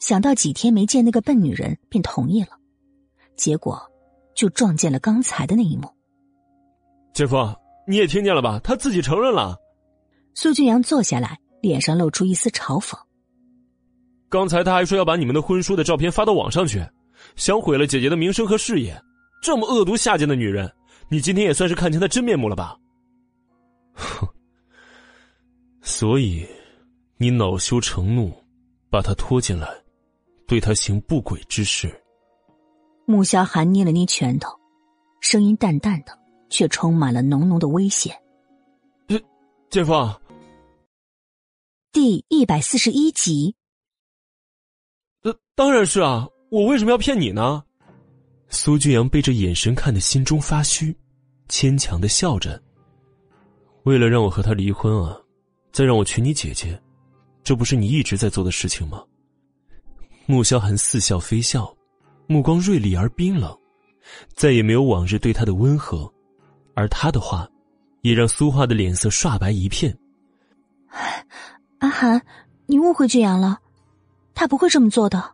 [0.00, 2.58] 想到几天没见那个笨女人，便同意了。
[3.36, 3.80] 结果
[4.34, 5.88] 就撞见了刚才的那一幕。
[7.14, 7.61] 姐夫。
[7.86, 8.60] 你也听见了吧？
[8.62, 9.56] 他自己承认了。
[10.34, 12.96] 苏俊阳坐下来，脸上露出一丝嘲讽。
[14.28, 16.82] 刚才他还说要把你们的婚书的照片发到网上去，
[17.36, 18.98] 想毁了姐姐的名声和事业。
[19.42, 20.72] 这么恶毒下贱的女人，
[21.08, 22.78] 你今天也算是看清她真面目了吧？
[23.94, 24.26] 哼！
[25.82, 26.46] 所以，
[27.18, 28.32] 你恼羞成怒，
[28.88, 29.68] 把她拖进来，
[30.46, 31.92] 对她行不轨之事。
[33.04, 34.48] 穆萧寒捏了捏拳头，
[35.20, 36.21] 声音淡淡的。
[36.52, 38.14] 却充满了浓浓的危险。
[39.08, 39.20] 姐，
[39.70, 39.92] 姐夫。
[41.90, 43.54] 第一百四十一集。
[45.22, 47.64] 呃，当然是啊，我为什么要骗你呢？
[48.48, 50.94] 苏俊阳被这眼神看得心中发虚，
[51.48, 52.62] 牵强的笑着。
[53.84, 55.18] 为了让我和他离婚啊，
[55.72, 56.78] 再让我娶你姐姐，
[57.42, 59.02] 这不是你一直在做的事情吗？
[60.26, 61.74] 穆萧寒似笑非笑，
[62.26, 63.58] 目光锐利而冰冷，
[64.34, 66.12] 再也没有往日对他的温和，
[66.74, 67.48] 而他的话，
[68.00, 69.96] 也让苏画的脸色刷白一片。
[71.78, 72.20] 阿寒，
[72.66, 73.58] 你误会俊阳了，
[74.34, 75.32] 他不会这么做的。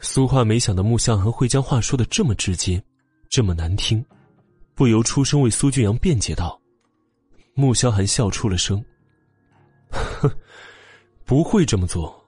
[0.00, 2.82] 苏画没想到穆向寒会将话说的这么直接，
[3.28, 4.04] 这么难听，
[4.74, 6.60] 不由出声为苏俊阳辩解道。
[7.54, 8.84] 穆萧寒笑出了声，
[9.90, 10.30] 哼，
[11.24, 12.18] 不会这么做。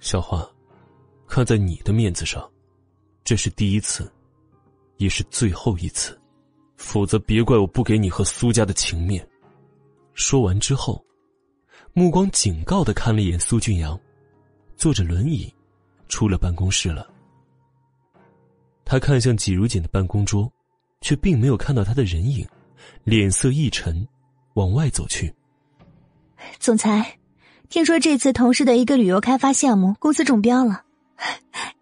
[0.00, 0.44] 小花，
[1.26, 2.50] 看在你的面子上，
[3.22, 4.10] 这是第一次，
[4.96, 6.20] 也是最后一次，
[6.82, 9.26] 否则别怪我不给你和苏家的情面。
[10.14, 11.02] 说完之后，
[11.94, 13.98] 目光警告的看了一眼苏俊阳，
[14.76, 15.52] 坐着轮椅。
[16.08, 17.08] 出了办公室了，
[18.84, 20.52] 他看向季如锦的办公桌，
[21.00, 22.46] 却并没有看到他的人影，
[23.02, 24.06] 脸色一沉，
[24.52, 25.34] 往外走去。
[26.58, 27.18] 总裁，
[27.70, 30.84] 听说这次同事的一个旅游开发项目公司中标了，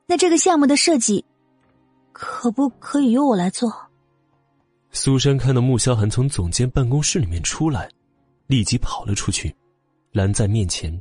[0.07, 1.25] 那这个项目的设计，
[2.13, 3.90] 可不可以由我来做？
[4.93, 7.89] 苏珊看到穆萧寒从总监办公室里面出来，
[8.47, 9.55] 立即跑了出去，
[10.13, 11.01] 拦在面前。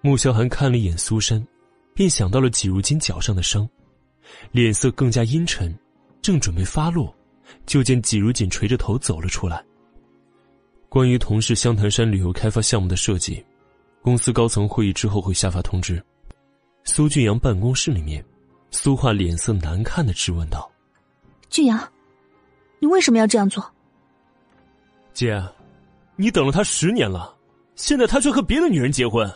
[0.00, 1.46] 穆萧寒看了一眼苏珊。
[1.94, 3.68] 便想到了季如金脚上的伤，
[4.52, 5.76] 脸色更加阴沉，
[6.22, 7.12] 正准备发落，
[7.66, 9.64] 就见季如锦垂着头走了出来。
[10.88, 13.44] 关于同事湘潭山旅游开发项目的设计，
[14.00, 16.00] 公司高层会议之后会下发通知。
[16.84, 18.24] 苏俊阳办公室里面，
[18.70, 20.70] 苏画脸色难看的质问道
[21.50, 21.92] ：“俊阳，
[22.78, 23.64] 你为什么要这样做？”
[25.12, 25.42] 姐，
[26.16, 27.36] 你等了他十年了，
[27.74, 29.30] 现在他却和别的女人结婚。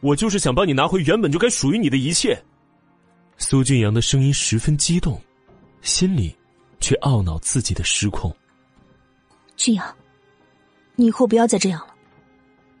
[0.00, 2.40] 我就是想帮你拿回原本就该属于你的一切。
[3.38, 5.20] 苏俊阳的声音十分激动，
[5.80, 6.36] 心里
[6.80, 8.34] 却懊恼自己的失控。
[9.56, 9.96] 俊阳，
[10.94, 11.94] 你以后不要再这样了。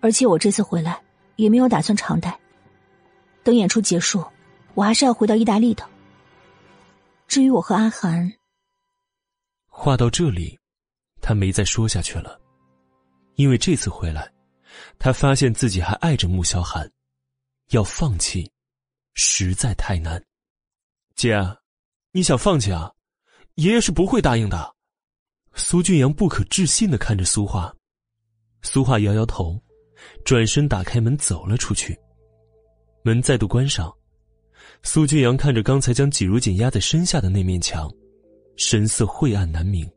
[0.00, 1.02] 而且我这次回来
[1.36, 2.38] 也没有打算长待。
[3.42, 4.24] 等演出结束，
[4.74, 5.84] 我还是要回到意大利的。
[7.26, 8.32] 至于我和阿寒，
[9.78, 10.58] 话到这里，
[11.20, 12.40] 他没再说下去了，
[13.34, 14.32] 因为这次回来，
[14.98, 16.90] 他发现自己还爱着穆萧寒。
[17.72, 18.50] 要放弃，
[19.12, 20.20] 实在太难。
[21.14, 21.36] 姐，
[22.10, 22.90] 你想放弃啊？
[23.56, 24.74] 爷爷是不会答应的。
[25.52, 27.72] 苏俊阳不可置信的看着苏画，
[28.62, 29.62] 苏画摇摇头，
[30.24, 31.96] 转身打开门走了出去。
[33.02, 33.94] 门再度关上，
[34.82, 37.92] 苏俊阳看着刚才将季如锦压在身下的那面墙，
[38.56, 39.88] 神色晦暗难明。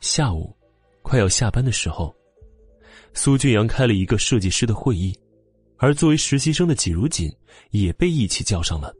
[0.00, 0.54] 下午，
[1.02, 2.14] 快要下班的时候，
[3.14, 5.16] 苏俊阳开了一个设计师的会议。
[5.78, 7.28] 而作为实习生的季如锦
[7.72, 8.94] 也被一起叫上了。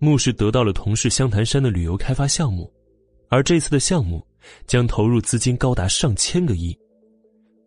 [0.00, 2.68] 穆氏得到了同事湘潭山的旅游开发项目，
[3.28, 4.26] 而这次的项目
[4.66, 6.76] 将投入资金高达上千个亿。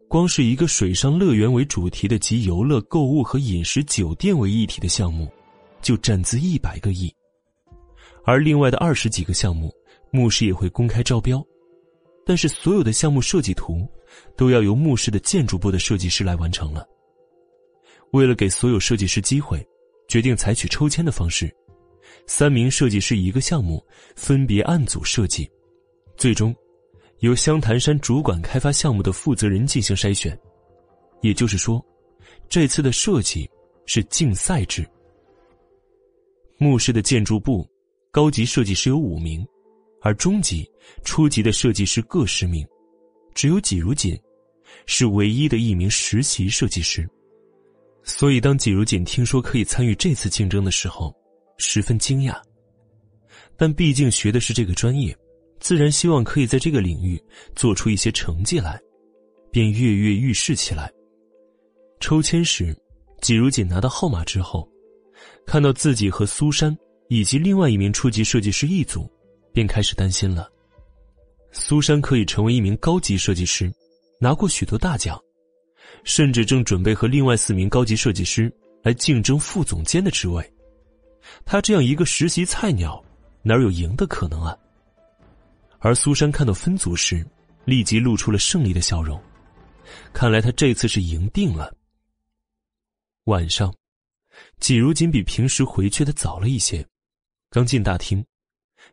[0.09, 5.31] 光是一个水上乐园为主题的集游乐、购物和饮食酒店为一体的项目，
[5.81, 7.09] 就占资一百个亿。
[8.25, 9.71] 而另外的二十几个项目，
[10.11, 11.45] 牧师也会公开招标，
[12.25, 13.87] 但是所有的项目设计图
[14.35, 16.85] 都要由牧师的建筑部的设计师来完成了。
[18.11, 19.65] 为了给所有设计师机会，
[20.07, 21.53] 决定采取抽签的方式，
[22.25, 23.85] 三名设计师一个项目，
[24.15, 25.49] 分别按组设计，
[26.17, 26.55] 最终
[27.19, 30.37] 由湘潭山主管开发项目的负责人进行筛选。
[31.21, 31.83] 也就是说，
[32.49, 33.49] 这次的设计
[33.85, 34.87] 是竞赛制。
[36.57, 37.67] 牧师的建筑部
[38.15, 39.45] 高级设计师有五名，
[39.99, 40.65] 而中级、
[41.03, 42.65] 初级的设计师各十名，
[43.33, 44.17] 只有季如锦
[44.85, 47.05] 是唯一的一名实习设计师。
[48.05, 51.13] 所以，当季如锦听说可以参与这次竞争的时候，
[51.57, 52.41] 十分惊讶。
[53.57, 55.13] 但毕竟学的是这个专业，
[55.59, 57.21] 自然希望可以在这个领域
[57.53, 58.79] 做出一些成绩来，
[59.51, 60.89] 便跃跃欲试起来。
[61.99, 62.73] 抽签时，
[63.19, 64.65] 季如锦拿到号码之后，
[65.45, 66.73] 看到自己和苏珊
[67.07, 69.09] 以及另外一名初级设计师一组，
[69.53, 70.49] 便开始担心了。
[71.51, 73.71] 苏珊可以成为一名高级设计师，
[74.19, 75.19] 拿过许多大奖。
[76.03, 78.51] 甚至正准备和另外四名高级设计师
[78.83, 80.53] 来竞争副总监的职位，
[81.45, 83.03] 他这样一个实习菜鸟，
[83.41, 84.55] 哪有赢的可能啊？
[85.79, 87.25] 而苏珊看到分组时，
[87.65, 89.19] 立即露出了胜利的笑容，
[90.13, 91.75] 看来他这次是赢定了。
[93.25, 93.73] 晚上，
[94.59, 96.85] 季如锦比平时回去的早了一些，
[97.55, 98.21] 刚进大厅，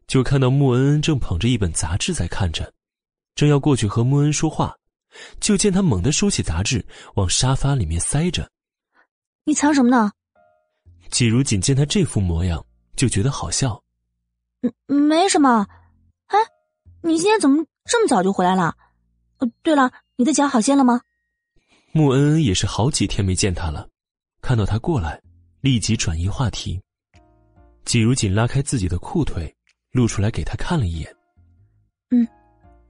[0.06, 2.72] 就看到穆恩恩正捧着一本杂志在看着，
[3.34, 4.72] 正要过去和穆恩说话。
[5.40, 6.86] 就见他猛地收起杂志，
[7.16, 8.48] 往沙发里面塞着。
[9.42, 10.12] 你藏什么呢？
[11.10, 12.64] 季如锦见他这副模样，
[12.94, 13.82] 就觉得好笑。
[14.60, 15.66] 嗯，没什么。
[16.28, 16.38] 哎，
[17.02, 18.76] 你今天怎么这么早就回来了？
[19.38, 21.00] 呃，对了，你的脚好些了吗？
[21.90, 23.88] 穆恩恩也是好几天没见他了，
[24.40, 25.20] 看到他过来，
[25.62, 26.80] 立即转移话题。
[27.84, 29.54] 季如锦拉开自己的裤腿，
[29.90, 31.14] 露出来给他看了一眼。
[32.10, 32.26] 嗯，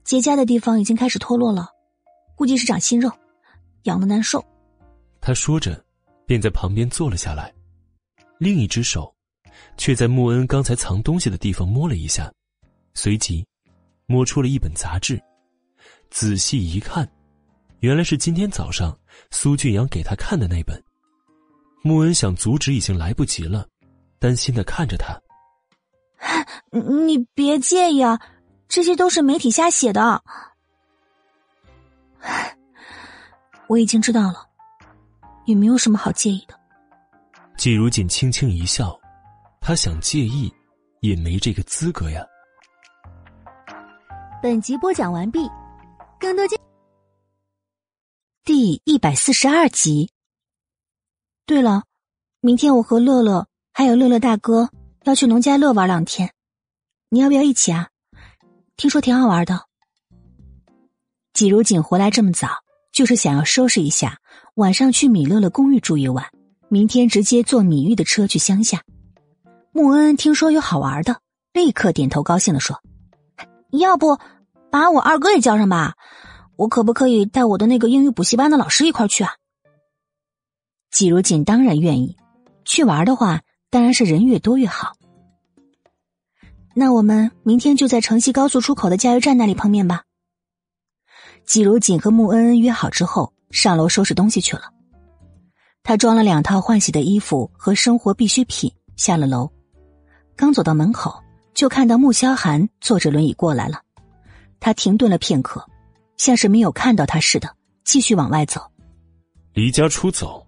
[0.04, 1.68] 结痂的地方已经开始脱落了，
[2.36, 3.10] 估计是长新肉，
[3.84, 4.44] 痒的难受。
[5.20, 5.82] 他说着，
[6.26, 7.52] 便在旁边坐了下来，
[8.38, 9.14] 另一只手，
[9.76, 12.32] 却在穆恩刚才藏东西的地方摸了一下，
[12.94, 13.46] 随即，
[14.06, 15.20] 摸出了一本杂志，
[16.10, 17.08] 仔细一看。
[17.80, 18.96] 原来是今天早上
[19.32, 20.80] 苏俊阳给他看的那本。
[21.82, 23.68] 穆恩想阻止，已经来不及了，
[24.22, 25.20] 担心的看着他
[26.70, 28.20] ：“你别介意啊，
[28.68, 30.22] 这些都是媒体瞎写的。
[33.66, 34.48] 我已经知道了，
[35.44, 36.56] 也没有什么好介意的。”
[37.58, 38.96] 季如锦轻轻一笑，
[39.60, 40.54] 他想介意，
[41.00, 42.24] 也没这个资格呀。
[44.40, 45.50] 本集播讲完毕，
[46.20, 46.56] 更多精。
[48.44, 50.12] 第一百四十二集。
[51.44, 51.82] 对了，
[52.38, 54.68] 明天我和乐乐还有乐乐大哥
[55.04, 56.30] 要去农家乐玩两天，
[57.08, 57.88] 你要不要一起啊？
[58.76, 59.62] 听说挺好玩的。
[61.32, 62.48] 季如锦回来这么早，
[62.92, 64.18] 就是想要收拾一下，
[64.56, 66.26] 晚上去米乐乐公寓住一晚，
[66.68, 68.82] 明天直接坐米玉的车去乡下。
[69.72, 71.18] 穆恩听说有好玩的，
[71.54, 72.78] 立刻点头高兴的说
[73.72, 74.18] ：“要不
[74.70, 75.94] 把我二哥也叫上吧。”
[76.56, 79.32] 我可不可以带我的那个英语补习班的老师一块去啊？
[80.90, 82.18] 季如锦当然愿意，
[82.66, 83.40] 去玩的话
[83.72, 84.92] 当然是人越多越好。
[86.74, 90.02] 那我们明天就在城西高速出口的加油站那里碰面吧。
[91.46, 94.64] 季如锦和穆恩恩约好之后，上楼收拾东西去了。
[95.82, 99.50] 他装了两套换洗的衣服和生活必需品，下了楼，
[100.36, 101.24] 刚走到门口，
[101.54, 103.80] 就看到穆萧寒坐着轮椅过来了。
[104.60, 105.66] 他停顿了片刻。
[106.18, 108.60] 像是没有看到他似的，继续往外走。
[109.54, 110.46] 离家出走。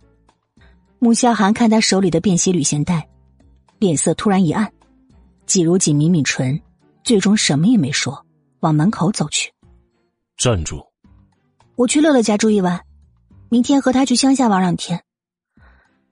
[1.01, 3.09] 穆萧寒看他手里的便携旅行袋，
[3.85, 4.73] 脸色突然一暗。
[5.45, 6.59] 季如锦抿抿唇，
[7.03, 8.25] 最终什么也没说，
[8.61, 9.53] 往门口走去。
[10.39, 10.83] 站住！
[11.77, 12.81] 我去乐乐家住一晚，
[13.51, 15.05] 明天和他去乡下玩两天。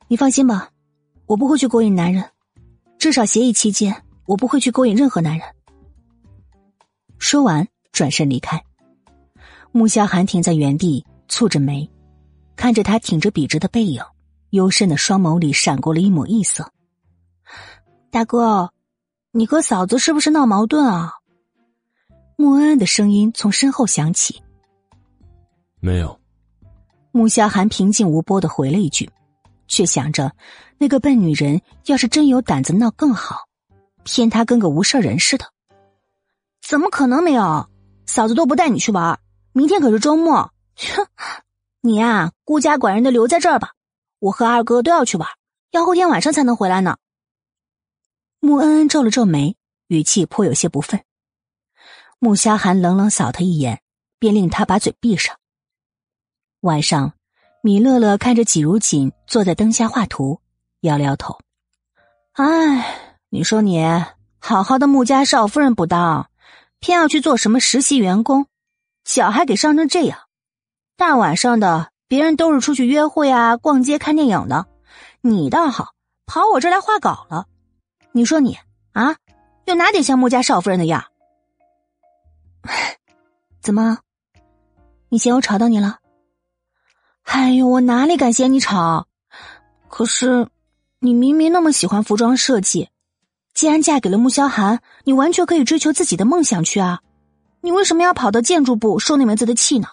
[0.07, 0.69] 你放心吧，
[1.25, 2.23] 我不会去勾引男人，
[2.99, 5.49] 至少协议期间我不会去勾引任何男人。
[7.19, 8.63] 说完，转身离开。
[9.71, 11.91] 穆萧寒停在原地，蹙着眉，
[12.55, 14.03] 看着他挺着笔直的背影，
[14.51, 16.71] 幽深的双眸里闪过了一抹异色。
[18.13, 18.71] 大哥，
[19.31, 21.15] 你和嫂子是不是闹矛盾啊？
[22.37, 24.43] 穆恩恩的声音从身后响起。
[25.81, 26.21] 没有。
[27.11, 29.11] 穆萧寒平静无波的回了一句，
[29.67, 30.31] 却想着
[30.77, 33.49] 那个笨女人要是真有胆子闹更好，
[34.05, 35.47] 骗她跟个无事人似的。
[36.61, 37.67] 怎么可能没有？
[38.05, 39.19] 嫂子都不带你去玩。
[39.55, 41.07] 明天可是周末，哼！
[41.81, 43.71] 你呀，孤家寡人的留在这儿吧。
[44.19, 45.27] 我和二哥都要去玩，
[45.71, 46.99] 要后天晚上才能回来呢。
[48.45, 49.57] 穆恩恩皱了皱眉，
[49.87, 51.01] 语气颇有些不忿。
[52.19, 53.81] 穆萧寒冷冷扫他一眼，
[54.19, 55.37] 便令他把嘴闭上。
[56.63, 57.13] 晚上，
[57.63, 60.41] 米乐乐看着季如锦坐在灯下画图，
[60.81, 61.39] 摇了摇头
[62.35, 63.81] ：“哎，你说你
[64.41, 66.29] 好好的穆家少夫人不当，
[66.81, 68.49] 偏要去做什么实习员工？”
[69.07, 70.19] 脚还给伤成这样，
[70.97, 74.67] 大晚上的，别人都是出去约会啊、逛街、看电影的，
[75.21, 75.93] 你倒好，
[76.27, 77.47] 跑我这来画稿了。
[78.13, 78.59] 你说你
[78.93, 79.17] 啊，
[79.65, 81.03] 有哪点像穆家少夫人的样？
[83.63, 83.99] 怎么，
[85.09, 85.99] 你嫌我吵到你了？
[87.23, 89.07] 哎呦，我哪里敢嫌你吵？
[89.89, 90.47] 可是，
[90.99, 92.91] 你明明那么喜欢服装设计，
[93.55, 97.01] 既然嫁给了穆萧寒，你完全可以追求自己的梦想去啊。
[97.61, 99.89] 你为什么要跑到建筑部受那门子的气呢？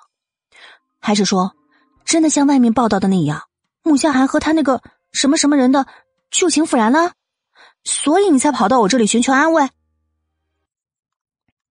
[1.00, 1.56] 还是说，
[2.04, 3.44] 真的像外面报道的那样，
[3.84, 4.82] 穆萧寒和他那个
[5.14, 5.86] 什么什么人的
[6.32, 7.14] 旧情复燃了，
[7.84, 9.69] 所以你才跑到我这里寻求安慰？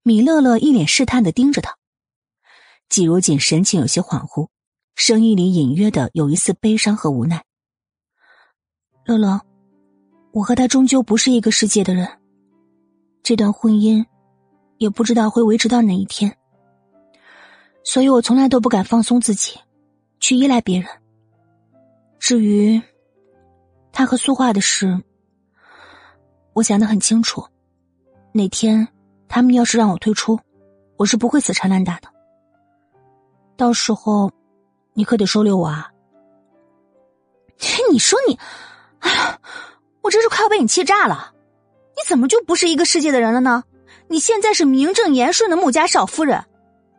[0.03, 1.77] 米乐乐一脸试探的盯着他，
[2.89, 4.49] 季如锦神情有些恍惚，
[4.95, 7.45] 声音里隐约的有一丝悲伤和无奈。
[9.05, 9.41] 乐乐，
[10.33, 12.09] 我和他终究不是一个世界的人，
[13.23, 14.05] 这段婚姻。
[14.79, 16.39] 也不知道会维持到哪一天，
[17.83, 19.59] 所以我从来都不敢放松自己，
[20.21, 20.89] 去依赖别人。
[22.21, 22.81] 至于
[23.91, 25.03] 他和苏画的事，
[26.59, 27.47] 我想的很清楚。
[28.33, 28.87] 哪天
[29.29, 30.39] 他们要是让我退出，
[30.97, 32.09] 我是不会死缠烂打的。
[33.57, 34.29] 到时候
[34.93, 35.93] 你可得收留我啊！
[37.93, 38.37] 你说你，
[38.99, 39.41] 哎呀，
[40.03, 41.33] 我真是快要被你气炸了！
[41.97, 43.63] 你怎么就不是一个世界的人了呢？
[44.09, 46.45] 你现在是名正言顺的穆家少夫人，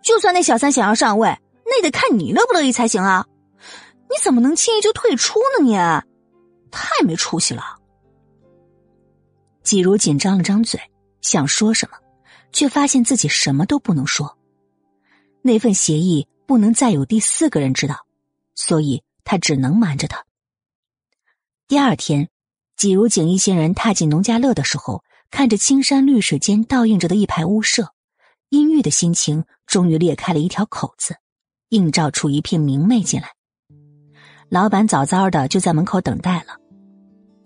[0.01, 3.25] 就算那小三想要上位，那也得看你乐不乐意才行啊！
[4.09, 5.65] 你怎么能轻易就退出呢？
[5.65, 5.75] 你
[6.71, 7.78] 太没出息了！
[9.63, 10.79] 季如锦张了张嘴，
[11.21, 11.97] 想说什么，
[12.51, 14.37] 却发现自己什么都不能说。
[15.41, 18.05] 那份协议不能再有第四个人知道，
[18.55, 20.25] 所以他只能瞒着他。
[21.67, 22.29] 第二天，
[22.75, 27.93] 季如锦一行人踏进农家乐的时候，看着青山绿水间倒映着的一排屋舍，
[28.49, 31.15] 阴郁的心情终于裂开了一条口子，
[31.69, 33.29] 映照出一片明媚进来。
[34.49, 36.57] 老板早早的就在门口等待了，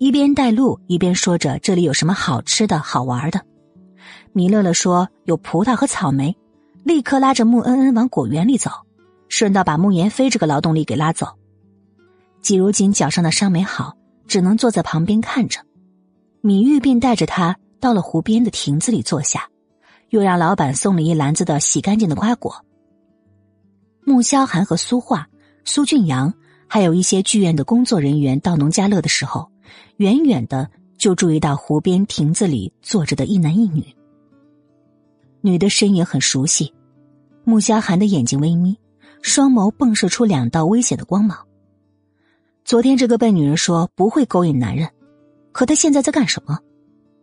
[0.04, 3.40] 一边带路一边说着这里有什么好吃的好玩的。
[4.34, 6.36] 米乐乐说有葡萄和草莓，
[6.84, 8.70] 立刻拉着穆恩恩往果园里走，
[9.30, 11.28] 顺道把穆言飞这个劳动力给拉走。
[12.42, 13.96] 季如锦脚上的伤没好，
[14.28, 15.62] 只能坐在旁边看着。
[16.42, 19.48] 米玉便带着他到了湖边的亭子里坐下，
[20.10, 22.54] 又让老板送了一篮子的洗干净的瓜果。
[24.04, 25.30] 穆萧寒和苏画、
[25.64, 26.34] 苏俊阳。
[26.66, 29.48] 还有一些剧院的工作人员到农家乐的时候，
[29.98, 33.84] 远远的就注意到湖边亭子里坐着的一男一女。
[35.42, 36.74] 女的身影很熟悉，
[37.44, 38.78] 穆萧寒的眼睛微眯，
[39.22, 41.38] 双眸迸射出两道危险的光芒。
[42.64, 44.90] 昨天这个笨女人说不会勾引男人，
[45.52, 46.60] 可她现在在干什么？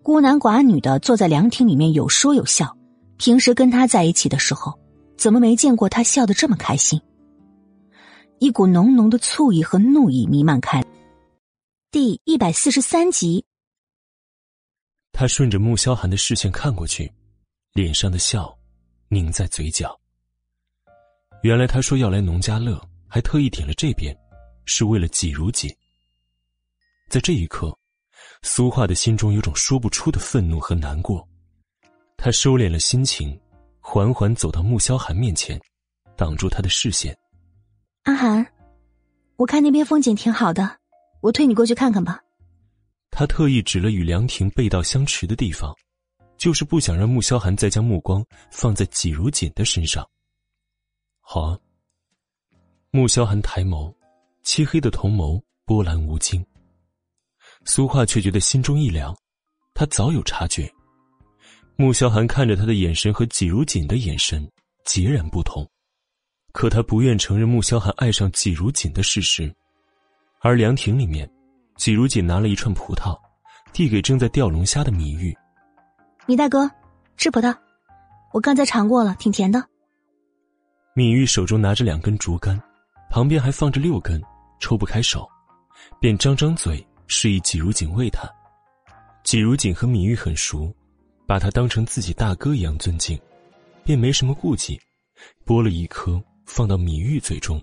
[0.02, 2.76] 孤男寡女的坐在凉亭里面有说有笑，
[3.16, 4.78] 平时跟他在一起的时候，
[5.16, 7.00] 怎么没见过他笑得这么开心？
[8.38, 10.82] 一股浓浓的醋意和怒意弥漫开。
[11.92, 13.44] 第一百四十三集，
[15.10, 17.12] 他顺着穆萧寒的视线看过去，
[17.72, 18.56] 脸上的笑
[19.08, 20.00] 凝在嘴角。
[21.42, 24.16] 原来他说要来农家乐，还特意点了这边，
[24.66, 25.68] 是为了挤如锦。
[27.08, 27.76] 在这一刻，
[28.42, 31.28] 苏画的心中有种说不出的愤怒和难过。
[32.16, 33.36] 他收敛了心情，
[33.80, 35.60] 缓缓走到穆萧寒面前，
[36.16, 37.18] 挡住他的视线。
[38.04, 38.46] 阿寒，
[39.34, 40.78] 我看那边风景挺好的，
[41.20, 42.20] 我推你过去看看吧。
[43.10, 45.74] 他特意指了与凉亭背道相持的地方，
[46.38, 50.08] 就是不想让穆萧寒再将目光放在季如锦的身上。
[51.20, 51.58] 好啊。
[52.92, 53.94] 穆萧寒抬眸，
[54.42, 56.44] 漆黑的瞳眸波澜无惊。
[57.64, 59.16] 苏画却觉得心中一凉，
[59.74, 60.68] 他早有察觉，
[61.76, 64.50] 穆萧寒看着他的眼神和季如锦的眼神
[64.84, 65.64] 截然不同。
[66.52, 69.54] 可他不愿承认穆萧寒爱上季如锦的事实，
[70.40, 71.30] 而凉亭里面，
[71.76, 73.14] 季如锦拿了一串葡萄，
[73.72, 75.36] 递给正在钓龙虾的米玉。
[76.26, 76.70] 米大哥，
[77.16, 77.54] 吃葡萄，
[78.32, 79.62] 我刚才尝过了，挺甜的。
[80.94, 82.60] 米玉手中拿着两根竹竿，
[83.10, 84.22] 旁边还放着六根，
[84.60, 85.28] 抽不开手，
[86.00, 88.28] 便张张嘴示意季如锦喂他。
[89.22, 90.74] 季如锦和米玉很熟，
[91.26, 93.18] 把他当成自己大哥一样尊敬，
[93.84, 94.80] 便没什么顾忌，
[95.44, 96.20] 剥了一颗。
[96.46, 97.62] 放到米玉嘴中，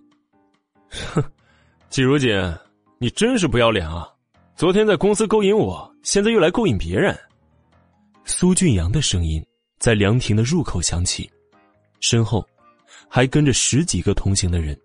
[1.12, 1.22] 哼，
[1.90, 2.30] 季如锦，
[3.00, 4.08] 你真是不要脸啊！
[4.56, 7.16] 昨天在公司勾引我，现在又来勾引别人。
[8.26, 9.44] 苏俊阳的声音
[9.78, 11.30] 在凉亭的入口响起，
[12.00, 12.44] 身后
[13.08, 14.76] 还跟着十几个同行的人，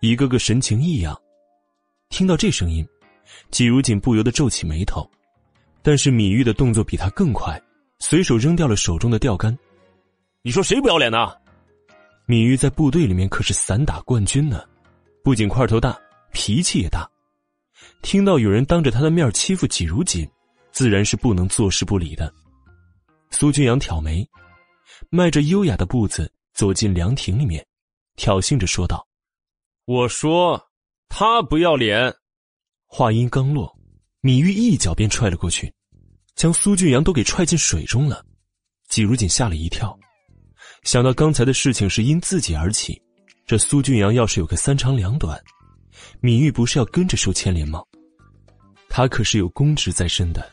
[0.00, 1.16] 一个个神情异样。
[2.08, 2.84] 听到这声音，
[3.52, 5.08] 季如锦不由得皱起眉头，
[5.80, 7.56] 但是米玉的动作比他更快，
[8.00, 9.56] 随手扔掉了手中的钓竿。
[10.42, 11.18] 你说谁不要脸呢？
[12.26, 14.64] 米玉在部队里面可是散打冠军呢，
[15.22, 15.96] 不仅块头大，
[16.32, 17.08] 脾气也大。
[18.02, 20.28] 听到有人当着他的面欺负季如锦，
[20.72, 22.32] 自然是不能坐视不理的。
[23.30, 24.26] 苏俊阳挑眉，
[25.10, 27.64] 迈着优雅的步子走进凉亭里面，
[28.16, 29.06] 挑衅着说道
[29.86, 30.60] ：“我说
[31.08, 32.12] 他不要脸。”
[32.86, 33.72] 话音刚落，
[34.20, 35.72] 米玉一脚便踹了过去，
[36.34, 38.24] 将苏俊阳都给踹进水中了。
[38.88, 39.96] 季如锦吓了一跳。
[40.82, 43.00] 想到刚才的事情是因自己而起，
[43.46, 45.40] 这苏俊阳要是有个三长两短，
[46.20, 47.82] 米玉不是要跟着受牵连吗？
[48.88, 50.50] 他可是有公职在身的，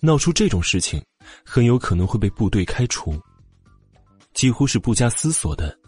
[0.00, 1.02] 闹出这种事情，
[1.44, 3.20] 很有可能会被部队开除。
[4.32, 5.78] 几乎是不加思索的，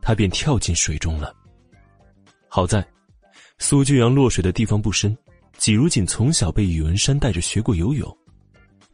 [0.00, 1.32] 他便跳进水中了。
[2.48, 2.84] 好在，
[3.58, 5.16] 苏俊阳落水的地方不深，
[5.56, 8.18] 季如锦从小被宇文山带着学过游泳，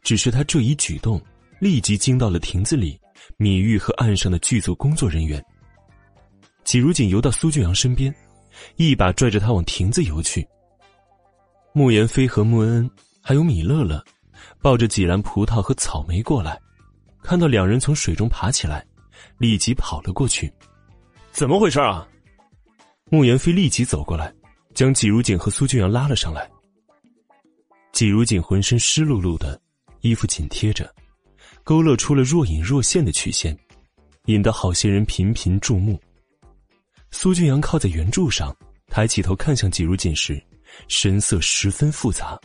[0.03, 1.19] 只是他这一举动，
[1.59, 2.99] 立即惊到了亭子里。
[3.37, 5.43] 米玉和岸上的剧组工作人员，
[6.63, 8.13] 季如锦游到苏俊阳身边，
[8.75, 10.47] 一把拽着他往亭子游去。
[11.73, 12.91] 穆言飞和穆恩恩
[13.21, 14.03] 还有米乐乐，
[14.61, 16.59] 抱着几篮葡萄和草莓过来，
[17.21, 18.85] 看到两人从水中爬起来，
[19.37, 20.51] 立即跑了过去。
[21.31, 22.07] 怎么回事啊？
[23.09, 24.33] 穆言飞立即走过来，
[24.73, 26.49] 将季如锦和苏俊阳拉了上来。
[27.91, 29.59] 季如锦浑身湿漉漉的，
[30.01, 30.93] 衣服紧贴着。
[31.63, 33.55] 勾勒出了若隐若现的曲线，
[34.25, 35.99] 引得好些人频频注目。
[37.11, 38.55] 苏俊阳靠在圆柱上，
[38.87, 40.41] 抬起头看向季如锦时，
[40.87, 42.39] 神色十分复杂。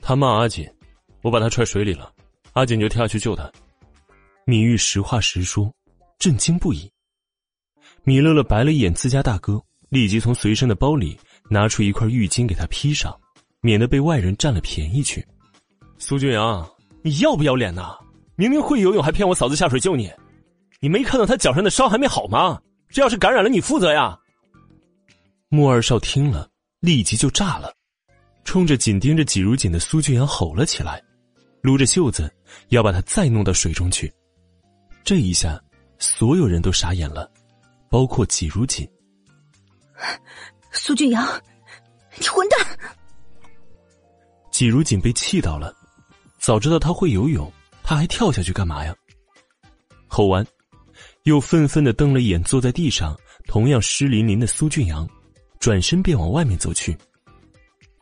[0.00, 0.66] 他骂阿锦，
[1.22, 2.12] 我把他踹水里了，
[2.54, 3.50] 阿锦就跳下去救他。
[4.46, 5.72] 米玉实话实说，
[6.18, 6.90] 震惊不已。
[8.02, 13.14] 米乐乐白了一眼自家大哥，立即从随身的包里拿出一块浴巾给他披上，
[13.60, 15.26] 免得被外人占了便宜去。
[15.98, 16.68] 苏俊阳，
[17.02, 17.96] 你要不要脸呐？
[18.36, 20.10] 明明会游泳还骗我嫂子下水救你，
[20.80, 22.60] 你没看到他脚上的伤还没好吗？
[22.94, 24.16] 这要是感染了，你负责呀！
[25.48, 26.48] 穆二少听了，
[26.78, 27.74] 立即就炸了，
[28.44, 31.02] 冲着紧盯着季如锦的苏俊阳吼了起来，
[31.60, 32.32] 撸着袖子
[32.68, 34.14] 要把他再弄到水中去。
[35.02, 35.60] 这一下，
[35.98, 37.28] 所有人都傻眼了，
[37.90, 38.88] 包括季如锦。
[40.70, 41.26] 苏俊阳，
[42.16, 42.60] 你混蛋！
[44.52, 45.74] 季如锦被气到了，
[46.38, 47.52] 早知道他会游泳，
[47.82, 48.94] 他还跳下去干嘛呀？
[50.06, 50.46] 吼完，
[51.24, 55.08] 又愤愤的瞪了一眼坐在地上同样湿淋淋的苏俊阳，
[55.58, 56.96] 转身便往外面走去。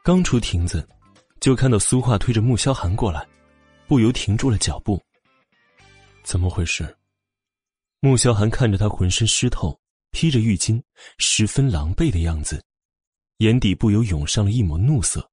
[0.02, 0.86] 刚出亭子，
[1.40, 3.24] 就看到苏画推着穆萧寒过来，
[3.86, 5.00] 不由停住了脚步。
[6.24, 6.96] 怎么回事？
[8.00, 9.78] 穆萧寒看着他浑身湿透、
[10.10, 10.82] 披着浴巾、
[11.18, 12.60] 十分狼狈的样子，
[13.38, 15.30] 眼底不由涌上了一抹怒色。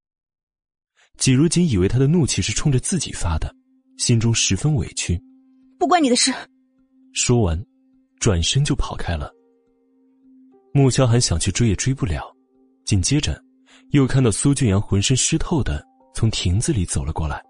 [1.18, 3.52] 季如锦以为他的怒气是冲着自己发的，
[3.98, 5.20] 心中十分委屈。
[5.80, 6.32] 不关你的事。
[7.14, 7.60] 说完，
[8.20, 9.34] 转身就跑开了。
[10.74, 12.36] 穆萧寒想去追也追不了，
[12.86, 13.42] 紧接着，
[13.92, 17.44] 又看到苏俊阳浑身湿透的从亭子里走了过来。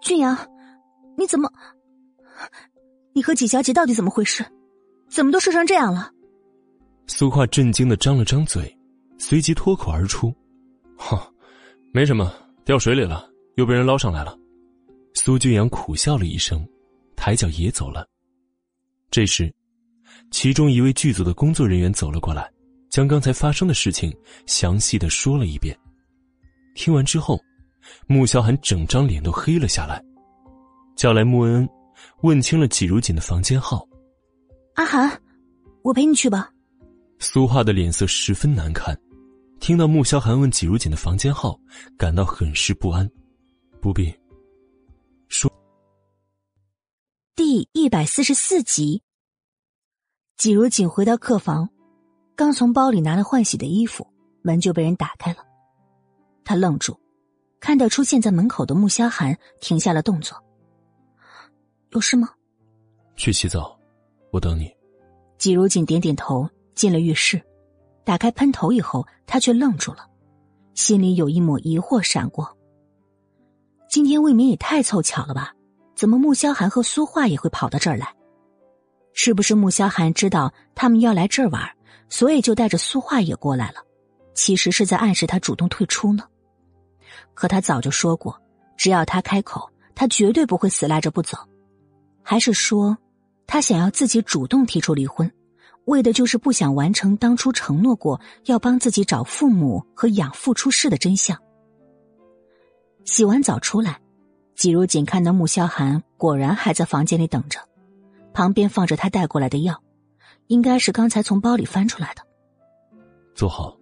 [0.00, 0.36] 俊阳，
[1.16, 1.50] 你怎么？
[3.12, 4.44] 你和纪小姐到底怎么回事？
[5.08, 6.10] 怎么都瘦成这样了？
[7.06, 8.76] 苏画震惊的张了张嘴，
[9.18, 10.34] 随即脱口而出
[10.98, 11.32] ：“哈，
[11.92, 12.32] 没什么，
[12.64, 14.36] 掉水里了，又被人捞上来了。”
[15.14, 16.66] 苏俊阳苦笑了一声，
[17.14, 18.06] 抬脚也走了。
[19.10, 19.54] 这时，
[20.30, 22.50] 其中一位剧组的工作人员走了过来，
[22.90, 24.14] 将刚才发生的事情
[24.46, 25.76] 详细的说了一遍。
[26.74, 27.40] 听完之后，
[28.06, 30.02] 穆萧寒整张脸都黑了下来，
[30.94, 31.68] 叫来穆恩恩。
[32.20, 33.88] 问清了季如锦的房间号，
[34.74, 35.22] 阿寒，
[35.82, 36.50] 我陪你去吧。
[37.18, 38.94] 苏画的脸色十分难看，
[39.60, 41.58] 听到穆萧寒问季如锦的房间号，
[41.96, 43.08] 感到很是不安。
[43.80, 44.12] 不必
[45.28, 45.50] 说。
[47.34, 49.02] 第一百四十四集，
[50.36, 51.66] 季如锦回到客房，
[52.34, 54.06] 刚从包里拿了换洗的衣服，
[54.42, 55.38] 门就被人打开了。
[56.44, 56.94] 他愣住，
[57.58, 60.36] 看到出现在门口的穆萧寒，停下了动作。
[61.90, 62.28] 有事吗？
[63.16, 63.78] 去洗澡，
[64.30, 64.70] 我等你。
[65.38, 67.40] 季如锦点点头，进了浴室，
[68.04, 70.06] 打开喷头以后，他却愣住了，
[70.74, 72.54] 心里有一抹疑惑闪过。
[73.88, 75.54] 今天未免也太凑巧了吧？
[75.94, 78.14] 怎么穆萧寒和苏画也会跑到这儿来？
[79.18, 81.62] 是不是穆萧寒知道他们要来这儿玩，
[82.10, 83.76] 所以就带着苏画也过来了？
[84.34, 86.22] 其实是在暗示他主动退出呢。
[87.32, 88.38] 可他早就说过，
[88.76, 91.38] 只要他开口，他绝对不会死赖着不走。
[92.22, 92.96] 还是说，
[93.46, 95.32] 他想要自己主动提出离婚，
[95.86, 101.36] 为的就是不想完成当初承诺过要帮自己找父母和养父出事的真相。
[103.06, 103.98] 洗完澡出来，
[104.54, 107.58] 季如锦看到穆萧寒果然还在房间里等着，
[108.36, 109.82] 旁边放着他带过来的药，
[110.48, 112.20] 应该是刚才从包里翻出来的。
[113.34, 113.74] 坐好。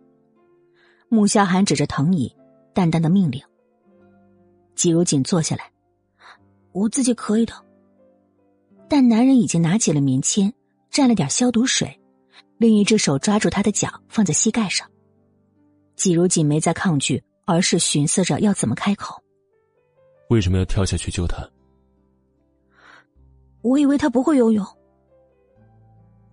[1.08, 2.32] 穆萧寒指着藤椅，
[2.72, 3.42] 淡淡的命令。
[4.76, 5.72] 季如锦坐下来，
[6.70, 7.52] 我自己可以的。
[8.88, 10.52] 但男人已经拿起了棉签，
[10.88, 12.00] 蘸了点消毒水，
[12.58, 14.88] 另一只手抓住他的脚，放在膝盖上。
[15.96, 19.20] 季如锦没再抗拒，而是寻思着要怎么开口。
[20.30, 21.44] 为什么要跳下去救他？
[23.64, 24.64] 我以为他不会游泳。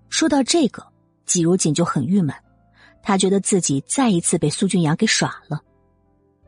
[0.09, 0.85] 说到这个，
[1.25, 2.35] 季如锦就很郁闷，
[3.01, 5.61] 他觉得自己再一次被苏俊阳给耍了。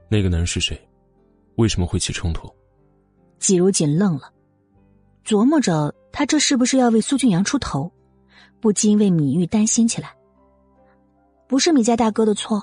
[0.10, 0.78] 那个男人是谁？
[1.56, 2.54] 为什么会起冲突？
[3.40, 4.30] 季如锦愣了。
[5.26, 7.90] 琢磨着他这是不是要为苏俊阳出头，
[8.60, 10.14] 不禁为米玉担心起来。
[11.48, 12.62] 不是米家大哥的错，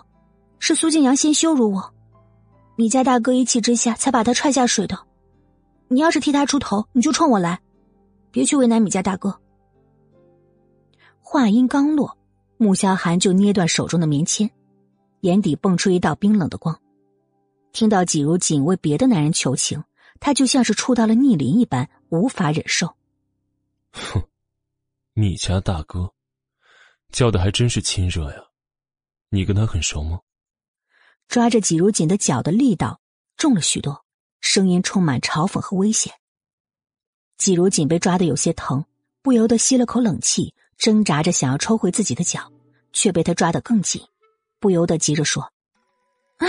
[0.59, 1.95] 是苏俊阳先羞辱我，
[2.77, 4.99] 米家大哥一气之下才把他踹下水的。
[5.89, 7.59] 你要是替他出头，你就冲我来，
[8.31, 9.41] 别去为难米家大哥。
[11.21, 12.17] 话音刚落，
[12.57, 14.51] 穆萧寒就捏断手中的棉签，
[15.21, 16.81] 眼底蹦出一道冰冷的光。
[17.73, 19.83] 听到季如锦为别的男人求情。
[20.23, 22.95] 他就像是触到了逆鳞一般，无法忍受。
[23.91, 24.23] 哼，
[25.15, 26.13] 米家大哥，
[27.11, 28.37] 叫的还真是亲热呀！
[29.31, 30.21] 你跟他很熟吗？
[31.27, 33.01] 抓着季如锦的脚的力道
[33.39, 34.05] 重了许多，
[34.43, 36.13] 声音充满嘲讽和威胁。
[37.41, 38.85] 季如锦被抓的有些疼，
[39.23, 42.53] 不由得吸了口冷气，挣扎着想要抽回自己的脚，
[42.93, 44.03] 却被他抓得更紧，
[44.59, 45.43] 不由得急着说
[46.37, 46.47] ：“啊，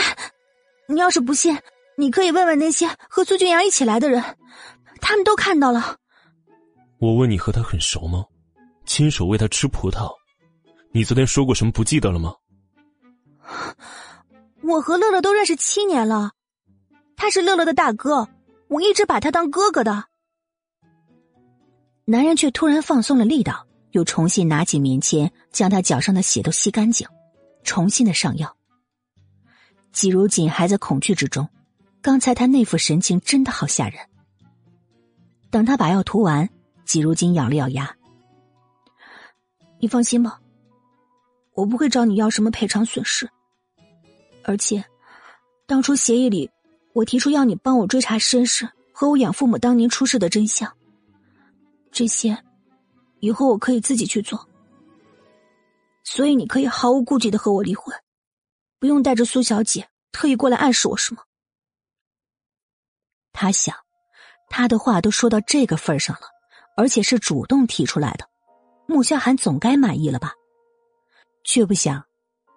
[0.90, 1.58] 你要是不信，
[1.96, 4.22] 你可以问问那些和苏俊阳一起来的人，
[5.00, 5.96] 他们都看到了。”
[7.00, 8.26] 我问你和他很熟吗？
[8.86, 10.12] 亲手喂他吃葡萄，
[10.92, 11.72] 你昨天说过什么？
[11.72, 12.36] 不记得了吗？
[14.62, 16.32] 我和乐乐都认识七年了，
[17.16, 18.28] 他是乐乐的大哥，
[18.68, 20.11] 我一直把他当哥哥的。
[22.12, 27.08] 男人却突然放松了力道，又重新拿起棉签，将他脚上的血都吸干净，
[27.64, 28.54] 重新的上药。
[29.94, 31.48] 季如锦还在恐惧之中，
[32.02, 33.98] 刚才他那副神情真的好吓人。
[35.50, 36.50] 等他把药涂完，
[36.84, 37.96] 季如锦咬了咬牙
[39.80, 40.38] ：“你放心吧，
[41.54, 43.30] 我不会找你要什么赔偿损失。
[44.44, 44.84] 而且，
[45.66, 46.52] 当初协议里，
[46.92, 50.70] 我提出要你帮我追查身世和我养父母当年出事的真相。”
[51.92, 52.38] 这些，
[53.20, 54.48] 以后我可以自己去做，
[56.04, 57.94] 所以你可以毫无顾忌的和我离婚，
[58.80, 61.22] 不用带着苏小姐特意过来暗示我什么。
[63.34, 63.76] 他想，
[64.50, 66.28] 他的话都说到这个份上了，
[66.78, 68.28] 而且是主动提出来的，
[68.88, 70.34] 穆萧寒总该满意了吧？
[71.44, 72.06] 却不想，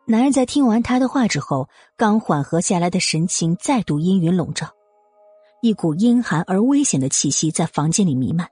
[0.07, 4.73] 男人在听完他的话之后，刚缓和下来的神情再度阴云笼罩，
[5.61, 8.49] 一股阴寒而危险的气息在房间里弥漫。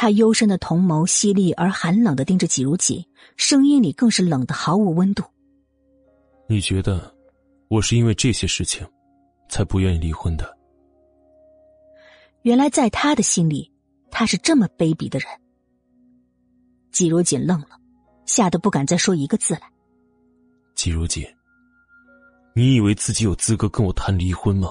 [0.00, 3.04] 他幽深的瞳眸犀利而寒冷的盯着季如锦，
[3.36, 5.24] 声音里更是冷的毫无温度。
[6.48, 7.12] 你觉得，
[7.66, 8.86] 我是因为这些事情，
[9.48, 10.56] 才不愿意离婚的？
[12.42, 13.72] 原来在他的心里，
[14.08, 15.28] 他是这么卑鄙的人。
[16.92, 17.70] 季如锦愣了，
[18.24, 19.62] 吓得不敢再说一个字来。
[20.76, 21.26] 季如锦，
[22.54, 24.68] 你以为自己有资格跟我谈离婚吗？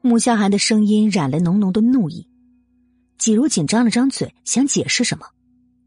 [0.00, 2.26] 穆萧寒的声音染了浓浓的怒意。
[3.22, 5.24] 季如锦张了张嘴，想解释什么，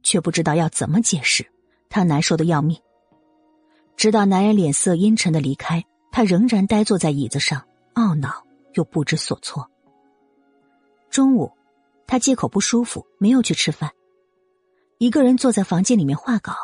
[0.04, 1.46] 却不知道要怎么解释。
[1.90, 2.80] 他难受的要命。
[3.98, 5.84] 直到男人脸色阴沉的离开，
[6.14, 7.62] 他仍然呆坐在椅子上，
[7.96, 8.42] 懊恼
[8.76, 9.70] 又不知所措。
[11.10, 11.52] 中午，
[12.08, 13.92] 他借口不舒服，没有去吃饭，
[14.98, 16.56] 一个人坐在房间里面画稿，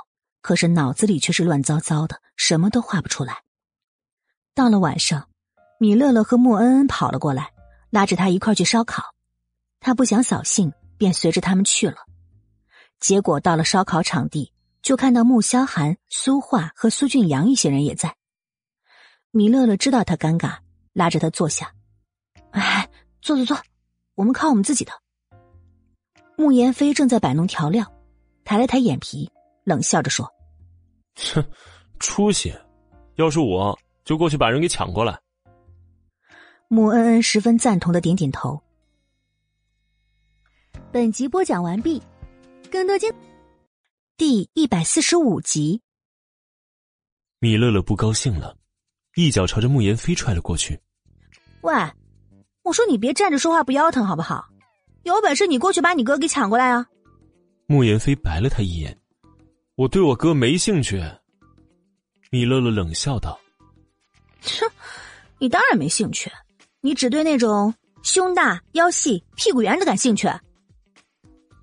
[0.41, 3.39] 可是脑子里却是乱糟糟的，什么都画不出来。
[4.55, 5.27] 到了晚上，
[5.81, 7.51] 米乐乐和莫恩恩跑了过来，
[7.89, 9.03] 拉着他一块去烧烤。
[9.81, 11.97] 他不想扫兴，便随着他们去了。
[12.99, 14.53] 结果到了烧烤场地，
[14.83, 18.15] 就看到穆萧寒、苏画和苏俊阳一些人也在。
[19.31, 20.59] 米乐乐知道他尴尬，
[20.93, 21.73] 拉着他坐下
[22.51, 22.87] ：“哎，
[23.23, 23.57] 坐坐坐，
[24.13, 24.91] 我们靠我们自己的。”
[26.37, 27.91] 穆言飞正在摆弄调料，
[28.43, 29.31] 抬了抬眼皮，
[29.63, 30.31] 冷笑着说
[31.33, 31.43] ：“哼，
[31.99, 32.53] 出息！
[33.15, 35.19] 要是我就过去把人给抢过来。”
[36.69, 38.61] 穆恩恩十分赞同的点点头。
[40.93, 42.03] 本集播讲完毕，
[42.69, 43.09] 更多精
[44.17, 45.81] 第一百四十五集。
[47.39, 48.57] 米乐乐不高兴了，
[49.15, 50.77] 一脚朝着慕言飞踹了过去。
[51.61, 51.73] 喂，
[52.63, 54.45] 我说你别站着说话不腰疼好不好？
[55.03, 56.85] 有本事你过去把你哥给抢过来啊！
[57.67, 58.99] 慕言飞白了他一眼，
[59.75, 61.01] 我对我哥没兴趣。
[62.31, 63.39] 米乐乐冷笑道
[64.43, 64.69] ：“哼，
[65.39, 66.29] 你当然没兴趣，
[66.81, 70.27] 你只对那种胸大腰细屁股圆的感兴趣。”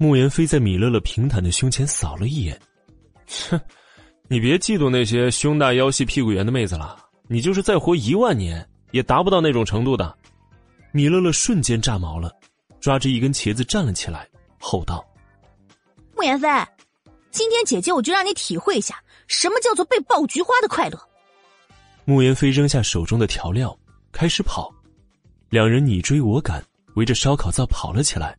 [0.01, 2.59] 穆言飞在米乐乐平坦的胸前扫了一眼，
[3.51, 3.61] 哼，
[4.29, 6.97] 你别嫉妒那些胸大腰细屁股圆的妹子了，
[7.27, 10.17] 你就是再活一万年也达不到那种程度的。
[10.93, 12.33] 米乐乐瞬间炸毛了，
[12.81, 14.29] 抓着一根茄子站了起来，
[14.61, 15.05] 吼道
[16.15, 16.49] ：“穆言飞，
[17.33, 21.09] 今天姐姐我就让你体会一下什么叫做被爆菊花的快乐。”
[22.07, 23.77] 慕言飞扔下手中的调料，
[24.13, 24.73] 开始跑，
[25.51, 28.39] 两人你追我赶，围着烧烤灶跑了起来。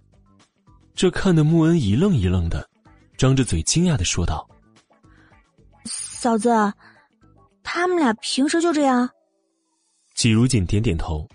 [1.00, 2.70] 这看得穆恩一愣一愣的，
[3.18, 4.46] 张着嘴惊讶的说道
[5.88, 6.50] ：“嫂子，
[7.64, 9.10] 他们俩平时就这样？”
[10.14, 11.26] 季如锦点点头：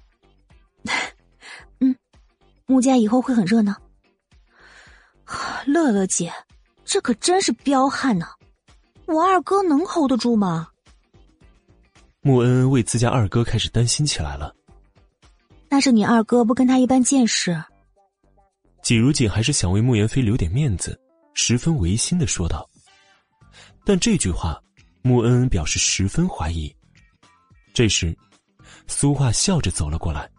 [1.81, 1.97] “嗯，
[2.67, 3.75] 穆家以后会很热闹。”
[5.65, 6.31] 乐乐姐，
[6.85, 8.27] 这可真是彪悍呢，
[9.07, 10.69] 我二哥能 hold 得住吗？
[12.21, 14.55] 穆恩恩为自家二哥开始担心起来了。
[15.71, 17.65] 那是你二哥不跟他一般见识。
[18.85, 21.01] 季如锦还是想为穆言飞留点面子，
[21.33, 22.69] 十分违心的说道。
[23.83, 24.61] 但这句话，
[25.01, 26.71] 穆恩恩表示十分怀疑。
[27.73, 28.15] 这时，
[28.87, 30.31] 苏画笑着走了过来：“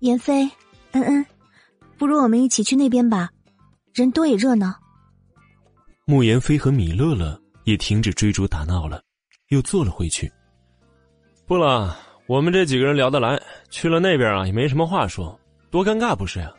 [0.00, 0.50] 言飞，
[0.90, 1.24] 恩恩，
[1.96, 3.30] 不如我们一起去那边吧，
[3.94, 4.74] 人多也热闹。”
[6.06, 9.00] 穆言飞和米乐乐也停止追逐打闹了，
[9.50, 10.28] 又坐了回去。
[11.46, 13.40] 不了，我们这几个人聊得来，
[13.70, 15.38] 去了那边啊，也没什么话说，
[15.70, 16.52] 多尴尬不是呀？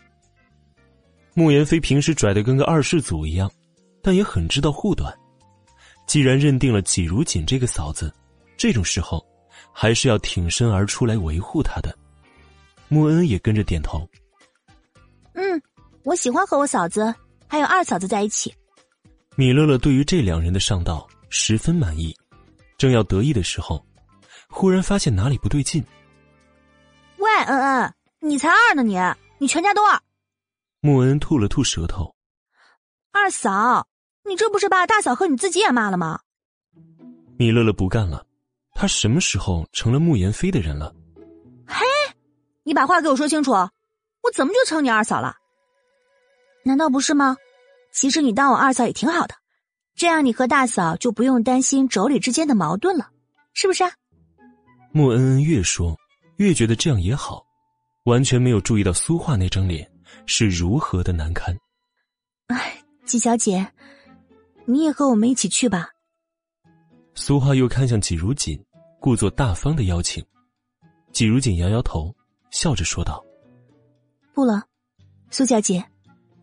[1.33, 3.49] 穆言飞平时拽的跟个二世祖一样，
[4.01, 5.17] 但也很知道护短。
[6.05, 8.13] 既然认定了季如锦这个嫂子，
[8.57, 9.25] 这种时候
[9.71, 11.97] 还是要挺身而出来维护她的。
[12.89, 14.05] 穆恩也跟着点头。
[15.33, 15.61] 嗯，
[16.03, 17.13] 我喜欢和我嫂子
[17.47, 18.53] 还有二嫂子在一起。
[19.37, 22.13] 米乐乐对于这两人的上道十分满意，
[22.77, 23.81] 正要得意的时候，
[24.49, 25.81] 忽然发现哪里不对劲。
[27.17, 28.99] 喂，恩恩，你才二呢，你
[29.37, 29.97] 你全家都二。
[30.83, 32.15] 穆恩吐了吐舌头。
[33.11, 33.87] 二嫂，
[34.27, 36.19] 你这不是把大嫂和你自己也骂了吗？
[37.37, 38.25] 米乐乐不干了，
[38.73, 40.91] 他什么时候成了穆言飞的人了？
[41.67, 41.85] 嘿，
[42.63, 45.35] 你把话给我说清楚，我怎么就成你二嫂了？
[46.63, 47.37] 难道不是吗？
[47.91, 49.35] 其实你当我二嫂也挺好的，
[49.95, 53.11] 这样你和大嫂就不用担心妯娌之间的矛盾了，
[53.53, 53.91] 是不是啊？
[54.91, 55.95] 穆恩恩越说
[56.37, 57.45] 越觉得这样也好，
[58.05, 59.90] 完全没有注意到苏画那张脸。
[60.31, 61.53] 是如何的难堪？
[62.47, 63.69] 哎，季小姐，
[64.63, 65.89] 你也和我们一起去吧。
[67.15, 68.57] 苏画又看向季如锦，
[69.01, 70.25] 故作大方的邀请。
[71.11, 72.15] 季如锦摇摇头，
[72.49, 73.21] 笑着说道
[74.33, 74.63] ：“不了，
[75.29, 75.83] 苏小姐，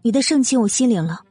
[0.02, 1.24] 你的盛情我心领了。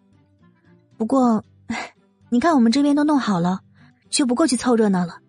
[0.98, 1.46] 不过，
[2.32, 3.62] 你看我们这边都弄好了，
[4.10, 5.22] 就不过去凑热闹了。”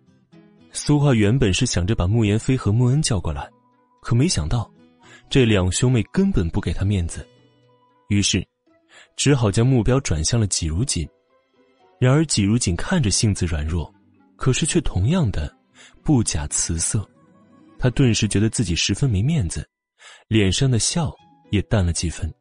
[0.73, 3.47] 苏画原本是想着把穆言飞和穆恩叫过来，
[4.01, 4.67] 可没想到。
[5.29, 7.27] 这两兄妹根本不给他面子，
[8.07, 8.45] 于是
[9.15, 11.07] 只好将目标转向了季如锦。
[11.99, 13.93] 然而季如锦看着性子软弱，
[14.37, 15.55] 可是却同样的
[16.01, 17.07] 不假辞色。
[17.77, 19.67] 他顿时觉得自己十分没面子，
[20.27, 21.13] 脸上的笑
[21.51, 22.33] 也淡了几分。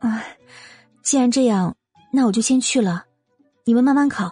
[0.00, 0.22] 啊，
[1.02, 1.74] 既然这样，
[2.12, 3.06] 那我就先去了，
[3.64, 4.30] 你们慢慢考。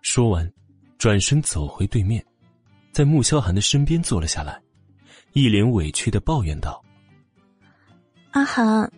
[0.00, 0.50] 说完，
[0.96, 2.24] 转身走回对面，
[2.92, 4.61] 在穆萧寒的身边坐了下来。
[5.32, 6.82] 一脸委屈的抱怨道
[8.32, 8.92] ：“阿寒，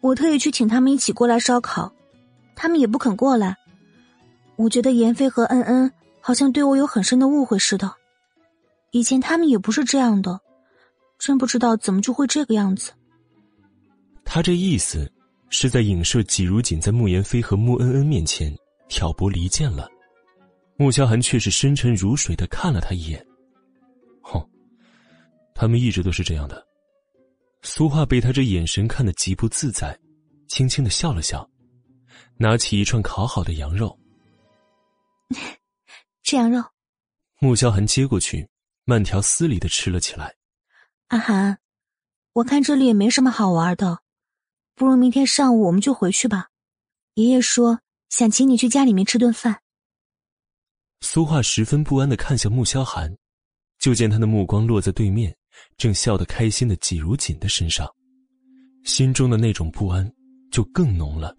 [0.00, 1.92] 我特意去请他们一起过来烧烤，
[2.54, 3.56] 他们也不肯过来。
[4.56, 7.92] 我觉得妍飞和恩恩好像对我有很深的误会似的。
[8.92, 10.40] 以前他们也不是这样的，
[11.18, 12.92] 真不知道怎么就会这个样子。”
[14.24, 15.10] 他这意思
[15.48, 18.56] 是在影射季如锦在穆言飞和穆恩恩面前
[18.88, 19.88] 挑拨离间了。
[20.76, 23.26] 穆萧寒却是深沉如水的看了他一眼。
[25.60, 26.66] 他们一直都是这样的。
[27.60, 29.94] 苏画被他这眼神看得极不自在，
[30.48, 31.46] 轻轻的笑了笑，
[32.38, 33.94] 拿起一串烤好的羊肉。
[36.24, 36.64] 吃羊肉。
[37.40, 38.48] 穆萧寒接过去，
[38.86, 40.34] 慢条斯理的吃了起来。
[41.08, 41.58] 阿寒，
[42.32, 44.00] 我看这里也没什么好玩的，
[44.74, 46.48] 不如明天上午我们就回去吧。
[47.16, 49.60] 爷爷说想请你去家里面吃顿饭。
[51.02, 53.14] 苏画十分不安的看向穆萧寒，
[53.78, 55.36] 就见他的目光落在对面。
[55.76, 57.88] 正笑得开心的季如锦的身上，
[58.84, 60.10] 心中的那种不安
[60.50, 61.36] 就更浓了。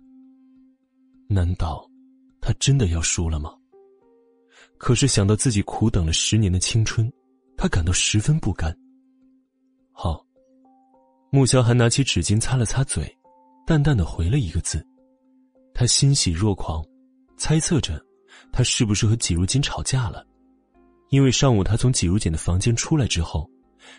[1.27, 1.89] 难道
[2.41, 3.53] 他真的要输了吗？
[4.77, 7.11] 可是想到自己苦等了十年的青春，
[7.55, 8.75] 他感到十分不甘。
[9.91, 10.25] 好，
[11.31, 13.15] 穆萧寒拿起纸巾擦了擦嘴，
[13.65, 14.83] 淡淡的回了一个字。
[15.73, 16.83] 他欣喜若狂，
[17.37, 18.03] 猜测着
[18.51, 20.25] 他是不是和季如锦吵架了，
[21.09, 23.49] 因为上午他从季如锦的房间出来之后。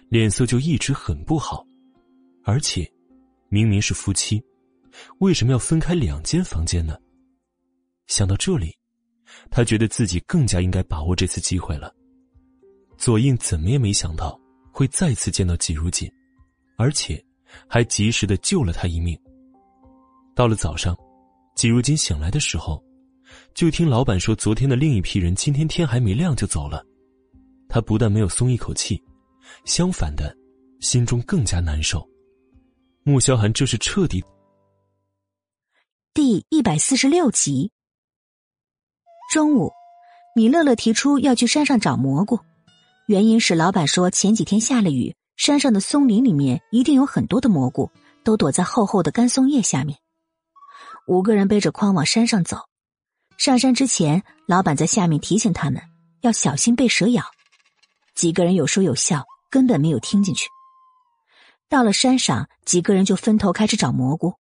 [0.09, 1.67] 脸色就一直很不好，
[2.45, 2.91] 而且，
[3.49, 4.43] 明明是夫妻，
[5.19, 6.97] 为什么要分开两间房间呢？
[8.07, 8.75] 想到这里，
[9.51, 11.95] 他觉得自己更加应该把握这次机会了。
[12.99, 14.39] 左印怎么也没想到
[14.71, 16.11] 会再次见到季如锦，
[16.77, 17.23] 而且
[17.67, 19.19] 还及时的救了他一命。
[20.35, 20.97] 到了早上，
[21.55, 22.83] 季如锦醒来的时候，
[23.55, 26.85] 就听老板说昨天的另一批人今天天还没亮就走了，
[27.69, 29.03] 他不但没有松一口气。
[29.65, 30.37] 相反的，
[30.81, 32.07] 心中更加难受。
[33.05, 34.23] 穆萧寒这是彻底。
[36.15, 37.73] 第一百四十六集。
[39.33, 39.73] 中午，
[40.37, 42.39] 米乐乐提出要去山上找蘑菇，
[43.07, 47.91] 原因是老板说前几天下了雨，山上的松林里面一定有很多的蘑菇，
[48.23, 49.99] 都躲在厚厚的干松叶下面。
[51.07, 52.59] 五个人背着筐往山上走，
[53.39, 55.83] 上山之前，老板在下面提醒他们
[56.21, 57.25] 要小心被蛇咬。
[58.15, 59.25] 几个人有说有笑。
[59.53, 60.49] 根本没有听进去。
[61.69, 64.35] 到了山上，几个人就分头开始找蘑菇。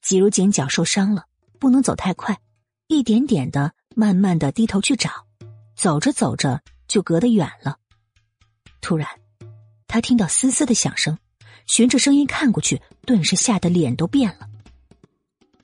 [0.00, 1.26] 季如锦脚受伤了，
[1.60, 2.40] 不能走太快，
[2.88, 5.10] 一点点的、慢慢的低头去找。
[5.76, 7.76] 走着走着，就隔得远了。
[8.80, 9.06] 突然，
[9.86, 11.18] 他听到嘶嘶的响声，
[11.66, 14.48] 循着声音看过去，顿时吓得脸都变了。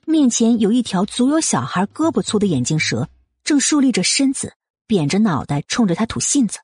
[0.05, 3.09] 面前有一条足有小孩胳膊粗的眼镜蛇，
[3.43, 4.53] 正竖立着身子，
[4.85, 6.59] 扁着脑袋，冲着他吐信子。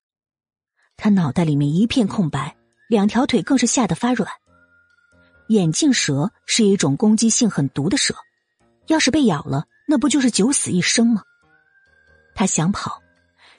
[0.97, 2.55] 他脑袋里面一片空白，
[2.87, 4.29] 两条腿更是吓得发软。
[5.49, 8.15] 眼镜蛇是一种攻击性很毒的蛇，
[8.87, 11.21] 要是被咬了，那不就是九死一生吗？
[12.33, 13.01] 他想跑，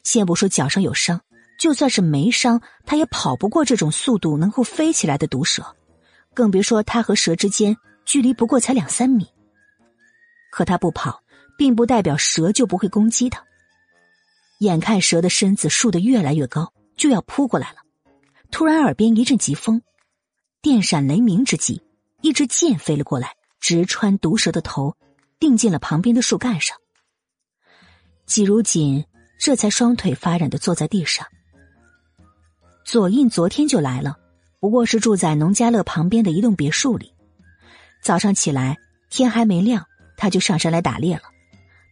[0.02, 1.20] 先不说脚上有伤，
[1.60, 5.64] 就算是没伤，他也跑不过这种速度能够飞起来的毒蛇，
[6.34, 9.26] 更别说他和蛇之间距离不过才两三米。
[10.50, 11.22] 可他不跑，
[11.56, 13.44] 并不代表蛇就不会攻击他。
[14.60, 17.78] 眼看蛇的身子竖得越来越高，就要扑过来了，
[18.50, 19.82] 突然耳边一阵疾风。
[20.62, 21.82] 电闪雷鸣之际，
[22.22, 24.96] 一支箭飞了过来，直穿毒蛇的头，
[25.38, 26.76] 钉进了旁边的树干上。
[28.24, 29.04] 季如锦
[29.38, 31.24] 这才双腿发软的坐在地上。
[32.84, 34.16] 左印昨天就来了，
[34.58, 37.12] 不过是住在农家乐旁边的一栋别墅里。
[38.02, 38.76] 早上起来，
[39.10, 41.22] 天还没亮，他就上山来打猎了。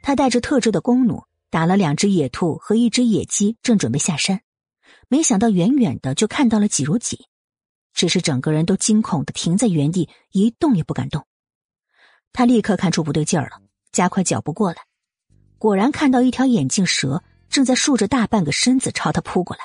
[0.03, 4.41] 他带着特制的弓弩，打了两只野兔和一只野鸡，正准备下山，
[5.09, 7.19] 没想到远远的就看到了季如锦。
[7.93, 11.25] 只是整个人都惊恐的停在原地，一动也不敢动。
[12.33, 14.79] 他立刻看出不对劲儿了，加快脚步过来，
[15.59, 19.65] 果然看到一条眼镜蛇正在竖着大半个身子朝他扑过来。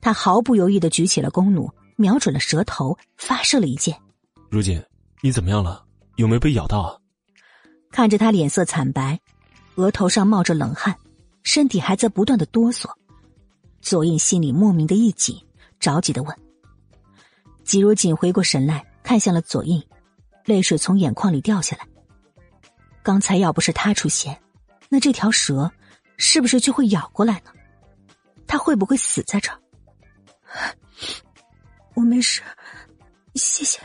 [0.00, 3.96] 他毫不犹豫的举起了弓弩，瞄准了蛇头，发射了一箭。
[4.50, 4.82] 如锦，
[5.20, 5.84] 你怎么样了？
[6.16, 6.98] 有没有被咬到啊？
[7.92, 9.20] 看着他脸色惨白，
[9.76, 10.98] 额头上冒着冷汗，
[11.44, 12.90] 身体还在不断的哆嗦，
[13.86, 15.40] 左印心里莫名的一紧，
[15.78, 16.36] 着急的问。
[17.62, 19.80] 季如锦回过神来，看向了左印，
[20.44, 21.86] 泪水从眼眶里掉下来。
[23.04, 24.36] 刚才要不是他出现，
[24.88, 25.70] 那这条蛇
[26.16, 27.52] 是不是就会咬过来呢？
[28.48, 29.58] 他会不会死在这儿？
[31.94, 32.42] 我没事，
[33.36, 33.78] 谢谢。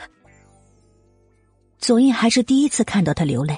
[1.77, 3.55] 左印还是第一次看到他流泪，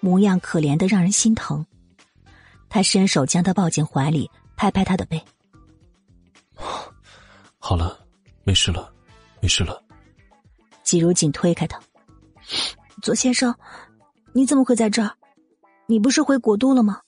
[0.00, 1.66] 模样可怜的让人心疼。
[2.70, 5.22] 他伸手将他抱进怀里，拍拍他的背。
[7.58, 7.98] 好了，
[8.44, 8.92] 没事了。
[9.38, 9.80] 没事了，
[10.82, 11.78] 季如锦推开他。
[13.02, 13.54] 左先生，
[14.32, 15.12] 你怎么会在这儿？
[15.86, 17.00] 你不是回国都了吗？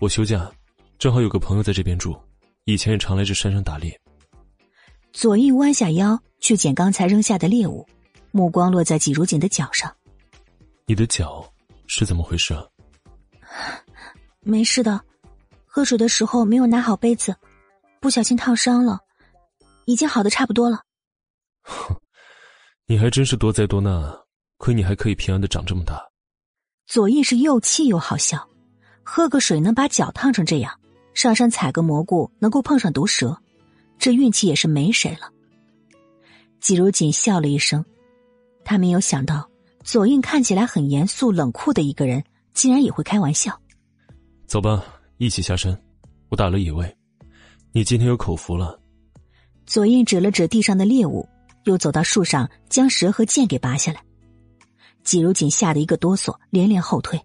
[0.00, 0.50] 我休假，
[0.98, 2.18] 正好有个朋友在这边住，
[2.64, 4.00] 以前也常来这山上打猎。
[5.12, 7.86] 左翼弯下腰去捡刚才扔下的猎物，
[8.32, 9.94] 目光落在季如锦的脚上。
[10.86, 11.46] 你的脚
[11.86, 12.54] 是怎么回事？
[12.54, 12.66] 啊
[14.40, 15.00] 没事的，
[15.64, 17.36] 喝水的时候没有拿好杯子，
[18.02, 18.98] 不小心烫伤了，
[19.84, 20.80] 已经好的差不多了。
[21.62, 21.94] 哼，
[22.86, 24.18] 你还真是多灾多难啊！
[24.56, 26.04] 亏你还可以平安的长这么大。
[26.84, 28.44] 左印是又气又好笑，
[29.04, 30.76] 喝个水能把脚烫成这样，
[31.14, 33.38] 上山采个蘑菇能够碰上毒蛇，
[34.00, 35.30] 这运气也是没谁了。
[36.60, 37.84] 季如锦笑了一声，
[38.64, 39.48] 他没有想到
[39.84, 43.56] 左印看起来很严肃冷酷的一个人，竟然也会开玩笑。
[44.48, 44.84] 走吧，
[45.18, 45.80] 一起下山。
[46.30, 46.96] 我打了野味，
[47.72, 48.78] 你今天有口福了。
[49.66, 51.28] 左印指了指地上的猎物。
[51.64, 54.02] 又走到树上，将蛇和剑给拔下来。
[55.04, 57.16] 季如锦吓得一个哆嗦，连连后退。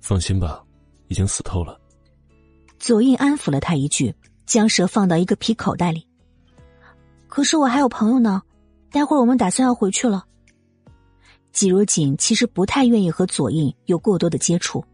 [0.00, 0.64] 放心吧，
[1.06, 1.80] 已经死透了。
[2.80, 4.12] 左印安抚了他一句，
[4.46, 6.04] 将蛇放到一个皮口袋里。
[7.28, 8.42] 可是我还有朋友呢，
[8.90, 10.24] 待会儿我们打算要回去了。
[11.52, 14.84] 季如锦其实不太愿意和左印有过多的接触，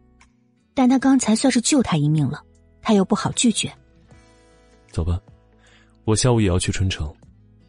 [0.74, 2.42] 但他刚才算是救他一命了，
[2.82, 3.74] 他又不好拒绝。
[4.92, 5.18] 走吧，
[6.04, 7.12] 我下午也要去春城。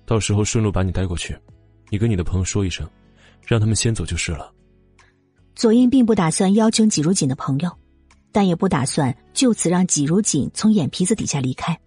[0.05, 1.35] 到时候顺路把你带过去，
[1.89, 2.87] 你跟你的朋友说一声，
[3.47, 4.53] 让他们先走就是了。
[5.55, 7.71] 左印并不打算邀请季如锦的朋友，
[8.31, 11.79] 但也不打算就此让季如锦从眼皮子底下离开。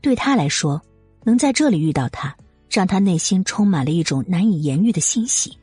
[0.00, 0.82] 对他来说，
[1.22, 2.36] 能在这里遇到他，
[2.68, 5.56] 让他内心充满了一种难以言喻的欣喜。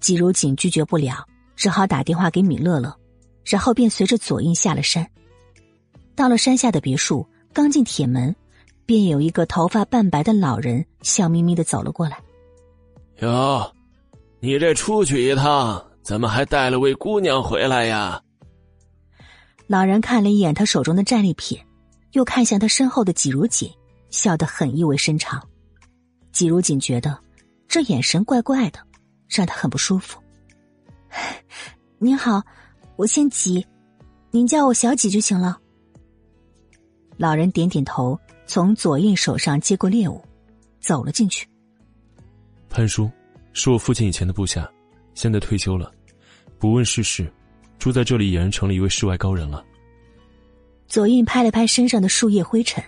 [0.00, 1.24] 季如锦拒绝不了，
[1.54, 2.92] 只好打电话给米乐乐，
[3.44, 5.08] 然后便随着左印下了山。
[6.16, 8.34] 到了山下的别墅，刚进铁门。
[8.86, 12.18] 便有一个头发半白的老人笑眯眯的走了过来。
[13.20, 13.72] 哟，
[14.40, 18.20] 你这出去一趟，怎么还带了位姑娘回来呀？
[19.66, 21.58] 老人看了一眼他手中的战利品，
[22.12, 23.72] 又看向他身后的季如锦，
[24.10, 25.42] 笑得很意味深长。
[26.30, 27.18] 季如锦觉得
[27.66, 28.78] 这眼神怪怪的，
[29.30, 30.20] 让他很不舒服。
[31.96, 32.42] 您好，
[32.96, 33.66] 我姓季，
[34.30, 35.58] 您叫我小几就行了。
[37.16, 38.18] 老人点点头。
[38.46, 40.22] 从左印手上接过猎物，
[40.78, 41.48] 走了进去。
[42.68, 43.10] 潘叔
[43.54, 44.70] 是我父亲以前的部下，
[45.14, 45.90] 现在退休了，
[46.58, 47.32] 不问世事，
[47.78, 49.64] 住在这里俨然成了一位世外高人了。
[50.88, 52.84] 左印拍了拍身上的树叶灰尘，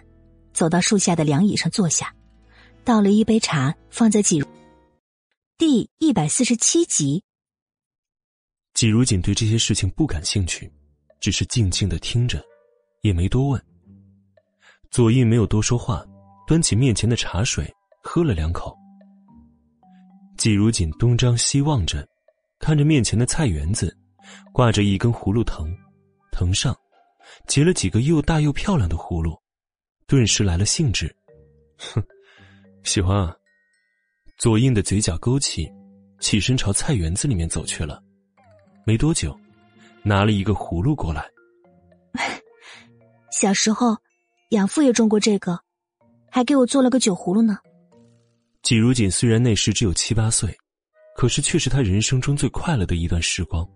[0.52, 2.14] 走到树下的凉椅上坐下，
[2.84, 4.46] 倒了一杯茶放在季如。
[5.56, 7.24] 第一百四十七集。
[8.74, 10.70] 季如锦对这些事情不感兴趣，
[11.18, 12.44] 只是静静的听着，
[13.00, 13.64] 也没多问。
[14.96, 16.02] 左印没有多说话，
[16.46, 17.70] 端起面前的茶水
[18.02, 18.74] 喝了两口。
[20.38, 22.08] 季如锦东张西望着，
[22.58, 23.94] 看着面前的菜园子，
[24.54, 25.68] 挂着一根葫芦藤，
[26.32, 26.74] 藤上
[27.46, 29.38] 结了几个又大又漂亮的葫芦，
[30.06, 31.14] 顿时来了兴致。
[31.76, 32.02] 哼，
[32.82, 33.36] 喜欢啊！
[34.38, 35.70] 左印的嘴角勾起，
[36.20, 38.02] 起身朝菜园子里面走去了。
[38.86, 39.38] 没多久，
[40.02, 41.22] 拿了一个葫芦过来。
[43.30, 43.94] 小时候，
[44.50, 45.58] 养父也种过这个，
[46.30, 47.58] 还给我做了个酒葫芦呢。
[48.62, 50.56] 季如锦虽然那时只有七八岁，
[51.16, 53.68] 可是却是他人生中最快乐的一段时光，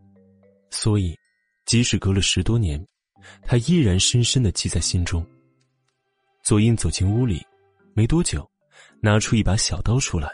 [0.70, 1.16] 所以，
[1.65, 2.84] 即使隔了十多年，
[3.42, 5.26] 他依然深深的记在心中。
[6.44, 7.44] 左印走进屋里，
[7.94, 8.49] 没多久，
[9.02, 10.32] 拿出一把小刀出来。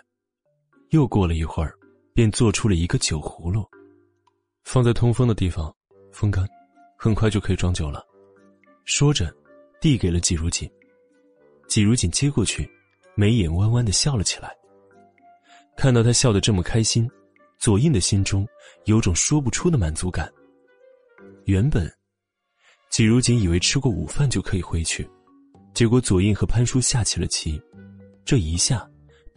[0.90, 1.74] 又过了一会儿，
[2.14, 3.64] 便做出了一个酒葫芦，
[4.64, 5.74] 放在通风的地方，
[6.12, 6.46] 风干，
[6.98, 8.04] 很快就可以装酒了。
[8.84, 9.34] 说着，
[9.80, 10.70] 递给了季如锦。
[11.68, 12.68] 季如锦接过去，
[13.14, 14.54] 眉眼弯弯的笑了起来。
[15.76, 17.10] 看到他笑得这么开心，
[17.58, 18.46] 左印的心中
[18.84, 20.32] 有种说不出的满足感。
[21.44, 21.92] 原本，
[22.90, 25.08] 季如锦以为吃过午饭就可以回去，
[25.74, 27.60] 结果左印和潘叔下起了棋，
[28.24, 28.88] 这一下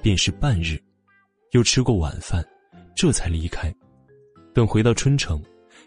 [0.01, 0.81] 便是半日。
[1.51, 2.45] 又吃过晚饭，
[2.95, 3.73] 这才离开。
[4.53, 5.43] 等回到春城，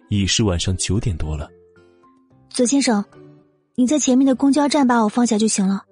[0.08, 1.48] 已是晚上九点多了。
[2.50, 3.04] 左先生，
[3.74, 5.84] 你在前面的公交站把我放下就行了。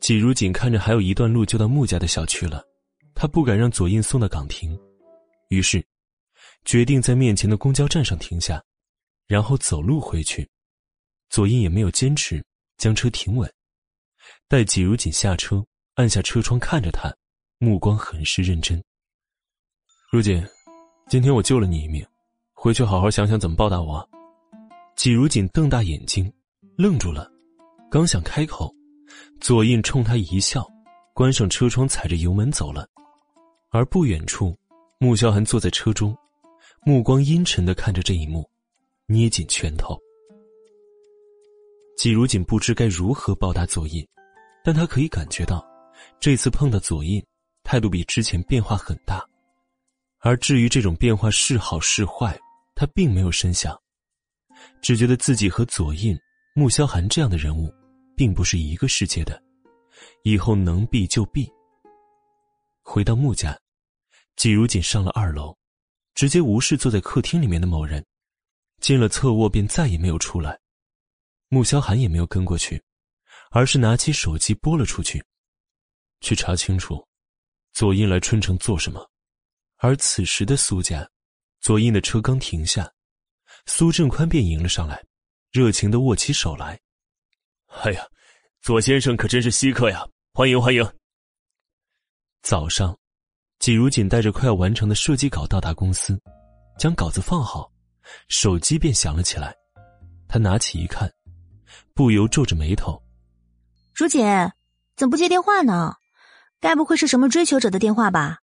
[0.00, 2.62] 季如锦看着还有一段路就到穆家的小区了，
[3.14, 4.78] 他不敢让左印送到岗亭，
[5.48, 5.84] 于是
[6.64, 8.62] 决定在面前的公交站上停下，
[9.26, 10.48] 然后走路回去。
[11.30, 12.42] 左印也没有坚持，
[12.78, 13.52] 将车停稳，
[14.46, 17.12] 待季如锦下车，按下车窗看着他。
[17.58, 18.80] 目光很是认真。
[20.12, 20.40] 如锦，
[21.08, 22.06] 今天我救了你一命，
[22.52, 24.08] 回去好好想想怎么报答我。
[24.94, 26.32] 季如锦瞪大眼睛，
[26.78, 27.28] 愣住了，
[27.90, 28.72] 刚想开口，
[29.40, 30.64] 左印冲他一笑，
[31.12, 32.88] 关上车窗，踩着油门走了。
[33.70, 34.56] 而不远处，
[34.98, 36.16] 穆萧寒坐在车中，
[36.86, 38.48] 目光阴沉的看着这一幕，
[39.06, 39.98] 捏紧拳头。
[41.96, 44.06] 季如锦不知该如何报答左印，
[44.62, 45.66] 但他可以感觉到，
[46.20, 47.20] 这次碰到左印。
[47.64, 49.22] 态度比之前变化很大，
[50.20, 52.38] 而至于这种变化是好是坏，
[52.76, 53.76] 他并没有深想，
[54.80, 56.16] 只觉得自己和左印、
[56.58, 57.72] 穆萧寒这样的人物，
[58.16, 59.40] 并不是一个世界的，
[60.24, 61.48] 以后能避就避。
[62.82, 63.56] 回到穆家，
[64.34, 65.56] 季如锦上了二楼，
[66.16, 68.04] 直接无视坐在客厅里面的某人，
[68.80, 70.58] 进了侧卧便再也没有出来。
[71.48, 72.82] 穆萧寒也没有跟过去，
[73.52, 75.24] 而是拿起手机拨了出去，
[76.22, 77.06] 去查清楚。
[77.72, 79.08] 左印来春城做什么？
[79.76, 81.08] 而此时的苏家，
[81.60, 82.92] 左印的车刚停下，
[83.66, 85.00] 苏振宽便迎了上来，
[85.50, 86.78] 热情的握起手来。
[87.82, 88.06] 哎呀，
[88.60, 90.06] 左先生可真是稀客呀！
[90.32, 90.86] 欢迎欢迎。
[92.42, 92.96] 早上，
[93.58, 96.20] 季如锦带着快要完成的设计稿到达公司，
[96.78, 97.70] 将稿子放好，
[98.28, 99.54] 手机便响了起来。
[100.28, 101.10] 他拿起一看，
[101.94, 103.02] 不由皱着眉头
[103.94, 104.24] ：“如锦，
[104.96, 105.94] 怎么不接电话呢？”
[106.60, 108.38] 该不会是什么追求者的电话吧？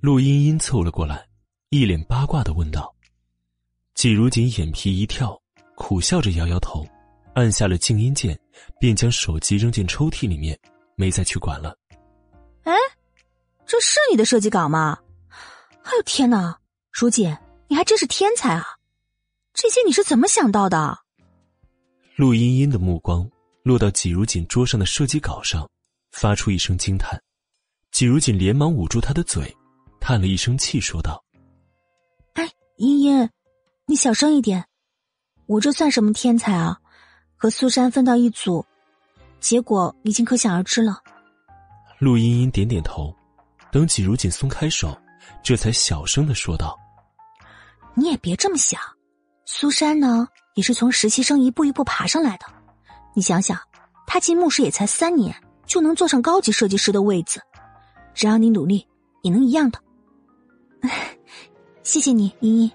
[0.00, 1.28] 陆茵茵凑了过来，
[1.68, 2.96] 一脸八卦的问道。
[3.94, 5.38] 季如锦眼皮一跳，
[5.80, 6.86] 苦笑着摇摇头，
[7.34, 8.38] 按下了静音键，
[8.78, 10.56] 便将手机扔进抽屉里面，
[10.94, 11.74] 没再去管了。
[12.64, 12.74] 哎，
[13.64, 14.98] 这是你的设计稿吗？
[15.82, 16.54] 哎呦天哪，
[16.92, 17.34] 如锦，
[17.66, 18.62] 你还真是天才啊！
[19.54, 20.98] 这些你是怎么想到的？
[22.14, 23.28] 陆茵茵的目光
[23.62, 25.66] 落到季如锦桌上的设计稿上。
[26.12, 27.18] 发出一声惊叹，
[27.90, 29.56] 季如锦连忙捂住她的嘴，
[29.98, 31.24] 叹了一声气，说道
[32.34, 33.30] ：“哎，茵茵，
[33.86, 34.62] 你小声一点。
[35.50, 36.78] 我这算什么天才啊？
[37.36, 38.64] 和苏珊分到一组，
[39.40, 41.02] 结果已经可想而知了。”
[41.98, 43.12] 陆茵茵点点头，
[43.72, 44.96] 等季如锦松开手，
[45.42, 46.78] 这才小声的说道
[47.94, 48.80] ：“你也别这么想，
[49.44, 52.46] 苏珊呢，也是从实习生一步一步爬上来的。
[53.12, 53.58] 你想想，
[54.06, 55.34] 她进牧师也才三年。”
[55.66, 57.40] 就能坐上高级设计师的位子，
[58.12, 58.84] 只要你努力，
[59.22, 59.78] 也能一样的。
[61.84, 62.70] 谢谢你，茵茵。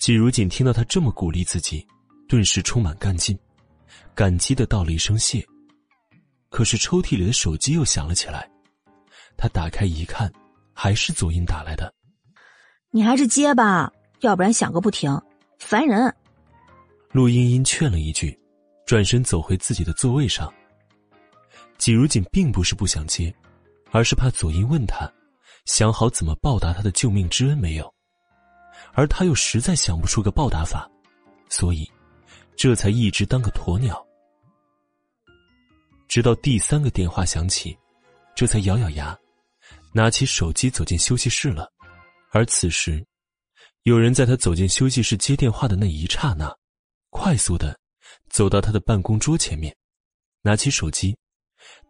[0.00, 1.86] 季如锦听到他这么鼓励自己，
[2.26, 3.38] 顿时充满干劲，
[4.14, 5.46] 感激的道了一声谢。
[6.48, 8.50] 可是抽屉里的手机又响了起来，
[9.36, 10.32] 他打开一看，
[10.72, 11.92] 还是左英打来的。
[12.90, 15.14] 你还是接吧，要不然响个不停，
[15.58, 16.12] 烦人。
[17.12, 18.36] 陆茵茵劝了一句，
[18.86, 20.50] 转身走回自己的座位上。
[21.76, 23.32] 季如锦并不是不想接，
[23.90, 25.06] 而是怕左英问他，
[25.66, 27.94] 想好怎么报答他的救命之恩没有，
[28.92, 30.90] 而他又实在想不出个报答法，
[31.48, 31.90] 所以，
[32.56, 34.04] 这才一直当个鸵鸟。
[36.08, 37.76] 直到第三个电话响起，
[38.34, 39.16] 这才咬咬牙，
[39.92, 41.70] 拿起手机走进休息室了。
[42.32, 43.04] 而此时，
[43.84, 46.52] 有人在他走进休息室接电话的那一刹那，
[47.10, 47.78] 快速的
[48.28, 49.74] 走到他的办公桌前面，
[50.42, 51.16] 拿起手机，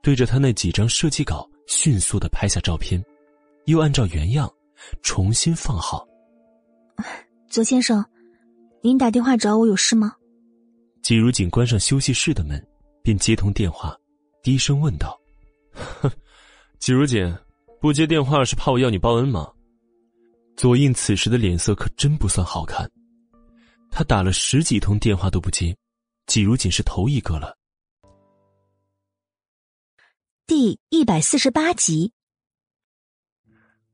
[0.03, 3.03] 对着他那几张设计稿迅速的拍下照片，
[3.65, 4.51] 又按照原样
[5.03, 6.07] 重新放好。
[7.49, 8.05] 左先生，
[8.83, 10.17] 您打电话找我有事吗？
[11.03, 12.65] 季如锦关上休息室的门，
[13.03, 13.97] 便接通电话，
[14.43, 15.19] 低声问道
[15.73, 16.11] ：“哼，
[16.79, 17.37] 季如锦，
[17.81, 19.51] 不接电话是怕我要你报恩吗？”
[20.57, 22.91] 左印此时的脸色可真不算好看，
[23.91, 25.75] 他打了十几通电话都不接，
[26.27, 27.57] 季如锦是头一个了。
[30.47, 32.13] 第一百四十八集。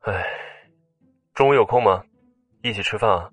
[0.01, 0.25] 哎，
[1.35, 2.03] 中午有空吗？
[2.69, 3.31] 一起吃饭啊！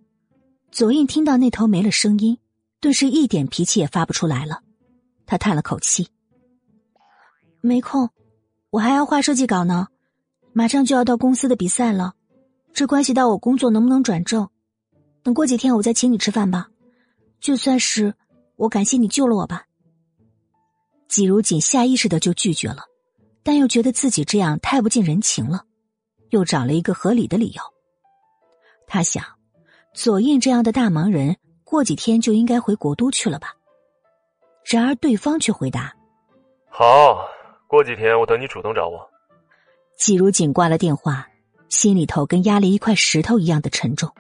[0.72, 2.38] 左印听到那头没了声音，
[2.80, 4.62] 顿时一点脾气也发不出来了。
[5.26, 6.08] 他叹了口气
[7.62, 8.10] ：“没空，
[8.70, 9.88] 我还要画设计稿呢，
[10.52, 12.14] 马上就要到公司的比赛了。”
[12.74, 14.50] 这关系到我工作能不能转正，
[15.22, 16.70] 等过几天我再请你吃饭吧，
[17.40, 18.16] 就算是
[18.56, 19.66] 我感谢你救了我吧。
[21.08, 22.86] 季如锦下意识的就拒绝了，
[23.44, 25.66] 但又觉得自己这样太不近人情了，
[26.30, 27.73] 又找了一个合理的理由。
[28.94, 29.26] 他想，
[29.96, 33.48] 左印这样的大忙人，过几天就应该回国都去了吧。
[34.64, 35.92] 然而对方却回答
[36.70, 37.28] ：“好，
[37.66, 39.10] 过几天我等你主动找我。”
[39.98, 41.28] 季如锦挂了电话。
[41.70, 44.14] 心里头跟压了一块石头一样的沉重，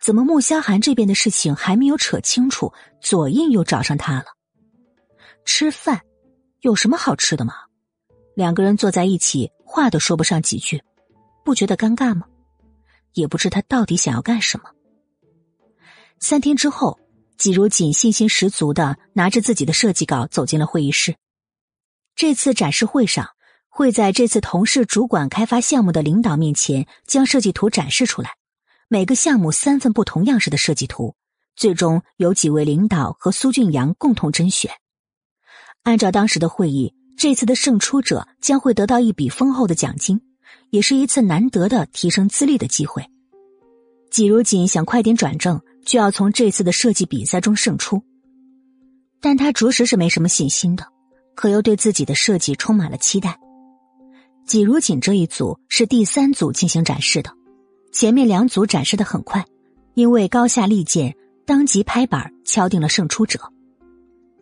[0.00, 4.24] 怎么穆萧寒这边的事情还没有扯清楚，左印又找上他了？
[5.44, 6.00] 吃饭
[6.62, 7.54] 有什么好吃的吗？
[8.34, 10.82] 两个人坐在一起，话都说不上几句，
[11.44, 12.26] 不觉得尴尬吗？
[13.16, 14.70] 也不知他到底想要干什么。
[16.20, 17.00] 三天之后，
[17.36, 21.16] 季如锦信心十足的拿着自己的设计稿走进了会议室。
[22.14, 23.30] 这次展示会上。
[23.68, 28.30] 会在这次同事主管开发项目的领导面前将设计图展示出来，
[28.88, 31.14] 每个项目三份不同样式的设计图，
[31.56, 34.70] 最终由几位领导和苏俊阳共同甄选。
[35.82, 40.22] 按照当时的会议，这次的胜出者将会得到一笔丰厚的奖金，
[40.70, 43.04] 也是一次难得的提升资历的机会。
[44.10, 48.02] 季如锦想快点转正，就要从这次的设计比赛中胜出，
[49.20, 50.86] 但他着实是没什么信心的，
[51.34, 53.38] 可又对自己的设计充满了期待。
[54.46, 57.32] 季如锦这一组是第三组进行展示的，
[57.92, 59.44] 前面两组展示的很快，
[59.94, 63.40] 因为高下立见，当即拍板敲定了胜出者。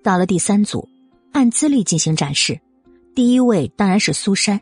[0.02, 0.86] 到了第三组，
[1.32, 2.60] 按资历进行展示，
[3.14, 4.60] 第一位当然是苏珊。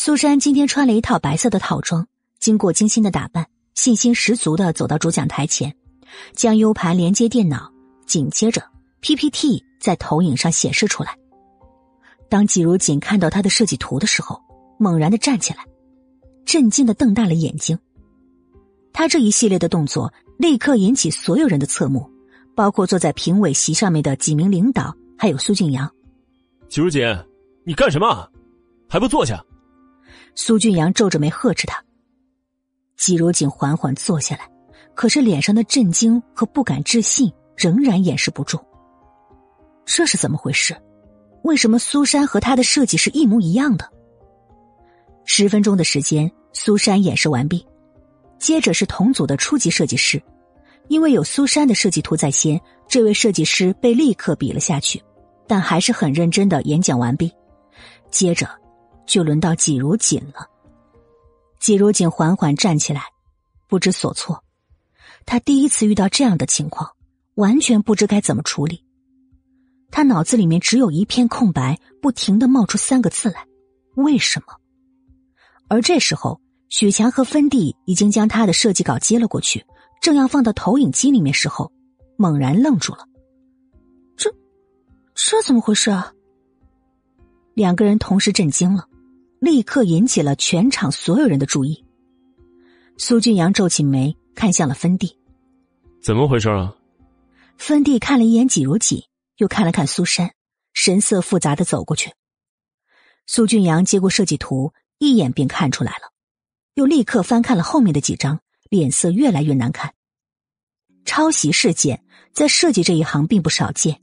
[0.00, 2.06] 苏珊今天穿了一套白色的套装，
[2.38, 5.74] 经过精心的打扮，信心十足的走到主讲台前，
[6.34, 7.72] 将 U 盘连接电脑，
[8.06, 8.62] 紧接着
[9.00, 11.18] PPT 在投影上显示出来。
[12.28, 14.40] 当季如锦看到他的设计图的时候，
[14.78, 15.66] 猛然的站起来，
[16.46, 17.76] 震惊的瞪大了眼睛。
[18.92, 22.08] 他这一系列的动作立刻引起所有人的侧目，
[22.54, 25.92] 包括坐在评委席上面的几名领导，还有苏俊阳。
[26.68, 27.02] 季如锦，
[27.64, 28.30] 你干什么？
[28.88, 29.44] 还不坐下！
[30.40, 31.82] 苏俊阳皱着眉呵斥他。
[32.96, 34.48] 季如锦缓缓坐下来，
[34.94, 38.56] 可是脸上的震惊和不敢置信仍然掩饰不住。
[39.84, 40.76] 这是怎么回事？
[41.42, 43.90] 为什么苏珊和他的设计是一模一样的？
[45.24, 47.66] 十分钟的时间，苏珊演示完毕，
[48.38, 50.22] 接着是同组的初级设计师，
[50.86, 55.02] 因为有苏珊的设计图在先，这位设计师被立刻比了下去，
[55.48, 57.28] 但还是很认真的演讲完毕。
[58.08, 58.48] 接着，
[59.08, 60.46] 就轮到季如锦了。
[61.58, 63.02] 季如锦缓缓站起来，
[63.66, 64.44] 不知所措，
[65.26, 66.88] 他第一次遇到这样的情况，
[67.34, 68.84] 完全不知该怎么处理。
[69.90, 73.46] 他脑子里面只有一片空白，不停的冒出三个字来
[73.96, 74.54] ：“为什么？”
[75.68, 79.64] 而这时候，许强和芬蒂已经将他的设计稿接了过去，
[80.02, 81.72] 正要放到投影机里面时候，
[82.16, 83.06] 猛然愣住了。
[84.16, 84.30] 这，
[85.14, 86.12] 这怎么回事啊？
[87.54, 88.86] 两个人同时震惊了，
[89.40, 91.84] 立刻引起了全场所有人的注意。
[92.96, 95.18] 苏俊阳皱起眉，看向了芬蒂
[96.02, 96.74] ：“怎么回事啊？”
[97.56, 99.02] 芬蒂看了一眼季如锦。
[99.38, 100.32] 又看了看苏珊，
[100.72, 102.12] 神色复杂的走过去。
[103.24, 106.12] 苏俊阳接过设计图，一眼便看出来了，
[106.74, 109.94] 又立刻翻看了后面的几张，脸色越来越难看。
[111.04, 112.02] 抄袭事件
[112.32, 114.00] 在设计这一行并不少见，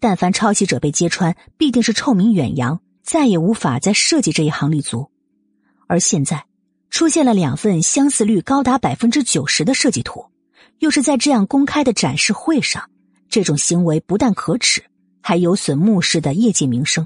[0.00, 2.80] 但凡抄袭者被揭穿，必定是臭名远扬，
[3.10, 5.10] 再也无法在设计这一行立足。
[5.88, 6.44] 而现在
[6.90, 10.24] 出现了两份相似率高达百分之九十的设计图，
[10.78, 12.88] 又是在这样公开的展示会上。
[13.28, 14.84] 这种行为不但可耻，
[15.20, 17.04] 还有损慕氏的业界名声。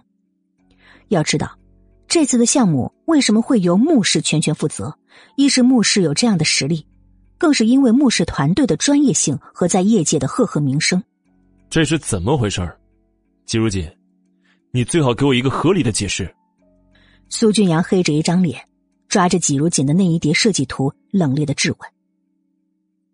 [1.08, 1.58] 要知道，
[2.06, 4.98] 这次的项目为什么会由慕氏全权负责？
[5.36, 6.86] 一是慕氏有这样的实力，
[7.38, 11.02] 更是因为慕氏团队的专业性和在业界的赫赫名声。
[11.70, 12.78] 这是怎么回事儿？
[13.46, 13.90] 季如锦，
[14.76, 16.34] 你最好给我一个合理的解释。
[17.28, 18.60] 苏俊阳黑着一张脸，
[19.08, 21.90] 抓着季如锦的那一叠设计图，冷冽的质问。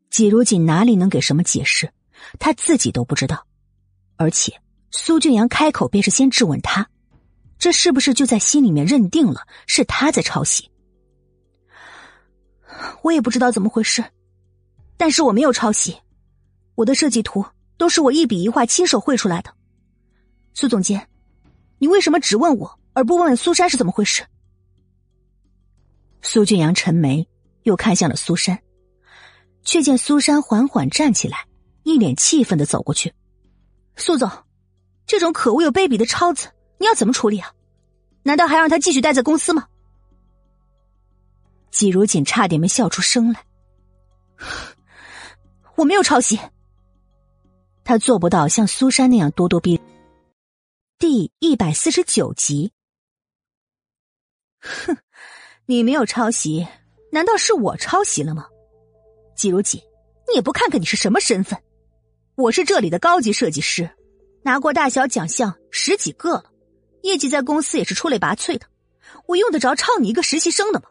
[0.08, 1.92] 季如锦哪里能给什么解释？
[2.38, 3.46] 他自己都不知道。
[4.16, 4.58] 而且
[4.90, 6.88] 苏俊阳开口便是先质问他。
[7.58, 10.70] 这是不是就在心里面认定了是他在抄袭？
[13.02, 14.02] 我也不知道怎么回事，
[14.96, 15.94] 但是我没有抄袭，
[16.74, 17.44] 我的设计图
[17.76, 19.52] 都是我一笔一画亲手绘出来的。
[20.54, 21.06] 苏总监，
[21.80, 24.22] 你为什么只问我而不问问苏珊是怎么回事？
[26.20, 27.26] 苏俊阳沉眉，
[27.62, 28.62] 又看向了苏珊，
[29.64, 31.46] 却见苏珊缓缓站起来，
[31.82, 33.14] 一脸气愤的走过去。
[33.96, 34.30] 苏总，
[35.06, 36.48] 这种可恶又卑鄙的抄子！
[36.78, 37.50] 你要怎么处理啊？
[38.24, 39.66] 难道还让他继续待在公司吗？
[41.70, 43.42] 季如锦差点没笑出声来。
[45.76, 46.38] 我没有抄袭，
[47.84, 49.80] 他做不到像苏珊那样咄咄逼。
[51.00, 52.72] 第一百四十九集。
[54.60, 54.94] 哼，
[55.64, 56.66] 你没有抄袭，
[57.10, 58.46] 难道是我抄袭了吗？
[59.34, 59.80] 季如锦，
[60.28, 61.58] 你也不看看你是什么身份？
[62.34, 63.90] 我是这里的高级设计师，
[64.42, 66.52] 拿过大小奖项十几个了。
[67.02, 68.66] 业绩在公司也是出类拔萃的，
[69.26, 70.86] 我用得着抄你一个实习生的吗？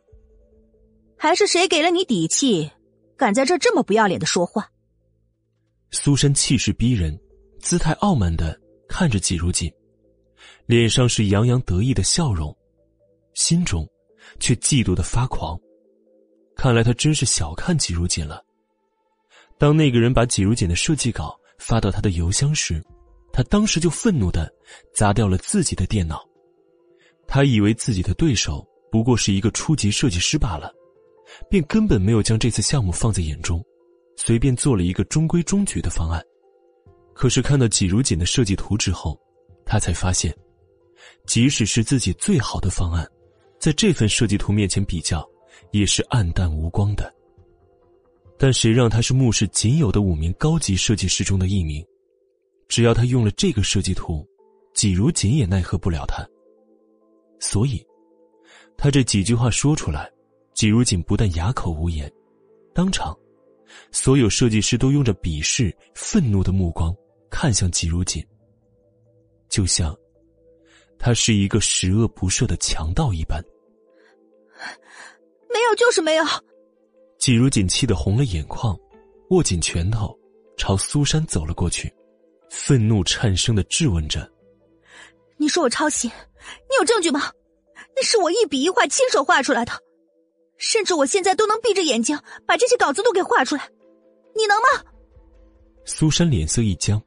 [1.20, 2.72] 还是谁给了你底气，
[3.16, 4.72] 敢在这这么不要脸的说话？
[5.92, 7.16] 苏珊气势逼人，
[7.62, 9.72] 姿态傲慢的看着季如锦，
[10.70, 12.56] 脸上是洋洋得意的笑容，
[13.34, 13.90] 心中
[14.40, 15.60] 却嫉妒的发狂。
[16.56, 18.46] 看来他真是小看季如锦了。
[19.58, 22.80] 当那个人把季如锦的设计稿发到他的邮箱时。
[23.32, 24.52] 他当时就愤怒的
[24.94, 26.24] 砸掉了自己的电脑，
[27.28, 30.74] 他以为自己的对手不过是一个初级设计师罢了，
[31.50, 33.64] 便根本没有将这次项目放在眼中，
[34.18, 36.24] 随便做了一个中规中矩的方案。
[37.14, 39.18] 可是看到季如锦的设计图之后，
[39.64, 40.36] 他才发现，
[41.30, 43.08] 即使是自己最好的方案，
[43.60, 45.24] 在这份设计图面前比较，
[45.70, 47.14] 也是暗淡无光的。
[48.36, 51.86] 但谁让他是穆氏仅有的五名高级设计师中的一名？
[52.68, 54.28] 只要他用了这个设计图，
[54.74, 56.28] 季如锦也奈何不了他。
[57.40, 57.86] 所以，
[58.76, 60.12] 他这几句话说出来，
[60.56, 62.12] 季如锦不但哑口无言，
[62.74, 63.16] 当场，
[63.92, 66.92] 所有设计师都用着鄙视、愤怒的目光
[67.30, 68.26] 看向季如锦，
[69.48, 69.96] 就像
[71.00, 73.44] 他是一个十恶不赦的强盗一般。
[75.50, 76.26] 没有，就是没有。
[77.18, 78.78] 季如锦气得红了眼眶，
[79.30, 80.14] 握紧拳头，
[80.58, 81.92] 朝苏珊走了过去。
[82.50, 84.30] 愤怒颤声的质问着
[85.38, 87.32] ：“你说我抄袭，你有证据吗？
[87.96, 89.72] 那是我一笔一画亲手画出来的，
[90.58, 93.70] 甚至我现在都能闭着眼睛把这些稿子都给画出来，
[94.36, 94.92] 你能吗？”
[95.86, 97.02] 苏珊脸色一僵，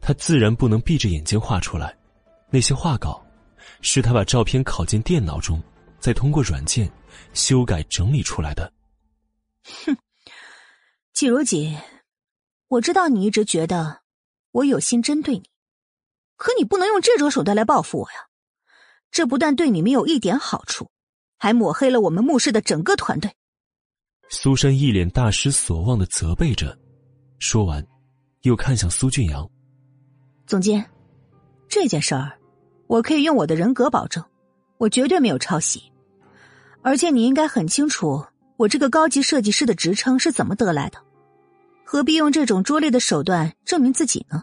[0.00, 1.96] 她自然不能闭着眼睛画出来，
[2.50, 3.24] 那些画稿
[3.80, 5.62] 是他把照片拷进电脑中，
[5.98, 6.90] 再通过软件
[7.32, 8.72] 修改整理出来的。
[9.86, 9.96] 哼，
[11.12, 11.76] 季如锦，
[12.68, 14.00] 我知道你一直觉得。
[14.52, 15.48] 我有心针对你，
[16.34, 18.26] 可你不能用这种手段来报复我呀！
[19.12, 20.90] 这不但对你没有一点好处，
[21.38, 23.32] 还抹黑了我们穆氏的整个团队。
[24.28, 26.76] 苏珊一脸大失所望的责备着，
[27.38, 27.86] 说完，
[28.42, 29.48] 又看向苏俊阳
[30.48, 30.84] ：“总监，
[31.68, 32.36] 这件事儿，
[32.90, 34.20] 我可以用我的人格保证，
[34.76, 35.80] 我绝对没有抄袭。
[36.82, 38.20] 而且你应该很清楚，
[38.56, 40.98] 我这个高级设计师的职称是怎么得来的。”
[41.86, 44.42] 何必用这种拙劣的手段证明自己呢？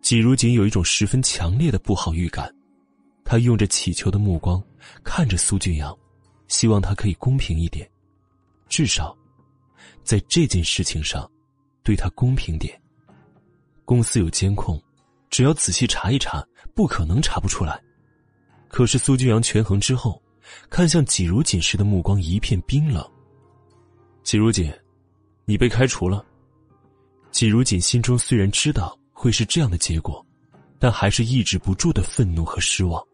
[0.00, 2.52] 季如锦有一种十分强烈的不好预感，
[3.24, 4.60] 他用着乞求的目光
[5.04, 5.96] 看着苏俊阳，
[6.48, 7.88] 希望他可以公平一点，
[8.68, 9.16] 至少
[10.02, 11.30] 在这件事情上
[11.84, 12.76] 对他公平点。
[13.84, 14.82] 公司有监控，
[15.30, 16.44] 只要仔细查一查，
[16.74, 17.80] 不可能查不出来。
[18.68, 20.20] 可是苏俊阳权衡之后，
[20.70, 23.06] 看向季如锦时的目光一片冰冷。
[24.22, 24.72] 季如锦。
[25.44, 26.24] 你被开除了。
[27.32, 30.24] 季如锦心中虽然知道会是这样的结果，
[30.78, 33.04] 但还是抑制不住的愤怒和失望。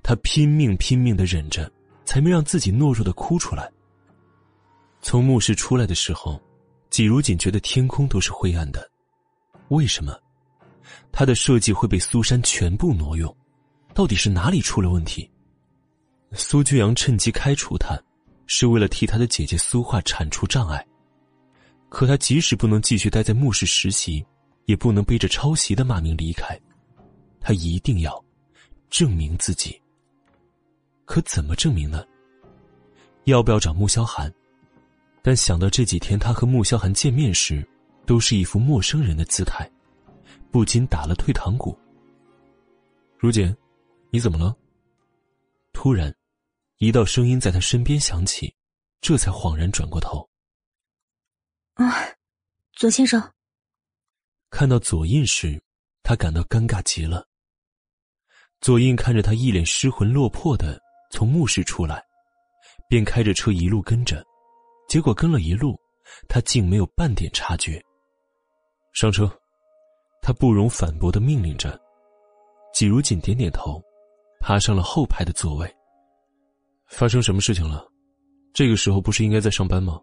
[0.00, 1.70] 他拼命拼命的忍着，
[2.04, 3.68] 才没让自己懦弱的哭出来。
[5.02, 6.40] 从墓室出来的时候，
[6.88, 8.88] 季如锦觉得天空都是灰暗的。
[9.70, 10.16] 为什么？
[11.12, 13.34] 他的设计会被苏珊全部挪用？
[13.94, 15.30] 到底是哪里出了问题？
[16.32, 17.96] 苏居阳趁机开除他，
[18.46, 20.84] 是为了替他的姐姐苏画铲除障碍。
[21.88, 24.24] 可他即使不能继续待在墓室实习，
[24.64, 26.58] 也不能背着抄袭的骂名离开。
[27.40, 28.24] 他一定要
[28.90, 29.80] 证明自己。
[31.04, 32.04] 可怎么证明呢？
[33.24, 34.32] 要不要找穆萧寒？
[35.22, 37.66] 但想到这几天他和穆萧寒见面时，
[38.04, 39.70] 都是一副陌生人的姿态，
[40.54, 41.76] 不禁打了退堂鼓。
[43.18, 43.52] 如姐，
[44.10, 44.56] 你怎么了？
[45.72, 46.14] 突然，
[46.76, 48.54] 一道声音在他身边响起，
[49.00, 50.30] 这才恍然转过头。
[51.72, 51.92] 啊，
[52.74, 53.20] 左先生。
[54.48, 55.60] 看到左印时，
[56.04, 57.26] 他感到尴尬极了。
[58.60, 62.00] 左印看着他一脸失魂落魄的从墓室出来，
[62.88, 64.24] 便开着车一路跟着，
[64.88, 65.76] 结果跟了一路，
[66.28, 67.84] 他竟没有半点察觉。
[68.92, 69.28] 上车，
[70.24, 71.78] 他不容反驳的命令着。
[72.72, 73.78] 季如锦点点头，
[74.40, 75.70] 爬上了后排的座位。
[76.86, 77.86] 发生什么事情了？
[78.54, 80.00] 这个时候不是应该在上班吗？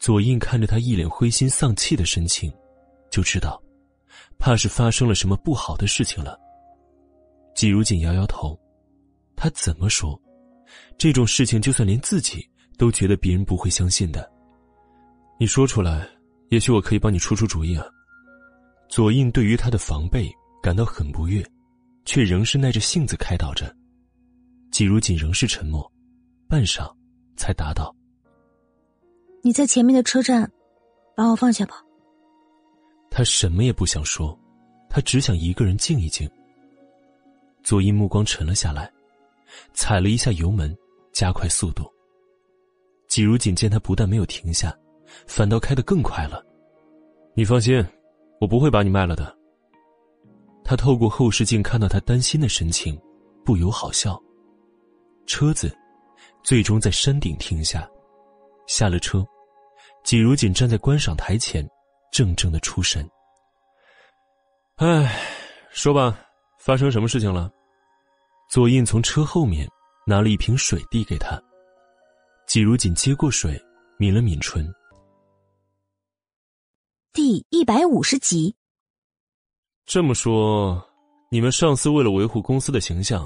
[0.00, 2.52] 左印看着他一脸灰心丧气的神情，
[3.08, 3.62] 就知道，
[4.36, 6.36] 怕是发生了什么不好的事情了。
[7.54, 8.58] 季如锦摇摇头，
[9.36, 10.20] 他怎么说，
[10.98, 12.44] 这种事情就算连自己
[12.76, 14.28] 都觉得别人不会相信的。
[15.38, 16.04] 你说出来，
[16.48, 17.86] 也许我可以帮你出出主意啊。
[18.88, 20.30] 左印对于他的防备
[20.62, 21.44] 感到很不悦，
[22.04, 23.74] 却仍是耐着性子开导着。
[24.70, 25.90] 季如锦仍是沉默，
[26.48, 26.92] 半晌，
[27.36, 27.94] 才答道
[29.42, 30.50] ：“你在前面的车站，
[31.16, 31.76] 把我放下吧。”
[33.10, 34.36] 他什么也不想说，
[34.88, 36.28] 他只想一个人静一静。
[37.62, 38.92] 左印目光沉了下来，
[39.72, 40.76] 踩了一下油门，
[41.12, 41.84] 加快速度。
[43.08, 44.76] 季如锦见他不但没有停下，
[45.26, 46.44] 反倒开得更快了。
[47.34, 47.84] 你放心，
[48.40, 49.36] 我不会把你卖了的。
[50.64, 53.00] 他透过后视镜看到他担心的神情，
[53.44, 54.20] 不由好笑。
[55.26, 55.74] 车子
[56.42, 57.88] 最终在山顶停下，
[58.66, 59.24] 下了车，
[60.02, 61.66] 季如锦站在观赏台前，
[62.12, 63.08] 怔怔的出神。
[64.76, 65.20] 唉，
[65.70, 66.18] 说吧。
[66.58, 67.52] 发生什么事情了？
[68.48, 69.68] 左印从车后面
[70.06, 71.38] 拿了一瓶水递给他。
[72.46, 73.62] 季如锦接过水，
[73.98, 74.66] 抿了抿唇。
[77.14, 78.56] 第一百五十集。
[79.86, 80.84] 这么说，
[81.30, 83.24] 你们上司为了维护公司的形象，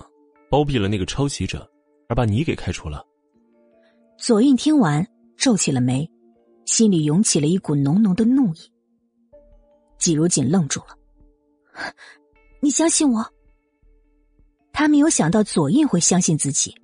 [0.51, 1.67] 包庇了那个抄袭者，
[2.07, 3.03] 而把你给开除了？
[4.19, 5.09] 左印听完，
[5.39, 6.07] 皱起了眉，
[6.67, 8.59] 心里涌起了一股浓浓的怒意。
[9.97, 10.89] 季如锦愣住了。
[12.61, 13.27] 你相信我？
[14.71, 16.77] 他没有想到左印会相信自己，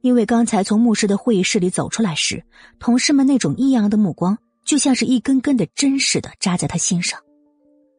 [0.00, 2.42] 因为刚才从牧师的会议室里走出来时，
[2.78, 7.20] 同事们那种异样的目光，就像是一根根的针似的扎在他心上，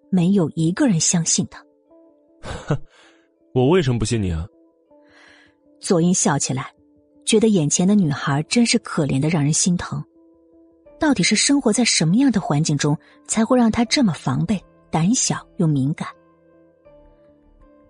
[0.09, 1.63] 没有一个人相信他。
[2.41, 2.77] 哼，
[3.53, 4.47] 我为什么不信你啊？
[5.79, 6.73] 左英笑起来，
[7.25, 10.03] 觉得眼前的女孩真是可怜的，让人心疼。
[10.99, 16.07] 到底是生活在什么样的环境中，才会让他这么防备、胆小又敏感？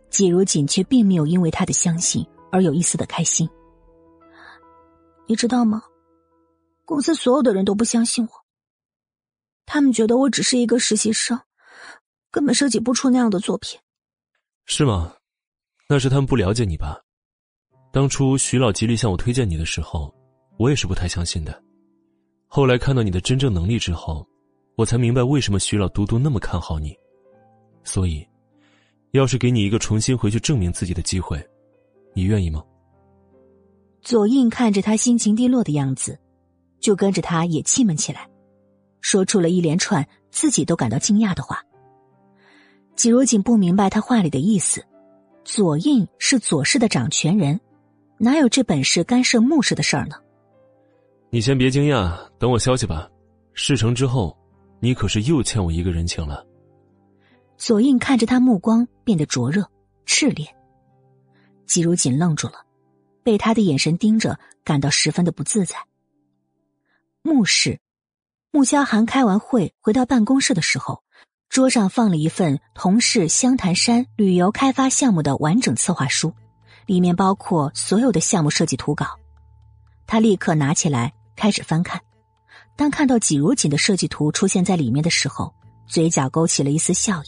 [0.09, 3.49] 季如锦却并没有因为他的相信而有一丝的开心。
[5.27, 5.83] 你知道吗？
[6.85, 8.31] 公司所有的人都不相信我，
[9.65, 11.39] 他们觉得我只是一个实习生，
[12.31, 13.79] 根本设计不出那样的作品。
[14.65, 15.13] 是吗？
[15.87, 16.99] 那是他们不了解你吧？
[17.91, 20.13] 当初徐老极力向我推荐你的时候，
[20.57, 21.63] 我也是不太相信的。
[22.47, 24.27] 后来看到你的真正能力之后，
[24.75, 26.95] 我才明白为什么徐老独独那么看好你。
[27.83, 28.25] 所以。
[29.11, 31.37] 要是给你一个重新回去证明自己的机会，
[32.15, 32.63] 你愿意吗？
[34.01, 36.17] 左印看着他心情低落的样子，
[36.79, 38.25] 就跟着他也气闷起来，
[39.01, 41.61] 说出了一连串自己都感到惊讶的话。
[42.95, 44.85] 季如锦不明白他话里的意思，
[45.43, 47.59] 左印是左氏的掌权人，
[48.17, 50.15] 哪有这本事干涉穆氏的事儿呢？
[51.29, 53.09] 你先别惊讶，等我消息吧。
[53.53, 54.37] 事成之后，
[54.79, 56.45] 你可是又欠我一个人情了。
[57.57, 59.67] 左印看着他，目光变得灼热、
[60.05, 60.45] 炽烈。
[61.65, 62.65] 季如锦愣住了，
[63.23, 65.75] 被他的眼神盯着，感到十分的不自在。
[67.21, 67.79] 穆氏，
[68.53, 71.01] 穆萧寒开完会回到办公室的时候，
[71.47, 76.33] 桌上放了一份同事湘潭山旅游开发项目的完整策划书，
[76.85, 79.17] 里面包括所有的项目设计图稿。
[80.05, 82.01] 他立刻拿起来开始翻看，
[82.75, 85.53] 当看到季如锦的设计图出现在里面的时候，
[85.87, 87.27] 嘴角勾起了一丝笑意。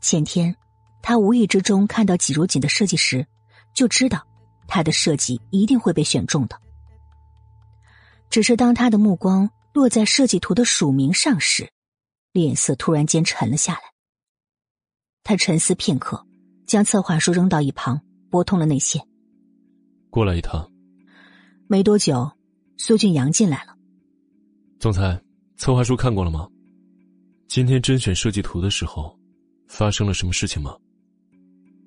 [0.00, 0.56] 前天，
[1.02, 3.24] 他无意之中看到季如锦的设计时，
[3.72, 4.26] 就知道
[4.66, 6.60] 他的设计一定会被选中的。
[8.28, 11.70] 只是当他的目光落在设计图的署名上时，
[12.32, 13.80] 脸色突然间沉了下来。
[15.22, 16.26] 他沉思片刻，
[16.66, 19.06] 将策划书扔到一旁，拨通了内线。
[20.08, 20.66] 过来一趟。
[21.68, 22.32] 没多久，
[22.78, 23.76] 苏俊阳进来了。
[24.80, 25.22] 总裁，
[25.58, 26.48] 策划书看过了吗？
[27.46, 29.14] 今天甄选设计图的时候。
[29.68, 30.74] 发生了什么事情吗？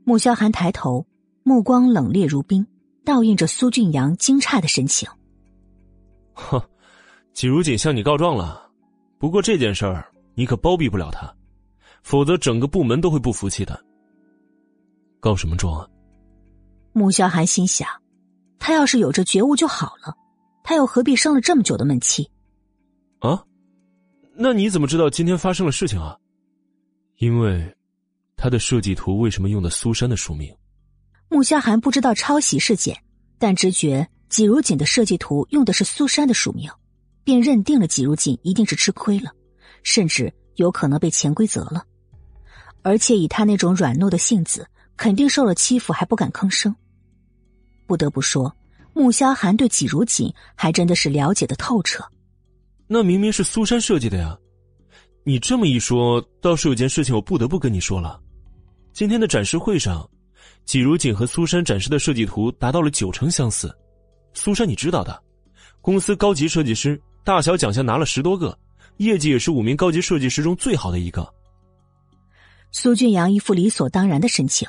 [0.04, 1.08] 穆萧寒抬头，
[1.42, 2.68] 目光冷冽如冰，
[3.04, 5.10] 倒映着苏俊阳惊诧的神情。
[6.34, 6.62] 哼，
[7.34, 8.70] 季如锦向你告状了，
[9.18, 11.34] 不过这件事儿你可包庇不了他，
[12.04, 13.80] 否则整个部门都会不服气的。
[15.20, 15.88] 告什么状啊？
[16.94, 17.88] 穆萧寒心想，
[18.58, 20.16] 他要是有这觉悟就好了，
[20.64, 22.30] 他又何必生了这么久的闷气？
[23.20, 23.44] 啊？
[24.36, 26.18] 那你怎么知道今天发生了事情啊？
[27.18, 27.76] 因为，
[28.38, 30.56] 他的设计图为什么用的苏珊的署名？
[31.30, 32.98] 穆萧寒不知道抄袭事件，
[33.38, 36.72] 但直觉季如锦的设计图用的是苏珊的署名，
[37.30, 39.32] 便认定了季如锦一定是吃亏了，
[39.84, 41.86] 甚至有可能被潜规则了。
[42.82, 44.68] 而且以他那种软糯的性子，
[44.98, 46.76] 肯定受了欺负还不敢吭声。
[47.86, 48.52] 不得不说，
[48.96, 52.04] 穆萧寒对季如锦还真的是了解的透彻。
[52.88, 54.36] 那明明是苏珊设计的呀！
[55.24, 58.20] 你这么一说，倒是有件事情我不得不跟你说了。
[58.92, 60.10] 今天的展示会上，
[60.66, 63.72] 季如锦和苏珊展示的设计图达到了九成相似。
[64.34, 65.24] 苏珊，你知道的，
[65.80, 68.58] 公司高级设计师，大小奖项拿了十多个，
[68.98, 71.34] 业绩也是五名高级设计师中最好的一个。
[72.72, 74.68] 苏俊阳一副理所当然的神情，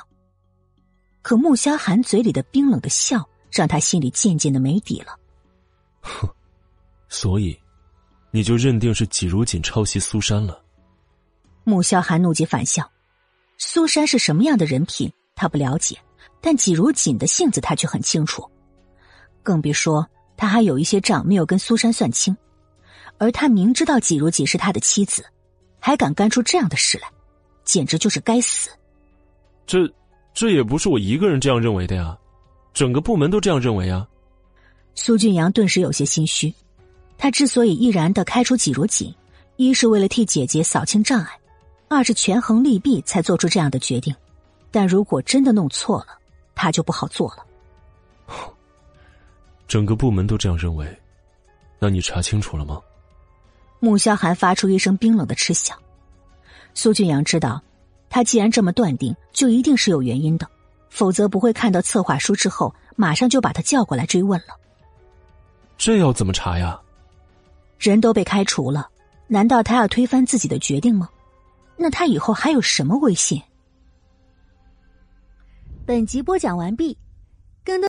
[1.21, 5.17] 可穆萧寒嘴里的冰冷的笑，让他心里渐渐的没底了。
[6.01, 6.29] 哼，
[7.09, 7.57] 所以。
[8.33, 10.63] 你就认定是季如锦抄袭苏珊了？
[11.65, 12.89] 穆萧寒怒极反笑。
[13.57, 15.97] 苏珊是什么样的人品，他不了解，
[16.39, 18.49] 但季如锦的性子他却很清楚。
[19.43, 20.07] 更别说
[20.41, 22.35] 他还有一些账没有跟苏珊算清，
[23.19, 25.23] 而他明知道季如锦是他的妻子，
[25.79, 27.07] 还敢干出这样的事来，
[27.63, 28.71] 简直就是该死。
[29.67, 29.87] 这，
[30.33, 32.17] 这也不是我一个人这样认为的呀，
[32.73, 34.07] 整个部门都这样认为呀。
[34.95, 36.51] 苏俊阳顿时有些心虚。
[37.19, 39.13] 他之所以毅然的开除季如锦，
[39.57, 41.39] 一是为了替姐姐扫清障碍，
[41.87, 44.15] 二是权衡利弊才做出这样的决定。
[44.71, 46.17] 但如果真的弄错了，
[46.55, 47.45] 他就不好做了。
[49.71, 50.85] 整个部门都这样认为，
[51.79, 52.81] 那你查清楚了吗？
[53.79, 55.73] 穆萧寒发出一声冰冷的嗤笑。
[56.73, 57.63] 苏俊阳知道，
[58.09, 60.45] 他既然这么断定，就一定是有原因的，
[60.89, 64.47] 否则不会看到策划书之后马上就把他叫过来追问了。
[65.77, 66.77] 这要怎么查呀？
[67.79, 68.89] 人都被开除了，
[69.27, 71.07] 难道他要推翻自己的决定吗？
[71.77, 73.41] 那他以后还有什么威信？
[75.85, 76.97] 本集播讲完毕。